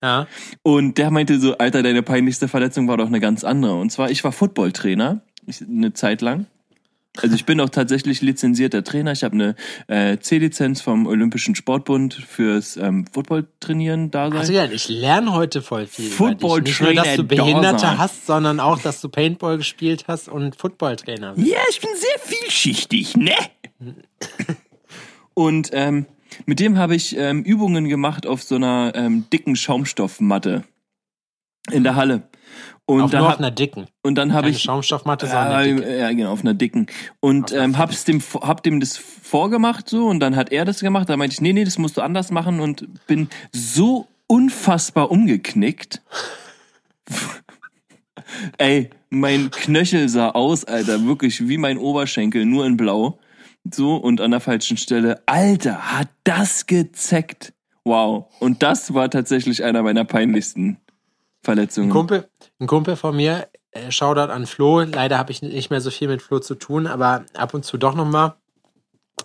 Ja. 0.03 0.27
Und 0.61 0.97
der 0.97 1.11
meinte 1.11 1.39
so, 1.39 1.57
Alter, 1.57 1.83
deine 1.83 2.03
peinlichste 2.03 2.47
Verletzung 2.47 2.87
war 2.87 2.97
doch 2.97 3.07
eine 3.07 3.19
ganz 3.19 3.43
andere. 3.43 3.75
Und 3.75 3.91
zwar, 3.91 4.11
ich 4.11 4.23
war 4.23 4.31
Footballtrainer, 4.31 5.21
eine 5.67 5.93
Zeit 5.93 6.21
lang. 6.21 6.47
Also 7.21 7.35
ich 7.35 7.45
bin 7.45 7.59
auch 7.61 7.69
tatsächlich 7.69 8.21
lizenzierter 8.21 8.83
Trainer. 8.83 9.11
Ich 9.11 9.23
habe 9.23 9.33
eine 9.35 9.55
äh, 9.87 10.17
C-Lizenz 10.17 10.81
vom 10.81 11.07
Olympischen 11.07 11.55
Sportbund 11.55 12.13
fürs 12.13 12.77
ähm, 12.77 13.05
Footballtrainieren 13.11 14.11
da 14.11 14.29
sein. 14.29 14.41
Adrian, 14.41 14.71
ich 14.71 14.89
lerne 14.89 15.33
heute 15.33 15.61
voll 15.61 15.87
viel. 15.87 16.09
Football. 16.09 16.61
Nicht 16.61 16.81
nur, 16.81 16.93
dass 16.93 17.15
du 17.15 17.23
Behinderte 17.23 17.97
hast, 17.97 18.25
sondern 18.25 18.59
auch, 18.59 18.79
dass 18.79 19.01
du 19.01 19.09
Paintball 19.09 19.57
gespielt 19.57 20.05
hast 20.07 20.27
und 20.27 20.55
Footballtrainer 20.55 21.33
bist. 21.35 21.47
Ja, 21.47 21.59
ich 21.69 21.79
bin 21.79 21.91
sehr 21.95 22.19
vielschichtig, 22.19 23.15
ne? 23.15 23.35
Und 25.33 25.69
ähm, 25.73 26.05
mit 26.45 26.59
dem 26.59 26.77
habe 26.77 26.95
ich 26.95 27.15
ähm, 27.17 27.43
Übungen 27.43 27.87
gemacht 27.87 28.27
auf 28.27 28.43
so 28.43 28.55
einer 28.55 28.93
ähm, 28.95 29.25
dicken 29.31 29.55
Schaumstoffmatte 29.55 30.63
in 31.71 31.83
der 31.83 31.95
Halle. 31.95 32.23
Und 32.87 33.01
Auch 33.01 33.09
da 33.09 33.17
nur 33.17 33.27
hab, 33.27 33.33
auf 33.35 33.39
einer 33.39 33.49
dicken. 33.49 33.87
und 34.03 34.15
dann 34.15 34.33
habe 34.33 34.49
ich 34.49 34.61
Schaumstoffmatte, 34.61 35.25
sondern 35.25 35.51
ja, 35.51 35.57
eine 35.57 35.75
dicke. 35.75 35.97
ja, 35.97 36.11
genau, 36.11 36.31
auf 36.31 36.41
einer 36.41 36.53
dicken. 36.53 36.85
Und 37.19 37.51
einer 37.51 37.63
ähm, 37.63 37.77
hab's 37.79 38.03
dem, 38.03 38.21
hab 38.41 38.61
dem 38.61 38.79
das 38.79 38.95
vorgemacht 38.95 39.89
so 39.89 40.05
und 40.05 40.19
dann 40.19 40.35
hat 40.35 40.51
er 40.51 40.65
das 40.65 40.81
gemacht. 40.81 41.09
Da 41.09 41.17
meinte 41.17 41.33
ich, 41.33 41.41
nee, 41.41 41.53
nee, 41.53 41.63
das 41.63 41.79
musst 41.79 41.97
du 41.97 42.01
anders 42.01 42.29
machen 42.29 42.59
und 42.59 42.87
bin 43.07 43.29
so 43.51 44.07
unfassbar 44.27 45.09
umgeknickt. 45.09 46.03
Ey, 48.57 48.91
mein 49.09 49.49
Knöchel 49.49 50.07
sah 50.09 50.29
aus, 50.29 50.65
Alter, 50.65 51.05
wirklich 51.05 51.47
wie 51.47 51.57
mein 51.57 51.77
Oberschenkel, 51.77 52.45
nur 52.45 52.65
in 52.65 52.77
blau. 52.77 53.17
So, 53.71 53.95
und 53.95 54.21
an 54.21 54.31
der 54.31 54.39
falschen 54.39 54.77
Stelle. 54.77 55.21
Alter, 55.25 55.97
hat 55.97 56.09
das 56.23 56.65
gezeckt. 56.67 57.53
Wow. 57.83 58.25
Und 58.39 58.63
das 58.63 58.93
war 58.93 59.09
tatsächlich 59.09 59.63
einer 59.63 59.83
meiner 59.83 60.05
peinlichsten 60.05 60.77
Verletzungen. 61.43 61.89
Ein 61.89 61.93
Kumpel, 61.93 62.29
ein 62.59 62.67
Kumpel 62.67 62.95
von 62.95 63.15
mir, 63.15 63.47
äh, 63.71 63.91
Shoutout 63.91 64.31
an 64.31 64.45
Flo. 64.45 64.81
Leider 64.81 65.17
habe 65.17 65.31
ich 65.31 65.41
nicht 65.41 65.69
mehr 65.69 65.81
so 65.81 65.91
viel 65.91 66.07
mit 66.07 66.21
Flo 66.21 66.39
zu 66.39 66.55
tun, 66.55 66.87
aber 66.87 67.25
ab 67.33 67.53
und 67.53 67.65
zu 67.65 67.77
doch 67.77 67.95
nochmal. 67.95 68.35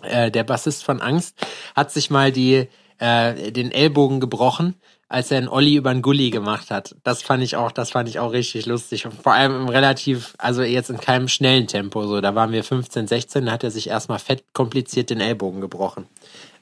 Äh, 0.03 0.31
der 0.31 0.43
Bassist 0.43 0.83
von 0.83 1.01
Angst 1.01 1.45
hat 1.75 1.91
sich 1.91 2.09
mal 2.09 2.31
die, 2.31 2.67
äh, 2.99 3.51
den 3.51 3.71
Ellbogen 3.71 4.19
gebrochen, 4.19 4.75
als 5.11 5.29
er 5.31 5.37
einen 5.39 5.49
Olli 5.49 5.75
über 5.75 5.89
einen 5.89 6.01
Gully 6.01 6.29
gemacht 6.29 6.71
hat. 6.71 6.95
Das 7.03 7.21
fand 7.21 7.43
ich 7.43 7.55
auch, 7.57 7.71
das 7.71 7.91
fand 7.91 8.07
ich 8.07 8.19
auch 8.19 8.31
richtig 8.31 8.65
lustig. 8.65 9.05
Und 9.05 9.13
vor 9.21 9.33
allem 9.33 9.53
im 9.61 9.67
relativ, 9.69 10.33
also 10.37 10.63
jetzt 10.63 10.89
in 10.89 10.99
keinem 10.99 11.27
schnellen 11.27 11.67
Tempo. 11.67 12.07
So, 12.07 12.21
da 12.21 12.33
waren 12.33 12.51
wir 12.51 12.63
15, 12.63 13.07
16, 13.07 13.45
da 13.45 13.51
hat 13.51 13.63
er 13.63 13.71
sich 13.71 13.89
erstmal 13.89 14.19
fett 14.19 14.43
kompliziert 14.53 15.09
den 15.09 15.19
Ellbogen 15.19 15.59
gebrochen. 15.61 16.05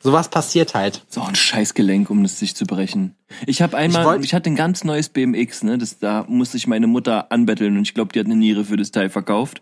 Sowas 0.01 0.29
passiert 0.29 0.75
halt. 0.75 1.03
So 1.09 1.21
ein 1.21 1.35
Scheißgelenk, 1.35 2.09
um 2.09 2.23
das 2.23 2.39
sich 2.39 2.55
zu 2.55 2.65
brechen. 2.65 3.15
Ich 3.45 3.61
habe 3.61 3.75
einmal, 3.77 4.05
wollt- 4.05 4.23
ich, 4.25 4.33
hatte 4.33 4.49
ein 4.49 4.55
ganz 4.55 4.83
neues 4.85 5.09
BMX, 5.09 5.63
ne, 5.63 5.77
das 5.77 5.99
da 5.99 6.25
musste 6.27 6.57
ich 6.57 6.67
meine 6.67 6.87
Mutter 6.87 7.31
anbetteln 7.31 7.75
und 7.77 7.83
ich 7.83 7.93
glaube, 7.93 8.13
die 8.13 8.19
hat 8.19 8.25
eine 8.25 8.35
Niere 8.37 8.63
für 8.63 8.77
das 8.77 8.91
Teil 8.91 9.09
verkauft. 9.09 9.61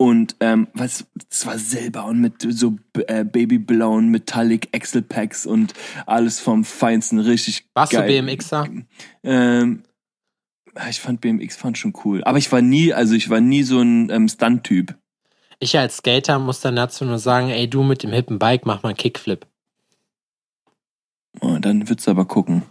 Und 0.00 0.36
ähm, 0.40 0.66
was, 0.72 1.04
das 1.28 1.44
war 1.44 1.58
Silber 1.58 2.06
und 2.06 2.22
mit 2.22 2.40
so 2.40 2.78
äh, 3.06 3.22
babyblauen 3.22 4.08
Metallic 4.08 4.70
Axle 4.74 5.02
Packs 5.02 5.44
und 5.44 5.74
alles 6.06 6.40
vom 6.40 6.64
Feinsten, 6.64 7.18
richtig 7.18 7.68
Warst 7.74 7.92
geil. 7.92 8.08
du 8.08 8.22
BMXer? 8.22 8.66
Ähm, 9.22 9.82
ich 10.88 11.00
fand 11.00 11.20
BMX 11.20 11.56
fand 11.56 11.76
schon 11.76 11.92
cool, 12.02 12.24
aber 12.24 12.38
ich 12.38 12.50
war 12.50 12.62
nie, 12.62 12.94
also 12.94 13.14
ich 13.14 13.28
war 13.28 13.42
nie 13.42 13.62
so 13.62 13.82
ein 13.82 14.08
ähm, 14.08 14.26
Stunt-Typ. 14.26 14.94
Ich 15.58 15.78
als 15.78 15.98
Skater 15.98 16.38
muss 16.38 16.62
dann 16.62 16.76
dazu 16.76 17.04
nur 17.04 17.18
sagen, 17.18 17.50
ey, 17.50 17.68
du 17.68 17.82
mit 17.82 18.02
dem 18.02 18.12
hippen 18.12 18.38
Bike, 18.38 18.64
mach 18.64 18.82
mal 18.82 18.88
einen 18.88 18.96
Kickflip. 18.96 19.46
Oh, 21.42 21.58
dann 21.60 21.90
würdest 21.90 22.06
du 22.06 22.12
aber 22.12 22.24
gucken. 22.24 22.62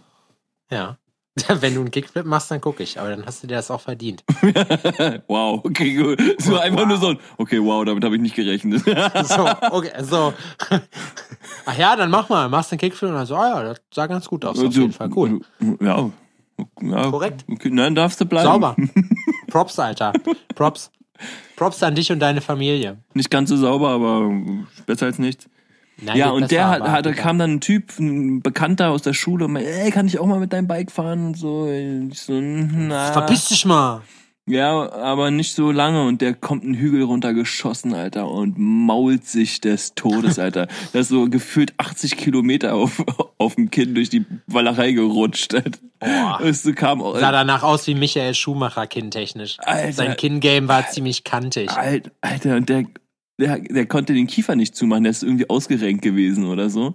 Ja. 0.68 0.98
Wenn 1.60 1.74
du 1.74 1.80
einen 1.80 1.90
Kickflip 1.90 2.26
machst, 2.26 2.50
dann 2.50 2.60
gucke 2.60 2.82
ich, 2.82 2.98
aber 2.98 3.10
dann 3.10 3.24
hast 3.24 3.42
du 3.42 3.46
dir 3.46 3.54
das 3.54 3.70
auch 3.70 3.80
verdient. 3.80 4.24
wow, 5.28 5.60
okay, 5.64 5.94
gut. 5.94 6.20
So 6.38 6.58
einfach 6.58 6.86
nur 6.86 6.96
so 6.96 7.08
ein, 7.08 7.18
okay, 7.38 7.62
wow, 7.62 7.84
damit 7.84 8.04
habe 8.04 8.16
ich 8.16 8.22
nicht 8.22 8.34
gerechnet. 8.34 8.82
So, 9.24 9.48
okay, 9.70 9.92
so. 10.02 10.32
Ach 11.66 11.78
ja, 11.78 11.94
dann 11.94 12.10
mach 12.10 12.28
mal, 12.28 12.48
machst 12.48 12.72
den 12.72 12.78
Kickflip 12.78 13.10
und 13.10 13.16
dann 13.16 13.26
so, 13.26 13.36
ah 13.36 13.48
ja, 13.48 13.62
das 13.62 13.80
sah 13.94 14.06
ganz 14.06 14.26
gut 14.26 14.44
aus, 14.44 14.58
auf 14.58 14.64
Also, 14.64 14.80
jeden 14.80 14.92
Fall, 14.92 15.10
cool. 15.14 15.40
Ja. 15.80 16.10
ja 16.80 17.10
Korrekt. 17.10 17.44
Okay, 17.48 17.70
nein, 17.70 17.94
darfst 17.94 18.20
du 18.20 18.24
bleiben. 18.24 18.48
Sauber. 18.48 18.76
Props, 19.48 19.78
Alter. 19.78 20.12
Props. 20.54 20.90
Props 21.56 21.82
an 21.82 21.94
dich 21.94 22.10
und 22.10 22.18
deine 22.20 22.40
Familie. 22.40 22.98
Nicht 23.14 23.30
ganz 23.30 23.50
so 23.50 23.56
sauber, 23.56 23.90
aber 23.90 24.30
besser 24.86 25.06
als 25.06 25.18
nichts. 25.18 25.48
Nein, 26.02 26.16
ja, 26.16 26.30
und 26.30 26.50
der 26.50 26.68
hat, 26.68 26.82
hat, 26.82 27.16
kam 27.16 27.38
dann 27.38 27.54
ein 27.54 27.60
Typ, 27.60 27.98
ein 27.98 28.42
Bekannter 28.42 28.90
aus 28.90 29.02
der 29.02 29.12
Schule 29.12 29.44
und 29.44 29.52
meinte, 29.52 29.70
ey, 29.70 29.90
kann 29.90 30.06
ich 30.06 30.18
auch 30.18 30.26
mal 30.26 30.40
mit 30.40 30.52
deinem 30.52 30.66
Bike 30.66 30.90
fahren 30.90 31.26
und 31.26 31.36
so. 31.36 31.68
Ich 31.68 32.20
so, 32.20 32.40
na. 32.40 33.12
Verpiss 33.12 33.48
dich 33.48 33.64
mal. 33.66 34.02
Ja, 34.50 34.92
aber 34.92 35.30
nicht 35.30 35.54
so 35.54 35.70
lange 35.70 36.04
und 36.04 36.20
der 36.20 36.34
kommt 36.34 36.64
einen 36.64 36.74
Hügel 36.74 37.02
runtergeschossen, 37.02 37.94
Alter, 37.94 38.28
und 38.28 38.58
mault 38.58 39.24
sich 39.24 39.60
des 39.60 39.94
Todes, 39.94 40.38
Alter. 40.40 40.66
Der 40.92 41.02
ist 41.02 41.08
so 41.08 41.28
gefühlt 41.28 41.74
80 41.76 42.16
Kilometer 42.16 42.74
auf, 42.74 43.04
auf 43.38 43.54
dem 43.54 43.70
Kinn 43.70 43.94
durch 43.94 44.08
die 44.08 44.24
Wallerei 44.48 44.92
gerutscht. 44.92 45.54
Boah. 46.00 46.40
Es 46.42 46.64
kam, 46.74 47.00
Sah 47.00 47.30
danach 47.30 47.62
aus 47.62 47.86
wie 47.86 47.94
Michael 47.94 48.34
Schumacher 48.34 48.86
kinntechnisch. 48.86 49.58
Alter. 49.60 49.92
Sein 49.92 50.16
Kinn-Game 50.16 50.66
war 50.66 50.88
ziemlich 50.88 51.22
kantig. 51.22 51.70
Alt, 51.70 52.10
Alter, 52.20 52.56
und 52.56 52.68
der, 52.68 52.84
der, 53.40 53.58
der 53.58 53.86
konnte 53.86 54.12
den 54.12 54.26
Kiefer 54.26 54.54
nicht 54.54 54.76
zumachen, 54.76 55.04
der 55.04 55.10
ist 55.10 55.22
irgendwie 55.22 55.48
ausgerenkt 55.48 56.02
gewesen 56.02 56.44
oder 56.44 56.70
so. 56.70 56.94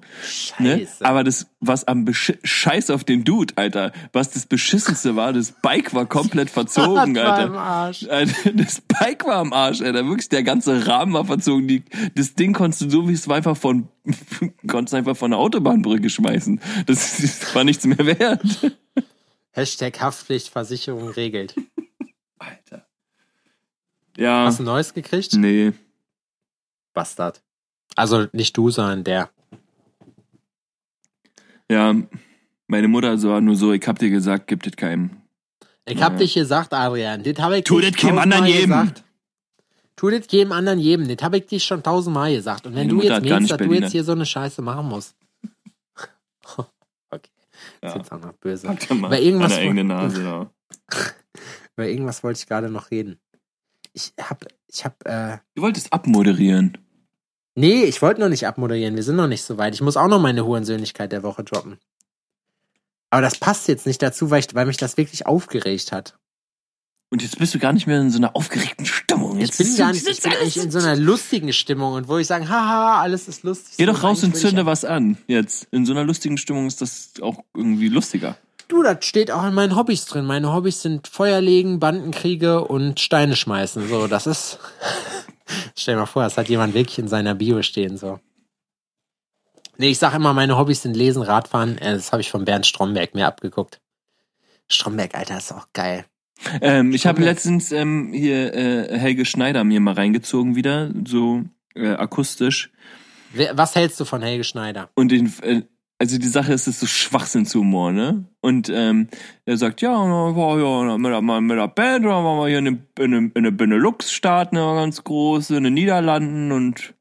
Ne? 0.60 0.80
Scheiße. 0.80 1.06
Aber 1.06 1.24
das, 1.24 1.48
was 1.60 1.86
am 1.86 2.06
Besch 2.06 2.34
Scheiß 2.44 2.92
auf 2.92 3.04
den 3.04 3.24
Dude, 3.24 3.54
Alter, 3.58 3.92
was 4.14 4.32
das 4.32 4.46
Beschissenste 4.46 5.16
war, 5.16 5.34
das 5.34 5.52
Bike 5.52 5.94
war 5.94 6.06
komplett 6.06 6.50
verzogen, 6.52 7.16
Das 7.16 7.26
war 7.26 7.38
Alter. 7.38 7.54
Arsch. 7.60 8.08
Alter. 8.08 8.52
Das 8.54 8.82
Bike 8.82 9.26
war 9.26 9.38
am 9.38 9.54
Arsch, 9.54 9.82
Alter. 9.82 10.08
Wirklich, 10.08 10.30
der 10.30 10.44
ganze 10.44 10.88
Rahmen 10.88 11.14
war 11.14 11.26
verzogen. 11.26 11.68
Die, 11.68 11.84
das 12.14 12.36
Ding 12.36 12.54
konntest 12.54 12.82
du 12.84 12.90
so 12.90 13.10
wie 13.10 13.14
es 13.14 13.28
war 13.28 13.38
einfach 13.38 13.58
von, 13.58 13.90
konntest 14.68 14.94
einfach 14.94 15.18
von 15.18 15.32
der 15.32 15.40
Autobahnbrücke 15.40 16.10
schmeißen. 16.10 16.62
Das, 16.86 17.18
das 17.18 17.56
war 17.56 17.64
nichts 17.64 17.86
mehr 17.86 18.06
wert. 18.06 18.74
Hashtag 19.52 20.00
Haftpflichtversicherung 20.00 21.10
regelt. 21.10 21.56
Alter. 22.38 22.86
Ja. 24.18 24.46
Hast 24.46 24.60
du 24.60 24.64
ein 24.64 24.68
neues 24.68 24.94
gekriegt? 24.94 25.34
Nee. 25.34 25.74
Bastard. 26.96 27.44
Also 27.96 28.26
nicht 28.34 28.58
du, 28.58 28.72
sondern 28.72 29.04
der. 29.04 29.30
Ja. 31.70 31.94
Meine 32.68 32.88
Mutter 32.88 33.22
war 33.24 33.42
nur 33.42 33.56
so, 33.56 33.74
ich 33.74 33.88
hab 33.88 34.00
dir 34.00 34.10
gesagt, 34.10 34.48
gibt 34.48 34.66
es 34.66 34.76
keinem. 34.76 35.22
Ich 35.86 36.02
hab 36.02 36.14
Ja. 36.14 36.20
dich 36.20 36.34
gesagt, 36.34 36.74
Adrian. 36.74 37.22
Das 37.22 37.38
hab 37.38 37.52
ich 37.54 37.64
Tu 37.64 37.80
das 37.80 37.92
keinem 37.94 38.18
anderen 38.18 38.46
jedem. 38.46 38.70
gesagt. 38.72 39.04
Tu 39.96 40.10
das 40.10 40.26
jedem 40.32 40.52
anderen 40.52 40.80
jedem. 40.80 41.08
Das 41.08 41.24
hab 41.24 41.34
ich 41.36 41.46
dich 41.46 41.64
schon 41.64 41.84
tausendmal 41.84 42.34
gesagt. 42.34 42.66
Und 42.66 42.74
wenn 42.74 42.88
Meine 42.88 42.90
du 42.90 42.96
Mutter 42.96 43.22
jetzt 43.24 43.40
nicht 43.42 43.52
dass 43.52 43.58
du 43.60 43.74
jetzt 43.74 43.92
hier 43.92 44.04
so 44.04 44.14
eine 44.14 44.26
Scheiße 44.26 44.62
machen 44.64 44.88
musst. 44.88 45.16
okay. 47.12 47.30
Das 47.82 47.92
ist 47.94 47.98
jetzt 48.00 48.12
auch 48.12 48.20
noch 48.20 48.34
böse. 48.34 48.68
Bei 48.68 49.22
irgendwas 49.22 49.54
an 49.54 49.60
der 49.60 49.68
eigenen 49.70 49.88
Nase 49.88 50.24
da. 50.24 50.50
Über 51.76 51.88
irgendwas 51.88 52.24
wollte 52.24 52.40
ich 52.40 52.48
gerade 52.48 52.70
noch 52.70 52.90
reden. 52.90 53.20
Ich 53.94 54.12
hab, 54.20 54.44
ich 54.68 54.84
hab, 54.84 55.06
äh, 55.08 55.38
Du 55.54 55.62
wolltest 55.62 55.94
abmoderieren. 55.94 56.78
Nee, 57.56 57.84
ich 57.86 58.02
wollte 58.02 58.22
noch 58.22 58.30
nicht 58.30 58.46
abmoderieren. 58.48 58.96
Wir 58.96 59.04
sind 59.04 59.16
noch 59.16 59.28
nicht 59.28 59.44
so 59.44 59.58
weit. 59.58 59.74
Ich 59.74 59.82
muss 59.82 59.98
auch 59.98 60.08
noch 60.08 60.20
meine 60.22 60.46
Hurensöhnlichkeit 60.46 61.12
der 61.12 61.24
Woche 61.24 61.44
droppen. 61.44 61.78
Aber 63.10 63.22
das 63.22 63.38
passt 63.38 63.68
jetzt 63.68 63.86
nicht 63.86 64.02
dazu, 64.02 64.30
weil, 64.30 64.40
ich, 64.42 64.54
weil 64.54 64.66
mich 64.66 64.78
das 64.78 64.98
wirklich 64.98 65.26
aufgeregt 65.26 65.92
hat. 65.92 66.18
Und 67.12 67.22
jetzt 67.22 67.38
bist 67.38 67.54
du 67.54 67.60
gar 67.60 67.72
nicht 67.72 67.88
mehr 67.88 68.02
in 68.02 68.10
so 68.12 68.18
einer 68.18 68.36
aufgeregten 68.36 68.86
Stimmung. 68.86 69.38
Ich 69.38 69.48
Jetzt 69.48 69.58
bin 69.60 69.68
ist- 69.68 69.78
gar 69.78 69.94
nicht, 69.94 70.08
ich 70.08 70.22
bin 70.22 70.34
eigentlich 70.34 70.58
in 70.58 70.72
so 70.72 70.80
einer 70.80 70.96
lustigen 70.96 71.54
Stimmung 71.54 71.94
und 71.94 72.08
wo 72.08 72.18
ich 72.18 72.28
sage, 72.28 72.50
haha, 72.50 73.00
alles 73.02 73.28
ist 73.28 73.44
lustig. 73.44 73.76
Geh 73.78 73.86
doch 73.86 74.04
raus 74.04 74.24
und 74.24 74.36
ich 74.36 74.42
zünde 74.42 74.66
was 74.66 74.84
an. 74.84 75.18
Jetzt. 75.28 75.68
In 75.72 75.86
so 75.86 75.94
einer 75.94 76.04
lustigen 76.04 76.38
Stimmung 76.38 76.68
ist 76.68 76.82
das 76.82 77.12
auch 77.22 77.40
irgendwie 77.56 77.88
lustiger. 77.90 78.38
Du, 78.68 78.82
das 78.82 79.06
steht 79.06 79.30
auch 79.32 79.46
in 79.46 79.54
meinen 79.54 79.76
Hobbys 79.76 80.06
drin. 80.08 80.26
Meine 80.26 80.52
Hobbys 80.52 80.82
sind 80.82 81.08
Feuerlegen, 81.08 81.80
Bandenkriege 81.80 82.66
und 82.66 83.00
Steine 83.00 83.36
schmeißen. 83.36 83.88
So, 83.88 84.08
das 84.08 84.26
ist. 84.28 84.58
Stell 85.76 85.96
dir 85.96 86.02
mal 86.02 86.06
vor, 86.06 86.24
das 86.24 86.38
hat 86.38 86.50
jemand 86.50 86.74
wirklich 86.74 87.00
in 87.00 87.08
seiner 87.08 87.36
Bio 87.36 87.62
stehen, 87.62 87.98
so. 87.98 88.20
Nee, 89.78 89.90
ich 89.90 90.00
sag 90.00 90.14
immer, 90.14 90.34
meine 90.34 90.58
Hobbys 90.58 90.84
sind 90.84 90.96
Lesen, 90.96 91.22
Radfahren. 91.22 91.78
Äh, 91.78 91.96
Das 91.96 92.12
habe 92.12 92.22
ich 92.22 92.32
von 92.32 92.46
Bernd 92.46 92.66
Stromberg 92.66 93.14
mir 93.14 93.28
abgeguckt. 93.28 93.82
Stromberg, 94.68 95.16
Alter, 95.16 95.38
ist 95.38 95.52
auch 95.52 95.68
geil. 95.74 96.06
Ähm, 96.62 96.94
ich 96.94 97.06
habe 97.06 97.24
letztens 97.24 97.72
ähm, 97.72 98.12
hier 98.14 98.54
äh, 98.54 98.98
Helge 98.98 99.26
Schneider 99.26 99.64
mir 99.64 99.80
mal 99.80 99.94
reingezogen 99.94 100.56
wieder, 100.56 100.92
so 101.06 101.44
äh, 101.76 101.90
akustisch. 101.90 102.72
Was 103.54 103.76
hältst 103.76 104.00
du 104.00 104.06
von 104.06 104.22
Helge 104.22 104.44
Schneider? 104.44 104.90
Und 104.96 105.10
den, 105.12 105.34
äh, 105.42 105.64
also 105.98 106.18
die 106.20 106.28
Sache 106.28 106.52
ist, 106.54 106.68
es 106.68 106.76
ist 106.76 106.80
so 106.82 106.88
Schwachsinnshumor, 106.88 107.92
ne? 107.92 108.26
Und 108.42 108.70
ähm, 108.70 109.08
er 109.46 109.58
sagt, 109.58 109.82
ja, 109.82 109.92
ja 109.94 110.98
mit, 110.98 111.12
der- 111.12 111.22
mit 111.42 111.58
der 111.58 111.68
Band, 111.70 112.06
da 112.06 112.10
waren 112.10 112.38
wir 112.40 112.48
hier 112.50 112.60
in, 112.60 112.66
dem- 112.66 112.84
in, 113.00 113.12
dem- 113.12 113.32
in 113.34 113.44
der 113.44 113.52
Benelux-Staat, 113.52 114.52
ne, 114.54 114.60
ganz 114.60 115.04
groß, 115.04 115.52
in 115.52 115.64
den 115.64 115.74
Niederlanden 115.74 116.52
und, 116.52 116.94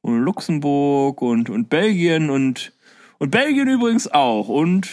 und 0.00 0.18
Luxemburg 0.18 1.22
und, 1.22 1.48
und 1.48 1.68
Belgien 1.68 2.28
und, 2.30 2.72
und 3.18 3.30
Belgien 3.30 3.68
übrigens 3.68 4.10
auch 4.10 4.48
und, 4.48 4.88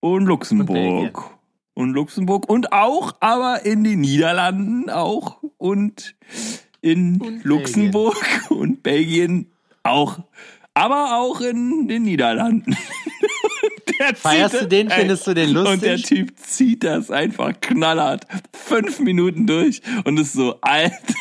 und 0.00 0.24
Luxemburg. 0.24 0.74
Belgien. 0.74 1.12
Und 1.76 1.90
Luxemburg 1.92 2.48
und 2.48 2.72
auch, 2.72 3.16
aber 3.18 3.66
in 3.66 3.82
den 3.82 4.00
Niederlanden 4.00 4.88
auch 4.90 5.42
und 5.58 6.14
in 6.80 7.20
Und 7.20 7.44
Luxemburg 7.44 8.16
und 8.48 8.82
Belgien 8.84 9.50
auch. 9.82 10.20
Aber 10.74 11.18
auch 11.18 11.40
in 11.40 11.88
den 11.88 12.02
Niederlanden. 12.02 12.76
Der 14.00 14.16
Feierst 14.16 14.60
du 14.60 14.66
den? 14.66 14.90
Findest 14.90 15.26
du 15.26 15.34
den 15.34 15.56
Und 15.56 15.82
der 15.82 15.92
lustig? 15.96 16.02
Typ 16.02 16.38
zieht 16.38 16.82
das 16.82 17.12
einfach 17.12 17.52
knallhart 17.60 18.26
fünf 18.52 18.98
Minuten 18.98 19.46
durch 19.46 19.82
und 20.04 20.18
ist 20.18 20.32
so, 20.32 20.58
Alter, 20.62 21.14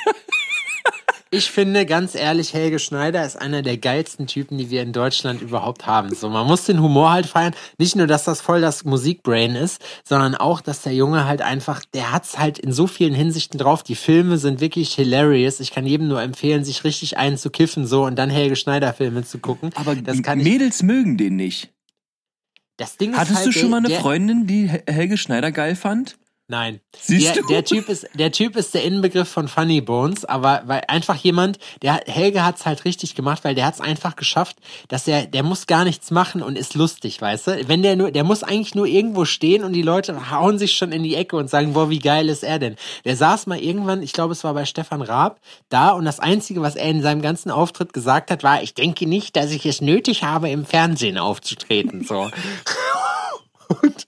ich 1.33 1.49
finde, 1.49 1.85
ganz 1.85 2.13
ehrlich, 2.13 2.53
Helge 2.53 2.77
Schneider 2.77 3.25
ist 3.25 3.35
einer 3.35 3.63
der 3.63 3.77
geilsten 3.77 4.27
Typen, 4.27 4.57
die 4.57 4.69
wir 4.69 4.83
in 4.83 4.93
Deutschland 4.93 5.41
überhaupt 5.41 5.87
haben. 5.87 6.13
So, 6.13 6.29
man 6.29 6.45
muss 6.45 6.65
den 6.65 6.79
Humor 6.79 7.11
halt 7.11 7.25
feiern. 7.25 7.55
Nicht 7.79 7.95
nur, 7.95 8.05
dass 8.05 8.23
das 8.23 8.39
voll 8.39 8.61
das 8.61 8.85
Musikbrain 8.85 9.55
ist, 9.55 9.81
sondern 10.03 10.35
auch, 10.35 10.61
dass 10.61 10.83
der 10.83 10.93
Junge 10.93 11.25
halt 11.25 11.41
einfach, 11.41 11.83
der 11.93 12.11
hat's 12.11 12.37
halt 12.37 12.59
in 12.59 12.71
so 12.71 12.85
vielen 12.85 13.15
Hinsichten 13.15 13.57
drauf. 13.57 13.81
Die 13.81 13.95
Filme 13.95 14.37
sind 14.37 14.61
wirklich 14.61 14.93
hilarious. 14.93 15.59
Ich 15.59 15.71
kann 15.71 15.87
jedem 15.87 16.07
nur 16.07 16.21
empfehlen, 16.21 16.63
sich 16.63 16.83
richtig 16.83 17.17
einzukiffen, 17.17 17.87
so, 17.87 18.05
und 18.05 18.15
dann 18.15 18.29
Helge 18.29 18.55
Schneider 18.55 18.93
Filme 18.93 19.23
zu 19.23 19.39
gucken. 19.39 19.71
Aber 19.73 19.95
das 19.95 20.21
kann 20.21 20.37
Mädels 20.37 20.77
ich, 20.77 20.83
mögen 20.83 21.17
den 21.17 21.35
nicht. 21.35 21.73
Das 22.77 22.97
Ding 22.97 23.11
ist 23.11 23.17
Hattest 23.17 23.37
halt, 23.37 23.47
du 23.47 23.51
schon 23.51 23.71
mal 23.71 23.77
eine 23.77 23.89
Freundin, 23.89 24.45
die 24.45 24.67
Helge 24.67 25.17
Schneider 25.17 25.51
geil 25.51 25.75
fand? 25.75 26.17
Nein. 26.49 26.81
Siehst 26.99 27.35
der, 27.35 27.41
du? 27.41 27.47
Der 27.47 27.63
Typ 27.63 27.87
ist, 27.87 28.05
der 28.13 28.31
Typ 28.31 28.57
ist 28.57 28.73
der 28.73 28.83
Inbegriff 28.83 29.29
von 29.29 29.47
Funny 29.47 29.79
Bones, 29.79 30.25
aber 30.25 30.63
weil 30.65 30.83
einfach 30.89 31.15
jemand, 31.15 31.57
der 31.81 32.01
Helge 32.05 32.43
hat's 32.43 32.65
halt 32.65 32.83
richtig 32.83 33.15
gemacht, 33.15 33.45
weil 33.45 33.55
der 33.55 33.65
hat's 33.65 33.79
einfach 33.79 34.17
geschafft, 34.17 34.57
dass 34.89 35.07
er, 35.07 35.25
der 35.25 35.43
muss 35.43 35.67
gar 35.67 35.85
nichts 35.85 36.11
machen 36.11 36.41
und 36.41 36.57
ist 36.57 36.75
lustig, 36.75 37.21
weißt 37.21 37.47
du? 37.47 37.67
Wenn 37.69 37.81
der 37.81 37.95
nur, 37.95 38.11
der 38.11 38.25
muss 38.25 38.43
eigentlich 38.43 38.75
nur 38.75 38.87
irgendwo 38.87 39.23
stehen 39.23 39.63
und 39.63 39.71
die 39.71 39.81
Leute 39.81 40.31
hauen 40.31 40.59
sich 40.59 40.73
schon 40.73 40.91
in 40.91 41.03
die 41.03 41.15
Ecke 41.15 41.37
und 41.37 41.49
sagen, 41.49 41.73
boah, 41.73 41.89
wie 41.89 41.99
geil 41.99 42.27
ist 42.27 42.43
er 42.43 42.59
denn? 42.59 42.75
Der 43.05 43.15
saß 43.15 43.47
mal 43.47 43.59
irgendwann, 43.59 44.03
ich 44.03 44.11
glaube, 44.11 44.33
es 44.33 44.43
war 44.43 44.53
bei 44.53 44.65
Stefan 44.65 45.01
Raab, 45.01 45.39
da 45.69 45.91
und 45.91 46.03
das 46.03 46.19
einzige, 46.19 46.61
was 46.61 46.75
er 46.75 46.89
in 46.89 47.01
seinem 47.01 47.21
ganzen 47.21 47.51
Auftritt 47.51 47.93
gesagt 47.93 48.31
hat, 48.31 48.43
war, 48.43 48.61
ich 48.61 48.73
denke 48.73 49.07
nicht, 49.07 49.37
dass 49.37 49.51
ich 49.51 49.65
es 49.65 49.79
nötig 49.79 50.23
habe, 50.23 50.49
im 50.49 50.65
Fernsehen 50.65 51.17
aufzutreten, 51.17 52.03
so. 52.03 52.29
und 53.81 54.07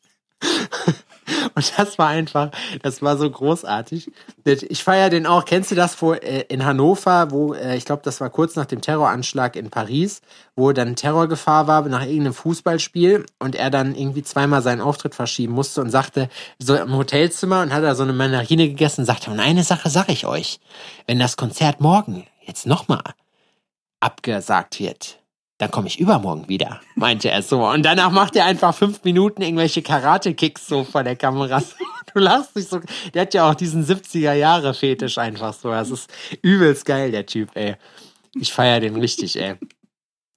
und 1.55 1.73
das 1.78 1.97
war 1.97 2.07
einfach, 2.07 2.51
das 2.82 3.01
war 3.01 3.17
so 3.17 3.30
großartig. 3.30 4.11
Ich 4.45 4.84
feiere 4.84 5.09
den 5.09 5.26
auch. 5.26 5.45
Kennst 5.45 5.71
du 5.71 5.76
das 5.76 6.01
wo, 6.01 6.13
äh, 6.13 6.45
in 6.49 6.65
Hannover, 6.65 7.32
wo, 7.32 7.53
äh, 7.53 7.76
ich 7.76 7.86
glaube, 7.86 8.01
das 8.03 8.21
war 8.21 8.30
kurz 8.30 8.55
nach 8.55 8.65
dem 8.65 8.82
Terroranschlag 8.82 9.55
in 9.55 9.69
Paris, 9.69 10.21
wo 10.55 10.71
dann 10.71 10.95
Terrorgefahr 10.95 11.67
war 11.67 11.82
nach 11.84 12.01
irgendeinem 12.01 12.34
Fußballspiel 12.34 13.26
und 13.39 13.55
er 13.55 13.69
dann 13.69 13.95
irgendwie 13.95 14.23
zweimal 14.23 14.61
seinen 14.61 14.82
Auftritt 14.82 15.15
verschieben 15.15 15.53
musste 15.53 15.82
und 15.82 15.89
sagte, 15.89 16.30
so 16.59 16.76
im 16.76 16.95
Hotelzimmer 16.95 17.61
und 17.61 17.73
hat 17.73 17.84
da 17.84 17.95
so 17.95 18.03
eine 18.03 18.13
Mandarine 18.13 18.67
gegessen 18.67 19.01
und 19.01 19.05
sagte, 19.05 19.32
und 19.32 19.39
eine 19.39 19.63
Sache 19.63 19.89
sage 19.89 20.11
ich 20.11 20.26
euch, 20.26 20.59
wenn 21.07 21.19
das 21.19 21.38
Konzert 21.38 21.82
morgen 21.82 22.26
jetzt 22.45 22.65
nochmal 22.67 23.03
abgesagt 23.99 24.80
wird, 24.80 25.19
dann 25.58 25.72
komme 25.72 25.88
ich 25.88 25.99
übermorgen 25.99 26.49
wieder, 26.49 26.82
meinte 26.95 27.30
er 27.32 27.41
so. 27.41 27.66
Und 27.66 27.84
danach 27.84 28.12
macht 28.12 28.36
er 28.36 28.45
einfach 28.45 28.76
fünf 28.76 29.03
Minuten 29.03 29.41
irgendwelche 29.41 29.82
Karate-Kicks 29.82 30.68
so 30.68 30.84
vor 30.84 31.03
der 31.03 31.16
Kamera. 31.16 31.62
Du 32.14 32.22
lachst 32.22 32.56
dich 32.56 32.70
so. 32.70 32.80
Der 33.14 33.24
hat 33.24 33.34
ja 33.34 33.49
auch 33.49 33.56
diesen 33.56 33.86
70er-Jahre-Fetisch 33.86 35.18
einfach 35.18 35.53
so. 35.53 35.70
Das 35.72 35.89
ist 35.91 36.10
übelst 36.41 36.86
geil, 36.86 37.12
der 37.12 37.26
Typ, 37.26 37.49
ey. 37.56 37.76
Ich 38.39 38.53
feier 38.53 38.80
den 38.80 38.95
richtig, 38.95 39.38
ey. 39.38 39.56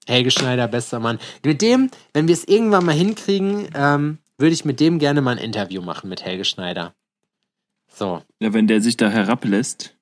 Helge 0.09 0.33
Schneider, 0.33 0.67
bester 0.67 0.99
Mann. 0.99 1.21
Mit 1.45 1.63
dem, 1.63 1.91
wenn 2.15 2.27
wir 2.27 2.33
es 2.33 2.49
irgendwann 2.49 2.85
mal 2.85 2.97
hinkriegen, 2.97 3.69
ähm, 3.75 4.19
würde 4.39 4.55
ich 4.55 4.65
mit 4.65 4.81
dem 4.81 4.99
gerne 4.99 5.21
mal 5.21 5.33
ein 5.37 5.45
Interview 5.45 5.81
machen 5.81 6.09
mit 6.09 6.25
Helge 6.25 6.45
Schneider. 6.45 6.95
So. 7.93 8.23
Ja, 8.41 8.53
wenn 8.53 8.67
der 8.67 8.81
sich 8.81 8.97
da 8.97 9.09
herablässt. 9.11 9.98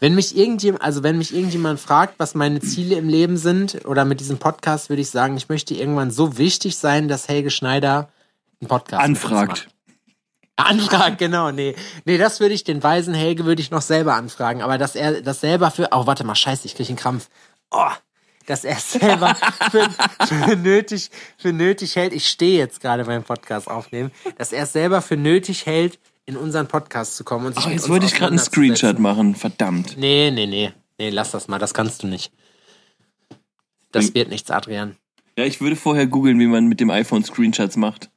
Wenn 0.00 0.14
mich 0.14 0.36
irgendjemand, 0.36 0.82
also 0.82 1.02
wenn 1.02 1.18
mich 1.18 1.34
irgendjemand 1.34 1.80
fragt, 1.80 2.14
was 2.18 2.34
meine 2.34 2.60
Ziele 2.60 2.96
im 2.96 3.08
Leben 3.08 3.36
sind, 3.36 3.84
oder 3.84 4.04
mit 4.04 4.20
diesem 4.20 4.38
Podcast 4.38 4.90
würde 4.90 5.02
ich 5.02 5.10
sagen, 5.10 5.36
ich 5.36 5.48
möchte 5.48 5.74
irgendwann 5.74 6.10
so 6.10 6.38
wichtig 6.38 6.76
sein, 6.76 7.08
dass 7.08 7.28
Helge 7.28 7.50
Schneider 7.50 8.08
einen 8.60 8.68
Podcast 8.68 9.02
anfragt. 9.02 9.68
Anfragt, 10.56 11.18
genau, 11.18 11.50
nee. 11.50 11.74
Nee, 12.04 12.18
das 12.18 12.40
würde 12.40 12.54
ich, 12.54 12.64
den 12.64 12.82
weisen 12.82 13.14
Helge 13.14 13.44
würde 13.44 13.62
ich 13.62 13.70
noch 13.70 13.82
selber 13.82 14.14
anfragen, 14.14 14.62
aber 14.62 14.78
dass 14.78 14.96
er 14.96 15.22
das 15.22 15.40
selber 15.40 15.70
für, 15.70 15.88
oh, 15.92 16.06
warte 16.06 16.24
mal, 16.24 16.34
scheiße, 16.34 16.66
ich 16.66 16.74
kriege 16.74 16.88
einen 16.88 16.98
Krampf. 16.98 17.28
Oh, 17.70 17.90
dass 18.48 18.64
er 18.64 18.76
selber 18.76 19.36
für, 19.70 19.88
für, 20.26 20.56
nötig, 20.56 21.10
für 21.36 21.52
nötig 21.52 21.96
hält, 21.96 22.12
ich 22.12 22.28
stehe 22.28 22.58
jetzt 22.58 22.80
gerade 22.80 23.04
beim 23.04 23.22
Podcast 23.22 23.68
aufnehmen, 23.68 24.10
dass 24.36 24.52
er 24.52 24.64
es 24.64 24.72
selber 24.72 25.02
für 25.02 25.16
nötig 25.16 25.66
hält, 25.66 25.98
in 26.28 26.36
unseren 26.36 26.68
Podcast 26.68 27.16
zu 27.16 27.24
kommen 27.24 27.46
und 27.46 27.56
sich 27.56 27.66
oh, 27.66 27.70
jetzt 27.70 27.88
wollte 27.88 28.04
ich 28.04 28.14
gerade 28.14 28.32
einen 28.32 28.38
Screenshot 28.38 28.98
machen, 28.98 29.34
verdammt. 29.34 29.96
Nee, 29.96 30.30
nee, 30.30 30.46
nee. 30.46 30.72
Nee, 30.98 31.08
lass 31.08 31.30
das 31.30 31.48
mal, 31.48 31.58
das 31.58 31.72
kannst 31.72 32.02
du 32.02 32.06
nicht. 32.06 32.30
Das 33.92 34.14
wird 34.14 34.28
nichts, 34.28 34.50
Adrian. 34.50 34.96
Ja, 35.38 35.44
ich 35.44 35.62
würde 35.62 35.74
vorher 35.74 36.06
googeln, 36.06 36.38
wie 36.38 36.46
man 36.46 36.66
mit 36.66 36.80
dem 36.80 36.90
iPhone 36.90 37.24
Screenshots 37.24 37.78
macht. 37.78 38.10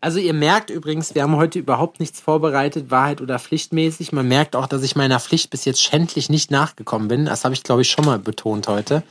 Also 0.00 0.20
ihr 0.20 0.32
merkt 0.32 0.70
übrigens, 0.70 1.16
wir 1.16 1.24
haben 1.24 1.34
heute 1.34 1.58
überhaupt 1.58 1.98
nichts 1.98 2.20
vorbereitet, 2.20 2.92
Wahrheit 2.92 3.20
oder 3.20 3.40
Pflichtmäßig. 3.40 4.12
Man 4.12 4.28
merkt 4.28 4.54
auch, 4.54 4.68
dass 4.68 4.84
ich 4.84 4.94
meiner 4.94 5.18
Pflicht 5.18 5.50
bis 5.50 5.64
jetzt 5.64 5.82
schändlich 5.82 6.30
nicht 6.30 6.52
nachgekommen 6.52 7.08
bin. 7.08 7.24
Das 7.24 7.42
habe 7.42 7.52
ich, 7.52 7.64
glaube 7.64 7.82
ich, 7.82 7.90
schon 7.90 8.04
mal 8.04 8.20
betont 8.20 8.68
heute. 8.68 9.02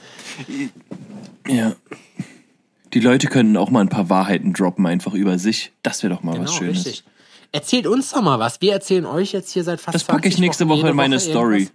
Ja. 1.46 1.76
Die 2.94 3.02
Leute 3.02 3.28
könnten 3.28 3.58
auch 3.58 3.70
mal 3.70 3.82
ein 3.82 3.90
paar 3.90 4.10
Wahrheiten 4.10 4.54
droppen, 4.54 4.86
einfach 4.86 5.14
über 5.14 5.38
sich. 5.38 5.74
Das 5.84 6.04
wäre 6.04 6.14
doch 6.14 6.24
mal 6.24 6.34
genau, 6.34 6.46
was 6.46 6.56
Schönes. 6.56 6.86
Richtig. 6.86 7.04
Erzählt 7.58 7.88
uns 7.88 8.12
doch 8.12 8.22
mal 8.22 8.38
was. 8.38 8.62
Wir 8.62 8.74
erzählen 8.74 9.08
euch 9.08 9.32
jetzt 9.32 9.52
hier 9.52 9.64
seit 9.64 9.82
fast 9.82 9.96
Das 9.96 10.04
packe 10.04 10.28
ich 10.28 10.38
nächste 10.38 10.70
Woche 10.70 10.90
in 10.90 10.96
meine 10.96 11.16
Woche 11.16 11.28
Story. 11.28 11.56
Irgendwas. 11.56 11.74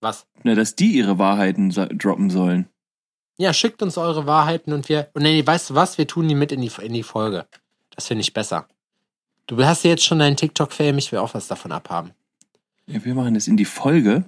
Was? 0.00 0.26
Na, 0.42 0.54
dass 0.54 0.74
die 0.76 0.92
ihre 0.92 1.18
Wahrheiten 1.18 1.68
droppen 1.68 2.30
sollen. 2.30 2.66
Ja, 3.36 3.52
schickt 3.52 3.82
uns 3.82 3.98
eure 3.98 4.26
Wahrheiten 4.26 4.72
und 4.72 4.88
wir. 4.88 5.10
Und 5.12 5.24
nee, 5.24 5.46
weißt 5.46 5.70
du 5.70 5.74
was? 5.74 5.98
Wir 5.98 6.06
tun 6.06 6.26
die 6.26 6.34
mit 6.34 6.52
in 6.52 6.62
die, 6.62 6.70
in 6.80 6.94
die 6.94 7.02
Folge. 7.02 7.46
Das 7.90 8.06
finde 8.06 8.22
ich 8.22 8.32
besser. 8.32 8.66
Du 9.46 9.62
hast 9.62 9.84
ja 9.84 9.90
jetzt 9.90 10.04
schon 10.04 10.20
deinen 10.20 10.38
TikTok-Fame, 10.38 10.96
ich 10.96 11.12
will 11.12 11.18
auch 11.18 11.34
was 11.34 11.46
davon 11.46 11.72
abhaben. 11.72 12.12
Ja, 12.86 13.04
wir 13.04 13.14
machen 13.14 13.34
das 13.34 13.46
in 13.46 13.58
die 13.58 13.66
Folge. 13.66 14.24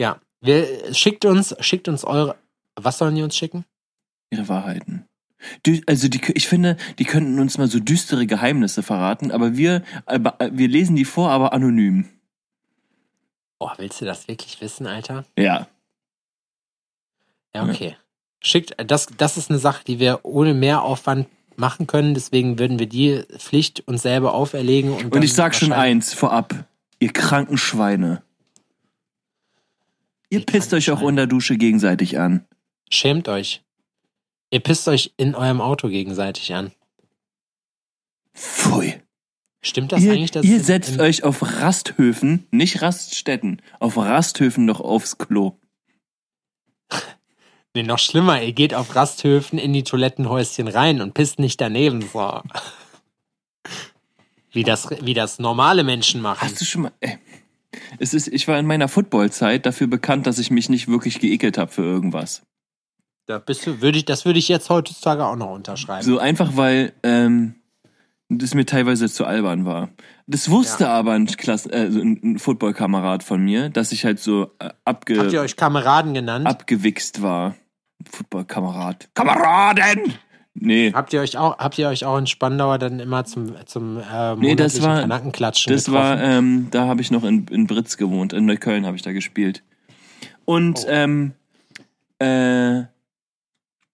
Ja. 0.00 0.20
Wir, 0.40 0.92
schickt 0.92 1.24
uns, 1.24 1.54
schickt 1.60 1.86
uns 1.86 2.04
eure. 2.04 2.34
Was 2.74 2.98
sollen 2.98 3.14
die 3.14 3.22
uns 3.22 3.36
schicken? 3.36 3.64
Ihre 4.30 4.48
Wahrheiten. 4.48 5.06
Also 5.86 6.08
die, 6.08 6.20
ich 6.34 6.48
finde, 6.48 6.76
die 6.98 7.04
könnten 7.04 7.38
uns 7.38 7.58
mal 7.58 7.68
so 7.68 7.80
düstere 7.80 8.26
Geheimnisse 8.26 8.82
verraten, 8.82 9.30
aber 9.30 9.56
wir, 9.56 9.82
wir 10.08 10.68
lesen 10.68 10.96
die 10.96 11.04
vor, 11.04 11.30
aber 11.30 11.52
anonym. 11.52 12.08
Oh, 13.58 13.70
willst 13.78 14.00
du 14.00 14.04
das 14.04 14.28
wirklich 14.28 14.60
wissen, 14.60 14.86
Alter? 14.86 15.24
Ja. 15.38 15.68
Ja, 17.54 17.64
okay. 17.64 17.90
Ja. 17.90 17.96
Schickt, 18.40 18.74
das, 18.86 19.06
das 19.16 19.36
ist 19.38 19.50
eine 19.50 19.58
Sache, 19.58 19.82
die 19.84 19.98
wir 19.98 20.20
ohne 20.24 20.54
Mehraufwand 20.54 21.26
machen 21.56 21.86
können, 21.86 22.14
deswegen 22.14 22.58
würden 22.58 22.78
wir 22.78 22.86
die 22.86 23.22
Pflicht 23.38 23.80
uns 23.88 24.02
selber 24.02 24.34
auferlegen. 24.34 24.92
Und, 24.92 25.14
und 25.14 25.22
ich 25.22 25.32
sag 25.32 25.54
schon 25.54 25.72
eins 25.72 26.12
vorab, 26.12 26.66
ihr 26.98 27.12
kranken 27.12 27.56
Schweine. 27.56 28.22
Ihr 30.28 30.44
pisst 30.44 30.74
euch 30.74 30.90
auch 30.90 31.00
unter 31.00 31.26
Dusche 31.26 31.56
gegenseitig 31.56 32.18
an. 32.18 32.44
Schämt 32.90 33.28
euch. 33.28 33.62
Ihr 34.50 34.60
pisst 34.60 34.86
euch 34.88 35.12
in 35.16 35.34
eurem 35.34 35.60
Auto 35.60 35.88
gegenseitig 35.88 36.54
an. 36.54 36.72
Pfui. 38.34 39.00
Stimmt 39.60 39.90
das 39.90 40.02
ihr, 40.02 40.12
eigentlich? 40.12 40.30
Dass 40.30 40.44
ihr 40.44 40.60
setzt 40.60 41.00
euch 41.00 41.24
auf 41.24 41.42
Rasthöfen, 41.42 42.46
nicht 42.52 42.82
Raststätten, 42.82 43.60
auf 43.80 43.96
Rasthöfen 43.96 44.64
noch 44.64 44.80
aufs 44.80 45.18
Klo. 45.18 45.58
nee, 47.74 47.82
noch 47.82 47.98
schlimmer, 47.98 48.40
ihr 48.40 48.52
geht 48.52 48.74
auf 48.74 48.94
Rasthöfen 48.94 49.58
in 49.58 49.72
die 49.72 49.82
Toilettenhäuschen 49.82 50.68
rein 50.68 51.00
und 51.00 51.14
pisst 51.14 51.40
nicht 51.40 51.60
daneben. 51.60 52.02
So. 52.02 52.42
Wie 54.52 54.62
das, 54.62 54.88
wie 55.02 55.12
das 55.12 55.38
normale 55.38 55.84
Menschen 55.84 56.22
machen. 56.22 56.40
Hast 56.40 56.58
du 56.62 56.64
schon 56.64 56.82
mal. 56.82 56.92
Ey. 57.00 57.18
Es 57.98 58.14
ist, 58.14 58.26
ich 58.28 58.48
war 58.48 58.58
in 58.58 58.64
meiner 58.64 58.88
Footballzeit 58.88 59.66
dafür 59.66 59.86
bekannt, 59.86 60.26
dass 60.26 60.38
ich 60.38 60.50
mich 60.50 60.70
nicht 60.70 60.88
wirklich 60.88 61.20
geekelt 61.20 61.58
habe 61.58 61.70
für 61.70 61.82
irgendwas. 61.82 62.42
Da 63.26 63.38
bist 63.38 63.66
du, 63.66 63.82
würde 63.82 63.98
ich, 63.98 64.04
das 64.04 64.24
würde 64.24 64.38
ich 64.38 64.48
jetzt 64.48 64.70
heutzutage 64.70 65.24
auch 65.24 65.34
noch 65.34 65.50
unterschreiben. 65.50 66.04
So 66.04 66.18
einfach, 66.18 66.56
weil 66.56 66.92
ähm, 67.02 67.56
das 68.28 68.54
mir 68.54 68.66
teilweise 68.66 69.08
zu 69.08 69.24
albern 69.24 69.64
war. 69.64 69.90
Das 70.28 70.48
wusste 70.48 70.84
ja. 70.84 70.90
aber 70.90 71.12
ein, 71.12 71.26
Klasse, 71.26 71.72
äh, 71.72 71.86
ein 71.86 72.38
Footballkamerad 72.38 73.24
von 73.24 73.42
mir, 73.42 73.68
dass 73.68 73.90
ich 73.90 74.04
halt 74.04 74.20
so 74.20 74.52
äh, 74.60 74.70
abge... 74.84 75.18
Habt 75.18 75.32
ihr 75.32 75.40
euch 75.40 75.56
Kameraden 75.56 76.14
genannt? 76.14 76.46
Abgewichst 76.46 77.20
war. 77.20 77.56
Footballkamerad. 78.08 79.08
Kameraden! 79.14 80.14
Nee. 80.54 80.92
Habt 80.94 81.12
ihr 81.12 81.20
euch 81.20 81.36
auch, 81.36 81.58
habt 81.58 81.76
ihr 81.78 81.88
euch 81.88 82.04
auch 82.04 82.16
in 82.16 82.26
Spandauer 82.26 82.78
dann 82.78 82.98
immer 82.98 83.24
zum, 83.24 83.54
zum 83.66 83.98
äh, 83.98 84.36
nee, 84.36 84.54
das 84.54 84.80
war, 84.82 85.00
Kanackenklatschen 85.00 85.72
Das 85.72 85.84
getroffen? 85.84 86.02
war, 86.02 86.22
ähm, 86.22 86.68
da 86.70 86.86
habe 86.86 87.02
ich 87.02 87.10
noch 87.10 87.24
in, 87.24 87.46
in 87.48 87.66
Britz 87.66 87.96
gewohnt. 87.96 88.32
In 88.32 88.46
Neukölln 88.46 88.86
habe 88.86 88.96
ich 88.96 89.02
da 89.02 89.12
gespielt. 89.12 89.62
Und, 90.44 90.86
oh. 90.86 90.90
ähm, 90.90 91.32
äh, 92.20 92.84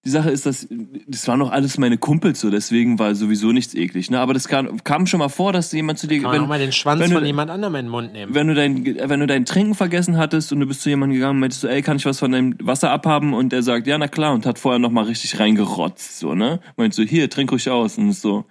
die 0.05 0.11
Sache 0.11 0.31
ist, 0.31 0.47
dass 0.47 0.67
das 1.07 1.29
waren 1.29 1.39
noch 1.39 1.53
alles 1.53 1.79
meine 1.79 1.97
Kumpels 1.97 2.41
so, 2.41 2.51
deswegen 2.51 2.99
war 2.99 3.15
sowieso 3.15 3.53
nichts 3.53 3.73
eklig. 3.75 4.11
Ne? 4.11 4.19
Aber 4.19 4.35
das 4.35 4.49
kam, 4.49 4.83
kam 4.83 5.07
schon 5.07 5.19
mal 5.19 5.29
vor, 5.29 5.53
dass 5.53 5.71
jemand 5.71 6.01
zu 6.01 6.09
dir, 6.09 6.21
Kann 6.21 6.33
wenn, 6.33 6.41
auch 6.43 6.49
mal 6.49 6.59
den 6.59 6.73
Schwanz 6.73 7.05
von 7.05 7.21
du, 7.21 7.27
jemand 7.27 7.53
anderem 7.53 7.77
in 7.77 7.85
den 7.87 7.91
Mund 7.91 8.13
nehmen. 8.13 8.35
Wenn 8.35 8.49
du 8.49 8.55
dein, 8.55 8.85
wenn 8.85 9.21
du 9.21 9.29
dein 9.29 9.45
Trinken 9.45 9.77
vergessen 9.77 10.17
hattest 10.17 10.53
und 10.53 10.59
du 10.59 10.67
bist 10.67 10.83
zu 10.83 10.89
jemandem 10.89 11.15
gegangen, 11.15 11.37
und 11.37 11.41
meintest 11.41 11.63
du, 11.63 11.69
ey, 11.69 11.83
kann 11.83 11.99
ich 11.99 12.05
was 12.05 12.19
von 12.19 12.33
deinem 12.33 12.57
Wasser 12.61 12.91
abhaben? 12.91 13.33
Und 13.33 13.53
der 13.53 13.63
sagt, 13.63 13.87
ja, 13.87 13.97
na 13.97 14.09
klar, 14.09 14.35
und 14.35 14.45
hat 14.45 14.59
vorher 14.59 14.81
noch 14.81 14.91
mal 14.91 15.05
richtig 15.05 15.39
reingerotzt, 15.39 16.19
so 16.19 16.35
ne? 16.35 16.61
Meint 16.77 16.95
so, 16.95 17.05
hier, 17.05 17.31
trink 17.31 17.53
ruhig 17.53 17.71
aus 17.71 17.97
und 17.97 18.13
so. 18.13 18.45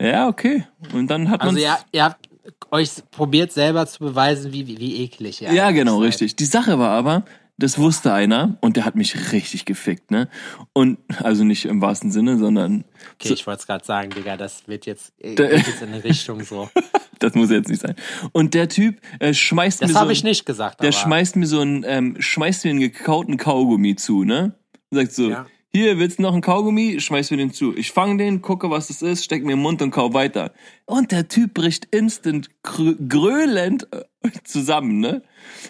Ja, 0.00 0.28
okay. 0.28 0.64
Und 0.92 1.08
dann 1.08 1.28
hat 1.28 1.40
man. 1.40 1.48
Also 1.48 1.60
ja, 1.60 1.78
ihr 1.90 2.04
habt 2.04 2.28
euch 2.70 2.90
probiert 3.10 3.50
selber 3.50 3.86
zu 3.86 3.98
beweisen, 3.98 4.52
wie, 4.52 4.68
wie, 4.68 4.78
wie 4.78 5.02
eklig 5.02 5.40
Ja, 5.40 5.48
eigentlich 5.48 5.76
genau, 5.76 5.98
richtig. 5.98 6.36
Die 6.36 6.44
Sache 6.44 6.78
war 6.78 6.90
aber, 6.90 7.24
das 7.58 7.78
wusste 7.78 8.12
einer 8.12 8.58
und 8.60 8.76
der 8.76 8.84
hat 8.84 8.96
mich 8.96 9.32
richtig 9.32 9.64
gefickt, 9.64 10.10
ne? 10.10 10.28
Und, 10.72 10.98
also 11.22 11.42
nicht 11.44 11.64
im 11.64 11.80
wahrsten 11.80 12.10
Sinne, 12.10 12.36
sondern, 12.38 12.84
Okay, 13.18 13.32
ich 13.32 13.46
wollte 13.46 13.60
es 13.60 13.66
gerade 13.66 13.84
sagen, 13.84 14.10
Digga, 14.10 14.36
das 14.36 14.68
wird 14.68 14.84
jetzt, 14.86 15.12
äh, 15.20 15.34
Da- 15.34 15.44
jetzt 15.50 15.80
in 15.82 15.88
eine 15.88 16.04
Richtung 16.04 16.42
so. 16.44 16.68
das 17.18 17.34
muss 17.34 17.50
jetzt 17.50 17.68
nicht 17.70 17.80
sein. 17.80 17.94
Und 18.32 18.52
der 18.54 18.68
Typ 18.68 19.00
äh, 19.20 19.32
schmeißt 19.32 19.80
Das 19.82 19.88
mir 19.88 19.94
so, 19.94 20.00
habe 20.00 20.12
ich 20.12 20.22
nicht 20.22 20.44
gesagt. 20.44 20.82
der 20.82 20.92
schmeißt 20.92 21.36
mir 21.36 21.46
so 21.46 21.60
einen, 21.60 21.82
ähm, 21.86 22.16
schmeißt 22.18 22.64
mir 22.64 22.70
einen 22.72 22.80
gekauten 22.80 23.36
Kaugummi 23.38 23.96
zu, 23.96 24.24
ne? 24.24 24.54
Sagt 24.90 25.12
so, 25.12 25.30
Ja. 25.30 25.46
Hier, 25.72 25.98
willst 25.98 26.18
du 26.18 26.22
noch 26.22 26.32
einen 26.32 26.42
Kaugummi? 26.42 27.00
Schmeiß 27.00 27.30
mir 27.30 27.36
den 27.36 27.52
zu. 27.52 27.76
Ich 27.76 27.92
fange 27.92 28.16
den, 28.16 28.40
gucke, 28.40 28.70
was 28.70 28.88
das 28.88 29.02
ist, 29.02 29.24
steck 29.24 29.44
mir 29.44 29.52
im 29.52 29.58
Mund 29.60 29.82
und 29.82 29.90
kau 29.90 30.14
weiter. 30.14 30.52
Und 30.86 31.12
der 31.12 31.28
Typ 31.28 31.54
bricht 31.54 31.86
instant 31.86 32.48
grö 32.62 32.94
grölend 33.08 33.86
äh, 33.92 34.30
zusammen, 34.44 35.00
ne? 35.00 35.22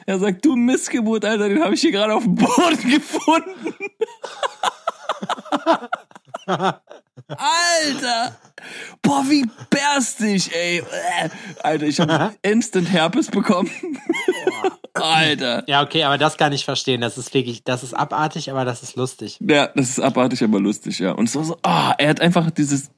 Er 0.06 0.18
sagt, 0.18 0.44
du 0.44 0.54
Missgeburt, 0.54 1.24
Alter, 1.24 1.48
den 1.48 1.62
habe 1.62 1.74
ich 1.74 1.80
hier 1.80 1.92
gerade 1.92 2.14
auf 2.14 2.24
dem 2.24 2.36
Boden 2.36 2.90
gefunden. 2.90 3.74
Alter! 7.28 8.36
Boah, 9.02 9.24
wie 9.28 9.44
berstig, 9.70 10.54
ey. 10.54 10.78
Äh, 10.78 11.28
Alter, 11.62 11.86
ich 11.86 11.98
habe 12.00 12.34
instant 12.42 12.90
Herpes 12.90 13.30
bekommen. 13.30 13.70
Alter. 15.00 15.64
Ja, 15.66 15.82
okay, 15.82 16.04
aber 16.04 16.18
das 16.18 16.36
kann 16.36 16.52
ich 16.52 16.64
verstehen. 16.64 17.00
Das 17.00 17.18
ist 17.18 17.32
wirklich, 17.34 17.64
das 17.64 17.82
ist 17.82 17.94
abartig, 17.94 18.50
aber 18.50 18.64
das 18.64 18.82
ist 18.82 18.96
lustig. 18.96 19.38
Ja, 19.40 19.68
das 19.74 19.90
ist 19.90 20.00
abartig, 20.00 20.42
aber 20.42 20.60
lustig, 20.60 20.98
ja. 20.98 21.12
Und 21.12 21.28
es 21.28 21.34
war 21.34 21.44
so, 21.44 21.58
ah, 21.62 21.94
er 21.98 22.10
hat 22.10 22.20
einfach 22.20 22.50
dieses, 22.50 22.90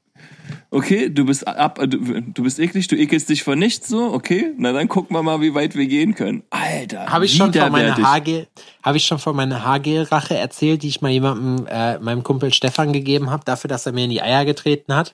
okay, 0.71 1.09
du 1.09 1.25
bist 1.25 1.47
ab, 1.47 1.79
du, 1.81 2.21
du 2.21 2.43
bist 2.43 2.59
eklig, 2.59 2.87
du 2.87 2.95
ekelst 2.95 3.29
dich 3.29 3.43
vor 3.43 3.55
nichts, 3.55 3.87
so, 3.87 4.13
okay, 4.13 4.53
na 4.57 4.71
dann 4.71 4.87
gucken 4.87 5.15
wir 5.15 5.23
mal, 5.23 5.41
wie 5.41 5.53
weit 5.53 5.75
wir 5.75 5.87
gehen 5.87 6.15
können. 6.15 6.43
Alter, 6.49 7.07
Habe 7.07 7.25
ich 7.25 7.35
schon 7.35 7.53
von 7.53 7.71
meiner. 7.71 7.97
Haargel, 7.97 8.47
habe 8.83 8.97
ich 8.97 9.05
schon 9.05 9.19
von 9.19 9.35
meiner 9.35 9.63
Haargel-Rache 9.63 10.37
erzählt, 10.37 10.83
die 10.83 10.89
ich 10.89 11.01
mal 11.01 11.11
jemandem, 11.11 11.67
äh, 11.67 11.99
meinem 11.99 12.23
Kumpel 12.23 12.53
Stefan 12.53 12.93
gegeben 12.93 13.29
habe, 13.29 13.43
dafür, 13.45 13.67
dass 13.67 13.85
er 13.85 13.93
mir 13.93 14.05
in 14.05 14.11
die 14.11 14.21
Eier 14.21 14.45
getreten 14.45 14.93
hat? 14.93 15.13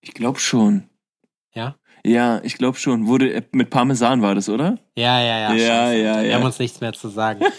Ich 0.00 0.14
glaube 0.14 0.40
schon. 0.40 0.84
Ja? 1.54 1.74
Ja, 2.04 2.40
ich 2.42 2.56
glaube 2.56 2.78
schon. 2.78 3.06
Wurde 3.06 3.32
äh, 3.32 3.42
mit 3.52 3.70
Parmesan 3.70 4.22
war 4.22 4.34
das, 4.34 4.48
oder? 4.48 4.78
Ja, 4.96 5.20
ja, 5.20 5.38
ja. 5.38 5.52
Ja, 5.52 5.66
scheiße. 5.68 5.98
ja, 6.02 6.20
Wir 6.22 6.28
ja. 6.28 6.36
haben 6.36 6.44
uns 6.44 6.58
nichts 6.58 6.80
mehr 6.80 6.92
zu 6.92 7.08
sagen. 7.08 7.40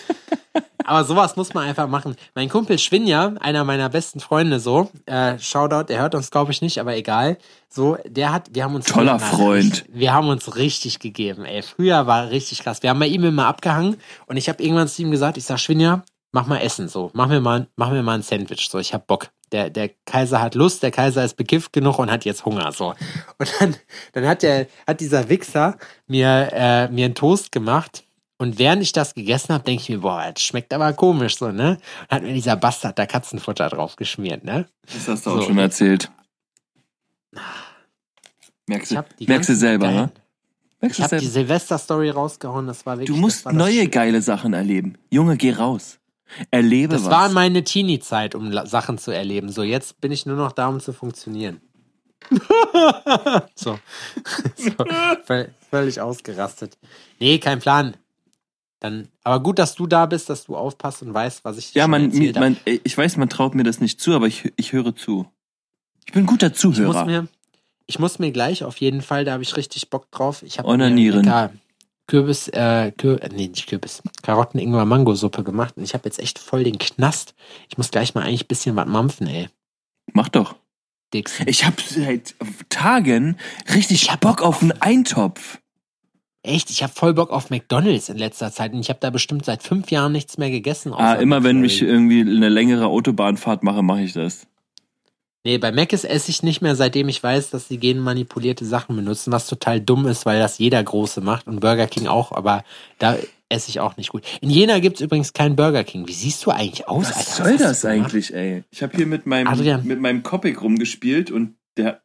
Aber 0.83 1.03
sowas 1.03 1.35
muss 1.35 1.53
man 1.53 1.67
einfach 1.67 1.87
machen. 1.87 2.15
Mein 2.33 2.49
Kumpel 2.49 2.79
Schwinja, 2.79 3.33
einer 3.39 3.63
meiner 3.63 3.87
besten 3.89 4.19
Freunde, 4.19 4.59
so, 4.59 4.89
äh, 5.05 5.37
Shoutout, 5.37 5.83
der 5.89 6.01
hört 6.01 6.15
uns, 6.15 6.31
glaube 6.31 6.51
ich, 6.51 6.61
nicht, 6.63 6.79
aber 6.79 6.95
egal. 6.97 7.37
So, 7.69 7.97
der 8.05 8.33
hat, 8.33 8.49
wir 8.53 8.63
haben 8.63 8.73
uns. 8.75 8.85
Toller 8.87 9.13
na, 9.13 9.19
Freund. 9.19 9.73
richtig- 9.73 9.85
Wir 9.93 10.11
haben 10.13 10.27
uns 10.27 10.55
richtig 10.55 10.97
gegeben, 10.99 11.45
ey. 11.45 11.61
Früher 11.61 12.07
war 12.07 12.31
richtig 12.31 12.63
krass. 12.63 12.81
Wir 12.81 12.89
haben 12.89 12.99
bei 12.99 13.07
ihm 13.07 13.23
immer 13.23 13.45
abgehangen 13.45 13.97
und 14.25 14.37
ich 14.37 14.49
habe 14.49 14.61
irgendwann 14.61 14.87
zu 14.87 15.03
ihm 15.03 15.11
gesagt, 15.11 15.37
ich 15.37 15.43
sag, 15.45 15.59
Schwinja, 15.59 16.03
mach 16.31 16.47
mal 16.47 16.57
Essen, 16.57 16.89
so. 16.89 17.11
Mach 17.13 17.27
mir 17.27 17.41
mal, 17.41 17.67
mach 17.75 17.91
mir 17.91 18.01
mal 18.01 18.15
ein 18.15 18.23
Sandwich, 18.23 18.67
so. 18.69 18.79
Ich 18.79 18.93
hab 18.93 19.05
Bock. 19.05 19.29
Der, 19.51 19.69
der 19.69 19.89
Kaiser 20.05 20.41
hat 20.41 20.55
Lust, 20.55 20.81
der 20.81 20.91
Kaiser 20.91 21.25
ist 21.25 21.35
bekifft 21.35 21.73
genug 21.73 21.99
und 21.99 22.09
hat 22.09 22.23
jetzt 22.25 22.45
Hunger, 22.45 22.71
so. 22.71 22.93
Und 23.37 23.51
dann, 23.59 23.75
dann 24.13 24.25
hat 24.27 24.43
der, 24.43 24.67
hat 24.87 25.01
dieser 25.01 25.27
Wichser 25.29 25.77
mir, 26.07 26.49
äh, 26.53 26.87
mir 26.89 27.05
einen 27.05 27.15
Toast 27.15 27.51
gemacht. 27.51 28.05
Und 28.37 28.57
während 28.57 28.81
ich 28.81 28.91
das 28.91 29.13
gegessen 29.13 29.53
habe, 29.53 29.63
denke 29.65 29.83
ich 29.83 29.89
mir, 29.89 29.99
boah, 29.99 30.31
das 30.33 30.41
schmeckt 30.41 30.73
aber 30.73 30.93
komisch 30.93 31.37
so, 31.37 31.51
ne? 31.51 31.77
Und 32.09 32.09
hat 32.15 32.23
mir 32.23 32.33
dieser 32.33 32.55
Bastard 32.55 32.97
da 32.97 33.05
Katzenfutter 33.05 33.69
drauf 33.69 33.97
geschmiert, 33.97 34.43
ne? 34.43 34.67
Das 34.91 35.07
hast 35.07 35.25
du 35.25 35.31
auch 35.31 35.35
So. 35.41 35.41
schon 35.43 35.57
erzählt. 35.59 36.09
Merkst 38.67 38.91
du, 38.91 39.03
merkst 39.27 39.49
du 39.49 39.55
selber, 39.55 39.87
geilen- 39.87 39.99
ne? 40.05 40.11
Merkst 40.79 40.97
Ich 40.99 41.03
habe 41.05 41.17
die. 41.17 41.27
Silvester-Story 41.27 42.09
rausgehauen, 42.09 42.65
das 42.65 42.85
war 42.85 42.97
wirklich. 42.97 43.15
Du 43.15 43.21
musst 43.21 43.45
neue 43.51 43.87
geile 43.87 44.21
Sachen 44.21 44.53
erleben. 44.53 44.97
Junge, 45.11 45.37
geh 45.37 45.51
raus. 45.53 45.99
Erlebe 46.49 46.93
Das 46.93 47.03
was. 47.05 47.11
war 47.11 47.29
meine 47.29 47.63
Teenie-Zeit, 47.63 48.35
um 48.35 48.51
Sachen 48.65 48.97
zu 48.97 49.11
erleben. 49.11 49.49
So, 49.49 49.63
jetzt 49.63 49.99
bin 50.01 50.11
ich 50.11 50.25
nur 50.25 50.37
noch 50.37 50.51
da, 50.51 50.67
um 50.67 50.79
zu 50.79 50.93
funktionieren. 50.93 51.61
so. 53.55 53.79
so. 54.55 54.69
Völ- 55.25 55.49
Völlig 55.69 56.01
ausgerastet. 56.01 56.77
Nee, 57.19 57.37
kein 57.39 57.59
Plan. 57.59 57.95
Dann, 58.79 59.07
aber 59.23 59.41
gut, 59.43 59.59
dass 59.59 59.75
du 59.75 59.85
da 59.85 60.05
bist, 60.07 60.29
dass 60.29 60.45
du 60.45 60.55
aufpasst 60.55 61.03
und 61.03 61.13
weißt, 61.13 61.45
was 61.45 61.57
ich 61.57 61.71
dir 61.71 61.79
ja, 61.79 61.87
man, 61.87 62.11
man, 62.33 62.57
ich 62.65 62.97
weiß, 62.97 63.17
man 63.17 63.29
traut 63.29 63.53
mir 63.53 63.63
das 63.63 63.79
nicht 63.79 64.01
zu, 64.01 64.13
aber 64.13 64.25
ich, 64.27 64.51
ich 64.55 64.73
höre 64.73 64.95
zu. 64.95 65.27
Ich 66.07 66.13
bin 66.13 66.23
ein 66.23 66.25
guter 66.25 66.47
Ich 66.47 66.53
muss 66.63 66.75
Zuhörer. 66.75 67.05
mir, 67.05 67.27
ich 67.85 67.99
muss 67.99 68.17
mir 68.17 68.31
gleich 68.31 68.63
auf 68.63 68.77
jeden 68.77 69.03
Fall, 69.03 69.23
da 69.23 69.33
habe 69.33 69.43
ich 69.43 69.55
richtig 69.55 69.91
Bock 69.91 70.09
drauf. 70.09 70.41
Ich 70.41 70.57
habe 70.57 70.67
Onanieren. 70.67 71.23
lecker 71.23 71.53
Kürbis, 72.11 72.49
äh, 72.49 72.91
Kür, 72.91 73.21
nee, 73.33 73.47
nicht 73.47 73.67
Kürbis, 73.67 74.03
Karotten, 74.21 74.59
Ingwer, 74.59 74.83
Mango-Suppe 74.83 75.45
gemacht 75.45 75.77
und 75.77 75.83
ich 75.83 75.93
habe 75.93 76.03
jetzt 76.09 76.19
echt 76.19 76.39
voll 76.39 76.65
den 76.65 76.77
Knast. 76.77 77.35
Ich 77.69 77.77
muss 77.77 77.89
gleich 77.89 78.13
mal 78.13 78.23
eigentlich 78.23 78.43
ein 78.43 78.47
bisschen 78.49 78.75
was 78.75 78.85
mampfen, 78.85 79.27
ey. 79.27 79.47
Mach 80.11 80.27
doch. 80.27 80.57
Dix. 81.13 81.39
Ich 81.45 81.63
habe 81.65 81.77
seit 81.81 82.35
Tagen 82.67 83.37
richtig 83.73 84.09
Bock 84.19 84.41
auf 84.41 84.61
einen 84.61 84.73
Eintopf. 84.73 85.59
Echt, 86.43 86.69
ich 86.69 86.83
habe 86.83 86.91
voll 86.91 87.13
Bock 87.13 87.29
auf 87.29 87.49
McDonalds 87.49 88.09
in 88.09 88.17
letzter 88.17 88.51
Zeit 88.51 88.73
und 88.73 88.81
ich 88.81 88.89
habe 88.89 88.99
da 88.99 89.09
bestimmt 89.09 89.45
seit 89.45 89.63
fünf 89.63 89.89
Jahren 89.89 90.11
nichts 90.11 90.37
mehr 90.37 90.51
gegessen. 90.51 90.93
Ah, 90.93 91.13
immer 91.13 91.45
wenn 91.45 91.63
ich 91.63 91.81
irgendwie 91.81 92.19
eine 92.19 92.49
längere 92.49 92.87
Autobahnfahrt 92.87 93.63
mache, 93.63 93.83
mache 93.83 94.01
ich 94.01 94.11
das. 94.11 94.47
Nee, 95.43 95.57
bei 95.57 95.71
Mc's 95.71 96.03
esse 96.03 96.29
ich 96.29 96.43
nicht 96.43 96.61
mehr, 96.61 96.75
seitdem 96.75 97.09
ich 97.09 97.21
weiß, 97.21 97.49
dass 97.49 97.67
sie 97.67 97.77
genmanipulierte 97.77 98.63
Sachen 98.63 98.95
benutzen, 98.95 99.31
was 99.31 99.47
total 99.47 99.81
dumm 99.81 100.05
ist, 100.05 100.25
weil 100.25 100.39
das 100.39 100.59
jeder 100.59 100.83
Große 100.83 101.21
macht 101.21 101.47
und 101.47 101.59
Burger 101.61 101.87
King 101.87 102.07
auch, 102.07 102.31
aber 102.31 102.63
da 102.99 103.17
esse 103.49 103.69
ich 103.69 103.79
auch 103.79 103.97
nicht 103.97 104.11
gut. 104.11 104.23
In 104.41 104.49
Jena 104.49 104.79
gibt's 104.79 105.01
übrigens 105.01 105.33
keinen 105.33 105.55
Burger 105.55 105.83
King. 105.83 106.07
Wie 106.07 106.13
siehst 106.13 106.45
du 106.45 106.51
eigentlich 106.51 106.87
aus? 106.87 107.09
Was 107.09 107.17
Alter? 107.17 107.43
soll 107.43 107.53
hast 107.53 107.61
das 107.61 107.85
eigentlich, 107.85 108.33
ey? 108.33 108.63
Ich 108.69 108.83
habe 108.83 108.95
hier 108.95 109.07
mit 109.07 109.25
meinem 109.25 109.47
Adrian. 109.47 109.85
mit 109.85 109.99
meinem 109.99 110.23
Copic 110.23 110.61
rumgespielt 110.61 111.31
und 111.31 111.55
der 111.75 112.01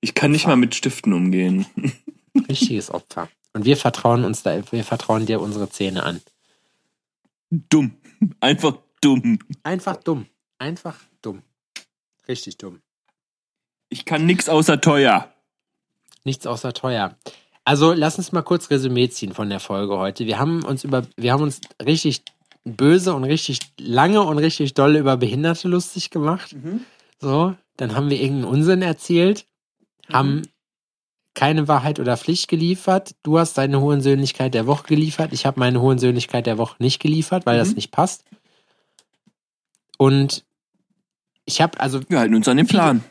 ich 0.00 0.14
kann 0.14 0.32
nicht 0.32 0.48
mal 0.48 0.56
mit 0.56 0.74
Stiften 0.74 1.12
umgehen. 1.12 1.64
Richtiges 2.48 2.90
Opfer. 2.90 3.28
Und 3.52 3.64
wir 3.64 3.76
vertrauen 3.76 4.24
uns 4.24 4.42
da, 4.42 4.60
wir 4.72 4.84
vertrauen 4.84 5.26
dir 5.26 5.40
unsere 5.40 5.70
Zähne 5.70 6.02
an. 6.02 6.20
Dumm. 7.50 7.92
Einfach 8.40 8.78
dumm. 9.00 9.38
Einfach 9.62 9.96
dumm. 9.96 10.26
Einfach 10.58 10.96
dumm. 11.20 11.42
Richtig 12.28 12.58
dumm. 12.58 12.80
Ich 13.88 14.04
kann 14.04 14.24
nix 14.26 14.48
außer 14.48 14.80
teuer. 14.80 15.32
Nichts 16.24 16.46
außer 16.46 16.72
teuer. 16.72 17.16
Also 17.64 17.92
lass 17.92 18.18
uns 18.18 18.32
mal 18.32 18.42
kurz 18.42 18.70
Resümee 18.70 19.08
ziehen 19.08 19.34
von 19.34 19.48
der 19.50 19.60
Folge 19.60 19.96
heute. 19.98 20.26
Wir 20.26 20.38
haben 20.38 20.64
uns 20.64 20.84
über, 20.84 21.02
wir 21.16 21.32
haben 21.32 21.42
uns 21.42 21.60
richtig 21.84 22.22
böse 22.64 23.14
und 23.14 23.24
richtig 23.24 23.58
lange 23.78 24.22
und 24.22 24.38
richtig 24.38 24.74
doll 24.74 24.96
über 24.96 25.16
Behinderte 25.16 25.68
lustig 25.68 26.10
gemacht. 26.10 26.54
So, 27.20 27.54
dann 27.76 27.94
haben 27.94 28.08
wir 28.10 28.20
irgendeinen 28.20 28.52
Unsinn 28.52 28.82
erzählt, 28.82 29.46
haben 30.12 30.42
keine 31.34 31.66
Wahrheit 31.66 31.98
oder 31.98 32.16
Pflicht 32.16 32.48
geliefert. 32.48 33.14
Du 33.22 33.38
hast 33.38 33.58
deine 33.58 33.80
Hohensöhnlichkeit 33.80 34.54
der 34.54 34.66
Woche 34.66 34.84
geliefert. 34.86 35.32
Ich 35.32 35.46
habe 35.46 35.58
meine 35.58 35.80
Hohensöhnlichkeit 35.80 36.46
der 36.46 36.58
Woche 36.58 36.76
nicht 36.78 37.00
geliefert, 37.00 37.46
weil 37.46 37.58
das 37.58 37.70
Mhm. 37.70 37.74
nicht 37.76 37.90
passt. 37.90 38.24
Und 39.98 40.44
ich 41.44 41.60
habe 41.60 41.78
also 41.80 42.00
Wir 42.08 42.18
halten 42.20 42.34
uns 42.34 42.48
an 42.48 42.56
den 42.56 42.66
Plan. 42.66 43.02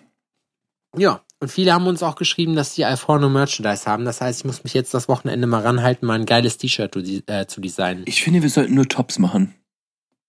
ja, 0.98 1.22
und 1.40 1.50
viele 1.52 1.74
haben 1.74 1.88
uns 1.88 2.04
auch 2.04 2.16
geschrieben, 2.16 2.56
dass 2.56 2.76
sie 2.76 2.86
Alforno 2.86 3.28
Merchandise 3.30 3.86
haben. 3.90 4.06
Das 4.06 4.22
heißt, 4.22 4.42
ich 4.42 4.46
muss 4.46 4.64
mich 4.64 4.74
jetzt 4.76 4.94
das 4.94 5.08
Wochenende 5.08 5.48
mal 5.48 5.62
ranhalten, 5.64 6.06
mal 6.06 6.20
ein 6.20 6.26
geiles 6.28 6.58
T-Shirt 6.60 6.96
äh, 7.28 7.48
zu 7.48 7.62
designen. 7.62 8.04
Ich 8.06 8.22
finde, 8.24 8.42
wir 8.44 8.50
sollten 8.50 8.76
nur 8.76 8.88
Tops 8.88 9.18
machen. 9.18 9.56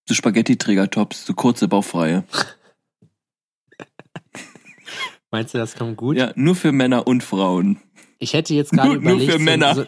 So 0.09 0.15
Spaghetti-Träger-Tops, 0.15 1.27
so 1.27 1.35
kurze, 1.35 1.69
bauchfreie. 1.69 2.24
Meinst 5.31 5.55
du, 5.55 5.59
das 5.59 5.74
kommt 5.77 5.97
gut? 5.97 6.16
Ja, 6.16 6.33
nur 6.35 6.55
für 6.55 6.73
Männer 6.73 7.07
und 7.07 7.23
Frauen. 7.23 7.81
Ich 8.19 8.35
hätte 8.35 8.55
jetzt 8.55 8.73
gerade 8.73 8.89
Nur- 8.95 8.97
nur 9.03 9.12
überlegt, 9.12 9.33
für 9.33 9.39
Männer. 9.39 9.74
So, 9.74 9.85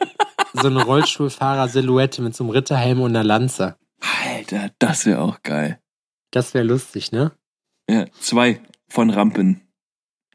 so 0.55 0.67
eine 0.69 0.83
Rollstuhlfahrer-Silhouette 0.85 2.23
mit 2.23 2.35
so 2.35 2.45
einem 2.45 2.51
Ritterhelm 2.51 3.01
und 3.01 3.11
einer 3.11 3.25
Lanze. 3.25 3.77
Alter, 4.27 4.71
das 4.79 5.05
wäre 5.07 5.21
auch 5.21 5.43
geil. 5.43 5.81
Das 6.31 6.55
wäre 6.55 6.65
lustig, 6.65 7.13
ne? 7.13 7.33
Ja, 7.89 8.07
zwei 8.21 8.61
von 8.89 9.11
Rampen. 9.11 9.61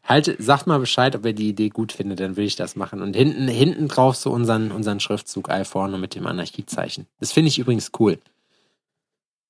Halt, 0.04 0.34
sagt 0.38 0.66
mal 0.66 0.80
Bescheid, 0.80 1.14
ob 1.14 1.24
ihr 1.24 1.32
die 1.34 1.50
Idee 1.50 1.68
gut 1.68 1.92
findet, 1.92 2.20
dann 2.20 2.36
will 2.36 2.44
ich 2.44 2.56
das 2.56 2.74
machen. 2.74 3.00
Und 3.00 3.14
hinten, 3.14 3.46
hinten 3.48 3.86
drauf 3.88 4.16
so 4.16 4.32
unseren, 4.32 4.72
unseren 4.72 4.98
Schriftzug 4.98 5.50
Alforno 5.50 5.98
mit 5.98 6.14
dem 6.14 6.26
Anarchiezeichen. 6.26 7.06
Das 7.20 7.32
finde 7.32 7.48
ich 7.48 7.58
übrigens 7.58 7.92
cool. 7.98 8.18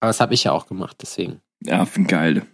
Aber 0.01 0.09
das 0.09 0.21
habe 0.21 0.35
ich 0.35 0.45
ja 0.45 0.53
auch 0.53 0.67
gemacht, 0.67 0.99
deswegen. 1.01 1.41
Affengeile. 1.67 2.47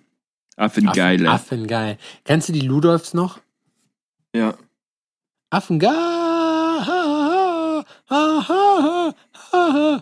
Affengeile. 0.56 1.30
Affen 1.30 1.66
geil. 1.66 1.98
Kennst 2.24 2.48
du 2.48 2.52
die 2.52 2.60
Ludolfs 2.60 3.14
noch? 3.14 3.40
Ja. 4.34 4.56
Affengeil. 5.50 5.92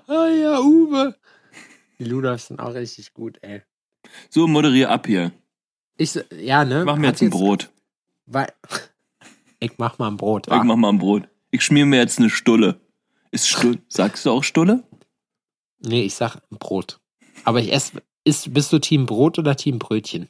Ja, 0.09 0.61
Uwe. 0.61 1.15
Die 1.99 2.05
Ludolfs 2.05 2.49
sind 2.49 2.61
auch 2.61 2.75
richtig 2.75 3.15
gut, 3.15 3.39
ey. 3.43 3.63
So, 4.31 4.47
moderier 4.47 4.91
ab 4.91 5.07
hier. 5.07 5.33
Ich, 5.97 6.19
ja, 6.39 6.65
ne? 6.65 6.85
Mach 6.85 6.97
mir 6.97 7.09
jetzt 7.09 7.23
ein 7.23 7.31
Brot. 7.31 7.71
Weil, 8.27 8.53
ich 9.61 9.73
mach 9.79 9.99
mal 9.99 10.09
ein 10.09 10.17
Brot. 10.17 10.47
Ich 10.49 10.63
mach 10.63 10.77
mal 10.77 10.91
ein 10.91 10.99
Brot. 10.99 11.29
Ich 11.51 11.63
schmier 11.63 11.87
mir 11.87 11.99
jetzt 11.99 12.19
eine 12.19 12.31
Stulle. 12.31 12.81
Ist 13.31 13.49
Stulle, 13.49 13.79
sagst 13.89 14.27
du 14.27 14.31
auch 14.31 14.45
Stulle? 14.45 14.85
Nee, 15.81 16.03
ich 16.03 16.15
sag 16.15 16.41
Brot. 16.51 17.01
Aber 17.45 17.61
ich 17.61 17.73
esse, 17.73 18.03
ist, 18.25 18.55
bist 18.55 18.73
du 18.73 18.79
Team 18.79 19.07
Brot 19.07 19.39
oder 19.39 19.57
Team 19.57 19.79
Brötchen? 19.79 20.29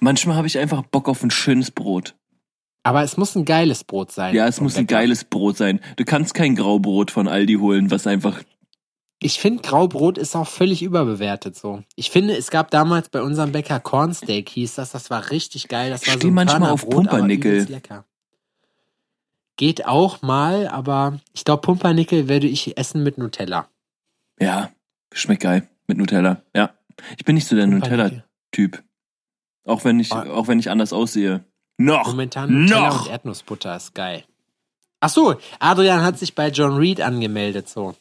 Manchmal 0.00 0.36
habe 0.36 0.46
ich 0.46 0.58
einfach 0.58 0.82
Bock 0.82 1.08
auf 1.08 1.22
ein 1.22 1.30
schönes 1.30 1.70
Brot. 1.70 2.16
Aber 2.82 3.02
es 3.02 3.16
muss 3.16 3.36
ein 3.36 3.44
geiles 3.44 3.84
Brot 3.84 4.12
sein. 4.12 4.34
Ja, 4.34 4.46
es 4.46 4.60
muss 4.60 4.76
ein 4.76 4.86
geiles 4.86 5.24
Brot 5.24 5.56
sein. 5.56 5.80
Du 5.96 6.04
kannst 6.04 6.34
kein 6.34 6.56
Graubrot 6.56 7.10
von 7.10 7.28
Aldi 7.28 7.54
holen, 7.54 7.90
was 7.90 8.06
einfach. 8.06 8.42
Ich 9.20 9.40
finde, 9.40 9.62
Graubrot 9.62 10.16
ist 10.16 10.36
auch 10.36 10.46
völlig 10.46 10.80
überbewertet 10.82 11.56
so. 11.56 11.82
Ich 11.96 12.10
finde, 12.10 12.36
es 12.36 12.50
gab 12.50 12.70
damals 12.70 13.08
bei 13.08 13.20
unserem 13.20 13.50
Bäcker 13.50 13.80
Cornsteak, 13.80 14.48
hieß 14.48 14.76
das, 14.76 14.92
das 14.92 15.10
war 15.10 15.30
richtig 15.30 15.66
geil. 15.68 15.90
Das 15.90 16.02
Ich 16.02 16.08
war 16.08 16.14
steh 16.14 16.22
so 16.22 16.28
ein 16.28 16.34
manchmal 16.34 16.70
auf 16.70 16.88
Pumpernickel. 16.88 17.64
lecker. 17.68 18.04
Geht 19.56 19.86
auch 19.86 20.22
mal, 20.22 20.68
aber 20.68 21.18
ich 21.32 21.44
glaube, 21.44 21.62
Pumpernickel 21.62 22.28
werde 22.28 22.46
ich 22.46 22.76
essen 22.78 23.02
mit 23.02 23.18
Nutella. 23.18 23.66
Ja, 24.38 24.70
schmeckt 25.12 25.42
geil. 25.42 25.68
Mit 25.88 25.98
Nutella. 25.98 26.42
Ja. 26.54 26.70
Ich 27.16 27.24
bin 27.24 27.34
nicht 27.34 27.48
so 27.48 27.56
der. 27.56 27.66
Nutella-Typ. 27.66 28.84
Auch 29.64 29.84
wenn 29.84 29.98
ich, 29.98 30.12
Ah. 30.12 30.30
auch 30.30 30.46
wenn 30.46 30.60
ich 30.60 30.70
anders 30.70 30.92
aussehe. 30.92 31.44
Noch! 31.76 32.06
Momentan 32.06 32.52
Nutella 32.62 32.88
Noch! 32.88 33.06
und 33.06 33.10
Erdnussbutter 33.12 33.74
ist 33.76 33.94
geil. 33.94 34.22
Ach 35.00 35.08
so, 35.08 35.36
Adrian 35.58 36.02
hat 36.02 36.18
sich 36.18 36.34
bei 36.36 36.48
John 36.50 36.76
Reed 36.76 37.00
angemeldet, 37.00 37.68
so. 37.68 37.94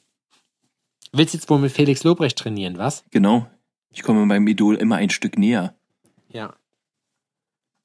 Willst 1.14 1.34
jetzt 1.34 1.50
wohl 1.50 1.60
mit 1.60 1.72
Felix 1.72 2.04
Lobrecht 2.04 2.38
trainieren, 2.38 2.78
was? 2.78 3.04
Genau. 3.12 3.48
Ich 3.92 4.04
komme 4.04 4.26
meinem 4.26 4.48
Idol 4.48 4.76
immer 4.76 4.98
ein 4.98 5.10
Stück 5.10 5.38
näher. 5.38 5.74
Ja. 6.30 6.54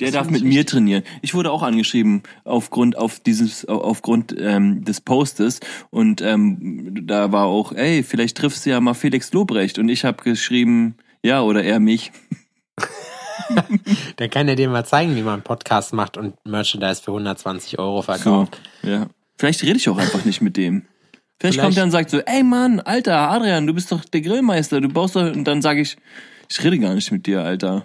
Der 0.00 0.08
Das 0.08 0.14
darf 0.14 0.30
mit 0.30 0.42
mir 0.42 0.48
richtig. 0.48 0.66
trainieren. 0.66 1.04
Ich 1.20 1.32
wurde 1.34 1.52
auch 1.52 1.62
angeschrieben 1.62 2.22
aufgrund 2.44 2.96
auf 2.96 3.20
dieses 3.20 3.66
aufgrund 3.68 4.34
ähm, 4.36 4.84
des 4.84 5.00
Postes 5.00 5.60
und 5.90 6.20
ähm, 6.22 7.06
da 7.06 7.30
war 7.30 7.46
auch, 7.46 7.72
ey, 7.72 8.02
vielleicht 8.02 8.36
triffst 8.36 8.66
du 8.66 8.70
ja 8.70 8.80
mal 8.80 8.94
Felix 8.94 9.32
Lobrecht 9.32 9.78
und 9.78 9.88
ich 9.88 10.04
habe 10.04 10.22
geschrieben, 10.24 10.96
ja 11.22 11.42
oder 11.42 11.62
er 11.62 11.78
mich. 11.78 12.10
Dann 14.16 14.30
kann 14.30 14.48
er 14.48 14.56
dir 14.56 14.68
mal 14.68 14.84
zeigen, 14.84 15.14
wie 15.14 15.22
man 15.22 15.34
einen 15.34 15.42
Podcast 15.42 15.92
macht 15.92 16.16
und 16.16 16.34
Merchandise 16.46 17.02
für 17.02 17.10
120 17.12 17.78
Euro 17.78 17.98
So, 17.98 18.02
verkauft. 18.02 18.60
ja. 18.82 19.06
Vielleicht 19.38 19.62
rede 19.62 19.76
ich 19.76 19.88
auch 19.88 19.98
einfach 19.98 20.24
nicht 20.24 20.40
mit 20.40 20.56
dem. 20.56 20.82
Vielleicht, 21.42 21.54
Vielleicht- 21.54 21.60
kommt 21.66 21.76
er 21.76 21.82
und 21.84 21.90
sagt 21.90 22.10
so, 22.10 22.18
ey 22.20 22.44
Mann, 22.44 22.78
Alter, 22.78 23.18
Adrian, 23.30 23.66
du 23.66 23.74
bist 23.74 23.90
doch 23.90 24.04
der 24.04 24.20
Grillmeister, 24.20 24.80
du 24.80 24.88
baust 24.88 25.16
doch 25.16 25.22
und 25.22 25.42
dann 25.42 25.60
sage 25.60 25.80
ich, 25.80 25.96
ich 26.48 26.62
rede 26.62 26.78
gar 26.78 26.94
nicht 26.94 27.10
mit 27.10 27.26
dir, 27.26 27.42
Alter. 27.42 27.84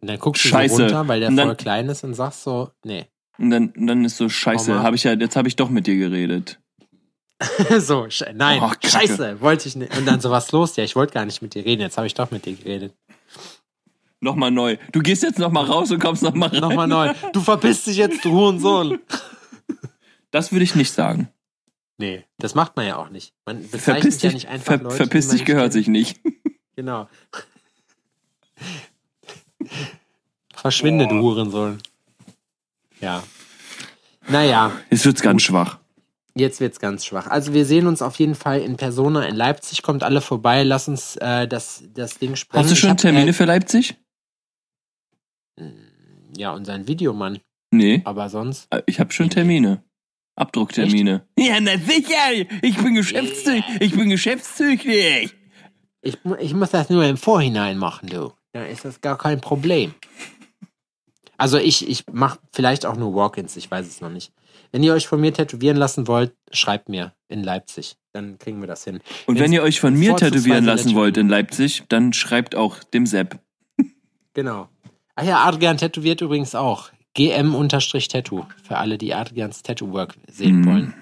Und 0.00 0.08
dann 0.10 0.18
guckst 0.18 0.44
du 0.44 0.48
Scheiße. 0.48 0.74
so 0.74 0.82
runter, 0.82 1.06
weil 1.06 1.20
der 1.20 1.30
dann- 1.30 1.46
voll 1.46 1.54
klein 1.56 1.88
ist 1.88 2.02
und 2.02 2.14
sagst 2.14 2.42
so, 2.42 2.70
nee. 2.84 3.06
Und 3.38 3.50
dann 3.50 3.68
und 3.76 3.86
dann 3.86 4.04
ist 4.04 4.16
so 4.16 4.28
scheiße, 4.28 4.82
habe 4.82 4.96
ich 4.96 5.04
ja 5.04 5.12
jetzt 5.12 5.36
habe 5.36 5.46
ich 5.46 5.54
doch 5.54 5.68
mit 5.70 5.86
dir 5.86 5.96
geredet. 5.96 6.58
so, 7.78 8.06
sche 8.08 8.32
nein, 8.34 8.60
Oh, 8.60 8.72
scheiße, 8.84 9.40
wollte 9.40 9.68
ich 9.68 9.76
nicht. 9.76 9.96
Und 9.96 10.04
dann 10.06 10.20
so, 10.20 10.30
was 10.32 10.50
los? 10.50 10.74
Ja, 10.74 10.82
ich 10.82 10.96
wollte 10.96 11.14
gar 11.14 11.26
nicht 11.26 11.42
mit 11.42 11.54
dir 11.54 11.64
reden, 11.64 11.82
jetzt 11.82 11.96
habe 11.96 12.08
ich 12.08 12.14
doch 12.14 12.32
mit 12.32 12.44
dir 12.44 12.54
geredet. 12.56 12.92
Nochmal 14.20 14.50
neu. 14.50 14.78
Du 14.90 15.00
gehst 15.00 15.22
jetzt 15.22 15.38
nochmal 15.38 15.66
raus 15.66 15.92
und 15.92 16.00
kommst 16.00 16.22
nochmal 16.24 16.48
rein. 16.48 16.60
Nochmal 16.60 16.88
neu. 16.88 17.12
Du 17.32 17.40
verpisst 17.40 17.86
dich 17.86 17.98
jetzt, 17.98 18.24
du 18.24 18.32
Hurensohn. 18.32 18.98
Das 20.32 20.50
würde 20.50 20.64
ich 20.64 20.74
nicht 20.74 20.90
sagen. 20.92 21.28
Nee, 21.98 22.24
das 22.38 22.54
macht 22.54 22.76
man 22.76 22.86
ja 22.86 22.96
auch 22.96 23.08
nicht. 23.08 23.32
Man 23.46 23.62
bezeichnet 23.62 23.82
Verpiss 24.02 24.22
ja 24.22 24.28
dich, 24.30 24.34
nicht 24.44 24.48
einfach 24.48 24.74
ver, 24.74 24.82
Leute, 24.82 24.96
verpiss 24.96 25.28
dich 25.28 25.44
gehört 25.44 25.72
sich 25.72 25.88
nicht. 25.88 26.20
Genau. 26.78 27.08
Verschwinde, 30.54 31.06
du 31.06 31.14
Boah. 31.14 31.22
Hurensohn. 31.22 31.78
Ja. 33.00 33.22
Naja, 34.28 34.72
Jetzt 34.90 35.04
wird's 35.06 35.22
ganz 35.22 35.42
schwach. 35.42 35.78
jetzt 36.34 36.60
wird's 36.60 36.78
ganz 36.80 37.04
schwach. 37.06 37.28
Also 37.28 37.54
wir 37.54 37.64
sehen 37.64 37.86
uns 37.86 38.02
auf 38.02 38.16
jeden 38.18 38.34
Fall 38.34 38.60
in 38.60 38.76
Persona 38.76 39.24
in 39.26 39.36
Leipzig. 39.36 39.82
Kommt 39.82 40.02
alle 40.02 40.20
vorbei. 40.20 40.64
Lass 40.64 40.88
uns 40.88 41.16
äh, 41.16 41.46
das, 41.48 41.82
das 41.94 42.18
Ding 42.18 42.36
sprengen. 42.36 42.64
Hast 42.64 42.72
du 42.72 42.76
schon 42.76 42.90
hab, 42.90 42.98
Termine 42.98 43.32
für 43.32 43.44
Leipzig? 43.44 43.96
Äh, 45.58 45.70
ja, 46.36 46.52
und 46.52 46.64
sein 46.64 46.86
Videomann. 46.88 47.38
Nee, 47.70 48.02
Aber 48.04 48.28
sonst. 48.28 48.66
äh, 48.70 48.82
ich 48.86 49.00
habe 49.00 49.12
schon 49.12 49.30
Termine. 49.30 49.82
Abdrucktermine. 50.36 51.26
Ja, 51.38 51.60
na 51.60 51.78
sicher. 51.78 52.46
Ich 52.62 52.76
bin 52.76 52.94
geschäftstüchtig. 52.94 53.64
Ich 53.80 53.92
bin 53.92 54.10
geschäftstüchtig. 54.10 55.34
Ich, 56.02 56.18
ich 56.38 56.54
muss 56.54 56.70
das 56.70 56.88
nur 56.90 57.04
im 57.04 57.16
Vorhinein 57.16 57.78
machen, 57.78 58.08
du. 58.08 58.32
Dann 58.52 58.66
ist 58.66 58.84
das 58.84 59.00
gar 59.00 59.18
kein 59.18 59.40
Problem. 59.40 59.94
Also 61.38 61.58
ich, 61.58 61.88
ich 61.88 62.04
mache 62.12 62.38
vielleicht 62.52 62.86
auch 62.86 62.96
nur 62.96 63.14
Walk-ins, 63.14 63.56
ich 63.56 63.70
weiß 63.70 63.86
es 63.86 64.00
noch 64.00 64.10
nicht. 64.10 64.32
Wenn 64.72 64.82
ihr 64.82 64.94
euch 64.94 65.06
von 65.06 65.20
mir 65.20 65.32
tätowieren 65.32 65.76
lassen 65.76 66.06
wollt, 66.06 66.34
schreibt 66.50 66.88
mir 66.88 67.14
in 67.28 67.42
Leipzig. 67.42 67.96
Dann 68.12 68.38
kriegen 68.38 68.60
wir 68.60 68.66
das 68.66 68.84
hin. 68.84 69.00
Und 69.26 69.36
wenn 69.36 69.44
Wenn's 69.44 69.54
ihr 69.54 69.62
euch 69.62 69.80
von 69.80 69.94
mir 69.94 70.16
tätowieren 70.16 70.64
lassen 70.64 70.94
wollt 70.94 71.16
in 71.16 71.28
Leipzig, 71.28 71.84
dann 71.88 72.12
schreibt 72.12 72.54
auch 72.54 72.82
dem 72.82 73.06
Sepp. 73.06 73.38
Genau. 74.34 74.68
Ach 75.14 75.24
ja, 75.24 75.44
Adrian 75.44 75.78
tätowiert 75.78 76.20
übrigens 76.20 76.54
auch. 76.54 76.90
GM-Tattoo. 77.16 78.46
Für 78.62 78.76
alle, 78.76 78.98
die 78.98 79.14
Adrians 79.14 79.62
Tattoo-Work 79.62 80.14
sehen 80.28 80.60
Mhm. 80.60 80.66
wollen. 80.66 80.94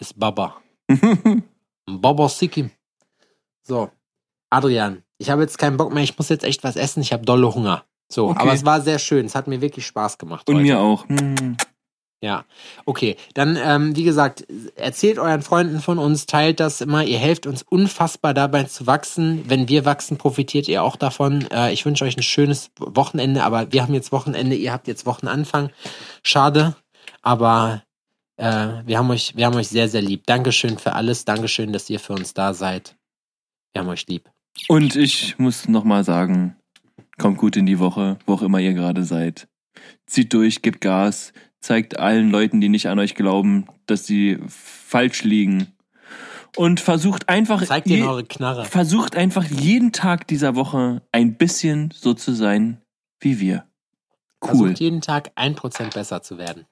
Ist 0.00 0.18
Baba. 0.18 0.56
Baba 1.86 2.28
Sikim. 2.28 2.70
So. 3.62 3.90
Adrian, 4.50 5.02
ich 5.18 5.30
habe 5.30 5.42
jetzt 5.42 5.58
keinen 5.58 5.76
Bock 5.76 5.92
mehr. 5.92 6.02
Ich 6.02 6.16
muss 6.18 6.28
jetzt 6.30 6.44
echt 6.44 6.64
was 6.64 6.76
essen. 6.76 7.00
Ich 7.02 7.12
habe 7.12 7.24
dolle 7.24 7.54
Hunger. 7.54 7.84
So, 8.10 8.28
Okay. 8.30 8.40
aber 8.40 8.52
es 8.52 8.64
war 8.64 8.80
sehr 8.80 8.98
schön. 8.98 9.24
Es 9.26 9.34
hat 9.34 9.46
mir 9.46 9.60
wirklich 9.60 9.86
Spaß 9.86 10.18
gemacht. 10.18 10.48
Und 10.48 10.56
heute. 10.56 10.62
mir 10.64 10.78
auch. 10.80 11.08
Hm. 11.08 11.56
Ja, 12.22 12.44
okay. 12.86 13.16
Dann, 13.34 13.58
ähm, 13.60 13.96
wie 13.96 14.04
gesagt, 14.04 14.46
erzählt 14.76 15.18
euren 15.18 15.42
Freunden 15.42 15.80
von 15.80 15.98
uns, 15.98 16.26
teilt 16.26 16.60
das 16.60 16.80
immer. 16.80 17.02
Ihr 17.02 17.18
helft 17.18 17.48
uns 17.48 17.64
unfassbar 17.64 18.32
dabei 18.32 18.62
zu 18.62 18.86
wachsen. 18.86 19.42
Wenn 19.48 19.68
wir 19.68 19.84
wachsen, 19.84 20.18
profitiert 20.18 20.68
ihr 20.68 20.84
auch 20.84 20.94
davon. 20.94 21.50
Äh, 21.50 21.72
ich 21.72 21.84
wünsche 21.84 22.04
euch 22.04 22.16
ein 22.16 22.22
schönes 22.22 22.70
Wochenende, 22.78 23.42
aber 23.42 23.72
wir 23.72 23.82
haben 23.82 23.92
jetzt 23.92 24.12
Wochenende, 24.12 24.54
ihr 24.54 24.72
habt 24.72 24.86
jetzt 24.86 25.04
Wochenanfang. 25.04 25.70
Schade, 26.22 26.76
aber 27.22 27.82
äh, 28.36 28.68
wir, 28.86 28.98
haben 28.98 29.10
euch, 29.10 29.34
wir 29.34 29.46
haben 29.46 29.56
euch 29.56 29.68
sehr, 29.68 29.88
sehr 29.88 30.02
lieb. 30.02 30.24
Dankeschön 30.26 30.78
für 30.78 30.92
alles. 30.92 31.24
Dankeschön, 31.24 31.72
dass 31.72 31.90
ihr 31.90 31.98
für 31.98 32.12
uns 32.12 32.34
da 32.34 32.54
seid. 32.54 32.96
Wir 33.72 33.82
haben 33.82 33.88
euch 33.88 34.06
lieb. 34.06 34.30
Und 34.68 34.94
ich 34.94 35.38
muss 35.40 35.66
nochmal 35.66 36.04
sagen, 36.04 36.54
kommt 37.18 37.38
gut 37.38 37.56
in 37.56 37.66
die 37.66 37.80
Woche, 37.80 38.18
wo 38.26 38.34
auch 38.34 38.42
immer 38.42 38.60
ihr 38.60 38.74
gerade 38.74 39.02
seid. 39.02 39.48
Zieht 40.06 40.32
durch, 40.32 40.62
gebt 40.62 40.80
Gas, 40.80 41.32
zeigt 41.62 41.98
allen 41.98 42.30
Leuten, 42.30 42.60
die 42.60 42.68
nicht 42.68 42.88
an 42.88 42.98
euch 42.98 43.14
glauben, 43.14 43.66
dass 43.86 44.04
sie 44.04 44.38
falsch 44.48 45.22
liegen. 45.22 45.68
Und 46.56 46.80
versucht 46.80 47.30
einfach, 47.30 47.64
Zeigt 47.64 47.86
ihnen 47.86 48.02
eure 48.06 48.24
Knarre. 48.24 48.66
versucht 48.66 49.16
einfach 49.16 49.44
jeden 49.44 49.92
Tag 49.92 50.26
dieser 50.26 50.54
Woche 50.54 51.00
ein 51.10 51.36
bisschen 51.36 51.90
so 51.94 52.12
zu 52.12 52.32
sein 52.34 52.82
wie 53.20 53.40
wir. 53.40 53.64
Cool. 54.42 54.50
Versucht 54.50 54.80
jeden 54.80 55.00
Tag 55.00 55.30
ein 55.36 55.54
Prozent 55.54 55.94
besser 55.94 56.20
zu 56.22 56.36
werden. 56.36 56.66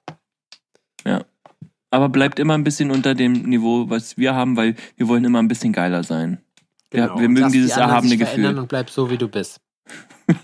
Aber 1.93 2.07
bleibt 2.07 2.39
immer 2.39 2.53
ein 2.53 2.63
bisschen 2.63 2.89
unter 2.89 3.15
dem 3.15 3.33
Niveau, 3.33 3.89
was 3.89 4.17
wir 4.17 4.33
haben, 4.33 4.55
weil 4.55 4.75
wir 4.95 5.09
wollen 5.09 5.25
immer 5.25 5.39
ein 5.39 5.49
bisschen 5.49 5.73
geiler 5.73 6.03
sein. 6.05 6.41
Ja, 6.93 6.99
wir 6.99 7.07
Genau. 7.07 7.15
Und 7.15 7.33
mögen 7.33 7.47
die 7.51 7.57
dieses 7.57 7.73
anderen 7.73 7.89
erhabene 7.89 8.17
Gefühl. 8.17 8.57
Und 8.57 8.69
bleib 8.69 8.89
so, 8.89 9.09
wie 9.09 9.17
du 9.17 9.27
bist. 9.27 9.59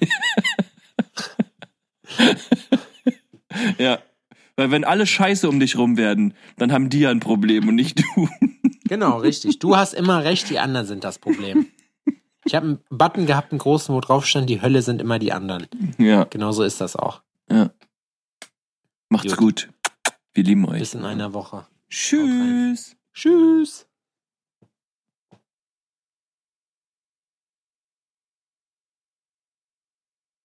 Ja. 3.77 3.99
Weil 4.57 4.71
wenn 4.71 4.83
alle 4.83 5.05
scheiße 5.05 5.47
um 5.47 5.59
dich 5.59 5.77
rum 5.77 5.95
werden, 5.97 6.33
dann 6.57 6.71
haben 6.73 6.89
die 6.89 6.99
ja 6.99 7.11
ein 7.11 7.19
Problem 7.21 7.67
und 7.69 7.75
nicht 7.75 7.99
du. 7.99 8.27
Genau, 8.89 9.17
richtig. 9.19 9.59
Du 9.59 9.77
hast 9.77 9.93
immer 9.93 10.23
recht, 10.23 10.49
die 10.49 10.59
anderen 10.59 10.85
sind 10.87 11.03
das 11.03 11.19
Problem. 11.19 11.67
Ich 12.45 12.55
habe 12.55 12.65
einen 12.65 12.79
Button 12.89 13.25
gehabt, 13.25 13.51
einen 13.51 13.59
großen, 13.59 13.93
wo 13.93 13.99
drauf 14.01 14.25
stand, 14.25 14.49
die 14.49 14.61
Hölle 14.61 14.81
sind 14.81 15.01
immer 15.01 15.19
die 15.19 15.31
anderen. 15.33 15.67
Ja, 15.97 16.23
Genauso 16.23 16.63
ist 16.63 16.81
das 16.81 16.95
auch. 16.95 17.21
ja. 17.49 17.71
Macht's 19.09 19.37
Gut. 19.37 19.67
gut. 19.67 19.69
Wir 20.33 20.43
lieben 20.43 20.65
euch. 20.67 20.79
Bis 20.79 20.93
in 20.93 21.05
einer 21.05 21.33
Woche. 21.33 21.65
Tschüss. 21.89 22.95
Tschüss. 23.13 23.86